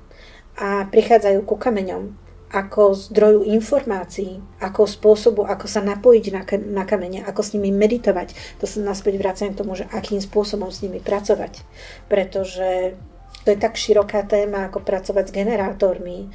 a 0.59 0.85
prichádzajú 0.91 1.39
ku 1.47 1.55
kameňom 1.55 2.19
ako 2.53 2.93
zdroju 2.93 3.49
informácií, 3.49 4.37
ako 4.61 4.85
spôsobu, 4.85 5.41
ako 5.41 5.65
sa 5.65 5.81
napojiť 5.81 6.25
na, 6.29 6.45
na 6.69 6.83
kamene, 6.85 7.25
ako 7.25 7.41
s 7.41 7.57
nimi 7.57 7.73
meditovať. 7.73 8.37
To 8.61 8.69
sa 8.69 8.77
naspäť 8.85 9.17
vraciam 9.17 9.49
k 9.49 9.57
tomu, 9.57 9.73
že 9.73 9.89
akým 9.89 10.21
spôsobom 10.21 10.69
s 10.69 10.85
nimi 10.85 11.01
pracovať. 11.01 11.65
Pretože 12.05 12.93
to 13.41 13.47
je 13.49 13.57
tak 13.57 13.73
široká 13.73 14.21
téma, 14.29 14.69
ako 14.69 14.85
pracovať 14.85 15.33
s 15.33 15.35
generátormi, 15.35 16.29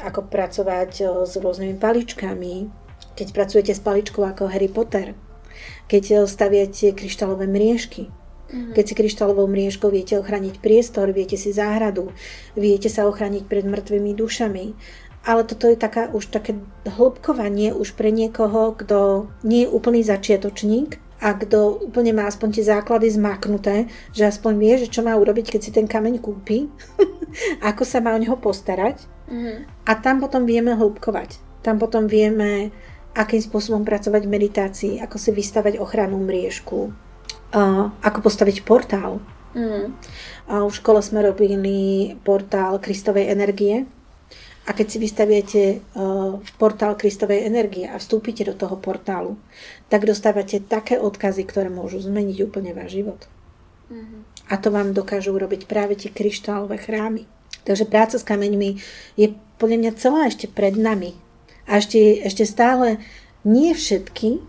ako 0.00 0.32
pracovať 0.32 0.92
s 1.28 1.36
rôznymi 1.36 1.76
paličkami, 1.76 2.54
keď 3.14 3.32
pracujete 3.32 3.72
s 3.74 3.80
paličkou 3.82 4.22
ako 4.22 4.50
Harry 4.50 4.68
Potter, 4.68 5.14
keď 5.86 6.04
eh, 6.10 6.18
staviate 6.26 6.92
kryštálové 6.94 7.46
mriežky, 7.46 8.10
mm-hmm. 8.54 8.72
keď 8.74 8.84
si 8.84 8.94
kryštálovou 8.94 9.46
mriežkou 9.50 9.90
viete 9.90 10.18
ochrániť 10.18 10.62
priestor, 10.62 11.10
viete 11.10 11.34
si 11.34 11.50
záhradu, 11.50 12.14
viete 12.54 12.86
sa 12.86 13.08
ochrániť 13.10 13.50
pred 13.50 13.64
mŕtvými 13.66 14.12
dušami. 14.14 14.66
Ale 15.24 15.40
toto 15.48 15.64
je 15.72 15.80
taká 15.80 16.12
už 16.12 16.28
také 16.28 16.52
hĺbkovanie 16.84 17.72
už 17.72 17.96
pre 17.96 18.12
niekoho, 18.12 18.76
kto 18.76 19.32
nie 19.40 19.64
je 19.64 19.72
úplný 19.72 20.04
začiatočník 20.04 21.00
a 21.24 21.32
kto 21.32 21.80
úplne 21.88 22.12
má 22.12 22.28
aspoň 22.28 22.60
tie 22.60 22.64
základy 22.68 23.08
zmaknuté, 23.08 23.88
že 24.12 24.28
aspoň 24.28 24.52
vie, 24.60 24.72
že 24.84 24.92
čo 24.92 25.00
má 25.00 25.16
urobiť, 25.16 25.56
keď 25.56 25.60
si 25.64 25.72
ten 25.72 25.88
kameň 25.88 26.20
kúpi, 26.20 26.68
ako 27.72 27.88
sa 27.88 28.04
má 28.04 28.12
o 28.12 28.20
neho 28.20 28.36
postarať. 28.36 29.08
Mm-hmm. 29.32 29.88
A 29.88 29.92
tam 29.96 30.20
potom 30.20 30.44
vieme 30.44 30.76
hĺbkovať. 30.76 31.40
Tam 31.64 31.80
potom 31.80 32.04
vieme 32.04 32.68
akým 33.14 33.40
spôsobom 33.40 33.86
pracovať 33.86 34.26
v 34.26 34.34
meditácii, 34.34 34.92
ako 34.98 35.16
si 35.16 35.30
vystavať 35.30 35.78
ochrannú 35.78 36.18
mriežku, 36.18 36.90
ako 38.02 38.18
postaviť 38.18 38.66
portál 38.66 39.22
Mm. 39.54 39.94
A 40.50 40.66
v 40.66 40.74
škole 40.74 40.98
sme 41.00 41.22
robili 41.22 41.54
portál 42.26 42.82
Kristovej 42.82 43.30
energie. 43.30 43.86
A 44.64 44.72
keď 44.72 44.86
si 44.88 44.98
vystaviete 44.98 45.62
uh, 45.76 46.40
portál 46.56 46.96
Kristovej 46.96 47.44
energie 47.44 47.84
a 47.84 48.00
vstúpite 48.00 48.48
do 48.48 48.56
toho 48.56 48.80
portálu, 48.80 49.36
tak 49.92 50.08
dostávate 50.08 50.56
také 50.56 50.96
odkazy, 50.96 51.44
ktoré 51.44 51.68
môžu 51.68 52.00
zmeniť 52.00 52.48
úplne 52.48 52.72
váš 52.72 52.96
život. 52.96 53.20
Mm-hmm. 53.92 54.20
A 54.48 54.54
to 54.56 54.72
vám 54.72 54.96
dokážu 54.96 55.36
urobiť 55.36 55.68
práve 55.68 56.00
tie 56.00 56.08
kryštálové 56.08 56.80
chrámy. 56.80 57.28
Takže 57.68 57.84
práca 57.88 58.16
s 58.16 58.24
kameňmi 58.24 58.80
je 59.20 59.36
podľa 59.60 59.76
mňa 59.84 59.92
celá 60.00 60.28
ešte 60.32 60.48
pred 60.48 60.76
nami. 60.80 61.12
A 61.64 61.80
ešte, 61.80 62.20
ešte 62.20 62.44
stále 62.44 63.00
nie 63.44 63.72
všetky 63.72 64.40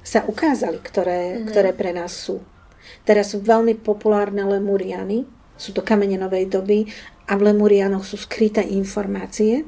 sa 0.00 0.24
ukázali, 0.26 0.80
ktoré, 0.82 1.20
mm-hmm. 1.38 1.46
ktoré 1.50 1.70
pre 1.76 1.90
nás 1.94 2.14
sú. 2.14 2.42
Teraz 3.04 3.32
sú 3.32 3.42
veľmi 3.44 3.78
populárne 3.78 4.42
lemuriany, 4.42 5.28
sú 5.60 5.76
to 5.76 5.84
kamene 5.84 6.16
novej 6.16 6.48
doby 6.48 6.88
a 7.28 7.36
v 7.36 7.52
lemurianoch 7.52 8.02
sú 8.02 8.16
skryté 8.16 8.64
informácie 8.64 9.62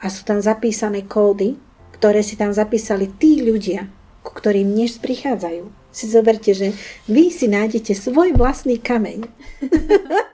a 0.00 0.08
sú 0.08 0.24
tam 0.24 0.40
zapísané 0.40 1.04
kódy, 1.04 1.54
ktoré 1.94 2.24
si 2.24 2.34
tam 2.34 2.50
zapísali 2.50 3.12
tí 3.12 3.44
ľudia, 3.44 3.86
ku 4.24 4.32
ktorým 4.34 4.72
dnes 4.72 4.96
prichádzajú. 4.98 5.68
Si 5.94 6.10
zoberte, 6.10 6.50
že 6.56 6.74
vy 7.06 7.30
si 7.30 7.46
nájdete 7.46 7.94
svoj 7.94 8.34
vlastný 8.34 8.82
kameň, 8.82 9.30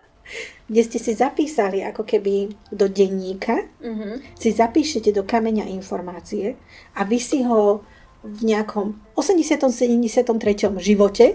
kde 0.70 0.82
ste 0.86 0.98
si 1.02 1.12
zapísali 1.18 1.82
ako 1.82 2.06
keby 2.06 2.54
do 2.70 2.86
denníka, 2.86 3.66
mm-hmm. 3.82 4.38
si 4.38 4.54
zapíšete 4.54 5.10
do 5.10 5.26
kameňa 5.26 5.66
informácie 5.66 6.54
a 6.94 7.02
vy 7.02 7.18
si 7.18 7.42
ho 7.42 7.82
v 8.22 8.40
nejakom 8.46 8.94
80. 9.18 9.66
73. 9.66 10.30
živote 10.78 11.34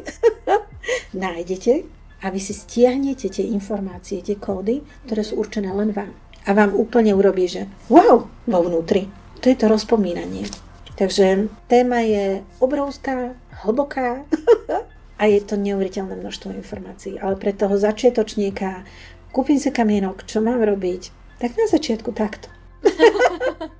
nájdete 1.26 1.84
a 2.24 2.32
vy 2.32 2.40
si 2.40 2.56
stiahnete 2.56 3.28
tie 3.28 3.46
informácie, 3.52 4.24
tie 4.24 4.40
kódy, 4.40 4.82
ktoré 5.06 5.22
sú 5.22 5.42
určené 5.42 5.76
len 5.76 5.92
vám. 5.92 6.16
A 6.46 6.54
vám 6.54 6.78
úplne 6.78 7.12
urobí, 7.12 7.50
že 7.50 7.68
wow, 7.92 8.30
vo 8.30 8.60
vnútri. 8.64 9.10
To 9.44 9.52
je 9.52 9.58
to 9.58 9.68
rozpomínanie. 9.68 10.48
Takže 10.96 11.52
téma 11.68 12.06
je 12.08 12.46
obrovská, 12.64 13.36
hlboká 13.66 14.24
a 15.20 15.24
je 15.28 15.40
to 15.44 15.60
neuveriteľné 15.60 16.16
množstvo 16.16 16.56
informácií. 16.56 17.20
Ale 17.20 17.36
pre 17.36 17.52
toho 17.52 17.76
začiatočníka 17.76 18.88
kúpim 19.36 19.60
si 19.60 19.68
kamienok, 19.68 20.24
čo 20.24 20.40
mám 20.40 20.64
robiť, 20.64 21.12
tak 21.44 21.60
na 21.60 21.68
začiatku 21.68 22.16
takto. 22.16 22.48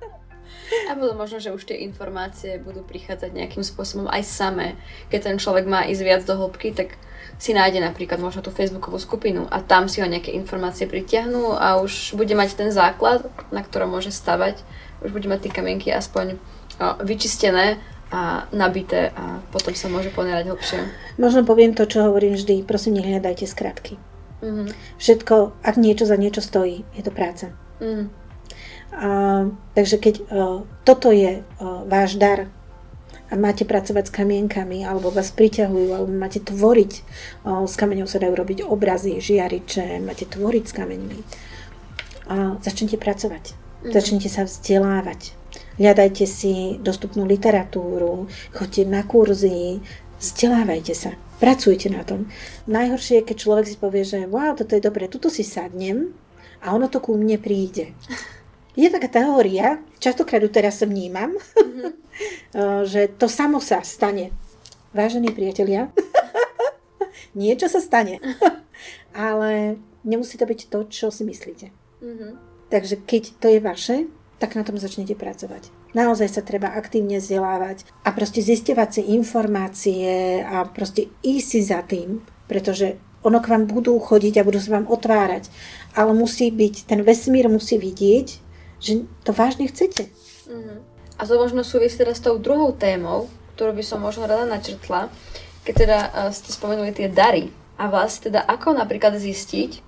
A 0.90 0.98
potom 0.98 1.16
možno, 1.16 1.40
že 1.40 1.54
už 1.54 1.64
tie 1.64 1.80
informácie 1.86 2.60
budú 2.60 2.82
prichádzať 2.82 3.30
nejakým 3.32 3.64
spôsobom 3.64 4.10
aj 4.10 4.22
samé. 4.26 4.76
Keď 5.08 5.20
ten 5.32 5.36
človek 5.40 5.64
má 5.64 5.86
ísť 5.88 6.02
viac 6.04 6.22
do 6.26 6.34
hĺbky, 6.36 6.74
tak 6.74 6.98
si 7.38 7.54
nájde 7.54 7.80
napríklad 7.80 8.18
možno 8.18 8.42
tú 8.42 8.50
facebookovú 8.50 8.98
skupinu 8.98 9.46
a 9.48 9.62
tam 9.62 9.86
si 9.86 10.02
ho 10.02 10.08
nejaké 10.08 10.34
informácie 10.34 10.90
pritiahnú 10.90 11.54
a 11.54 11.78
už 11.80 12.18
bude 12.18 12.34
mať 12.34 12.58
ten 12.58 12.70
základ, 12.74 13.24
na 13.54 13.62
ktorom 13.62 13.94
môže 13.94 14.10
stavať. 14.10 14.60
Už 15.06 15.14
bude 15.14 15.30
mať 15.30 15.48
tie 15.48 15.52
kamienky 15.54 15.88
aspoň 15.94 16.38
vyčistené 17.02 17.78
a 18.10 18.46
nabité 18.54 19.10
a 19.14 19.42
potom 19.50 19.74
sa 19.74 19.90
môže 19.90 20.10
ponerať 20.14 20.50
hlbšie. 20.50 20.80
Možno 21.18 21.42
poviem 21.42 21.74
to, 21.74 21.86
čo 21.86 22.06
hovorím 22.06 22.34
vždy. 22.38 22.62
Prosím, 22.62 23.02
nehľadajte 23.02 23.46
skratky. 23.46 23.98
Mhm. 24.42 24.72
Všetko, 24.98 25.64
ak 25.64 25.74
niečo 25.80 26.04
za 26.04 26.16
niečo 26.16 26.44
stojí, 26.44 26.84
je 26.96 27.02
to 27.02 27.12
práca. 27.12 27.52
Mhm. 27.80 28.04
A, 28.96 29.08
takže 29.74 29.96
keď 30.00 30.14
uh, 30.30 30.64
toto 30.86 31.12
je 31.12 31.42
uh, 31.42 31.84
váš 31.84 32.16
dar 32.16 32.48
a 33.26 33.34
máte 33.34 33.66
pracovať 33.66 34.08
s 34.08 34.14
kamienkami, 34.14 34.86
alebo 34.86 35.10
vás 35.10 35.34
priťahujú, 35.34 35.90
alebo 35.92 36.08
máte 36.08 36.40
tvoriť, 36.40 36.92
uh, 37.44 37.66
s 37.66 37.74
kameňou 37.76 38.08
sa 38.08 38.22
dajú 38.22 38.32
robiť 38.32 38.64
obrazy, 38.64 39.18
žiariče, 39.20 40.00
máte 40.00 40.24
tvoriť 40.24 40.64
s 40.64 40.72
kameňmi, 40.72 41.18
uh, 41.18 42.56
začnite 42.62 42.96
pracovať. 42.96 43.52
Mhm. 43.84 43.92
Začnite 43.92 44.28
sa 44.32 44.48
vzdelávať. 44.48 45.36
Hľadajte 45.76 46.24
si 46.24 46.80
dostupnú 46.80 47.28
literatúru, 47.28 48.32
choďte 48.56 48.88
na 48.88 49.04
kurzy, 49.04 49.84
vzdelávajte 50.20 50.94
sa. 50.96 51.10
Pracujte 51.36 51.92
na 51.92 52.00
tom. 52.00 52.32
Najhoršie 52.64 53.20
je, 53.20 53.26
keď 53.28 53.36
človek 53.36 53.66
si 53.68 53.76
povie, 53.76 54.02
že 54.02 54.24
wow, 54.24 54.56
toto 54.56 54.72
je 54.72 54.82
dobre, 54.82 55.08
tuto 55.12 55.28
si 55.28 55.44
sadnem 55.44 56.16
a 56.64 56.72
ono 56.72 56.88
to 56.88 57.04
ku 57.04 57.12
mne 57.12 57.36
príde. 57.36 57.92
Je 58.76 58.88
taká 58.92 59.08
teória, 59.08 59.80
častokrát 60.00 60.40
ju 60.40 60.52
teraz 60.52 60.80
vnímam, 60.84 61.32
mm-hmm. 61.36 61.90
že 62.92 63.12
to 63.16 63.28
samo 63.28 63.60
sa 63.60 63.84
stane. 63.84 64.32
Vážení 64.96 65.28
priatelia, 65.28 65.92
niečo 67.36 67.68
sa 67.68 67.84
stane. 67.84 68.20
Ale 69.16 69.80
nemusí 70.04 70.36
to 70.36 70.44
byť 70.44 70.60
to, 70.72 70.78
čo 70.88 71.06
si 71.12 71.24
myslíte. 71.24 71.72
Mm-hmm. 72.00 72.32
Takže 72.72 72.96
keď 73.04 73.22
to 73.40 73.46
je 73.52 73.60
vaše, 73.60 73.96
tak 74.36 74.56
na 74.56 74.64
tom 74.64 74.76
začnete 74.76 75.16
pracovať. 75.16 75.68
Naozaj 75.96 76.28
sa 76.28 76.44
treba 76.44 76.76
aktívne 76.76 77.16
vzdelávať 77.16 77.88
a 78.04 78.12
proste 78.12 78.44
zistevať 78.44 79.00
si 79.00 79.02
informácie 79.16 80.44
a 80.44 80.68
proste 80.68 81.08
ísť 81.24 81.46
si 81.48 81.60
za 81.64 81.80
tým, 81.80 82.20
pretože 82.44 83.00
ono 83.24 83.40
k 83.40 83.48
vám 83.48 83.64
budú 83.64 83.96
chodiť 83.96 84.38
a 84.38 84.46
budú 84.46 84.60
sa 84.60 84.76
vám 84.76 84.92
otvárať. 84.92 85.48
Ale 85.96 86.12
musí 86.12 86.52
byť, 86.52 86.84
ten 86.84 87.00
vesmír 87.00 87.48
musí 87.48 87.80
vidieť, 87.80 88.26
že 88.76 89.08
to 89.24 89.32
vážne 89.32 89.72
chcete. 89.72 90.12
Mm-hmm. 90.46 90.78
A 91.16 91.22
to 91.24 91.40
možno 91.40 91.64
súvisí 91.64 91.96
teda 91.96 92.12
s 92.12 92.20
tou 92.20 92.36
druhou 92.36 92.76
témou, 92.76 93.32
ktorú 93.56 93.72
by 93.72 93.80
som 93.80 94.04
možno 94.04 94.28
rada 94.28 94.44
načrtla, 94.44 95.08
keď 95.64 95.74
teda 95.74 95.98
uh, 96.12 96.28
ste 96.28 96.52
spomenuli 96.52 96.92
tie 96.92 97.08
dary. 97.08 97.48
A 97.80 97.88
vlastne 97.88 98.28
teda 98.28 98.44
ako 98.44 98.76
napríklad 98.76 99.16
zistiť, 99.16 99.80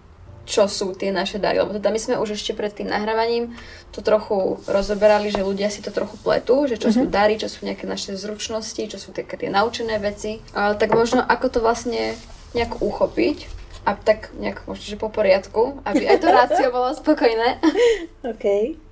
čo 0.49 0.65
sú 0.65 0.97
tie 0.97 1.13
naše 1.13 1.37
dary. 1.37 1.61
Lebo 1.61 1.77
teda 1.77 1.93
my 1.93 2.01
sme 2.01 2.17
už 2.17 2.41
ešte 2.41 2.57
pred 2.57 2.73
tým 2.73 2.89
nahrávaním 2.89 3.53
to 3.93 4.01
trochu 4.01 4.57
rozoberali, 4.65 5.29
že 5.29 5.45
ľudia 5.45 5.69
si 5.69 5.85
to 5.85 5.93
trochu 5.93 6.17
pletú, 6.25 6.65
že 6.65 6.81
čo 6.81 6.89
mm-hmm. 6.89 6.97
sú 6.97 7.03
mhm. 7.05 7.13
dary, 7.13 7.35
čo 7.37 7.53
sú 7.53 7.69
nejaké 7.69 7.85
naše 7.85 8.17
zručnosti, 8.17 8.81
čo 8.81 8.97
sú 8.97 9.13
také 9.13 9.37
tie 9.37 9.53
naučené 9.53 10.01
veci. 10.01 10.41
Uh, 10.57 10.73
tak 10.73 10.97
možno 10.97 11.21
ako 11.21 11.47
to 11.53 11.59
vlastne 11.61 12.17
nejak 12.57 12.81
uchopiť 12.81 13.61
a 13.85 13.93
tak 13.93 14.33
nejak 14.37 14.65
možno, 14.65 14.85
že 14.89 14.97
po 14.97 15.13
poriadku, 15.13 15.85
aby 15.85 16.09
aj 16.09 16.19
to 16.25 16.29
rácio 16.33 16.69
bolo 16.73 16.97
spokojné. 16.97 17.61
OK. 18.33 18.45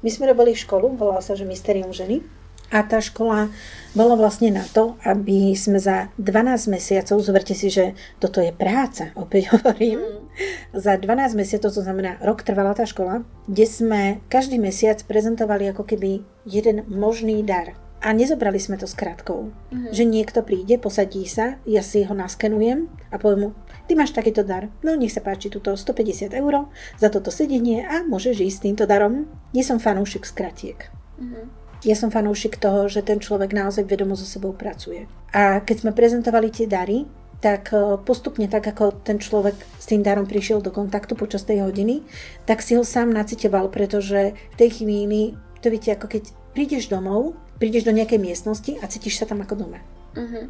My 0.04 0.10
sme 0.12 0.28
robili 0.28 0.52
školu, 0.52 0.92
volala 0.92 1.24
sa, 1.24 1.32
že 1.32 1.48
Mysterium 1.48 1.92
ženy. 1.92 2.20
A 2.68 2.84
tá 2.84 2.98
škola 3.00 3.48
bola 3.96 4.12
vlastne 4.12 4.52
na 4.52 4.60
to, 4.60 5.00
aby 5.08 5.56
sme 5.56 5.80
za 5.80 6.12
12 6.20 6.68
mesiacov, 6.68 7.24
zoberte 7.24 7.56
si, 7.56 7.72
že 7.72 7.96
toto 8.20 8.44
je 8.44 8.52
práca, 8.52 9.16
opäť 9.16 9.48
hovorím, 9.56 10.04
mm. 10.04 10.76
za 10.76 11.00
12 11.00 11.32
mesiacov, 11.32 11.72
to 11.72 11.80
znamená 11.80 12.20
rok 12.20 12.44
trvala 12.44 12.76
tá 12.76 12.84
škola, 12.84 13.24
kde 13.48 13.64
sme 13.64 14.02
každý 14.28 14.60
mesiac 14.60 15.00
prezentovali 15.08 15.72
ako 15.72 15.88
keby 15.88 16.20
jeden 16.44 16.84
možný 16.92 17.40
dar. 17.40 17.72
A 18.04 18.12
nezobrali 18.12 18.60
sme 18.60 18.76
to 18.76 18.84
s 18.84 18.92
krátkou. 18.92 19.50
Mm-hmm. 19.72 19.90
Že 19.90 20.04
niekto 20.04 20.44
príde, 20.44 20.76
posadí 20.76 21.24
sa, 21.24 21.56
ja 21.64 21.80
si 21.80 22.04
ho 22.04 22.12
naskenujem 22.12 22.92
a 23.08 23.16
poviem 23.16 23.40
mu, 23.40 23.50
ty 23.88 23.96
máš 23.96 24.12
takýto 24.12 24.44
dar, 24.44 24.68
no 24.84 24.92
nech 24.92 25.16
sa 25.16 25.24
páči, 25.24 25.48
túto 25.48 25.72
150 25.72 26.36
eur 26.36 26.68
za 27.00 27.08
toto 27.08 27.32
sedenie 27.32 27.88
a 27.88 28.04
môžeš 28.04 28.36
ísť 28.44 28.56
s 28.60 28.64
týmto 28.68 28.84
darom. 28.84 29.24
Nie 29.56 29.64
som 29.64 29.80
fanúšik 29.80 30.28
skratiek. 30.28 30.92
Mm-hmm. 31.16 31.55
Ja 31.84 31.96
som 31.98 32.08
fanúšik 32.08 32.56
toho, 32.56 32.88
že 32.88 33.04
ten 33.04 33.20
človek 33.20 33.52
naozaj 33.52 33.84
vedomo 33.84 34.16
so 34.16 34.24
sebou 34.24 34.56
pracuje. 34.56 35.04
A 35.36 35.60
keď 35.60 35.76
sme 35.84 35.92
prezentovali 35.92 36.48
tie 36.48 36.64
dary, 36.64 37.04
tak 37.36 37.68
e, 37.76 38.00
postupne, 38.00 38.48
tak 38.48 38.64
ako 38.64 39.04
ten 39.04 39.20
človek 39.20 39.54
s 39.76 39.84
tým 39.84 40.00
darom 40.00 40.24
prišiel 40.24 40.64
do 40.64 40.72
kontaktu 40.72 41.12
počas 41.12 41.44
tej 41.44 41.68
hodiny, 41.68 42.00
tak 42.48 42.64
si 42.64 42.72
ho 42.78 42.82
sám 42.82 43.12
nacitoval, 43.12 43.68
pretože 43.68 44.32
v 44.32 44.56
tej 44.56 44.80
chvíli, 44.80 45.36
to 45.60 45.68
viete, 45.68 45.92
ako 45.92 46.08
keď 46.08 46.32
prídeš 46.56 46.88
domov 46.88 47.36
prídeš 47.58 47.88
do 47.88 47.92
nejakej 47.92 48.20
miestnosti 48.20 48.72
a 48.80 48.84
cítiš 48.88 49.20
sa 49.20 49.26
tam 49.28 49.40
ako 49.40 49.66
doma. 49.66 49.80
Uh-huh. 50.16 50.48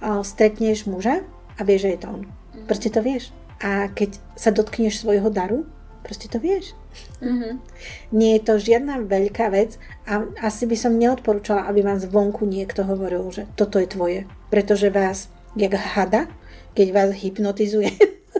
A 0.00 0.20
stretneš 0.24 0.88
muža 0.88 1.24
a 1.56 1.60
vieš, 1.64 1.88
že 1.88 1.90
je 1.96 2.00
to 2.00 2.08
on. 2.08 2.22
Uh-huh. 2.24 2.66
Proste 2.68 2.88
to 2.92 3.00
vieš. 3.00 3.32
A 3.60 3.88
keď 3.92 4.16
sa 4.36 4.52
dotkneš 4.52 5.00
svojho 5.00 5.28
daru, 5.32 5.64
proste 6.04 6.28
to 6.28 6.36
vieš. 6.40 6.76
Uh-huh. 7.22 7.62
Nie 8.10 8.38
je 8.38 8.42
to 8.42 8.54
žiadna 8.58 9.06
veľká 9.06 9.48
vec 9.54 9.78
a 10.04 10.26
asi 10.42 10.66
by 10.66 10.76
som 10.76 10.98
neodporúčala, 10.98 11.70
aby 11.70 11.86
vám 11.86 12.02
zvonku 12.02 12.44
niekto 12.44 12.82
hovoril, 12.82 13.30
že 13.30 13.46
toto 13.54 13.78
je 13.78 13.88
tvoje. 13.88 14.20
Pretože 14.50 14.92
vás, 14.92 15.32
jak 15.54 15.72
hada, 15.72 16.28
keď 16.74 16.86
vás 16.92 17.10
hypnotizuje, 17.16 17.94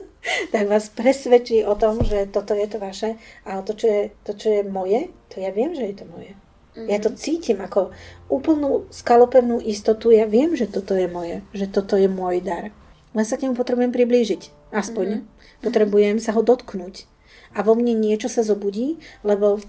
tak 0.55 0.69
vás 0.69 0.91
presvedčí 0.93 1.65
o 1.65 1.79
tom, 1.79 2.03
že 2.03 2.29
toto 2.29 2.53
je 2.53 2.67
to 2.69 2.79
vaše 2.83 3.17
a 3.47 3.63
to, 3.63 3.73
čo 3.73 3.87
je, 3.87 4.03
to, 4.27 4.33
čo 4.35 4.49
je 4.51 4.63
moje, 4.67 5.09
to 5.33 5.41
ja 5.41 5.55
viem, 5.55 5.73
že 5.73 5.89
je 5.89 5.97
to 6.03 6.07
moje. 6.11 6.33
Mm-hmm. 6.73 6.89
Ja 6.89 6.99
to 7.05 7.13
cítim 7.13 7.61
ako 7.61 7.93
úplnú 8.33 8.89
skalopevnú 8.89 9.61
istotu. 9.61 10.09
Ja 10.09 10.25
viem, 10.25 10.57
že 10.57 10.65
toto 10.65 10.97
je 10.97 11.05
moje, 11.05 11.45
že 11.53 11.69
toto 11.69 12.01
je 12.01 12.09
môj 12.09 12.41
dar. 12.41 12.73
Len 13.13 13.25
sa 13.29 13.37
k 13.37 13.45
nemu 13.45 13.61
potrebujem 13.61 13.93
priblížiť. 13.93 14.73
Aspoň. 14.73 15.07
Mm-hmm. 15.21 15.61
Potrebujem 15.61 16.17
sa 16.17 16.33
ho 16.33 16.41
dotknúť. 16.41 17.05
A 17.53 17.61
vo 17.63 17.77
mne 17.77 17.93
niečo 17.93 18.33
sa 18.33 18.41
zobudí, 18.41 18.97
lebo 19.23 19.61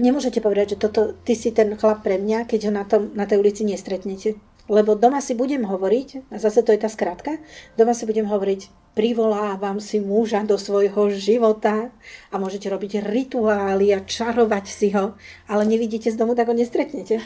nemôžete 0.00 0.40
povedať, 0.40 0.76
že 0.76 0.80
toto, 0.88 1.12
ty 1.26 1.36
si 1.36 1.52
ten 1.52 1.74
chlap 1.76 2.00
pre 2.00 2.16
mňa, 2.16 2.48
keď 2.48 2.60
ho 2.68 2.72
na, 2.72 2.84
tom, 2.86 3.12
na 3.12 3.28
tej 3.28 3.42
ulici 3.42 3.66
nestretnete. 3.66 4.38
Lebo 4.70 4.94
doma 4.94 5.18
si 5.18 5.34
budem 5.34 5.66
hovoriť, 5.66 6.30
a 6.30 6.38
zase 6.38 6.62
to 6.62 6.70
je 6.70 6.80
tá 6.80 6.86
skratka, 6.86 7.42
doma 7.74 7.98
si 7.98 8.06
budem 8.06 8.30
hovoriť, 8.30 8.94
privolávam 8.94 9.82
si 9.82 9.98
muža 9.98 10.46
do 10.46 10.54
svojho 10.54 11.10
života 11.10 11.90
a 12.30 12.34
môžete 12.38 12.70
robiť 12.70 13.02
rituály 13.02 13.90
a 13.90 14.06
čarovať 14.06 14.64
si 14.70 14.94
ho, 14.94 15.18
ale 15.50 15.62
nevidíte 15.66 16.14
z 16.14 16.16
domu, 16.16 16.38
tak 16.38 16.46
ho 16.46 16.54
nestretnete. 16.54 17.18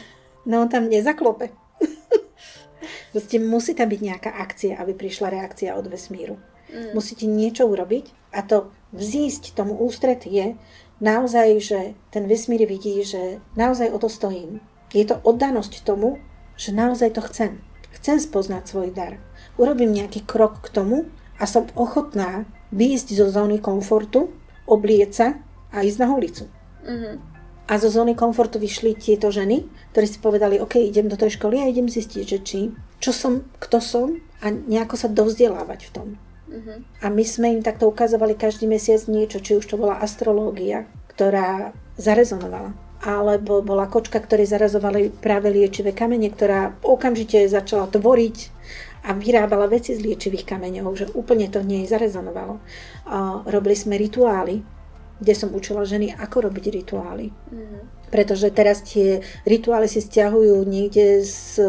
No 0.49 0.65
on 0.65 0.69
tam 0.71 0.89
nezaklope. 0.89 1.53
Proste 3.13 3.37
musí 3.37 3.77
tam 3.77 3.93
byť 3.93 4.01
nejaká 4.01 4.31
akcia, 4.33 4.79
aby 4.81 4.97
prišla 4.97 5.29
reakcia 5.29 5.77
od 5.77 5.85
vesmíru. 5.91 6.41
Mm. 6.73 6.97
Musíte 6.97 7.29
niečo 7.29 7.69
urobiť 7.69 8.33
a 8.33 8.43
to 8.43 8.71
vzísť 8.93 9.55
tomu 9.55 9.75
ústretie, 9.77 10.55
naozaj, 11.03 11.47
že 11.61 11.79
ten 12.09 12.25
vesmír 12.25 12.65
vidí, 12.65 13.03
že 13.03 13.39
naozaj 13.53 13.91
o 13.93 13.97
to 13.99 14.09
stojím. 14.09 14.63
Je 14.93 15.03
to 15.03 15.19
oddanosť 15.21 15.83
tomu, 15.83 16.21
že 16.57 16.73
naozaj 16.73 17.15
to 17.15 17.21
chcem. 17.27 17.61
Chcem 17.93 18.17
spoznať 18.21 18.63
svoj 18.67 18.89
dar. 18.95 19.19
Urobím 19.57 19.93
nejaký 19.93 20.23
krok 20.23 20.63
k 20.63 20.71
tomu 20.73 21.09
a 21.37 21.45
som 21.45 21.69
ochotná 21.75 22.45
výjsť 22.73 23.07
zo 23.13 23.27
zóny 23.29 23.61
komfortu, 23.61 24.33
oblieť 24.67 25.11
sa 25.13 25.27
a 25.71 25.83
ísť 25.83 25.99
na 26.01 26.07
ulicu. 26.11 26.45
Mm-hmm. 26.83 27.15
A 27.67 27.73
zo 27.83 27.91
zóny 27.91 28.15
komfortu 28.15 28.63
vyšli 28.63 28.95
tieto 28.95 29.27
ženy, 29.27 29.67
ktoré 29.91 30.07
si 30.07 30.23
povedali, 30.23 30.55
OK, 30.55 30.79
idem 30.79 31.11
do 31.11 31.19
tej 31.19 31.35
školy 31.35 31.59
a 31.59 31.67
idem 31.67 31.91
zistiť, 31.91 32.23
že 32.23 32.39
či, 32.39 32.59
čo 33.03 33.11
som, 33.11 33.43
kto 33.59 33.83
som 33.83 34.07
a 34.39 34.47
nejako 34.47 34.95
sa 34.95 35.11
dovzdelávať 35.11 35.91
v 35.91 35.91
tom. 35.91 36.07
Uh-huh. 36.47 36.79
A 37.03 37.07
my 37.11 37.23
sme 37.27 37.59
im 37.59 37.61
takto 37.61 37.87
ukazovali 37.87 38.33
každý 38.39 38.65
mesiac 38.65 39.03
niečo, 39.11 39.43
či 39.43 39.59
už 39.59 39.65
to 39.67 39.75
bola 39.75 39.99
astrológia, 39.99 40.87
ktorá 41.11 41.75
zarezonovala. 41.99 42.71
Alebo 42.97 43.61
bola 43.61 43.85
kočka, 43.85 44.17
ktorej 44.17 44.49
zarazovali 44.49 45.13
práve 45.13 45.53
liečivé 45.53 45.93
kamene, 45.93 46.33
ktorá 46.33 46.73
okamžite 46.81 47.45
začala 47.45 47.85
tvoriť 47.91 48.37
a 49.07 49.13
vyrábala 49.13 49.69
veci 49.69 49.93
z 49.93 50.03
liečivých 50.03 50.43
kameňov, 50.49 50.89
že 50.97 51.05
úplne 51.13 51.47
to 51.47 51.61
v 51.61 51.69
nej 51.77 51.83
zarezonovalo. 51.85 52.59
A 53.07 53.45
robili 53.47 53.77
sme 53.77 53.95
rituály, 54.01 54.65
kde 55.21 55.33
som 55.33 55.53
učila 55.53 55.85
ženy, 55.85 56.13
ako 56.13 56.49
robiť 56.49 56.65
rituály. 56.73 57.29
Uh-huh. 57.29 57.81
Pretože 58.09 58.49
teraz 58.49 58.81
tie 58.81 59.21
rituály 59.45 59.87
si 59.87 59.99
stiahujú 60.01 60.63
niekde 60.63 61.21
z, 61.21 61.59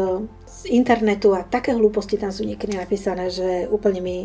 z 0.47 0.59
internetu 0.71 1.35
a 1.35 1.43
také 1.45 1.75
hlúposti 1.75 2.15
tam 2.19 2.31
sú 2.31 2.43
niekedy 2.43 2.75
napísané, 2.77 3.31
že 3.31 3.67
úplne 3.69 4.01
mi 4.01 4.17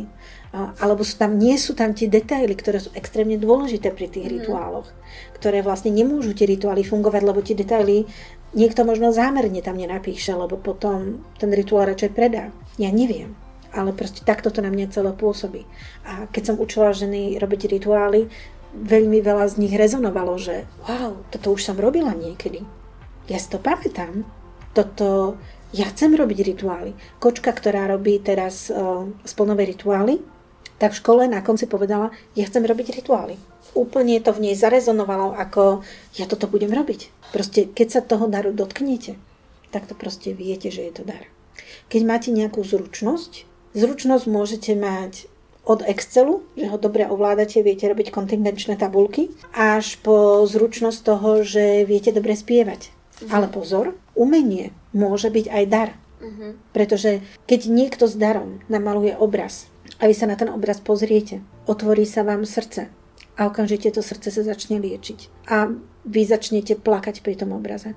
alebo 0.55 1.03
sú 1.03 1.19
tam, 1.19 1.35
nie 1.35 1.59
sú 1.59 1.75
tam 1.75 1.99
tie 1.99 2.07
detaily, 2.07 2.55
ktoré 2.55 2.79
sú 2.79 2.95
extrémne 2.95 3.35
dôležité 3.35 3.91
pri 3.91 4.07
tých 4.07 4.31
mm. 4.31 4.33
rituáloch, 4.39 4.87
ktoré 5.35 5.67
vlastne 5.67 5.91
nemôžu 5.91 6.31
tie 6.31 6.47
rituály 6.47 6.87
fungovať, 6.87 7.23
lebo 7.27 7.43
tie 7.43 7.59
detaily 7.59 8.07
niekto 8.55 8.87
možno 8.87 9.11
zámerne 9.11 9.59
tam 9.67 9.75
nenapíše, 9.75 10.31
lebo 10.31 10.55
potom 10.55 11.27
ten 11.43 11.51
rituál 11.51 11.91
radšej 11.91 12.11
predá. 12.15 12.55
Ja 12.79 12.95
neviem, 12.95 13.35
ale 13.75 13.91
proste 13.91 14.23
takto 14.23 14.55
to 14.55 14.63
na 14.63 14.71
mňa 14.71 14.95
celé 14.95 15.11
pôsobí. 15.11 15.67
A 16.07 16.31
keď 16.31 16.55
som 16.55 16.63
učila 16.63 16.95
ženy 16.95 17.43
robiť 17.43 17.75
rituály, 17.75 18.31
veľmi 18.75 19.19
veľa 19.23 19.51
z 19.51 19.59
nich 19.59 19.75
rezonovalo, 19.75 20.39
že 20.39 20.71
wow, 20.87 21.19
toto 21.35 21.55
už 21.55 21.67
som 21.67 21.79
robila 21.79 22.15
niekedy. 22.15 22.63
Ja 23.27 23.43
si 23.43 23.51
to 23.51 23.59
pamätám. 23.59 24.23
Toto, 24.75 25.39
ja 25.71 25.87
chcem 25.91 26.15
robiť 26.15 26.55
rituály. 26.55 26.95
Kočka, 27.23 27.55
ktorá 27.55 27.87
robí 27.87 28.19
teraz 28.19 28.71
uh, 28.71 29.07
splnové 29.23 29.71
rituály, 29.71 30.19
tak 30.85 30.93
v 30.93 31.01
škole 31.01 31.25
na 31.25 31.41
konci 31.41 31.65
povedala, 31.65 32.13
ja 32.37 32.45
chcem 32.45 32.61
robiť 32.61 33.01
rituály. 33.01 33.41
Úplne 33.73 34.21
to 34.21 34.37
v 34.37 34.45
nej 34.45 34.55
zarezonovalo, 34.55 35.33
ako 35.33 35.81
ja 36.13 36.29
toto 36.29 36.45
budem 36.45 36.69
robiť. 36.77 37.09
Proste, 37.33 37.65
keď 37.65 37.89
sa 37.89 38.01
toho 38.05 38.29
daru 38.29 38.53
dotknete, 38.53 39.17
tak 39.73 39.89
to 39.89 39.97
proste 39.97 40.37
viete, 40.37 40.69
že 40.69 40.85
je 40.85 40.93
to 40.93 41.03
dar. 41.09 41.25
Keď 41.89 42.05
máte 42.05 42.29
nejakú 42.37 42.61
zručnosť, 42.61 43.49
zručnosť 43.73 44.29
môžete 44.29 44.77
mať 44.77 45.25
od 45.65 45.81
Excelu, 45.89 46.45
že 46.53 46.69
ho 46.69 46.77
dobre 46.77 47.09
ovládate, 47.09 47.65
viete 47.65 47.89
robiť 47.89 48.13
kontingenčné 48.13 48.77
tabulky, 48.77 49.33
až 49.57 49.97
po 50.05 50.45
zručnosť 50.45 51.01
toho, 51.01 51.41
že 51.41 51.89
viete 51.89 52.13
dobre 52.13 52.37
spievať. 52.37 52.93
Mhm. 53.25 53.33
Ale 53.33 53.49
pozor, 53.49 53.97
umenie 54.13 54.77
môže 54.93 55.33
byť 55.33 55.49
aj 55.49 55.65
dar. 55.65 55.91
Uh-huh. 56.25 56.57
Pretože 56.73 57.21
keď 57.45 57.69
niekto 57.69 58.05
s 58.09 58.17
darom 58.17 58.65
namaluje 58.69 59.13
obraz, 59.13 59.69
a 59.99 60.09
vy 60.09 60.15
sa 60.15 60.27
na 60.27 60.35
ten 60.39 60.51
obraz 60.51 60.81
pozriete. 60.81 61.45
Otvorí 61.69 62.07
sa 62.09 62.27
vám 62.27 62.47
srdce 62.47 62.91
a 63.35 63.51
okamžite 63.51 63.91
to 63.91 64.03
srdce 64.03 64.31
sa 64.31 64.43
začne 64.47 64.79
liečiť. 64.79 65.51
A 65.51 65.71
vy 66.07 66.23
začnete 66.23 66.79
plakať 66.79 67.25
pri 67.25 67.35
tom 67.35 67.55
obraze. 67.55 67.95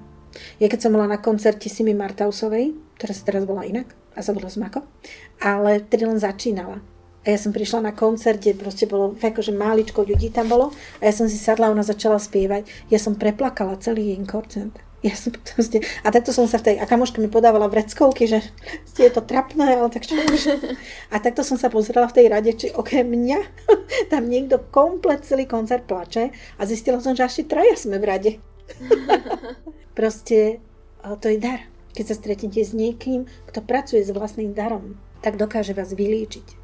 Ja 0.61 0.69
keď 0.69 0.87
som 0.87 0.93
bola 0.93 1.09
na 1.09 1.17
koncerte 1.17 1.69
Simi 1.69 1.97
Martausovej, 1.97 2.73
ktorá 2.97 3.13
sa 3.13 3.23
teraz 3.25 3.43
bola 3.45 3.65
inak, 3.65 3.93
a 4.17 4.25
sa 4.25 4.33
bola 4.33 4.49
Smako, 4.49 4.81
ale 5.37 5.85
vtedy 5.85 6.09
len 6.09 6.17
začínala. 6.17 6.81
A 7.21 7.35
ja 7.35 7.37
som 7.37 7.53
prišla 7.53 7.85
na 7.85 7.93
koncert, 7.93 8.41
kde 8.41 8.57
proste 8.57 8.89
bolo 8.89 9.13
že 9.13 9.53
máličko 9.53 10.01
ľudí 10.01 10.33
tam 10.33 10.49
bolo 10.49 10.73
a 10.97 11.03
ja 11.05 11.13
som 11.13 11.29
si 11.29 11.37
sadla 11.37 11.69
a 11.69 11.73
ona 11.75 11.85
začala 11.85 12.17
spievať. 12.17 12.65
Ja 12.89 12.97
som 12.97 13.19
preplakala 13.19 13.77
celý 13.77 14.15
jej 14.15 14.19
koncert. 14.25 14.86
Ja 15.05 15.13
som 15.13 15.29
proste, 15.29 15.85
a 16.01 16.09
takto 16.09 16.33
som 16.33 16.49
sa 16.49 16.57
v 16.57 16.73
tej, 16.73 16.75
a 16.81 16.89
kamoška 16.89 17.21
mi 17.21 17.29
podávala 17.29 17.69
vreckovky, 17.69 18.25
že 18.25 18.41
je 18.97 19.11
to 19.13 19.21
trapné, 19.21 19.77
ale 19.77 19.93
tak 19.93 20.09
čo 20.09 20.17
už. 20.17 20.57
A 21.13 21.21
takto 21.21 21.45
som 21.45 21.61
sa 21.61 21.69
pozrela 21.69 22.09
v 22.09 22.17
tej 22.17 22.25
rade, 22.33 22.51
či 22.57 22.73
okrem 22.73 23.05
mňa 23.05 23.39
tam 24.11 24.25
niekto 24.25 24.57
komplet 24.73 25.21
celý 25.21 25.45
koncert 25.45 25.85
plače 25.85 26.33
a 26.33 26.61
zistila 26.65 26.97
som, 26.97 27.13
že 27.13 27.29
až 27.29 27.45
traja 27.45 27.77
sme 27.77 28.01
v 28.01 28.05
rade. 28.09 28.31
Proste 29.97 30.65
to 31.21 31.29
je 31.29 31.37
dar. 31.37 31.61
Keď 31.93 32.05
sa 32.13 32.15
stretnete 32.17 32.61
s 32.61 32.73
niekým, 32.73 33.25
kto 33.49 33.65
pracuje 33.65 34.01
s 34.01 34.13
vlastným 34.13 34.53
darom, 34.53 34.97
tak 35.21 35.37
dokáže 35.37 35.73
vás 35.73 35.93
vyliečiť. 35.93 36.56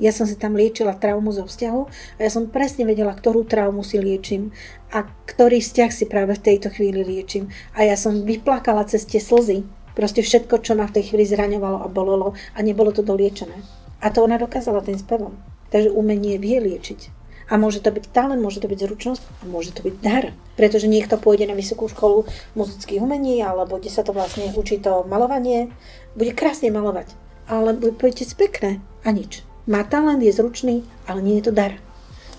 Ja 0.00 0.12
som 0.16 0.24
si 0.24 0.36
tam 0.36 0.56
liečila 0.56 0.96
traumu 0.96 1.32
zo 1.32 1.44
vzťahu 1.44 1.82
a 2.16 2.20
ja 2.20 2.30
som 2.32 2.48
presne 2.48 2.88
vedela, 2.88 3.12
ktorú 3.12 3.44
traumu 3.44 3.84
si 3.84 4.00
liečím 4.00 4.50
a 4.90 5.04
ktorý 5.04 5.60
vzťah 5.60 5.90
si 5.92 6.04
práve 6.08 6.34
v 6.36 6.44
tejto 6.44 6.72
chvíli 6.72 7.04
liečím. 7.04 7.52
A 7.76 7.84
ja 7.84 7.94
som 8.00 8.24
vyplakala 8.24 8.88
cez 8.88 9.04
tie 9.04 9.20
slzy. 9.20 9.62
Proste 9.92 10.24
všetko, 10.24 10.62
čo 10.64 10.78
ma 10.78 10.88
v 10.88 11.00
tej 11.00 11.12
chvíli 11.12 11.26
zraňovalo 11.28 11.84
a 11.84 11.92
bolelo 11.92 12.32
a 12.54 12.58
nebolo 12.62 12.94
to 12.94 13.04
doliečené. 13.04 13.58
A 14.00 14.08
to 14.08 14.24
ona 14.24 14.40
dokázala 14.40 14.80
tým 14.80 14.96
spevom. 14.96 15.36
Takže 15.68 15.92
umenie 15.92 16.40
vie 16.40 16.56
liečiť. 16.56 17.20
A 17.50 17.58
môže 17.58 17.82
to 17.82 17.90
byť 17.90 18.14
talent, 18.14 18.38
môže 18.38 18.62
to 18.62 18.70
byť 18.70 18.78
zručnosť 18.78 19.22
a 19.42 19.44
môže 19.50 19.74
to 19.74 19.82
byť 19.82 19.94
dar. 19.98 20.30
Pretože 20.54 20.86
niekto 20.86 21.18
pôjde 21.18 21.50
na 21.50 21.58
vysokú 21.58 21.90
školu 21.90 22.30
muzických 22.54 23.02
umení 23.02 23.42
alebo 23.42 23.82
kde 23.82 23.90
sa 23.90 24.06
to 24.06 24.14
vlastne 24.14 24.54
učí 24.54 24.78
to 24.78 25.02
malovanie, 25.10 25.74
bude 26.14 26.30
krásne 26.30 26.70
malovať. 26.70 27.10
Ale 27.50 27.74
pôjdete 27.74 28.24
si 28.30 28.34
pekné 28.38 28.78
a 29.02 29.10
nič. 29.10 29.42
Má 29.68 29.84
talent, 29.84 30.22
je 30.22 30.32
zručný, 30.32 30.86
ale 31.04 31.20
nie 31.20 31.36
je 31.40 31.50
to 31.50 31.52
dar. 31.52 31.76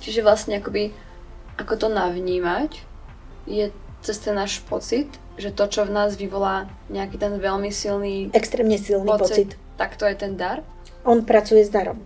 Čiže 0.01 0.25
vlastne 0.25 0.57
akoby, 0.57 0.89
ako 1.61 1.73
to 1.77 1.87
navnímať, 1.93 2.81
je 3.45 3.69
cez 4.01 4.17
ten 4.17 4.33
náš 4.33 4.65
pocit, 4.65 5.07
že 5.37 5.53
to, 5.53 5.69
čo 5.69 5.85
v 5.85 5.93
nás 5.93 6.17
vyvolá 6.17 6.69
nejaký 6.89 7.21
ten 7.21 7.37
veľmi 7.37 7.69
silný... 7.69 8.33
Extrémne 8.33 8.77
silný 8.81 9.05
pocit. 9.05 9.53
pocit. 9.53 9.77
Tak 9.77 9.97
to 9.97 10.09
je 10.09 10.15
ten 10.17 10.37
dar? 10.37 10.65
On 11.05 11.21
pracuje 11.21 11.61
s 11.65 11.69
darom. 11.69 12.01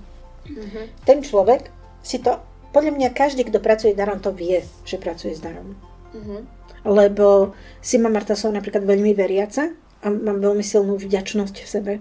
Uh-huh. 0.48 0.86
Ten 1.08 1.24
človek 1.24 1.72
si 2.04 2.20
to... 2.20 2.40
Podľa 2.76 2.92
mňa 2.92 3.10
každý, 3.16 3.48
kto 3.48 3.64
pracuje 3.64 3.96
s 3.96 4.00
darom, 4.00 4.20
to 4.20 4.36
vie, 4.36 4.60
že 4.84 5.00
pracuje 5.00 5.32
s 5.32 5.40
darom. 5.40 5.80
Uh-huh. 6.12 6.44
Lebo 6.84 7.56
Sima 7.80 8.12
Marta 8.12 8.36
som 8.36 8.52
napríklad 8.52 8.84
veľmi 8.84 9.16
veriaca 9.16 9.72
a 10.04 10.08
mám 10.12 10.44
veľmi 10.44 10.62
silnú 10.62 11.00
vďačnosť 11.00 11.56
v 11.64 11.68
sebe 11.68 11.94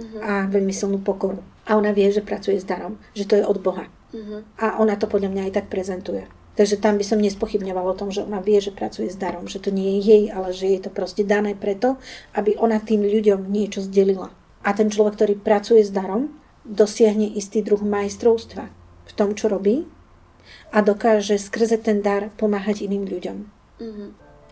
uh-huh. 0.00 0.20
a 0.24 0.32
veľmi 0.48 0.72
silnú 0.72 1.04
pokoru. 1.04 1.51
A 1.66 1.78
ona 1.78 1.94
vie, 1.94 2.10
že 2.10 2.26
pracuje 2.26 2.58
s 2.58 2.66
darom, 2.66 2.98
že 3.14 3.26
to 3.26 3.38
je 3.38 3.46
od 3.46 3.58
Boha. 3.62 3.86
Uh-huh. 4.12 4.42
A 4.58 4.82
ona 4.82 4.98
to 4.98 5.06
podľa 5.06 5.30
mňa 5.30 5.42
aj 5.48 5.52
tak 5.62 5.66
prezentuje. 5.70 6.26
Takže 6.52 6.76
tam 6.84 7.00
by 7.00 7.04
som 7.06 7.16
nespochybňovala 7.22 7.96
o 7.96 7.98
tom, 7.98 8.12
že 8.12 8.20
ona 8.20 8.44
vie, 8.44 8.60
že 8.60 8.76
pracuje 8.76 9.08
s 9.08 9.16
darom, 9.16 9.48
že 9.48 9.56
to 9.56 9.72
nie 9.72 9.96
je 9.96 10.00
jej, 10.04 10.24
ale 10.28 10.52
že 10.52 10.68
je 10.68 10.80
to 10.84 10.90
proste 10.92 11.24
dané 11.24 11.56
preto, 11.56 11.96
aby 12.36 12.52
ona 12.60 12.76
tým 12.76 13.00
ľuďom 13.00 13.48
niečo 13.48 13.80
zdelila. 13.80 14.28
A 14.60 14.76
ten 14.76 14.92
človek, 14.92 15.16
ktorý 15.16 15.34
pracuje 15.40 15.80
s 15.80 15.88
darom, 15.88 16.28
dosiahne 16.68 17.24
istý 17.24 17.64
druh 17.64 17.80
majstrovstva 17.80 18.68
v 19.08 19.12
tom, 19.16 19.32
čo 19.32 19.48
robí 19.48 19.88
a 20.70 20.84
dokáže 20.84 21.40
skrze 21.40 21.80
ten 21.80 22.04
dar 22.04 22.28
pomáhať 22.36 22.84
iným 22.84 23.08
ľuďom. 23.08 23.36
Uh-huh. 23.80 24.08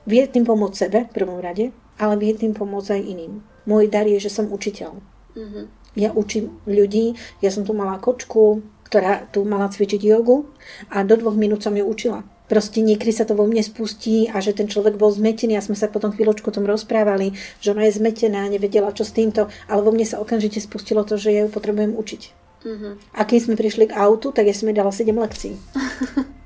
Vie 0.09 0.25
tým 0.25 0.49
pomôcť 0.49 0.77
sebe 0.89 0.99
v 1.07 1.15
prvom 1.15 1.39
rade, 1.39 1.71
ale 2.01 2.15
vie 2.17 2.33
tým 2.33 2.57
pomôcť 2.57 2.97
aj 2.97 3.03
iným. 3.05 3.33
Môj 3.69 3.93
dar 3.93 4.09
je, 4.09 4.17
že 4.17 4.33
som 4.33 4.49
učiteľ. 4.49 4.97
Uh-huh. 5.37 5.69
Ja 5.99 6.15
učím 6.15 6.59
ľudí, 6.67 7.19
ja 7.43 7.51
som 7.51 7.67
tu 7.67 7.75
mala 7.75 7.99
kočku, 7.99 8.63
ktorá 8.91 9.27
tu 9.31 9.47
mala 9.47 9.71
cvičiť 9.71 10.03
jogu 10.03 10.51
a 10.91 11.07
do 11.07 11.15
dvoch 11.15 11.39
minút 11.39 11.63
som 11.63 11.75
ju 11.75 11.87
učila. 11.87 12.27
Proste 12.51 12.83
niekedy 12.83 13.15
sa 13.15 13.23
to 13.23 13.39
vo 13.39 13.47
mne 13.47 13.63
spustí 13.63 14.27
a 14.27 14.43
že 14.43 14.51
ten 14.51 14.67
človek 14.67 14.99
bol 14.99 15.15
zmetený 15.15 15.55
a 15.55 15.63
sme 15.63 15.79
sa 15.79 15.87
potom 15.87 16.11
chvíľočku 16.11 16.51
tom 16.51 16.67
rozprávali, 16.67 17.39
že 17.63 17.71
ona 17.71 17.87
je 17.87 18.03
zmetená, 18.03 18.51
nevedela 18.51 18.91
čo 18.91 19.07
s 19.07 19.15
týmto, 19.15 19.47
ale 19.71 19.87
vo 19.87 19.95
mne 19.95 20.03
sa 20.03 20.19
okamžite 20.19 20.59
spustilo 20.59 21.07
to, 21.07 21.15
že 21.15 21.31
ja 21.31 21.47
ju 21.47 21.51
potrebujem 21.55 21.95
učiť. 21.95 22.23
Uh-huh. 22.61 22.99
A 23.15 23.23
keď 23.23 23.39
sme 23.47 23.55
prišli 23.55 23.95
k 23.95 23.97
autu, 23.97 24.35
tak 24.35 24.51
ja 24.51 24.55
som 24.55 24.67
jej 24.67 24.75
dala 24.75 24.91
7 24.91 25.15
lekcií. 25.15 25.55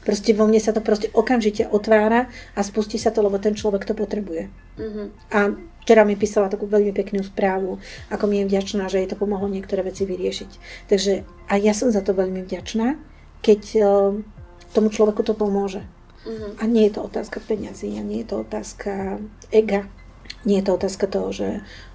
Proste 0.00 0.32
vo 0.32 0.48
mne 0.48 0.56
sa 0.56 0.72
to 0.72 0.80
proste 0.80 1.12
okamžite 1.12 1.68
otvára 1.68 2.32
a 2.56 2.60
spustí 2.64 2.96
sa 2.96 3.12
to, 3.12 3.20
lebo 3.20 3.36
ten 3.36 3.52
človek 3.52 3.84
to 3.84 3.92
potrebuje. 3.92 4.48
Mhm. 4.80 5.02
A 5.32 5.38
včera 5.84 6.08
mi 6.08 6.16
písala 6.16 6.48
takú 6.48 6.64
veľmi 6.64 6.92
peknú 6.96 7.20
správu, 7.20 7.76
ako 8.08 8.24
mi 8.24 8.40
je 8.40 8.48
vďačná, 8.48 8.88
že 8.88 9.04
jej 9.04 9.08
to 9.10 9.20
pomohlo 9.20 9.48
niektoré 9.48 9.84
veci 9.84 10.08
vyriešiť. 10.08 10.50
Takže 10.88 11.12
a 11.48 11.54
ja 11.60 11.76
som 11.76 11.92
za 11.92 12.00
to 12.00 12.16
veľmi 12.16 12.46
vďačná, 12.48 12.96
keď 13.44 13.62
eh, 13.76 13.84
tomu 14.72 14.88
človeku 14.88 15.20
to 15.20 15.36
pomôže. 15.36 15.84
Mhm. 16.24 16.60
A 16.60 16.62
nie 16.68 16.84
je 16.88 16.96
to 16.96 17.04
otázka 17.04 17.40
peňazí, 17.40 17.96
a 17.96 18.02
nie 18.04 18.24
je 18.24 18.28
to 18.28 18.44
otázka 18.44 19.20
ega, 19.52 19.88
nie 20.44 20.60
je 20.60 20.64
to 20.68 20.72
otázka 20.76 21.06
toho, 21.08 21.28
že 21.32 21.48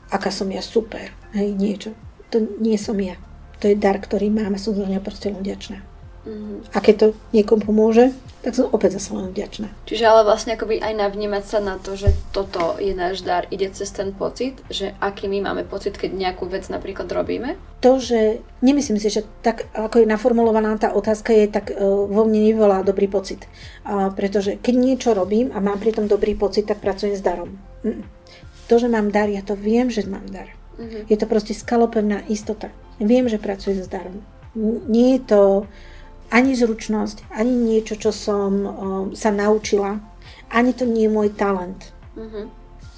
aká 0.09 0.29
som 0.29 0.49
ja 0.49 0.61
super, 0.61 1.09
hej, 1.33 1.53
niečo. 1.53 1.97
To 2.33 2.41
nie 2.61 2.77
som 2.77 2.97
ja. 2.97 3.17
To 3.61 3.71
je 3.71 3.77
dar, 3.77 3.97
ktorý 3.97 4.29
mám 4.29 4.53
a 4.53 4.61
som 4.61 4.75
za 4.75 4.85
neho 4.85 5.01
proste 5.01 5.31
vďačná. 5.31 5.94
Mhm. 6.25 6.73
A 6.73 6.77
keď 6.81 6.95
to 6.97 7.07
niekomu 7.31 7.61
pomôže, 7.69 8.09
tak 8.45 8.53
som 8.53 8.69
opäť 8.69 9.01
zase 9.01 9.09
len 9.17 9.33
vďačná. 9.33 9.73
Čiže 9.89 10.05
ale 10.05 10.21
vlastne 10.21 10.53
akoby 10.53 10.77
aj 10.77 10.93
navnímať 10.93 11.43
sa 11.49 11.57
na 11.57 11.81
to, 11.81 11.97
že 11.97 12.13
toto 12.29 12.77
je 12.77 12.93
náš 12.93 13.25
dar, 13.25 13.49
ide 13.49 13.73
cez 13.73 13.89
ten 13.89 14.13
pocit, 14.13 14.61
že 14.69 14.93
aký 15.01 15.25
my 15.25 15.41
máme 15.41 15.65
pocit, 15.65 15.97
keď 15.97 16.13
nejakú 16.13 16.45
vec 16.45 16.69
napríklad 16.69 17.09
robíme. 17.09 17.57
To, 17.81 17.97
že 17.97 18.45
nemyslím 18.61 19.01
si, 19.01 19.09
že 19.09 19.25
tak, 19.41 19.65
ako 19.73 20.05
je 20.05 20.09
naformulovaná 20.09 20.77
tá 20.77 20.93
otázka, 20.93 21.33
je 21.33 21.49
tak 21.49 21.73
uh, 21.73 22.05
vo 22.05 22.21
mne 22.29 22.53
nevolá 22.53 22.85
dobrý 22.85 23.09
pocit. 23.09 23.49
Uh, 23.81 24.13
pretože 24.13 24.61
keď 24.61 24.75
niečo 24.77 25.09
robím 25.17 25.49
a 25.49 25.57
mám 25.57 25.81
pri 25.81 25.97
tom 25.97 26.05
dobrý 26.05 26.37
pocit, 26.37 26.69
tak 26.69 26.85
pracujem 26.85 27.17
s 27.17 27.25
darom. 27.25 27.57
Mm. 27.81 28.05
To, 28.69 28.77
že 28.77 28.89
mám 28.89 29.09
dar, 29.09 29.25
ja 29.25 29.41
to 29.41 29.57
viem, 29.57 29.89
že 29.89 30.05
mám 30.05 30.25
dar. 30.29 30.53
Mhm. 30.77 31.09
Je 31.09 31.17
to 31.17 31.25
proste 31.25 31.53
skalopevná 31.57 32.25
istota. 32.29 32.69
Viem, 32.99 33.25
že 33.25 33.41
pracujem 33.41 33.81
s 33.81 33.89
darom. 33.89 34.21
Nie 34.87 35.19
je 35.19 35.21
to 35.27 35.41
ani 36.31 36.55
zručnosť, 36.55 37.29
ani 37.33 37.53
niečo, 37.53 37.95
čo 37.95 38.11
som 38.13 38.51
um, 38.65 38.71
sa 39.13 39.29
naučila, 39.29 40.01
ani 40.49 40.71
to 40.73 40.85
nie 40.85 41.05
je 41.05 41.11
môj 41.13 41.29
talent. 41.33 41.93
Mhm. 42.15 42.41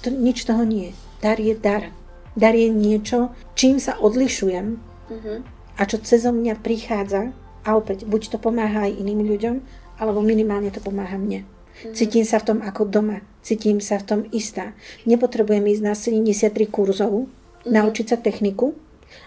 To, 0.06 0.08
nič 0.14 0.46
toho 0.46 0.62
nie 0.62 0.90
je. 0.90 0.92
Dar 1.18 1.38
je 1.42 1.54
dar. 1.58 1.90
Dar 2.38 2.54
je 2.54 2.70
niečo, 2.70 3.34
čím 3.58 3.82
sa 3.82 3.98
odlišujem 3.98 4.78
Mhm. 5.08 5.34
a 5.78 5.82
čo 5.88 5.96
cez 5.98 6.22
mňa 6.28 6.60
prichádza 6.60 7.32
a 7.64 7.68
opäť, 7.74 8.04
buď 8.04 8.36
to 8.36 8.38
pomáha 8.38 8.86
aj 8.86 8.92
iným 9.00 9.24
ľuďom, 9.24 9.56
alebo 9.98 10.20
minimálne 10.22 10.70
to 10.70 10.78
pomáha 10.84 11.18
mne. 11.18 11.48
Cítim 11.94 12.26
sa 12.26 12.42
v 12.42 12.46
tom 12.54 12.58
ako 12.58 12.90
doma, 12.90 13.22
cítim 13.42 13.78
sa 13.78 14.02
v 14.02 14.06
tom 14.06 14.20
istá. 14.34 14.74
Nepotrebujem 15.06 15.62
ísť 15.62 15.82
na 15.82 15.94
73 15.94 16.66
kurzov, 16.66 17.30
naučiť 17.66 18.06
sa 18.10 18.18
techniku 18.18 18.74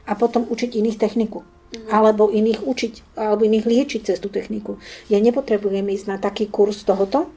a 0.04 0.16
potom 0.20 0.44
učiť 0.48 0.76
iných 0.76 1.00
techniku. 1.00 1.48
Alebo 1.88 2.28
iných 2.28 2.68
učiť, 2.68 3.16
alebo 3.16 3.48
iných 3.48 3.64
liečiť 3.64 4.02
cez 4.12 4.20
tú 4.20 4.28
techniku. 4.28 4.76
Ja 5.08 5.24
nepotrebujem 5.24 5.88
ísť 5.88 6.06
na 6.08 6.18
taký 6.20 6.52
kurz 6.52 6.84
tohoto 6.84 7.32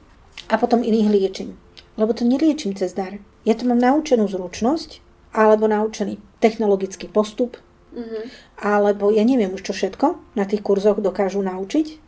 a 0.51 0.55
potom 0.59 0.83
iných 0.83 1.07
liečím. 1.07 1.55
Lebo 1.95 2.11
to 2.11 2.27
neliečím 2.27 2.75
cez 2.75 2.91
dar. 2.91 3.15
Ja 3.47 3.55
to 3.55 3.63
mám 3.63 3.79
naučenú 3.79 4.27
zručnosť, 4.27 4.99
alebo 5.31 5.71
naučený 5.71 6.19
technologický 6.43 7.07
postup, 7.07 7.57
Mhm. 7.95 8.27
alebo 8.59 9.07
ja 9.07 9.23
neviem 9.23 9.55
už 9.55 9.71
čo 9.71 9.71
všetko 9.71 10.35
na 10.35 10.43
tých 10.43 10.59
kurzoch 10.59 10.99
dokážu 10.99 11.39
naučiť, 11.39 12.04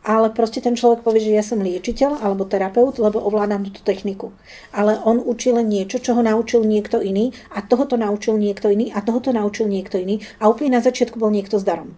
ale 0.00 0.32
proste 0.32 0.64
ten 0.64 0.72
človek 0.72 1.04
povie, 1.04 1.20
že 1.20 1.36
ja 1.36 1.44
som 1.44 1.60
liečiteľ 1.60 2.24
alebo 2.24 2.48
terapeut, 2.48 2.96
lebo 2.96 3.20
ovládam 3.20 3.68
túto 3.68 3.84
techniku. 3.84 4.32
Ale 4.72 4.96
on 5.04 5.20
učí 5.20 5.52
len 5.52 5.68
niečo, 5.68 6.00
čo 6.00 6.16
ho 6.16 6.22
naučil 6.24 6.64
niekto 6.64 7.04
iný 7.04 7.36
a 7.52 7.60
toho 7.60 7.84
to 7.84 8.00
naučil 8.00 8.40
niekto 8.40 8.72
iný 8.72 8.88
a 8.96 9.04
toho 9.04 9.20
to 9.20 9.36
naučil 9.36 9.68
niekto 9.68 10.00
iný 10.00 10.24
a 10.40 10.48
úplne 10.48 10.80
na 10.80 10.82
začiatku 10.82 11.20
bol 11.20 11.28
niekto 11.28 11.60
s 11.60 11.64
darom. 11.68 11.92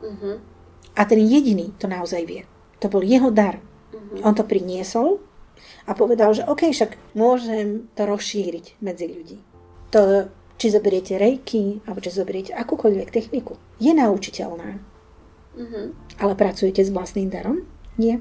Mhm. 0.00 0.40
A 0.96 1.02
ten 1.04 1.20
jediný 1.20 1.72
to 1.76 1.88
naozaj 1.88 2.24
vie. 2.24 2.48
To 2.80 2.88
bol 2.88 3.04
jeho 3.04 3.28
dar. 3.28 3.60
Mhm. 3.92 4.24
On 4.24 4.32
to 4.32 4.48
priniesol 4.48 5.20
a 5.84 5.92
povedal, 5.92 6.32
že 6.32 6.48
OK, 6.48 6.72
však 6.72 6.96
môžem 7.12 7.92
to 7.92 8.08
rozšíriť 8.08 8.80
medzi 8.80 9.06
ľudí. 9.12 9.38
To, 9.92 10.32
či 10.56 10.72
zoberiete 10.72 11.20
rejky, 11.20 11.84
alebo 11.84 12.00
či 12.00 12.16
zoberiete 12.16 12.56
akúkoľvek 12.56 13.08
techniku, 13.12 13.60
je 13.76 13.92
naučiteľná. 13.92 14.80
Mhm. 15.52 16.01
Ale 16.18 16.34
pracujete 16.34 16.80
s 16.80 16.90
vlastným 16.90 17.28
darom? 17.28 17.64
Nie. 17.96 18.20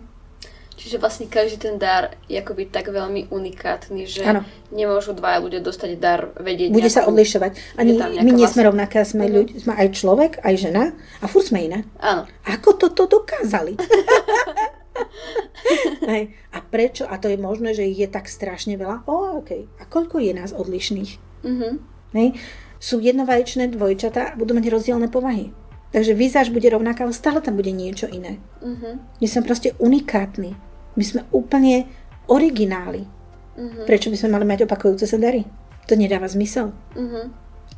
Čiže 0.71 0.97
vlastne 0.97 1.29
každý 1.29 1.61
ten 1.61 1.75
dar 1.77 2.17
je 2.25 2.33
akoby 2.33 2.65
tak 2.65 2.89
veľmi 2.89 3.29
unikátny, 3.29 4.09
že 4.09 4.25
Áno. 4.25 4.41
nemôžu 4.71 5.13
dvaja 5.13 5.37
ľudia 5.37 5.61
dostať 5.61 5.89
dar 5.95 6.33
vedieť. 6.33 6.73
Bude 6.73 6.89
sa 6.89 7.05
nejakú- 7.05 7.13
odlišovať. 7.13 7.51
Ani 7.77 7.91
my 8.17 8.31
nie 8.33 8.49
sme 8.49 8.65
rovnaké, 8.65 9.05
sme, 9.05 9.23
Mhm. 9.23 9.31
ľudia, 9.31 9.55
sme 9.59 9.73
aj 9.75 9.87
človek, 9.93 10.31
aj 10.41 10.53
žena 10.57 10.83
a 11.21 11.29
furt 11.29 11.45
sme 11.45 11.61
iné. 11.61 11.85
Áno. 11.99 12.25
Ako 12.43 12.81
toto 12.81 13.05
dokázali? 13.05 13.77
Hej. 16.03 16.23
A 16.49 16.57
prečo? 16.59 17.05
A 17.05 17.17
to 17.17 17.27
je 17.27 17.37
možné, 17.37 17.71
že 17.71 17.85
ich 17.85 17.99
je 17.99 18.09
tak 18.09 18.25
strašne 18.25 18.73
veľa? 18.73 19.05
O, 19.05 19.37
OK. 19.37 19.51
A 19.77 19.85
koľko 19.85 20.17
je 20.17 20.33
nás 20.33 20.51
odlišných? 20.51 21.11
Mhm. 21.43 21.69
Hej. 22.13 22.29
Sú 22.81 22.97
jednovaječné 22.97 23.69
dvojčatá 23.69 24.33
a 24.33 24.35
budú 24.35 24.51
mať 24.51 24.65
rozdielne 24.67 25.05
povahy. 25.07 25.53
Takže 25.91 26.15
výzaž 26.15 26.55
bude 26.55 26.71
rovnaká, 26.71 27.03
ale 27.03 27.11
stále 27.11 27.43
tam 27.43 27.59
bude 27.59 27.71
niečo 27.71 28.07
iné. 28.07 28.39
Mhm. 28.63 29.19
My 29.19 29.27
sme 29.27 29.41
proste 29.43 29.75
unikátni. 29.75 30.55
My 30.95 31.03
sme 31.03 31.21
úplne 31.35 31.87
origináli. 32.31 33.03
Mhm. 33.59 33.83
Prečo 33.83 34.07
by 34.07 34.17
sme 34.17 34.39
mali 34.39 34.45
mať 34.47 34.63
opakujúce 34.63 35.03
sa 35.03 35.19
dary? 35.19 35.43
To 35.91 35.99
nedáva 35.99 36.31
zmysel. 36.31 36.71
Mhm. 36.95 37.21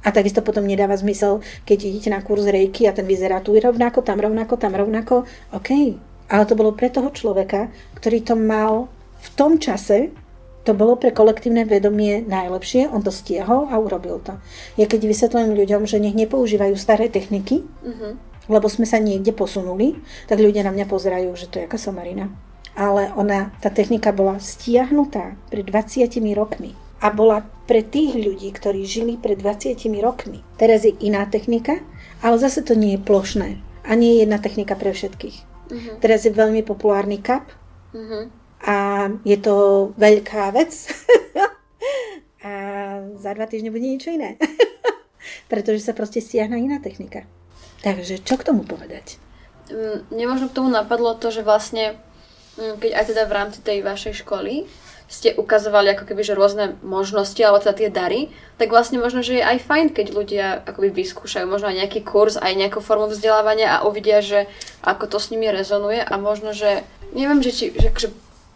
A 0.04 0.12
takisto 0.12 0.44
potom 0.44 0.68
nedáva 0.68 1.00
zmysel, 1.00 1.40
keď 1.64 1.78
idete 1.88 2.10
na 2.12 2.20
kurz 2.20 2.44
rejky 2.44 2.86
a 2.86 2.94
ten 2.94 3.08
vyzerá 3.08 3.40
tu 3.40 3.56
rovnako, 3.56 4.04
tam 4.04 4.20
rovnako, 4.20 4.54
tam 4.60 4.76
rovnako. 4.76 5.24
OK, 5.56 5.70
ale 6.28 6.44
to 6.44 6.60
bolo 6.60 6.76
pre 6.76 6.92
toho 6.92 7.08
človeka, 7.08 7.72
ktorý 7.96 8.20
to 8.20 8.36
mal 8.36 8.92
v 9.24 9.28
tom 9.40 9.56
čase, 9.56 10.12
to 10.64 10.72
bolo 10.72 10.96
pre 10.96 11.12
kolektívne 11.12 11.68
vedomie 11.68 12.24
najlepšie, 12.24 12.88
on 12.88 13.04
to 13.04 13.12
stiahol 13.12 13.68
a 13.68 13.76
urobil 13.76 14.24
to. 14.24 14.40
Ja 14.80 14.88
keď 14.88 15.12
vysvetľujem 15.12 15.52
ľuďom, 15.60 15.82
že 15.84 16.00
nech 16.00 16.16
nepoužívajú 16.16 16.76
staré 16.80 17.12
techniky, 17.12 17.68
Mhm. 17.84 18.10
lebo 18.48 18.68
sme 18.72 18.88
sa 18.88 19.00
niekde 19.00 19.36
posunuli, 19.36 20.00
tak 20.28 20.40
ľudia 20.40 20.64
na 20.64 20.72
mňa 20.72 20.88
pozerajú, 20.88 21.36
že 21.36 21.48
to 21.52 21.60
je 21.60 21.68
aká 21.68 21.76
somarina. 21.76 22.32
Ale 22.74 23.12
ona, 23.14 23.54
tá 23.62 23.70
technika 23.70 24.10
bola 24.10 24.42
stiahnutá 24.42 25.38
pred 25.52 25.68
20 25.68 26.34
rokmi 26.34 26.74
a 27.04 27.12
bola 27.14 27.46
pre 27.68 27.84
tých 27.84 28.16
ľudí, 28.16 28.50
ktorí 28.50 28.88
žili 28.88 29.14
pred 29.20 29.38
20 29.38 30.02
rokmi. 30.02 30.42
Teraz 30.58 30.88
je 30.88 30.96
iná 31.00 31.28
technika, 31.28 31.84
ale 32.24 32.40
zase 32.40 32.64
to 32.64 32.74
nie 32.74 32.96
je 32.98 33.04
plošné 33.04 33.50
a 33.84 33.92
nie 33.94 34.16
je 34.16 34.20
jedna 34.26 34.40
technika 34.40 34.74
pre 34.80 34.96
všetkých. 34.96 35.38
Mhm. 35.72 35.92
Teraz 36.00 36.24
je 36.24 36.32
veľmi 36.32 36.64
populárny 36.64 37.20
kap 37.20 37.52
Mhm. 37.94 38.43
A 38.64 39.08
je 39.28 39.38
to 39.44 39.56
veľká 40.00 40.56
vec 40.56 40.72
a 42.48 42.54
za 43.20 43.32
dva 43.36 43.46
týždne 43.48 43.72
bude 43.72 43.84
niečo 43.84 44.12
iné. 44.12 44.40
Pretože 45.52 45.84
sa 45.84 45.96
proste 45.96 46.20
stiahna 46.24 46.60
iná 46.60 46.80
technika. 46.80 47.28
Takže 47.84 48.24
čo 48.24 48.40
k 48.40 48.48
tomu 48.48 48.64
povedať? 48.64 49.20
Mm, 49.72 50.08
Mne 50.12 50.26
možno 50.32 50.48
k 50.48 50.56
tomu 50.56 50.72
napadlo 50.72 51.16
to, 51.16 51.32
že 51.32 51.44
vlastne, 51.44 52.00
mm, 52.60 52.80
keď 52.80 52.92
aj 52.96 53.06
teda 53.12 53.24
v 53.28 53.36
rámci 53.36 53.60
tej 53.60 53.84
vašej 53.84 54.24
školy 54.24 54.68
ste 55.12 55.36
ukazovali 55.36 55.94
ako 55.94 56.10
keby, 56.10 56.26
že 56.26 56.34
rôzne 56.34 56.80
možnosti, 56.82 57.38
alebo 57.44 57.62
teda 57.62 57.76
tie 57.76 57.90
dary, 57.94 58.22
tak 58.58 58.74
vlastne 58.74 58.98
možno, 58.98 59.22
že 59.22 59.38
je 59.38 59.44
aj 59.46 59.62
fajn, 59.62 59.88
keď 59.94 60.08
ľudia 60.10 60.48
akoby 60.66 60.90
vyskúšajú 60.90 61.46
možno 61.46 61.70
aj 61.70 61.86
nejaký 61.86 62.02
kurz, 62.02 62.40
aj 62.40 62.50
nejakú 62.56 62.82
formu 62.82 63.12
vzdelávania 63.12 63.78
a 63.78 63.84
uvidia, 63.86 64.26
že 64.26 64.50
ako 64.82 65.06
to 65.12 65.18
s 65.22 65.30
nimi 65.30 65.54
rezonuje 65.54 66.02
a 66.02 66.16
možno, 66.18 66.56
že 66.56 66.82
neviem, 67.14 67.46
že, 67.46 67.52
či, 67.54 67.66
že, 67.78 67.94
že 67.94 68.10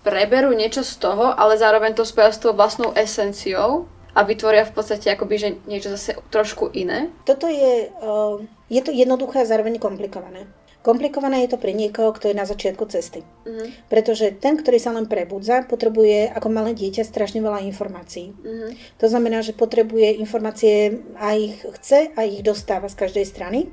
preberú 0.07 0.55
niečo 0.55 0.87
z 0.87 1.03
toho, 1.03 1.35
ale 1.35 1.59
zároveň 1.59 1.91
to 1.91 2.07
spoja 2.07 2.31
s 2.31 2.39
tou 2.39 2.55
vlastnou 2.55 2.95
esenciou 2.95 3.91
a 4.15 4.23
vytvoria 4.23 4.63
v 4.63 4.71
podstate 4.71 5.11
akoby, 5.11 5.35
že 5.35 5.49
niečo 5.67 5.91
zase 5.91 6.15
trošku 6.31 6.71
iné. 6.71 7.11
Toto 7.27 7.51
je, 7.51 7.91
uh, 7.91 8.39
je 8.71 8.79
to 8.79 8.95
jednoduché 8.95 9.43
a 9.43 9.49
zároveň 9.51 9.75
komplikované. 9.83 10.47
Komplikované 10.79 11.43
je 11.43 11.51
to 11.51 11.59
pre 11.59 11.75
niekoho, 11.75 12.15
kto 12.15 12.31
je 12.31 12.39
na 12.39 12.47
začiatku 12.47 12.87
cesty. 12.87 13.19
Mhm. 13.43 13.91
Pretože 13.91 14.31
ten, 14.39 14.55
ktorý 14.55 14.79
sa 14.79 14.95
len 14.95 15.03
prebudza, 15.11 15.67
potrebuje 15.67 16.31
ako 16.31 16.47
malé 16.47 16.71
dieťa 16.71 17.03
strašne 17.03 17.43
veľa 17.43 17.67
informácií. 17.67 18.31
Mhm. 18.31 18.95
To 19.03 19.05
znamená, 19.11 19.43
že 19.43 19.51
potrebuje 19.51 20.15
informácie 20.23 21.03
a 21.19 21.35
ich 21.35 21.59
chce 21.77 22.15
a 22.15 22.23
ich 22.23 22.39
dostáva 22.39 22.87
z 22.87 22.95
každej 22.95 23.25
strany, 23.27 23.67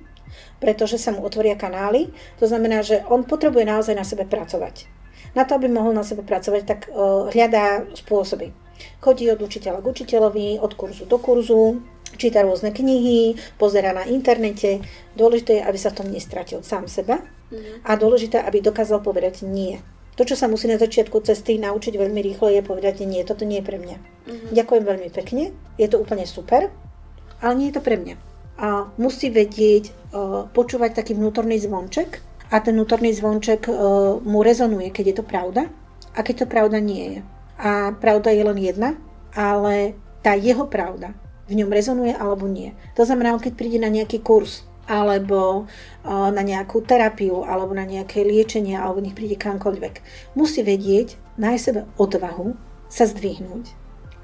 pretože 0.59 0.99
sa 0.99 1.15
mu 1.15 1.23
otvoria 1.23 1.55
kanály. 1.55 2.11
To 2.43 2.51
znamená, 2.51 2.83
že 2.83 3.07
on 3.07 3.23
potrebuje 3.23 3.63
naozaj 3.63 3.95
na 3.95 4.03
sebe 4.03 4.27
pracovať. 4.27 5.04
Na 5.35 5.43
to, 5.45 5.59
aby 5.59 5.67
mohol 5.67 5.93
na 5.95 6.07
sebe 6.07 6.23
pracovať, 6.23 6.63
tak 6.63 6.81
uh, 6.89 7.29
hľadá 7.31 7.87
spôsoby. 7.95 8.55
Chodí 9.03 9.31
od 9.31 9.43
učiteľa 9.43 9.83
k 9.83 9.91
učiteľovi, 9.91 10.49
od 10.63 10.73
kurzu 10.75 11.07
do 11.07 11.19
kurzu, 11.19 11.83
číta 12.17 12.43
rôzne 12.43 12.71
knihy, 12.71 13.35
pozera 13.59 13.91
na 13.91 14.07
internete. 14.07 14.83
Dôležité 15.19 15.59
je, 15.61 15.67
aby 15.67 15.79
sa 15.79 15.91
v 15.91 15.99
tom 16.03 16.09
nestratil 16.11 16.63
sám 16.63 16.87
seba 16.87 17.19
Mhm. 17.55 17.87
a 17.87 17.91
dôležité, 17.95 18.41
aby 18.41 18.59
dokázal 18.65 19.05
povedať 19.05 19.47
nie. 19.47 19.79
To, 20.15 20.23
čo 20.23 20.39
sa 20.39 20.47
musí 20.47 20.71
na 20.71 20.79
začiatku 20.79 21.27
cesty 21.27 21.59
naučiť 21.59 21.99
veľmi 21.99 22.23
rýchlo, 22.23 22.47
je 22.47 22.63
povedať 22.63 23.03
nie, 23.03 23.27
toto 23.27 23.43
nie 23.43 23.59
je 23.59 23.67
pre 23.67 23.79
mňa. 23.83 23.97
Mhm. 24.27 24.47
Ďakujem 24.55 24.85
veľmi 24.87 25.09
pekne, 25.11 25.45
je 25.79 25.87
to 25.91 25.99
úplne 25.99 26.27
super, 26.27 26.71
ale 27.43 27.53
nie 27.59 27.69
je 27.71 27.77
to 27.79 27.83
pre 27.83 27.99
mňa. 27.99 28.15
A 28.55 28.87
musí 29.03 29.35
vedieť, 29.35 29.91
uh, 30.15 30.47
počúvať 30.55 30.95
taký 30.95 31.19
vnútorný 31.19 31.59
zvonček 31.59 32.23
a 32.51 32.61
ten 32.61 32.77
vnútorný 32.77 33.13
zvonček 33.13 33.69
uh, 33.69 34.21
mu 34.21 34.41
rezonuje, 34.45 34.93
keď 34.93 35.05
je 35.11 35.17
to 35.21 35.25
pravda 35.25 35.63
a 36.15 36.19
keď 36.21 36.45
to 36.45 36.47
pravda 36.51 36.79
nie 36.81 37.05
je. 37.05 37.21
A 37.59 37.95
pravda 37.95 38.35
je 38.35 38.43
len 38.45 38.59
jedna, 38.59 38.91
ale 39.33 39.95
tá 40.21 40.35
jeho 40.35 40.67
pravda 40.67 41.15
v 41.47 41.61
ňom 41.61 41.71
rezonuje 41.71 42.13
alebo 42.17 42.49
nie. 42.49 42.73
To 42.97 43.05
znamená, 43.05 43.37
keď 43.37 43.53
príde 43.55 43.79
na 43.81 43.93
nejaký 43.93 44.25
kurz, 44.25 44.65
alebo 44.85 45.65
uh, 45.65 46.29
na 46.29 46.45
nejakú 46.45 46.85
terapiu, 46.85 47.45
alebo 47.45 47.73
na 47.73 47.89
nejaké 47.89 48.21
liečenie, 48.21 48.77
alebo 48.77 49.01
nech 49.01 49.17
príde 49.17 49.41
kamkoľvek, 49.41 49.95
musí 50.37 50.61
vedieť, 50.61 51.17
nájsť 51.41 51.65
sebe 51.65 51.81
odvahu 51.97 52.57
sa 52.89 53.09
zdvihnúť 53.09 53.65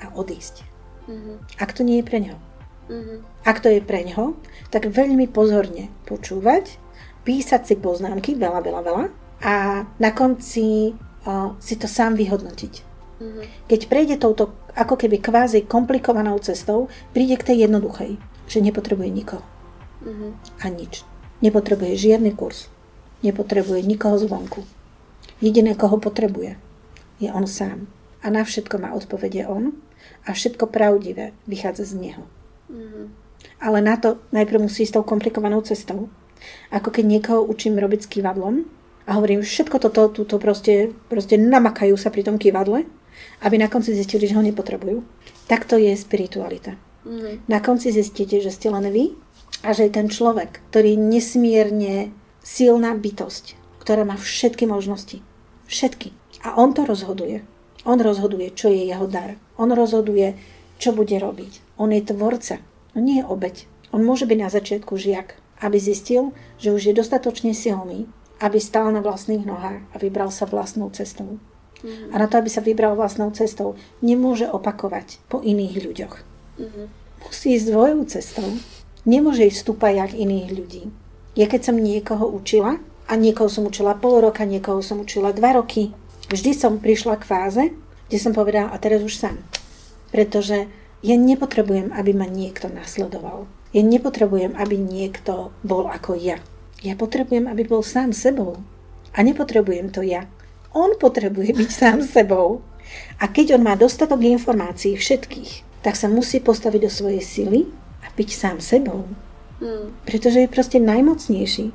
a 0.05 0.06
odísť. 0.14 0.64
Mm-hmm. 1.09 1.36
Ak 1.59 1.70
to 1.74 1.82
nie 1.82 2.01
je 2.01 2.05
pre 2.06 2.18
ňo. 2.22 2.36
Mm-hmm. 2.90 3.18
Ak 3.47 3.59
to 3.62 3.68
je 3.70 3.80
pre 3.80 4.02
ňo, 4.05 4.36
tak 4.68 4.88
veľmi 4.88 5.26
pozorne 5.30 5.88
počúvať, 6.06 6.76
písať 7.24 7.62
si 7.66 7.74
poznámky, 7.76 8.34
veľa, 8.34 8.60
veľa, 8.64 8.80
veľa 8.82 9.05
a 9.40 9.84
na 9.97 10.10
konci 10.12 10.92
uh, 10.92 11.56
si 11.56 11.74
to 11.80 11.88
sám 11.88 12.16
vyhodnotiť. 12.16 12.74
Mm-hmm. 13.20 13.44
Keď 13.68 13.80
prejde 13.88 14.16
touto 14.20 14.52
ako 14.76 14.97
keby 15.01 15.20
kvázi 15.20 15.64
komplikovanou 15.64 16.36
cestou, 16.40 16.92
príde 17.12 17.36
k 17.40 17.52
tej 17.52 17.68
jednoduchej, 17.68 18.20
že 18.48 18.64
nepotrebuje 18.64 19.09
nikoho. 19.09 19.44
Mm-hmm. 20.05 20.30
A 20.60 20.64
nič. 20.72 21.05
Nepotrebuje 21.40 21.97
žiadny 21.97 22.36
kurz. 22.36 22.68
Nepotrebuje 23.24 23.84
nikoho 23.84 24.16
zvonku. 24.20 24.64
Jediné, 25.40 25.72
koho 25.72 25.97
potrebuje, 25.97 26.56
je 27.16 27.28
on 27.32 27.48
sám. 27.48 27.88
A 28.20 28.28
na 28.28 28.44
všetko 28.44 28.76
má 28.76 28.92
odpovede 28.92 29.48
on 29.48 29.72
a 30.28 30.36
všetko 30.36 30.68
pravdivé 30.68 31.32
vychádza 31.48 31.88
z 31.88 31.94
neho. 31.97 32.24
Mm-hmm. 32.68 33.05
Ale 33.60 33.78
na 33.80 33.97
to 33.97 34.20
najprv 34.36 34.68
musí 34.68 34.84
ísť 34.84 35.01
tou 35.01 35.05
komplikovanou 35.05 35.64
cestou. 35.64 36.12
Ako 36.70 36.90
keď 36.94 37.04
niekoho 37.06 37.40
učím 37.44 37.76
robiť 37.78 38.00
s 38.06 38.10
kývadlom 38.10 38.64
a 39.06 39.10
hovorím, 39.18 39.42
všetko 39.42 39.76
toto, 39.82 40.08
túto 40.12 40.36
proste, 40.38 40.94
proste 41.10 41.40
namakajú 41.40 41.94
sa 41.98 42.12
pri 42.12 42.26
tom 42.26 42.36
kývadle, 42.38 42.86
aby 43.42 43.56
na 43.58 43.68
konci 43.68 43.92
zistili, 43.96 44.28
že 44.28 44.36
ho 44.36 44.42
nepotrebujú. 44.44 45.02
Tak 45.50 45.66
to 45.66 45.76
je 45.76 45.92
spiritualita. 45.96 46.78
Mm-hmm. 47.04 47.48
Na 47.48 47.58
konci 47.64 47.90
zistíte, 47.90 48.38
že 48.38 48.52
ste 48.52 48.68
len 48.68 48.86
vy 48.92 49.16
a 49.64 49.72
že 49.72 49.88
je 49.88 49.96
ten 49.96 50.08
človek, 50.08 50.60
ktorý 50.68 50.96
je 50.96 51.00
nesmierne 51.00 51.94
silná 52.44 52.92
bytosť, 52.96 53.56
ktorá 53.80 54.04
má 54.04 54.16
všetky 54.16 54.68
možnosti. 54.68 55.24
Všetky. 55.68 56.12
A 56.44 56.56
on 56.56 56.72
to 56.76 56.84
rozhoduje. 56.84 57.44
On 57.88 57.96
rozhoduje, 57.96 58.52
čo 58.52 58.68
je 58.68 58.88
jeho 58.92 59.08
dar. 59.08 59.40
On 59.56 59.72
rozhoduje, 59.72 60.36
čo 60.76 60.92
bude 60.92 61.16
robiť. 61.16 61.80
On 61.80 61.88
je 61.88 62.04
tvorca. 62.04 62.60
On 62.92 63.00
nie 63.04 63.20
je 63.20 63.28
obeď. 63.28 63.64
On 63.90 64.04
môže 64.04 64.28
byť 64.28 64.38
na 64.38 64.52
začiatku 64.52 64.96
žiak, 65.00 65.39
aby 65.60 65.76
zistil, 65.76 66.32
že 66.56 66.72
už 66.72 66.90
je 66.90 66.94
dostatočne 66.96 67.52
silný, 67.52 68.08
aby 68.40 68.56
stál 68.56 68.88
na 68.90 69.04
vlastných 69.04 69.44
nohách 69.44 69.84
a 69.92 69.96
vybral 70.00 70.32
sa 70.32 70.48
vlastnou 70.48 70.88
cestou. 70.90 71.36
Mm-hmm. 71.80 72.12
A 72.12 72.14
na 72.20 72.26
to, 72.28 72.40
aby 72.40 72.48
sa 72.48 72.64
vybral 72.64 72.96
vlastnou 72.96 73.32
cestou, 73.32 73.76
nemôže 74.00 74.48
opakovať 74.48 75.20
po 75.28 75.44
iných 75.44 75.76
ľuďoch. 75.84 76.14
Mm-hmm. 76.60 76.86
Musí 77.20 77.56
ísť 77.56 77.66
svojou 77.68 78.00
cestou. 78.08 78.48
Nemôže 79.04 79.44
ísť 79.44 79.60
stúpať 79.64 80.16
iných 80.16 80.48
ľudí. 80.52 80.82
Ja 81.36 81.48
keď 81.48 81.72
som 81.72 81.76
niekoho 81.80 82.28
učila, 82.28 82.80
a 83.10 83.18
niekoho 83.18 83.50
som 83.50 83.66
učila 83.66 83.98
pol 83.98 84.22
roka, 84.22 84.46
niekoho 84.46 84.78
som 84.86 85.02
učila 85.02 85.34
dva 85.34 85.58
roky, 85.58 85.90
vždy 86.30 86.54
som 86.54 86.78
prišla 86.78 87.18
k 87.18 87.26
fáze, 87.26 87.64
kde 88.06 88.18
som 88.22 88.30
povedala, 88.30 88.70
a 88.70 88.78
teraz 88.78 89.02
už 89.02 89.18
sám. 89.18 89.36
Pretože 90.14 90.70
ja 91.02 91.16
nepotrebujem, 91.18 91.90
aby 91.90 92.14
ma 92.14 92.30
niekto 92.30 92.70
nasledoval. 92.70 93.50
Ja 93.70 93.82
nepotrebujem, 93.86 94.59
aby 94.59 94.74
niekto 94.74 95.55
bol 95.62 95.86
ako 95.86 96.18
ja. 96.18 96.42
Ja 96.82 96.97
potrebujem, 96.98 97.47
aby 97.47 97.62
bol 97.68 97.86
sám 97.86 98.10
sebou. 98.10 98.59
A 99.14 99.22
nepotrebujem 99.22 99.94
to 99.94 100.02
ja. 100.02 100.26
On 100.74 100.94
potrebuje 100.98 101.55
byť 101.55 101.70
sám 101.70 101.98
sebou. 102.02 102.62
A 103.22 103.30
keď 103.30 103.60
on 103.60 103.62
má 103.62 103.78
dostatok 103.78 104.26
informácií 104.26 104.98
všetkých, 104.98 105.82
tak 105.86 105.94
sa 105.94 106.10
musí 106.10 106.42
postaviť 106.42 106.80
do 106.82 106.90
svojej 106.90 107.22
sily 107.22 107.60
a 108.02 108.10
byť 108.10 108.28
sám 108.34 108.59
sebou. 108.59 109.06
Hmm. 109.62 109.94
Pretože 110.02 110.42
je 110.42 110.51
proste 110.51 110.78
najmocnejší. 110.82 111.70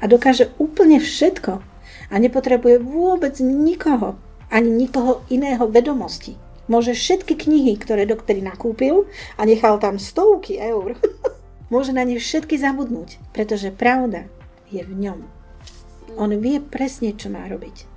A 0.00 0.04
dokáže 0.08 0.52
úplne 0.60 1.00
všetko. 1.00 1.64
A 2.10 2.14
nepotrebuje 2.18 2.82
vôbec 2.82 3.38
nikoho 3.40 4.18
ani 4.50 4.68
nikoho 4.68 5.22
iného 5.30 5.64
vedomosti. 5.70 6.34
Môže 6.70 6.94
všetky 6.94 7.34
knihy, 7.34 7.74
ktoré 7.74 8.06
doktori 8.06 8.38
nakúpil 8.38 9.10
a 9.34 9.42
nechal 9.42 9.82
tam 9.82 9.98
stovky 9.98 10.54
eur, 10.54 10.94
môže 11.74 11.90
na 11.90 12.06
ne 12.06 12.14
všetky 12.14 12.54
zabudnúť, 12.54 13.18
pretože 13.34 13.74
pravda 13.74 14.30
je 14.70 14.86
v 14.86 14.94
ňom. 14.94 15.26
On 16.14 16.30
vie 16.30 16.62
presne, 16.62 17.10
čo 17.10 17.26
má 17.26 17.42
robiť. 17.50 17.90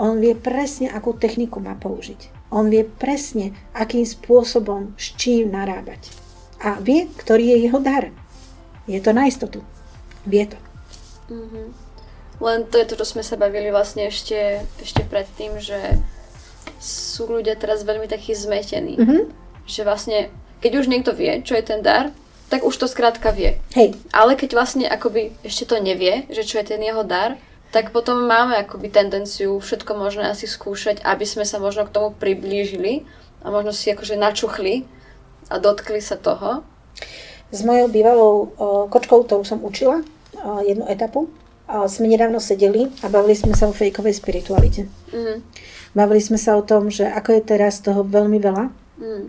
On 0.00 0.16
vie 0.16 0.32
presne, 0.32 0.88
akú 0.88 1.12
techniku 1.12 1.60
má 1.60 1.76
použiť. 1.76 2.48
On 2.48 2.72
vie 2.72 2.88
presne, 2.88 3.52
akým 3.76 4.08
spôsobom 4.08 4.96
s 4.96 5.12
čím 5.20 5.52
narábať. 5.52 6.08
A 6.64 6.80
vie, 6.80 7.12
ktorý 7.20 7.52
je 7.52 7.58
jeho 7.68 7.80
dar. 7.84 8.08
Je 8.88 8.96
to 9.04 9.12
na 9.12 9.28
istotu. 9.28 9.60
Vie 10.24 10.48
to. 10.48 10.56
Mm-hmm. 11.28 11.66
Len 12.40 12.58
to 12.72 12.74
je 12.80 12.88
to, 12.88 12.94
čo 12.98 13.06
sme 13.16 13.22
sa 13.22 13.36
bavili 13.36 13.68
vlastne 13.68 14.08
ešte, 14.08 14.64
ešte 14.80 15.04
predtým, 15.06 15.60
že 15.60 16.00
sú 16.80 17.30
ľudia 17.30 17.56
teraz 17.56 17.82
veľmi 17.82 18.06
takí 18.10 18.36
zmetení. 18.36 18.98
Mm-hmm. 18.98 19.22
Že 19.64 19.80
vlastne, 19.86 20.18
keď 20.60 20.72
už 20.80 20.86
niekto 20.90 21.16
vie, 21.16 21.40
čo 21.40 21.56
je 21.56 21.64
ten 21.64 21.80
dar, 21.80 22.12
tak 22.52 22.62
už 22.62 22.76
to 22.76 22.86
skrátka 22.86 23.32
vie. 23.32 23.58
Hej. 23.72 23.96
Ale 24.12 24.36
keď 24.36 24.54
vlastne 24.54 24.84
akoby 24.86 25.32
ešte 25.42 25.64
to 25.64 25.80
nevie, 25.80 26.28
že 26.28 26.44
čo 26.44 26.60
je 26.60 26.76
ten 26.76 26.80
jeho 26.80 27.02
dar, 27.02 27.40
tak 27.74 27.90
potom 27.90 28.30
máme 28.30 28.54
akoby 28.54 28.86
tendenciu 28.86 29.58
všetko 29.58 29.98
možné 29.98 30.30
asi 30.30 30.46
skúšať, 30.46 31.02
aby 31.02 31.26
sme 31.26 31.42
sa 31.42 31.58
možno 31.58 31.88
k 31.88 31.94
tomu 31.94 32.14
priblížili 32.14 33.02
a 33.42 33.50
možno 33.50 33.74
si 33.74 33.90
akože 33.90 34.14
načuchli 34.14 34.86
a 35.50 35.58
dotkli 35.58 35.98
sa 35.98 36.14
toho. 36.14 36.62
S 37.50 37.66
mojou 37.66 37.90
bývalou 37.90 38.34
o, 38.34 38.42
kočkou, 38.86 39.26
ktorú 39.26 39.42
som 39.42 39.58
učila 39.58 40.06
o, 40.38 40.62
jednu 40.62 40.86
etapu, 40.86 41.26
a 41.64 41.88
sme 41.88 42.12
nedávno 42.12 42.38
sedeli 42.44 42.92
a 43.00 43.08
bavili 43.08 43.32
sme 43.32 43.56
sa 43.56 43.66
o 43.66 43.72
fejkovej 43.72 44.20
spiritualite. 44.20 44.84
Mm. 45.16 45.40
Bavili 45.94 46.18
sme 46.18 46.36
sa 46.36 46.58
o 46.58 46.66
tom, 46.66 46.90
že 46.90 47.06
ako 47.06 47.38
je 47.38 47.42
teraz 47.46 47.78
toho 47.78 48.02
veľmi 48.02 48.42
veľa 48.42 48.64
mm. 48.98 49.24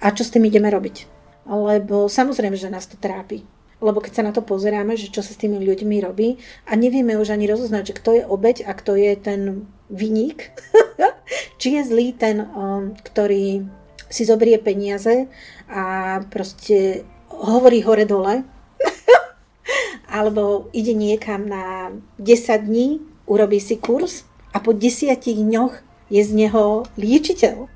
a 0.00 0.06
čo 0.14 0.22
s 0.22 0.30
tým 0.30 0.46
ideme 0.46 0.70
robiť. 0.70 1.10
Lebo 1.46 2.06
samozrejme, 2.06 2.54
že 2.54 2.70
nás 2.70 2.86
to 2.86 2.94
trápi. 2.94 3.42
Lebo 3.82 4.00
keď 4.00 4.12
sa 4.14 4.26
na 4.26 4.32
to 4.32 4.40
pozeráme, 4.40 4.96
že 4.96 5.12
čo 5.12 5.20
sa 5.20 5.34
s 5.34 5.40
tými 5.42 5.60
ľuďmi 5.60 6.00
robí 6.00 6.40
a 6.64 6.78
nevieme 6.78 7.18
už 7.18 7.34
ani 7.34 7.44
rozoznať, 7.50 7.92
že 7.92 7.96
kto 7.98 8.10
je 8.16 8.24
obeď 8.24 8.56
a 8.64 8.72
kto 8.72 8.96
je 8.96 9.12
ten 9.18 9.40
vyník, 9.92 10.54
či 11.60 11.76
je 11.76 11.82
zlý 11.84 12.16
ten, 12.16 12.40
um, 12.40 12.96
ktorý 12.96 13.68
si 14.08 14.22
zoberie 14.24 14.56
peniaze 14.62 15.28
a 15.68 16.18
proste 16.30 17.04
hovorí 17.28 17.82
hore-dole, 17.82 18.46
alebo 20.16 20.70
ide 20.72 20.94
niekam 20.96 21.44
na 21.44 21.92
10 22.16 22.64
dní, 22.64 23.02
urobí 23.28 23.60
si 23.60 23.76
kurz 23.76 24.24
a 24.54 24.62
po 24.62 24.72
10 24.72 25.12
dňoch 25.20 25.85
je 26.10 26.22
z 26.22 26.30
neho 26.32 26.86
liečiteľ. 26.98 27.66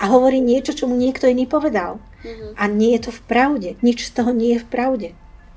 a 0.00 0.04
hovorí 0.08 0.40
niečo, 0.40 0.72
čo 0.74 0.84
mu 0.88 0.96
niekto 0.96 1.28
iný 1.28 1.44
povedal. 1.44 2.00
Mm-hmm. 2.24 2.52
A 2.58 2.62
nie 2.66 2.96
je 2.98 3.08
to 3.08 3.12
v 3.14 3.22
pravde. 3.28 3.70
Nič 3.84 4.10
z 4.10 4.12
toho 4.16 4.30
nie 4.34 4.56
je 4.56 4.64
v 4.64 4.70
pravde. 4.70 5.08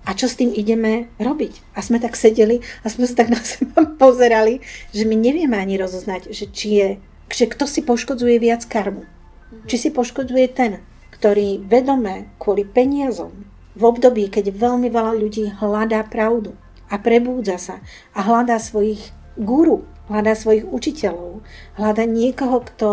A 0.02 0.18
čo 0.18 0.26
s 0.26 0.38
tým 0.38 0.50
ideme 0.50 1.14
robiť? 1.22 1.62
A 1.78 1.86
sme 1.86 2.02
tak 2.02 2.18
sedeli 2.18 2.66
a 2.82 2.90
sme 2.90 3.06
sa 3.06 3.22
tak 3.22 3.30
na 3.30 3.38
seba 3.42 3.86
pozerali, 3.86 4.66
že 4.94 5.06
my 5.06 5.14
nevieme 5.14 5.58
ani 5.58 5.78
rozoznať, 5.78 6.34
že 6.34 6.50
či 6.50 6.68
je, 6.78 6.90
že 7.30 7.46
kto 7.46 7.70
si 7.70 7.86
poškodzuje 7.86 8.42
viac 8.42 8.66
karmu. 8.66 9.06
Mm-hmm. 9.06 9.68
Či 9.70 9.76
si 9.78 9.90
poškodzuje 9.94 10.48
ten, 10.54 10.82
ktorý 11.14 11.62
vedome 11.62 12.34
kvôli 12.42 12.66
peniazom 12.66 13.46
v 13.78 13.82
období, 13.88 14.28
keď 14.28 14.52
veľmi 14.52 14.90
veľa 14.90 15.14
ľudí 15.16 15.54
hľadá 15.62 16.04
pravdu 16.10 16.58
a 16.92 17.00
prebúdza 17.00 17.56
sa 17.56 17.76
a 18.12 18.20
hľadá 18.26 18.60
svojich 18.60 19.14
guru, 19.40 19.88
hľadá 20.10 20.34
svojich 20.34 20.66
učiteľov, 20.66 21.46
hľadá 21.78 22.08
niekoho, 22.08 22.64
kto 22.66 22.90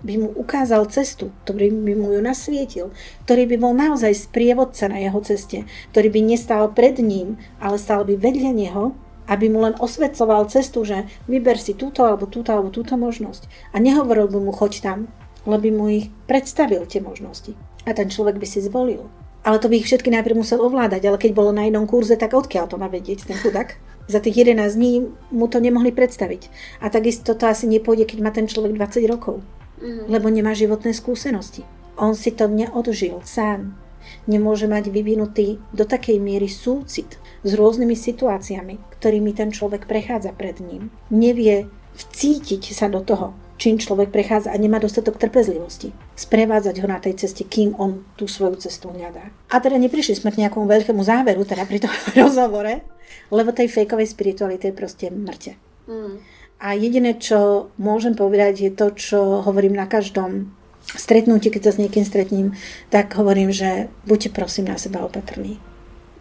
by 0.00 0.14
mu 0.16 0.28
ukázal 0.32 0.88
cestu, 0.88 1.28
ktorý 1.44 1.72
by 1.72 1.92
mu 1.96 2.08
ju 2.16 2.20
nasvietil, 2.24 2.86
ktorý 3.28 3.44
by 3.52 3.56
bol 3.60 3.72
naozaj 3.76 4.16
sprievodca 4.16 4.88
na 4.88 5.00
jeho 5.00 5.20
ceste, 5.20 5.68
ktorý 5.92 6.08
by 6.08 6.20
nestál 6.24 6.72
pred 6.72 6.96
ním, 7.00 7.36
ale 7.60 7.76
stál 7.76 8.08
by 8.08 8.16
vedľa 8.16 8.52
neho, 8.52 8.96
aby 9.30 9.46
mu 9.46 9.62
len 9.62 9.78
osvedcoval 9.78 10.50
cestu, 10.50 10.82
že 10.82 11.06
vyber 11.30 11.54
si 11.60 11.76
túto 11.76 12.02
alebo 12.02 12.26
túto 12.26 12.50
alebo 12.50 12.72
túto 12.74 12.98
možnosť. 12.98 13.46
A 13.70 13.78
nehovoril 13.78 14.26
by 14.26 14.38
mu 14.42 14.50
choď 14.50 14.82
tam, 14.82 14.98
lebo 15.46 15.62
by 15.62 15.70
mu 15.70 15.84
ich 15.86 16.06
predstavil 16.26 16.82
tie 16.88 16.98
možnosti. 16.98 17.54
A 17.86 17.94
ten 17.94 18.10
človek 18.10 18.40
by 18.40 18.46
si 18.48 18.64
zvolil. 18.64 19.06
Ale 19.40 19.56
to 19.56 19.72
by 19.72 19.80
ich 19.80 19.88
všetky 19.88 20.12
najprv 20.12 20.36
musel 20.36 20.60
ovládať, 20.60 21.08
ale 21.08 21.16
keď 21.16 21.30
bolo 21.32 21.54
na 21.54 21.64
jednom 21.64 21.88
kurze, 21.88 22.12
tak 22.18 22.36
odkiaľ 22.36 22.68
to 22.68 22.76
má 22.76 22.92
vedieť 22.92 23.24
ten 23.24 23.38
chudák? 23.40 23.72
Za 24.10 24.18
tých 24.18 24.42
11 24.42 24.74
dní 24.74 25.06
mu 25.30 25.46
to 25.46 25.62
nemohli 25.62 25.94
predstaviť. 25.94 26.50
A 26.82 26.90
takisto 26.90 27.38
to 27.38 27.46
asi 27.46 27.70
nepôjde, 27.70 28.10
keď 28.10 28.18
má 28.18 28.34
ten 28.34 28.50
človek 28.50 28.74
20 28.74 29.06
rokov. 29.06 29.38
Mm. 29.78 30.10
Lebo 30.10 30.26
nemá 30.26 30.50
životné 30.50 30.90
skúsenosti. 30.90 31.62
On 31.94 32.18
si 32.18 32.34
to 32.34 32.50
neodžil 32.50 33.22
sám. 33.22 33.78
Nemôže 34.26 34.66
mať 34.66 34.90
vyvinutý 34.90 35.62
do 35.70 35.86
takej 35.86 36.18
miery 36.18 36.50
súcit 36.50 37.22
s 37.46 37.50
rôznymi 37.54 37.94
situáciami, 37.94 38.98
ktorými 38.98 39.30
ten 39.30 39.54
človek 39.54 39.86
prechádza 39.86 40.34
pred 40.34 40.58
ním. 40.58 40.90
Nevie 41.14 41.70
vcítiť 41.94 42.74
sa 42.74 42.90
do 42.90 43.06
toho, 43.06 43.30
čím 43.60 43.76
človek 43.76 44.08
prechádza 44.08 44.48
a 44.48 44.56
nemá 44.56 44.80
dostatok 44.80 45.20
trpezlivosti. 45.20 45.92
Sprevádzať 46.16 46.80
ho 46.80 46.88
na 46.88 46.96
tej 46.96 47.20
ceste, 47.20 47.44
kým 47.44 47.76
on 47.76 48.08
tú 48.16 48.24
svoju 48.24 48.56
cestu 48.56 48.88
hľadá. 48.88 49.28
A 49.52 49.60
teda 49.60 49.76
neprišli 49.76 50.16
sme 50.16 50.32
k 50.32 50.40
nejakomu 50.40 50.64
veľkému 50.64 51.04
záveru, 51.04 51.44
teda 51.44 51.68
pri 51.68 51.84
tom 51.84 51.92
rozhovore, 52.24 52.80
lebo 53.28 53.52
tej 53.52 53.68
fejkovej 53.68 54.08
spirituality 54.08 54.72
je 54.72 54.74
proste 54.74 55.06
mŕte. 55.12 55.60
Mm. 55.84 56.24
A 56.60 56.72
jediné, 56.72 57.20
čo 57.20 57.68
môžem 57.76 58.16
povedať, 58.16 58.64
je 58.64 58.72
to, 58.72 58.96
čo 58.96 59.20
hovorím 59.44 59.76
na 59.76 59.84
každom 59.84 60.56
stretnutí, 60.80 61.52
keď 61.52 61.68
sa 61.68 61.72
s 61.76 61.80
niekým 61.84 62.04
stretním, 62.08 62.56
tak 62.88 63.12
hovorím, 63.12 63.52
že 63.52 63.92
buďte 64.08 64.32
prosím 64.32 64.72
na 64.72 64.80
seba 64.80 65.04
opatrní. 65.04 65.60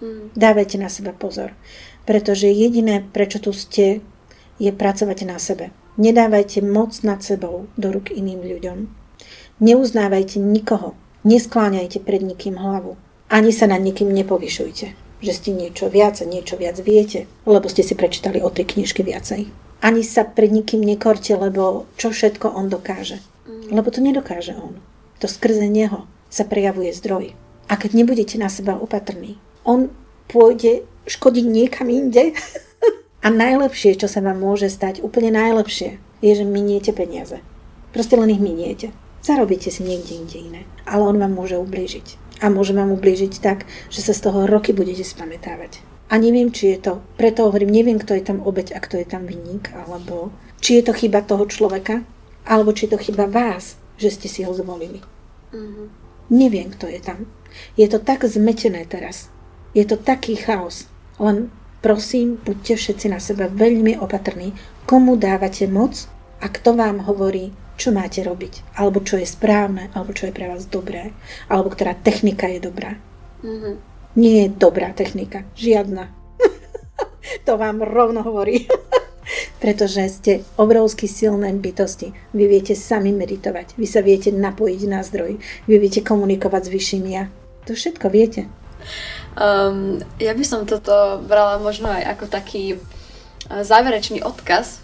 Mm. 0.04 0.36
Dávajte 0.36 0.76
na 0.76 0.92
seba 0.92 1.16
pozor. 1.16 1.56
Pretože 2.04 2.52
jediné, 2.52 3.00
prečo 3.00 3.40
tu 3.40 3.56
ste, 3.56 4.04
je 4.60 4.72
pracovať 4.76 5.24
na 5.24 5.40
sebe. 5.40 5.72
Nedávajte 6.00 6.64
moc 6.64 6.96
nad 7.04 7.20
sebou 7.20 7.68
do 7.76 7.92
ruk 7.92 8.08
iným 8.16 8.40
ľuďom. 8.40 8.88
Neuznávajte 9.60 10.40
nikoho. 10.40 10.96
Neskláňajte 11.28 12.00
pred 12.08 12.24
nikým 12.24 12.56
hlavu. 12.56 12.96
Ani 13.28 13.52
sa 13.52 13.68
nad 13.68 13.84
nikým 13.84 14.08
nepovyšujte, 14.16 14.88
že 15.20 15.32
ste 15.36 15.52
niečo 15.52 15.92
viac 15.92 16.24
a 16.24 16.26
niečo 16.26 16.56
viac 16.56 16.80
viete, 16.80 17.28
lebo 17.44 17.68
ste 17.68 17.84
si 17.84 18.00
prečítali 18.00 18.40
o 18.40 18.48
tej 18.48 18.80
knižke 18.80 19.04
viacej. 19.04 19.52
Ani 19.84 20.08
sa 20.08 20.24
pred 20.24 20.48
nikým 20.56 20.80
nekorte, 20.80 21.36
lebo 21.36 21.84
čo 22.00 22.16
všetko 22.16 22.48
on 22.48 22.72
dokáže. 22.72 23.20
Mm. 23.44 23.76
Lebo 23.76 23.92
to 23.92 24.00
nedokáže 24.00 24.56
on. 24.56 24.80
To 25.20 25.28
skrze 25.28 25.68
neho 25.68 26.08
sa 26.32 26.48
prejavuje 26.48 26.96
zdroj. 26.96 27.36
A 27.68 27.76
keď 27.76 27.92
nebudete 28.00 28.40
na 28.40 28.48
seba 28.48 28.80
opatrní, 28.80 29.36
on 29.68 29.92
pôjde 30.32 30.88
škodiť 31.12 31.44
niekam 31.44 31.92
inde 31.92 32.32
A 33.20 33.28
najlepšie, 33.28 34.00
čo 34.00 34.08
sa 34.08 34.24
vám 34.24 34.40
môže 34.40 34.72
stať, 34.72 35.04
úplne 35.04 35.36
najlepšie, 35.36 36.00
je, 36.24 36.32
že 36.32 36.46
miniete 36.48 36.96
peniaze. 36.96 37.44
Proste 37.92 38.16
len 38.16 38.32
ich 38.32 38.40
miniete. 38.40 38.96
Zarobíte 39.20 39.68
si 39.68 39.84
niekde 39.84 40.16
inde 40.16 40.38
iné. 40.40 40.62
Ale 40.88 41.04
on 41.04 41.20
vám 41.20 41.36
môže 41.36 41.60
ublížiť. 41.60 42.16
A 42.40 42.48
môže 42.48 42.72
vám 42.72 42.96
ublížiť 42.96 43.44
tak, 43.44 43.68
že 43.92 44.00
sa 44.00 44.16
z 44.16 44.24
toho 44.24 44.48
roky 44.48 44.72
budete 44.72 45.04
spamätávať. 45.04 45.84
A 46.10 46.16
neviem, 46.16 46.50
či 46.50 46.74
je 46.74 46.80
to, 46.80 46.94
preto 47.20 47.46
hovorím, 47.46 47.70
neviem, 47.70 48.00
kto 48.00 48.16
je 48.16 48.24
tam 48.24 48.40
obeď 48.42 48.74
a 48.74 48.80
kto 48.80 48.98
je 48.98 49.06
tam 49.06 49.28
vinník, 49.28 49.70
alebo 49.76 50.32
či 50.64 50.80
je 50.80 50.90
to 50.90 50.94
chyba 50.96 51.22
toho 51.22 51.46
človeka, 51.46 52.02
alebo 52.48 52.74
či 52.74 52.88
je 52.88 52.96
to 52.96 53.04
chyba 53.04 53.30
vás, 53.30 53.78
že 54.00 54.16
ste 54.16 54.28
si 54.32 54.42
ho 54.48 54.56
zvolili. 54.56 55.04
Mm-hmm. 55.54 55.88
Neviem, 56.34 56.72
kto 56.74 56.88
je 56.90 57.02
tam. 57.04 57.28
Je 57.76 57.86
to 57.86 58.00
tak 58.00 58.26
zmetené 58.26 58.88
teraz. 58.90 59.30
Je 59.76 59.86
to 59.86 60.00
taký 60.00 60.34
chaos. 60.40 60.90
Len 61.22 61.54
Prosím, 61.80 62.36
buďte 62.44 62.76
všetci 62.76 63.08
na 63.08 63.24
seba 63.24 63.48
veľmi 63.48 63.96
opatrní, 64.04 64.52
komu 64.84 65.16
dávate 65.16 65.64
moc 65.64 66.12
a 66.44 66.52
kto 66.52 66.76
vám 66.76 67.08
hovorí, 67.08 67.56
čo 67.80 67.96
máte 67.96 68.20
robiť, 68.20 68.76
alebo 68.76 69.00
čo 69.00 69.16
je 69.16 69.24
správne, 69.24 69.88
alebo 69.96 70.12
čo 70.12 70.28
je 70.28 70.36
pre 70.36 70.52
vás 70.52 70.68
dobré, 70.68 71.16
alebo 71.48 71.72
ktorá 71.72 71.96
technika 71.96 72.52
je 72.52 72.60
dobrá. 72.60 73.00
Mm-hmm. 73.40 73.76
Nie 74.20 74.36
je 74.44 74.48
dobrá 74.60 74.92
technika, 74.92 75.48
žiadna. 75.56 76.12
to 77.48 77.56
vám 77.56 77.80
rovno 77.80 78.28
hovorí. 78.28 78.68
Pretože 79.64 80.12
ste 80.12 80.34
obrovsky 80.60 81.08
silné 81.08 81.56
bytosti. 81.56 82.12
Vy 82.36 82.44
viete 82.52 82.76
sami 82.76 83.16
meditovať, 83.16 83.80
vy 83.80 83.88
sa 83.88 84.04
viete 84.04 84.36
napojiť 84.36 84.82
na 84.92 85.00
zdroj, 85.00 85.40
vy 85.64 85.76
viete 85.80 86.04
komunikovať 86.04 86.68
s 86.68 86.74
vyšším 86.76 87.06
ja. 87.08 87.32
To 87.68 87.72
všetko 87.72 88.12
viete. 88.12 88.52
Um, 89.40 90.04
ja 90.20 90.36
by 90.36 90.44
som 90.44 90.68
toto 90.68 91.24
brala 91.24 91.64
možno 91.64 91.88
aj 91.88 92.20
ako 92.20 92.26
taký 92.28 92.76
uh, 92.76 93.64
záverečný 93.64 94.20
odkaz, 94.20 94.84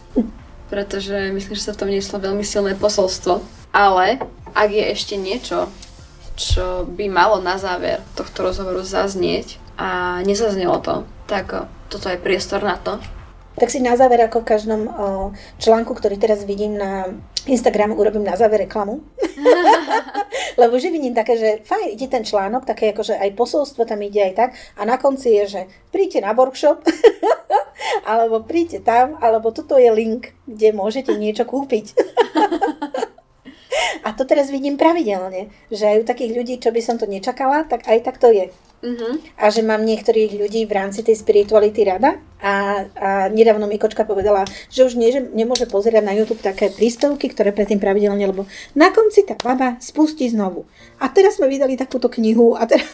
pretože 0.71 1.11
myslím, 1.35 1.59
že 1.59 1.65
sa 1.67 1.75
v 1.75 1.79
tom 1.83 1.91
nieslo 1.91 2.23
veľmi 2.23 2.43
silné 2.47 2.71
posolstvo. 2.79 3.43
Ale 3.75 4.23
ak 4.55 4.69
je 4.71 4.85
ešte 4.95 5.19
niečo, 5.19 5.67
čo 6.39 6.87
by 6.87 7.11
malo 7.11 7.43
na 7.43 7.59
záver 7.59 7.99
tohto 8.15 8.47
rozhovoru 8.47 8.79
zaznieť 8.79 9.59
a 9.75 10.23
nezaznelo 10.23 10.79
to, 10.79 11.03
tak 11.27 11.67
toto 11.91 12.07
je 12.07 12.15
priestor 12.15 12.63
na 12.63 12.79
to. 12.79 13.03
Tak 13.55 13.71
si 13.71 13.79
na 13.79 13.95
záver, 13.95 14.19
ako 14.19 14.43
v 14.43 14.49
každom 14.51 14.81
článku, 15.63 15.95
ktorý 15.95 16.19
teraz 16.19 16.43
vidím 16.43 16.75
na 16.75 17.07
Instagramu, 17.47 17.95
urobím 17.95 18.27
na 18.27 18.35
záver 18.35 18.67
reklamu. 18.67 18.99
Lebo 20.61 20.75
že 20.79 20.91
vidím 20.91 21.15
také, 21.15 21.39
že 21.39 21.49
fajn, 21.63 21.95
ide 21.95 22.07
ten 22.07 22.23
článok, 22.23 22.67
také 22.67 22.91
ako, 22.91 23.03
že 23.03 23.15
aj 23.15 23.35
posolstvo 23.35 23.87
tam 23.87 24.03
ide 24.03 24.27
aj 24.27 24.33
tak. 24.35 24.49
A 24.75 24.83
na 24.83 24.99
konci 24.99 25.35
je, 25.39 25.43
že 25.47 25.61
príďte 25.91 26.23
na 26.23 26.35
workshop, 26.35 26.83
alebo 28.11 28.43
príďte 28.43 28.83
tam, 28.83 29.19
alebo 29.23 29.51
toto 29.55 29.79
je 29.79 29.87
link, 29.91 30.35
kde 30.47 30.75
môžete 30.75 31.15
niečo 31.15 31.47
kúpiť. 31.47 31.95
A 34.05 34.13
to 34.13 34.21
teraz 34.21 34.53
vidím 34.53 34.77
pravidelne, 34.77 35.49
že 35.73 35.89
aj 35.89 35.97
u 36.01 36.05
takých 36.05 36.31
ľudí, 36.37 36.55
čo 36.61 36.69
by 36.69 36.77
som 36.77 37.01
to 37.01 37.09
nečakala, 37.09 37.65
tak 37.65 37.89
aj 37.89 38.05
tak 38.05 38.21
to 38.21 38.29
je. 38.29 38.53
Uh-huh. 38.83 39.17
A 39.39 39.49
že 39.49 39.65
mám 39.65 39.81
niektorých 39.81 40.37
ľudí 40.37 40.67
v 40.67 40.75
rámci 40.75 41.01
tej 41.01 41.17
spirituality 41.17 41.87
rada 41.87 42.21
a, 42.37 42.85
a 42.93 43.09
nedávno 43.33 43.65
mi 43.65 43.81
kočka 43.81 44.05
povedala, 44.05 44.45
že 44.69 44.85
už 44.85 44.99
nie, 44.99 45.09
že 45.09 45.23
nemôže 45.23 45.65
pozerať 45.65 46.03
na 46.05 46.13
YouTube 46.13 46.43
také 46.43 46.69
príspevky, 46.69 47.33
ktoré 47.33 47.49
predtým 47.49 47.81
pravidelne, 47.81 48.29
lebo 48.29 48.45
na 48.77 48.93
konci 48.93 49.25
tá 49.25 49.33
baba 49.33 49.81
spustí 49.81 50.29
znovu. 50.29 50.69
A 51.01 51.09
teraz 51.09 51.41
sme 51.41 51.49
vydali 51.49 51.79
takúto 51.79 52.11
knihu 52.13 52.53
a 52.53 52.69
teraz... 52.69 52.85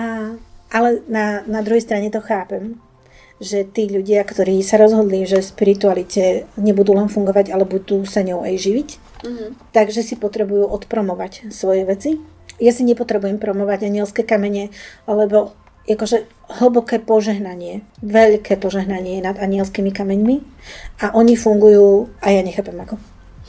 a, 0.00 0.32
ale 0.74 0.88
na, 1.06 1.44
na 1.44 1.60
druhej 1.60 1.84
strane 1.84 2.08
to 2.08 2.24
chápem, 2.24 2.80
že 3.42 3.66
tí 3.66 3.90
ľudia, 3.90 4.22
ktorí 4.22 4.62
sa 4.62 4.78
rozhodli, 4.78 5.26
že 5.26 5.42
v 5.42 5.50
spiritualite 5.50 6.24
nebudú 6.56 6.94
len 6.94 7.10
fungovať, 7.10 7.50
ale 7.50 7.66
budú 7.66 8.06
sa 8.06 8.22
ňou 8.22 8.46
aj 8.46 8.54
živiť, 8.56 8.88
mm-hmm. 9.26 9.48
takže 9.74 10.00
si 10.00 10.14
potrebujú 10.16 10.70
odpromovať 10.70 11.50
svoje 11.50 11.84
veci. 11.84 12.10
Ja 12.62 12.70
si 12.70 12.86
nepotrebujem 12.86 13.42
promovať 13.42 13.90
anielské 13.90 14.22
kamene, 14.22 14.70
lebo 15.08 15.54
akože 15.84 16.24
hlboké 16.60 16.96
požehnanie, 17.00 17.84
veľké 18.00 18.56
požehnanie 18.56 19.20
nad 19.20 19.36
anielskými 19.36 19.92
kameňmi 19.92 20.36
a 21.04 21.12
oni 21.12 21.36
fungujú 21.36 22.08
a 22.24 22.32
ja 22.32 22.40
nechápem 22.40 22.76
ako. 22.80 22.96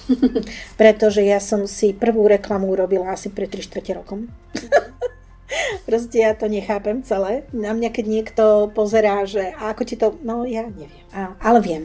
Pretože 0.80 1.24
ja 1.24 1.40
som 1.40 1.66
si 1.66 1.96
prvú 1.96 2.28
reklamu 2.28 2.70
urobila 2.70 3.16
asi 3.16 3.32
pred 3.32 3.48
3 3.48 3.64
4 3.72 4.00
rokom. 4.04 4.28
Proste 5.88 6.26
ja 6.26 6.36
to 6.36 6.52
nechápem 6.52 7.06
celé. 7.06 7.48
Na 7.56 7.72
mňa, 7.72 7.90
keď 7.94 8.06
niekto 8.06 8.44
pozerá, 8.76 9.24
že 9.24 9.56
a 9.56 9.72
ako 9.72 9.82
ti 9.88 9.96
to, 9.96 10.20
no 10.26 10.44
ja 10.44 10.68
neviem. 10.68 11.06
A, 11.16 11.38
ale 11.40 11.60
viem. 11.64 11.84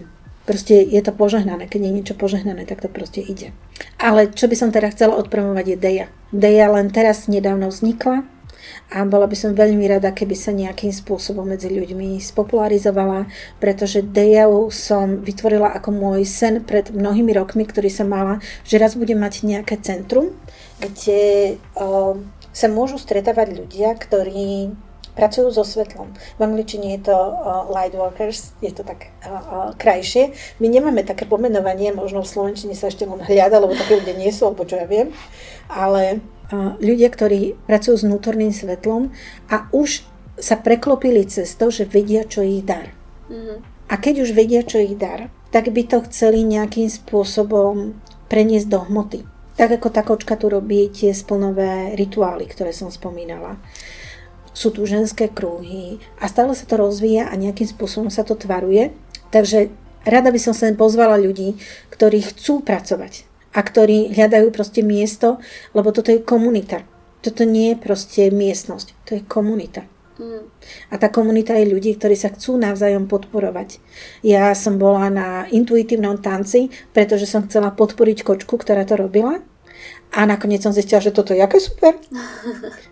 Proste 0.48 0.82
je 0.82 1.00
to 1.04 1.12
požehnané. 1.12 1.68
Keď 1.68 1.80
je 1.84 1.94
niečo 1.94 2.14
požehnané, 2.16 2.64
tak 2.66 2.80
to 2.82 2.88
proste 2.88 3.20
ide. 3.22 3.52
Ale 4.00 4.32
čo 4.32 4.48
by 4.48 4.56
som 4.56 4.72
teda 4.72 4.90
chcela 4.90 5.14
odpromovať 5.20 5.64
je 5.72 5.76
Deja. 5.76 6.06
Deja 6.32 6.66
len 6.72 6.90
teraz 6.90 7.28
nedávno 7.30 7.68
vznikla 7.68 8.24
a 8.90 9.06
bola 9.06 9.30
by 9.30 9.36
som 9.38 9.54
veľmi 9.54 9.86
rada, 9.86 10.10
keby 10.10 10.34
sa 10.34 10.50
nejakým 10.50 10.90
spôsobom 10.90 11.46
medzi 11.46 11.70
ľuďmi 11.70 12.18
spopularizovala, 12.18 13.30
pretože 13.62 14.02
Deju 14.02 14.68
som 14.74 15.22
vytvorila 15.22 15.70
ako 15.78 15.94
môj 15.94 16.26
sen 16.26 16.60
pred 16.66 16.90
mnohými 16.90 17.30
rokmi, 17.36 17.64
ktorý 17.64 17.88
som 17.88 18.10
mala, 18.10 18.42
že 18.66 18.82
raz 18.82 18.98
budem 18.98 19.22
mať 19.22 19.46
nejaké 19.46 19.78
centrum, 19.78 20.34
kde 20.82 21.56
sa 22.50 22.66
môžu 22.66 22.98
stretávať 22.98 23.62
ľudia, 23.62 23.94
ktorí 23.94 24.74
pracujú 25.20 25.52
so 25.52 25.60
svetlom. 25.60 26.16
V 26.16 26.40
angličtine 26.40 26.97
je 26.97 27.12
to 27.12 27.12
uh, 27.12 27.68
light 27.68 27.92
workers, 27.92 28.56
je 28.64 28.72
to 28.72 28.80
tak 28.80 29.12
uh, 29.20 29.28
uh, 29.28 29.40
krajšie. 29.76 30.32
My 30.64 30.72
nemáme 30.72 31.05
také 31.05 31.28
pomenovanie, 31.28 31.92
možno 31.92 32.24
v 32.24 32.32
Slovenčine 32.32 32.72
sa 32.72 32.88
ešte 32.88 33.05
len 33.05 33.20
hľada, 33.20 33.60
lebo 33.60 33.76
také 33.76 34.01
ľudia 34.01 34.16
nie 34.16 34.32
sú, 34.32 34.48
alebo 34.48 34.64
čo 34.64 34.80
ja 34.80 34.88
viem, 34.88 35.12
ale 35.68 36.24
uh, 36.48 36.80
ľudia, 36.80 37.12
ktorí 37.12 37.60
pracujú 37.68 38.01
s 38.01 38.06
vnútorným 38.09 38.56
svetlom 38.56 39.12
a 39.52 39.68
už 39.76 40.09
sa 40.40 40.56
preklopili 40.56 41.28
cez 41.28 41.52
to, 41.52 41.68
že 41.68 41.84
vedia, 41.84 42.24
čo 42.24 42.40
ich 42.40 42.64
dar. 42.64 42.97
Mm-hmm. 43.28 43.56
A 43.92 43.94
keď 44.01 44.24
už 44.24 44.32
vedia, 44.32 44.64
čo 44.64 44.80
ich 44.80 44.97
dar, 44.97 45.28
tak 45.52 45.68
by 45.68 45.82
to 45.84 46.01
chceli 46.09 46.47
nejakým 46.47 46.88
spôsobom 46.88 47.98
preniesť 48.30 48.70
do 48.70 48.80
hmoty. 48.86 49.20
Tak 49.59 49.76
ako 49.76 49.88
tá 49.92 50.01
kočka 50.01 50.40
tu 50.40 50.48
robí 50.48 50.88
tie 50.88 51.12
splnové 51.12 51.92
rituály, 51.92 52.48
ktoré 52.48 52.72
som 52.72 52.88
spomínala. 52.88 53.60
Sú 54.51 54.74
tu 54.74 54.82
ženské 54.85 55.31
kruhy 55.31 56.02
a 56.18 56.27
stále 56.27 56.52
sa 56.59 56.66
to 56.66 56.78
rozvíja 56.78 57.31
a 57.31 57.35
nejakým 57.39 57.70
spôsobom 57.70 58.10
sa 58.10 58.27
to 58.27 58.35
tvaruje. 58.35 58.90
Takže 59.31 59.70
rada 60.06 60.35
by 60.35 60.40
som 60.43 60.55
sa 60.56 60.66
pozvala 60.74 61.20
ľudí, 61.20 61.55
ktorí 61.94 62.24
chcú 62.35 62.64
pracovať 62.66 63.27
a 63.55 63.60
ktorí 63.62 64.14
hľadajú 64.14 64.51
proste 64.55 64.82
miesto, 64.82 65.43
lebo 65.74 65.90
toto 65.90 66.10
je 66.14 66.22
komunita. 66.22 66.86
Toto 67.20 67.44
nie 67.44 67.74
je 67.74 67.82
proste 67.82 68.22
miestnosť, 68.32 68.86
to 69.05 69.10
je 69.18 69.22
komunita. 69.27 69.85
Mm. 70.20 70.44
A 70.93 70.94
tá 71.01 71.09
komunita 71.09 71.56
je 71.56 71.72
ľudí, 71.72 71.97
ktorí 71.97 72.12
sa 72.12 72.28
chcú 72.28 72.60
navzájom 72.60 73.09
podporovať. 73.09 73.81
Ja 74.20 74.52
som 74.52 74.77
bola 74.77 75.09
na 75.09 75.28
intuitívnom 75.48 76.20
tanci, 76.20 76.68
pretože 76.93 77.24
som 77.24 77.48
chcela 77.48 77.72
podporiť 77.72 78.24
kočku, 78.24 78.60
ktorá 78.60 78.85
to 78.85 79.01
robila 79.01 79.40
A 80.11 80.27
nakoniec 80.27 80.59
som 80.59 80.74
zistila, 80.74 80.99
že 80.99 81.15
toto 81.15 81.31
je 81.31 81.39
aké 81.39 81.62
super. 81.62 81.95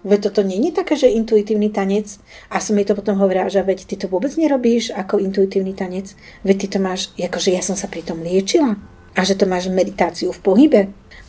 Veď 0.06 0.30
toto 0.30 0.46
není 0.46 0.70
také, 0.70 0.94
že 0.94 1.10
intuitívny 1.10 1.74
tanec. 1.74 2.22
A 2.46 2.62
som 2.62 2.78
jej 2.78 2.86
to 2.86 2.94
potom 2.94 3.18
hovorila, 3.18 3.50
že 3.50 3.58
veď 3.66 3.90
ty 3.90 3.94
to 3.98 4.06
vôbec 4.06 4.30
nerobíš 4.38 4.94
ako 4.94 5.18
intuitívny 5.18 5.74
tanec. 5.74 6.14
Veď 6.46 6.56
ty 6.62 6.66
to 6.70 6.78
máš, 6.78 7.10
akože 7.18 7.50
ja 7.50 7.62
som 7.62 7.74
sa 7.74 7.90
pri 7.90 8.06
tom 8.06 8.22
liečila. 8.22 8.78
A 9.18 9.20
že 9.26 9.34
to 9.34 9.50
máš 9.50 9.66
meditáciu 9.66 10.30
v 10.30 10.42
pohybe. 10.42 10.80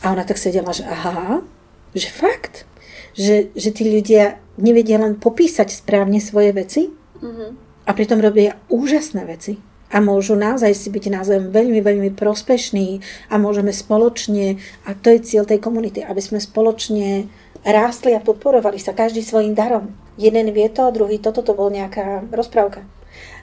A 0.06 0.14
ona 0.14 0.22
tak 0.22 0.38
sedela, 0.38 0.70
že 0.70 0.86
aha, 0.86 1.42
že 1.90 2.06
fakt. 2.06 2.70
Že, 3.18 3.50
že 3.58 3.70
tí 3.74 3.90
ľudia 3.90 4.38
nevedia 4.62 5.02
len 5.02 5.18
popísať 5.18 5.74
správne 5.74 6.22
svoje 6.22 6.54
veci 6.54 6.82
mm-hmm. 7.18 7.50
a 7.82 7.90
pritom 7.90 8.22
robia 8.22 8.54
úžasné 8.70 9.26
veci 9.26 9.58
a 9.90 9.98
môžu 9.98 10.38
naozaj 10.38 10.70
si 10.72 10.88
byť 10.88 11.04
názvom 11.10 11.50
veľmi, 11.50 11.82
veľmi 11.82 12.10
prospešní 12.14 13.02
a 13.28 13.34
môžeme 13.42 13.74
spoločne, 13.74 14.62
a 14.86 14.94
to 14.94 15.10
je 15.10 15.26
cieľ 15.26 15.44
tej 15.44 15.58
komunity, 15.58 16.00
aby 16.00 16.22
sme 16.22 16.38
spoločne 16.38 17.26
rástli 17.66 18.14
a 18.14 18.22
podporovali 18.22 18.78
sa 18.78 18.94
každý 18.94 19.20
svojim 19.20 19.52
darom. 19.52 19.92
Jeden 20.16 20.48
vie 20.54 20.70
to, 20.70 20.94
druhý 20.94 21.18
toto, 21.18 21.42
to 21.42 21.52
bol 21.52 21.68
nejaká 21.68 22.24
rozprávka. 22.30 22.86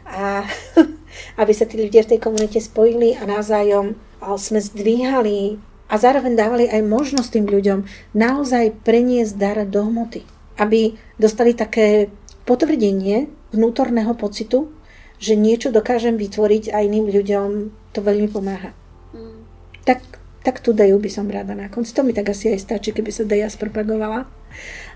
A 0.07 0.48
aby 1.41 1.52
sa 1.52 1.68
tí 1.68 1.78
ľudia 1.78 2.07
v 2.07 2.15
tej 2.15 2.19
komunite 2.24 2.60
spojili 2.64 3.18
a 3.18 3.28
navzájom 3.28 3.98
sme 4.40 4.60
zdvíhali 4.61 5.60
a 5.88 5.95
zároveň 5.95 6.34
dávali 6.36 6.65
aj 6.68 6.82
možnosť 6.84 7.30
tým 7.38 7.48
ľuďom 7.48 7.80
naozaj 8.15 8.82
preniesť 8.84 9.34
dar 9.36 9.57
do 9.68 9.88
hmoty. 9.88 10.24
Aby 10.57 10.98
dostali 11.22 11.53
také 11.53 12.10
potvrdenie 12.48 13.30
vnútorného 13.53 14.18
pocitu, 14.18 14.74
že 15.18 15.34
niečo 15.34 15.73
dokážem 15.73 16.15
vytvoriť 16.15 16.73
a 16.73 16.85
iným 16.85 17.10
ľuďom 17.10 17.49
to 17.94 17.99
veľmi 18.02 18.30
pomáha. 18.30 18.73
Mm. 19.14 19.41
Tak, 19.85 19.99
tak 20.45 20.61
tu 20.61 20.73
Deju 20.73 21.02
by 21.02 21.10
som 21.10 21.26
rada 21.27 21.57
na 21.57 21.69
konci. 21.69 21.94
To 21.98 22.06
mi 22.06 22.14
tak 22.14 22.30
asi 22.30 22.53
aj 22.53 22.61
stačí, 22.61 22.94
keby 22.94 23.10
sa 23.10 23.26
Deja 23.26 23.49
spropagovala. 23.49 24.30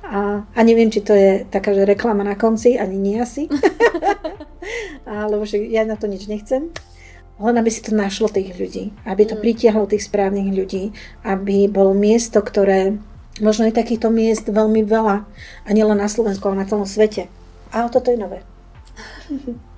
A, 0.05 0.45
a 0.45 0.59
neviem, 0.61 0.89
či 0.89 1.01
to 1.01 1.13
je 1.13 1.45
taká, 1.49 1.73
že 1.73 1.85
reklama 1.85 2.21
na 2.21 2.37
konci, 2.37 2.77
ani 2.77 2.97
nie 2.97 3.17
asi. 3.17 3.49
lebo 5.31 5.43
že 5.45 5.57
ja 5.69 5.85
na 5.85 5.97
to 5.97 6.07
nič 6.07 6.27
nechcem. 6.29 6.69
Len 7.41 7.55
aby 7.57 7.69
si 7.73 7.81
to 7.81 7.97
našlo 7.97 8.29
tých 8.29 8.53
ľudí, 8.53 8.93
aby 9.01 9.25
to 9.25 9.33
mm. 9.33 9.41
pritiahlo 9.41 9.89
tých 9.89 10.05
správnych 10.05 10.53
ľudí, 10.53 10.93
aby 11.25 11.65
bolo 11.65 11.97
miesto, 11.97 12.37
ktoré 12.37 13.01
možno 13.41 13.65
je 13.65 13.73
takýchto 13.73 14.13
miest 14.13 14.45
veľmi 14.45 14.85
veľa 14.85 15.25
a 15.65 15.69
nielen 15.73 15.97
na 15.97 16.05
Slovensku, 16.05 16.45
ale 16.45 16.61
na 16.61 16.69
celom 16.69 16.85
svete. 16.85 17.33
A 17.73 17.89
toto 17.89 18.13
je 18.13 18.19
nové. 18.19 18.45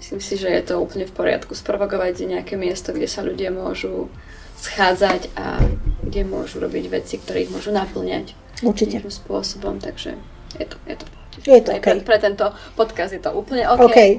Myslím 0.00 0.20
si, 0.24 0.40
že 0.40 0.48
je 0.48 0.64
to 0.64 0.80
úplne 0.80 1.04
v 1.04 1.12
poriadku 1.12 1.52
spropagovať 1.52 2.24
nejaké 2.24 2.56
miesto, 2.56 2.96
kde 2.96 3.04
sa 3.04 3.20
ľudia 3.20 3.52
môžu 3.52 4.08
schádzať 4.56 5.28
a 5.36 5.60
kde 6.00 6.24
môžu 6.24 6.56
robiť 6.56 6.88
veci, 6.88 7.20
ktoré 7.20 7.44
ich 7.44 7.52
môžu 7.52 7.68
naplňať. 7.68 8.32
Určite. 8.64 9.00
spôsobom, 9.08 9.80
takže 9.80 10.16
je 10.56 10.66
to, 10.68 10.76
je 10.84 10.96
to 11.00 11.06
je 11.46 11.60
to 11.64 11.72
okay. 11.72 11.80
pre, 11.80 12.04
pre 12.04 12.18
tento 12.20 12.52
podcast 12.76 13.14
je 13.14 13.22
to 13.22 13.32
úplne 13.32 13.64
OK. 13.64 13.80
okay. 13.88 14.10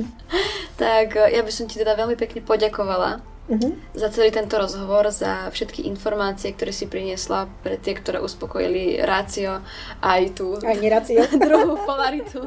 tak 0.82 1.14
eh, 1.14 1.38
ja 1.38 1.42
by 1.44 1.52
som 1.52 1.70
ti 1.70 1.78
teda 1.78 1.94
veľmi 1.94 2.16
pekne 2.16 2.42
poďakovala 2.42 3.20
uh-huh. 3.46 3.72
za 3.94 4.08
celý 4.10 4.32
tento 4.32 4.56
rozhovor, 4.56 5.12
za 5.12 5.52
všetky 5.52 5.86
informácie, 5.86 6.56
ktoré 6.56 6.72
si 6.74 6.90
priniesla 6.90 7.46
pre 7.62 7.76
tie, 7.76 7.94
ktoré 7.94 8.18
uspokojili 8.18 8.98
rácio 9.04 9.62
aj 10.02 10.22
tú 10.34 10.58
aj 10.58 10.80
druhú 11.46 11.78
polaritu 11.84 12.42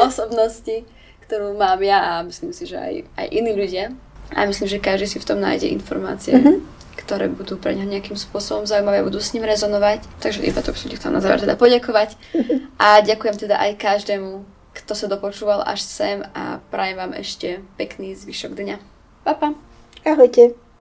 osobnosti 0.00 0.86
ktorú 1.32 1.56
mám 1.56 1.80
ja 1.80 1.96
a 1.96 2.28
myslím 2.28 2.52
si, 2.52 2.68
že 2.68 2.76
aj, 2.76 3.08
aj 3.16 3.26
iní 3.32 3.56
ľudia. 3.56 3.96
A 4.36 4.44
myslím, 4.44 4.68
že 4.68 4.84
každý 4.84 5.08
si 5.08 5.16
v 5.16 5.24
tom 5.24 5.40
nájde 5.40 5.64
informácie, 5.72 6.36
mm-hmm. 6.36 6.60
ktoré 7.00 7.32
budú 7.32 7.56
pre 7.56 7.72
ňa 7.72 7.88
nejakým 7.88 8.20
spôsobom 8.20 8.68
zaujímavé 8.68 9.00
budú 9.00 9.16
s 9.16 9.32
ním 9.32 9.48
rezonovať. 9.48 10.04
Takže 10.20 10.44
iba 10.44 10.60
to 10.60 10.76
by 10.76 10.78
som 10.78 10.88
ti 10.92 11.00
chcela 11.00 11.16
na 11.16 11.24
záver 11.24 11.40
teda 11.40 11.56
poďakovať. 11.56 12.20
A 12.76 13.00
ďakujem 13.00 13.48
teda 13.48 13.56
aj 13.56 13.80
každému, 13.80 14.44
kto 14.76 14.92
sa 14.92 15.08
dopočúval 15.08 15.64
až 15.64 15.80
sem 15.80 16.20
a 16.36 16.60
prajem 16.68 17.00
vám 17.00 17.16
ešte 17.16 17.64
pekný 17.80 18.12
zvyšok 18.12 18.52
dňa. 18.52 18.76
Pa, 19.24 19.32
pa. 19.32 19.56
Ahojte. 20.04 20.71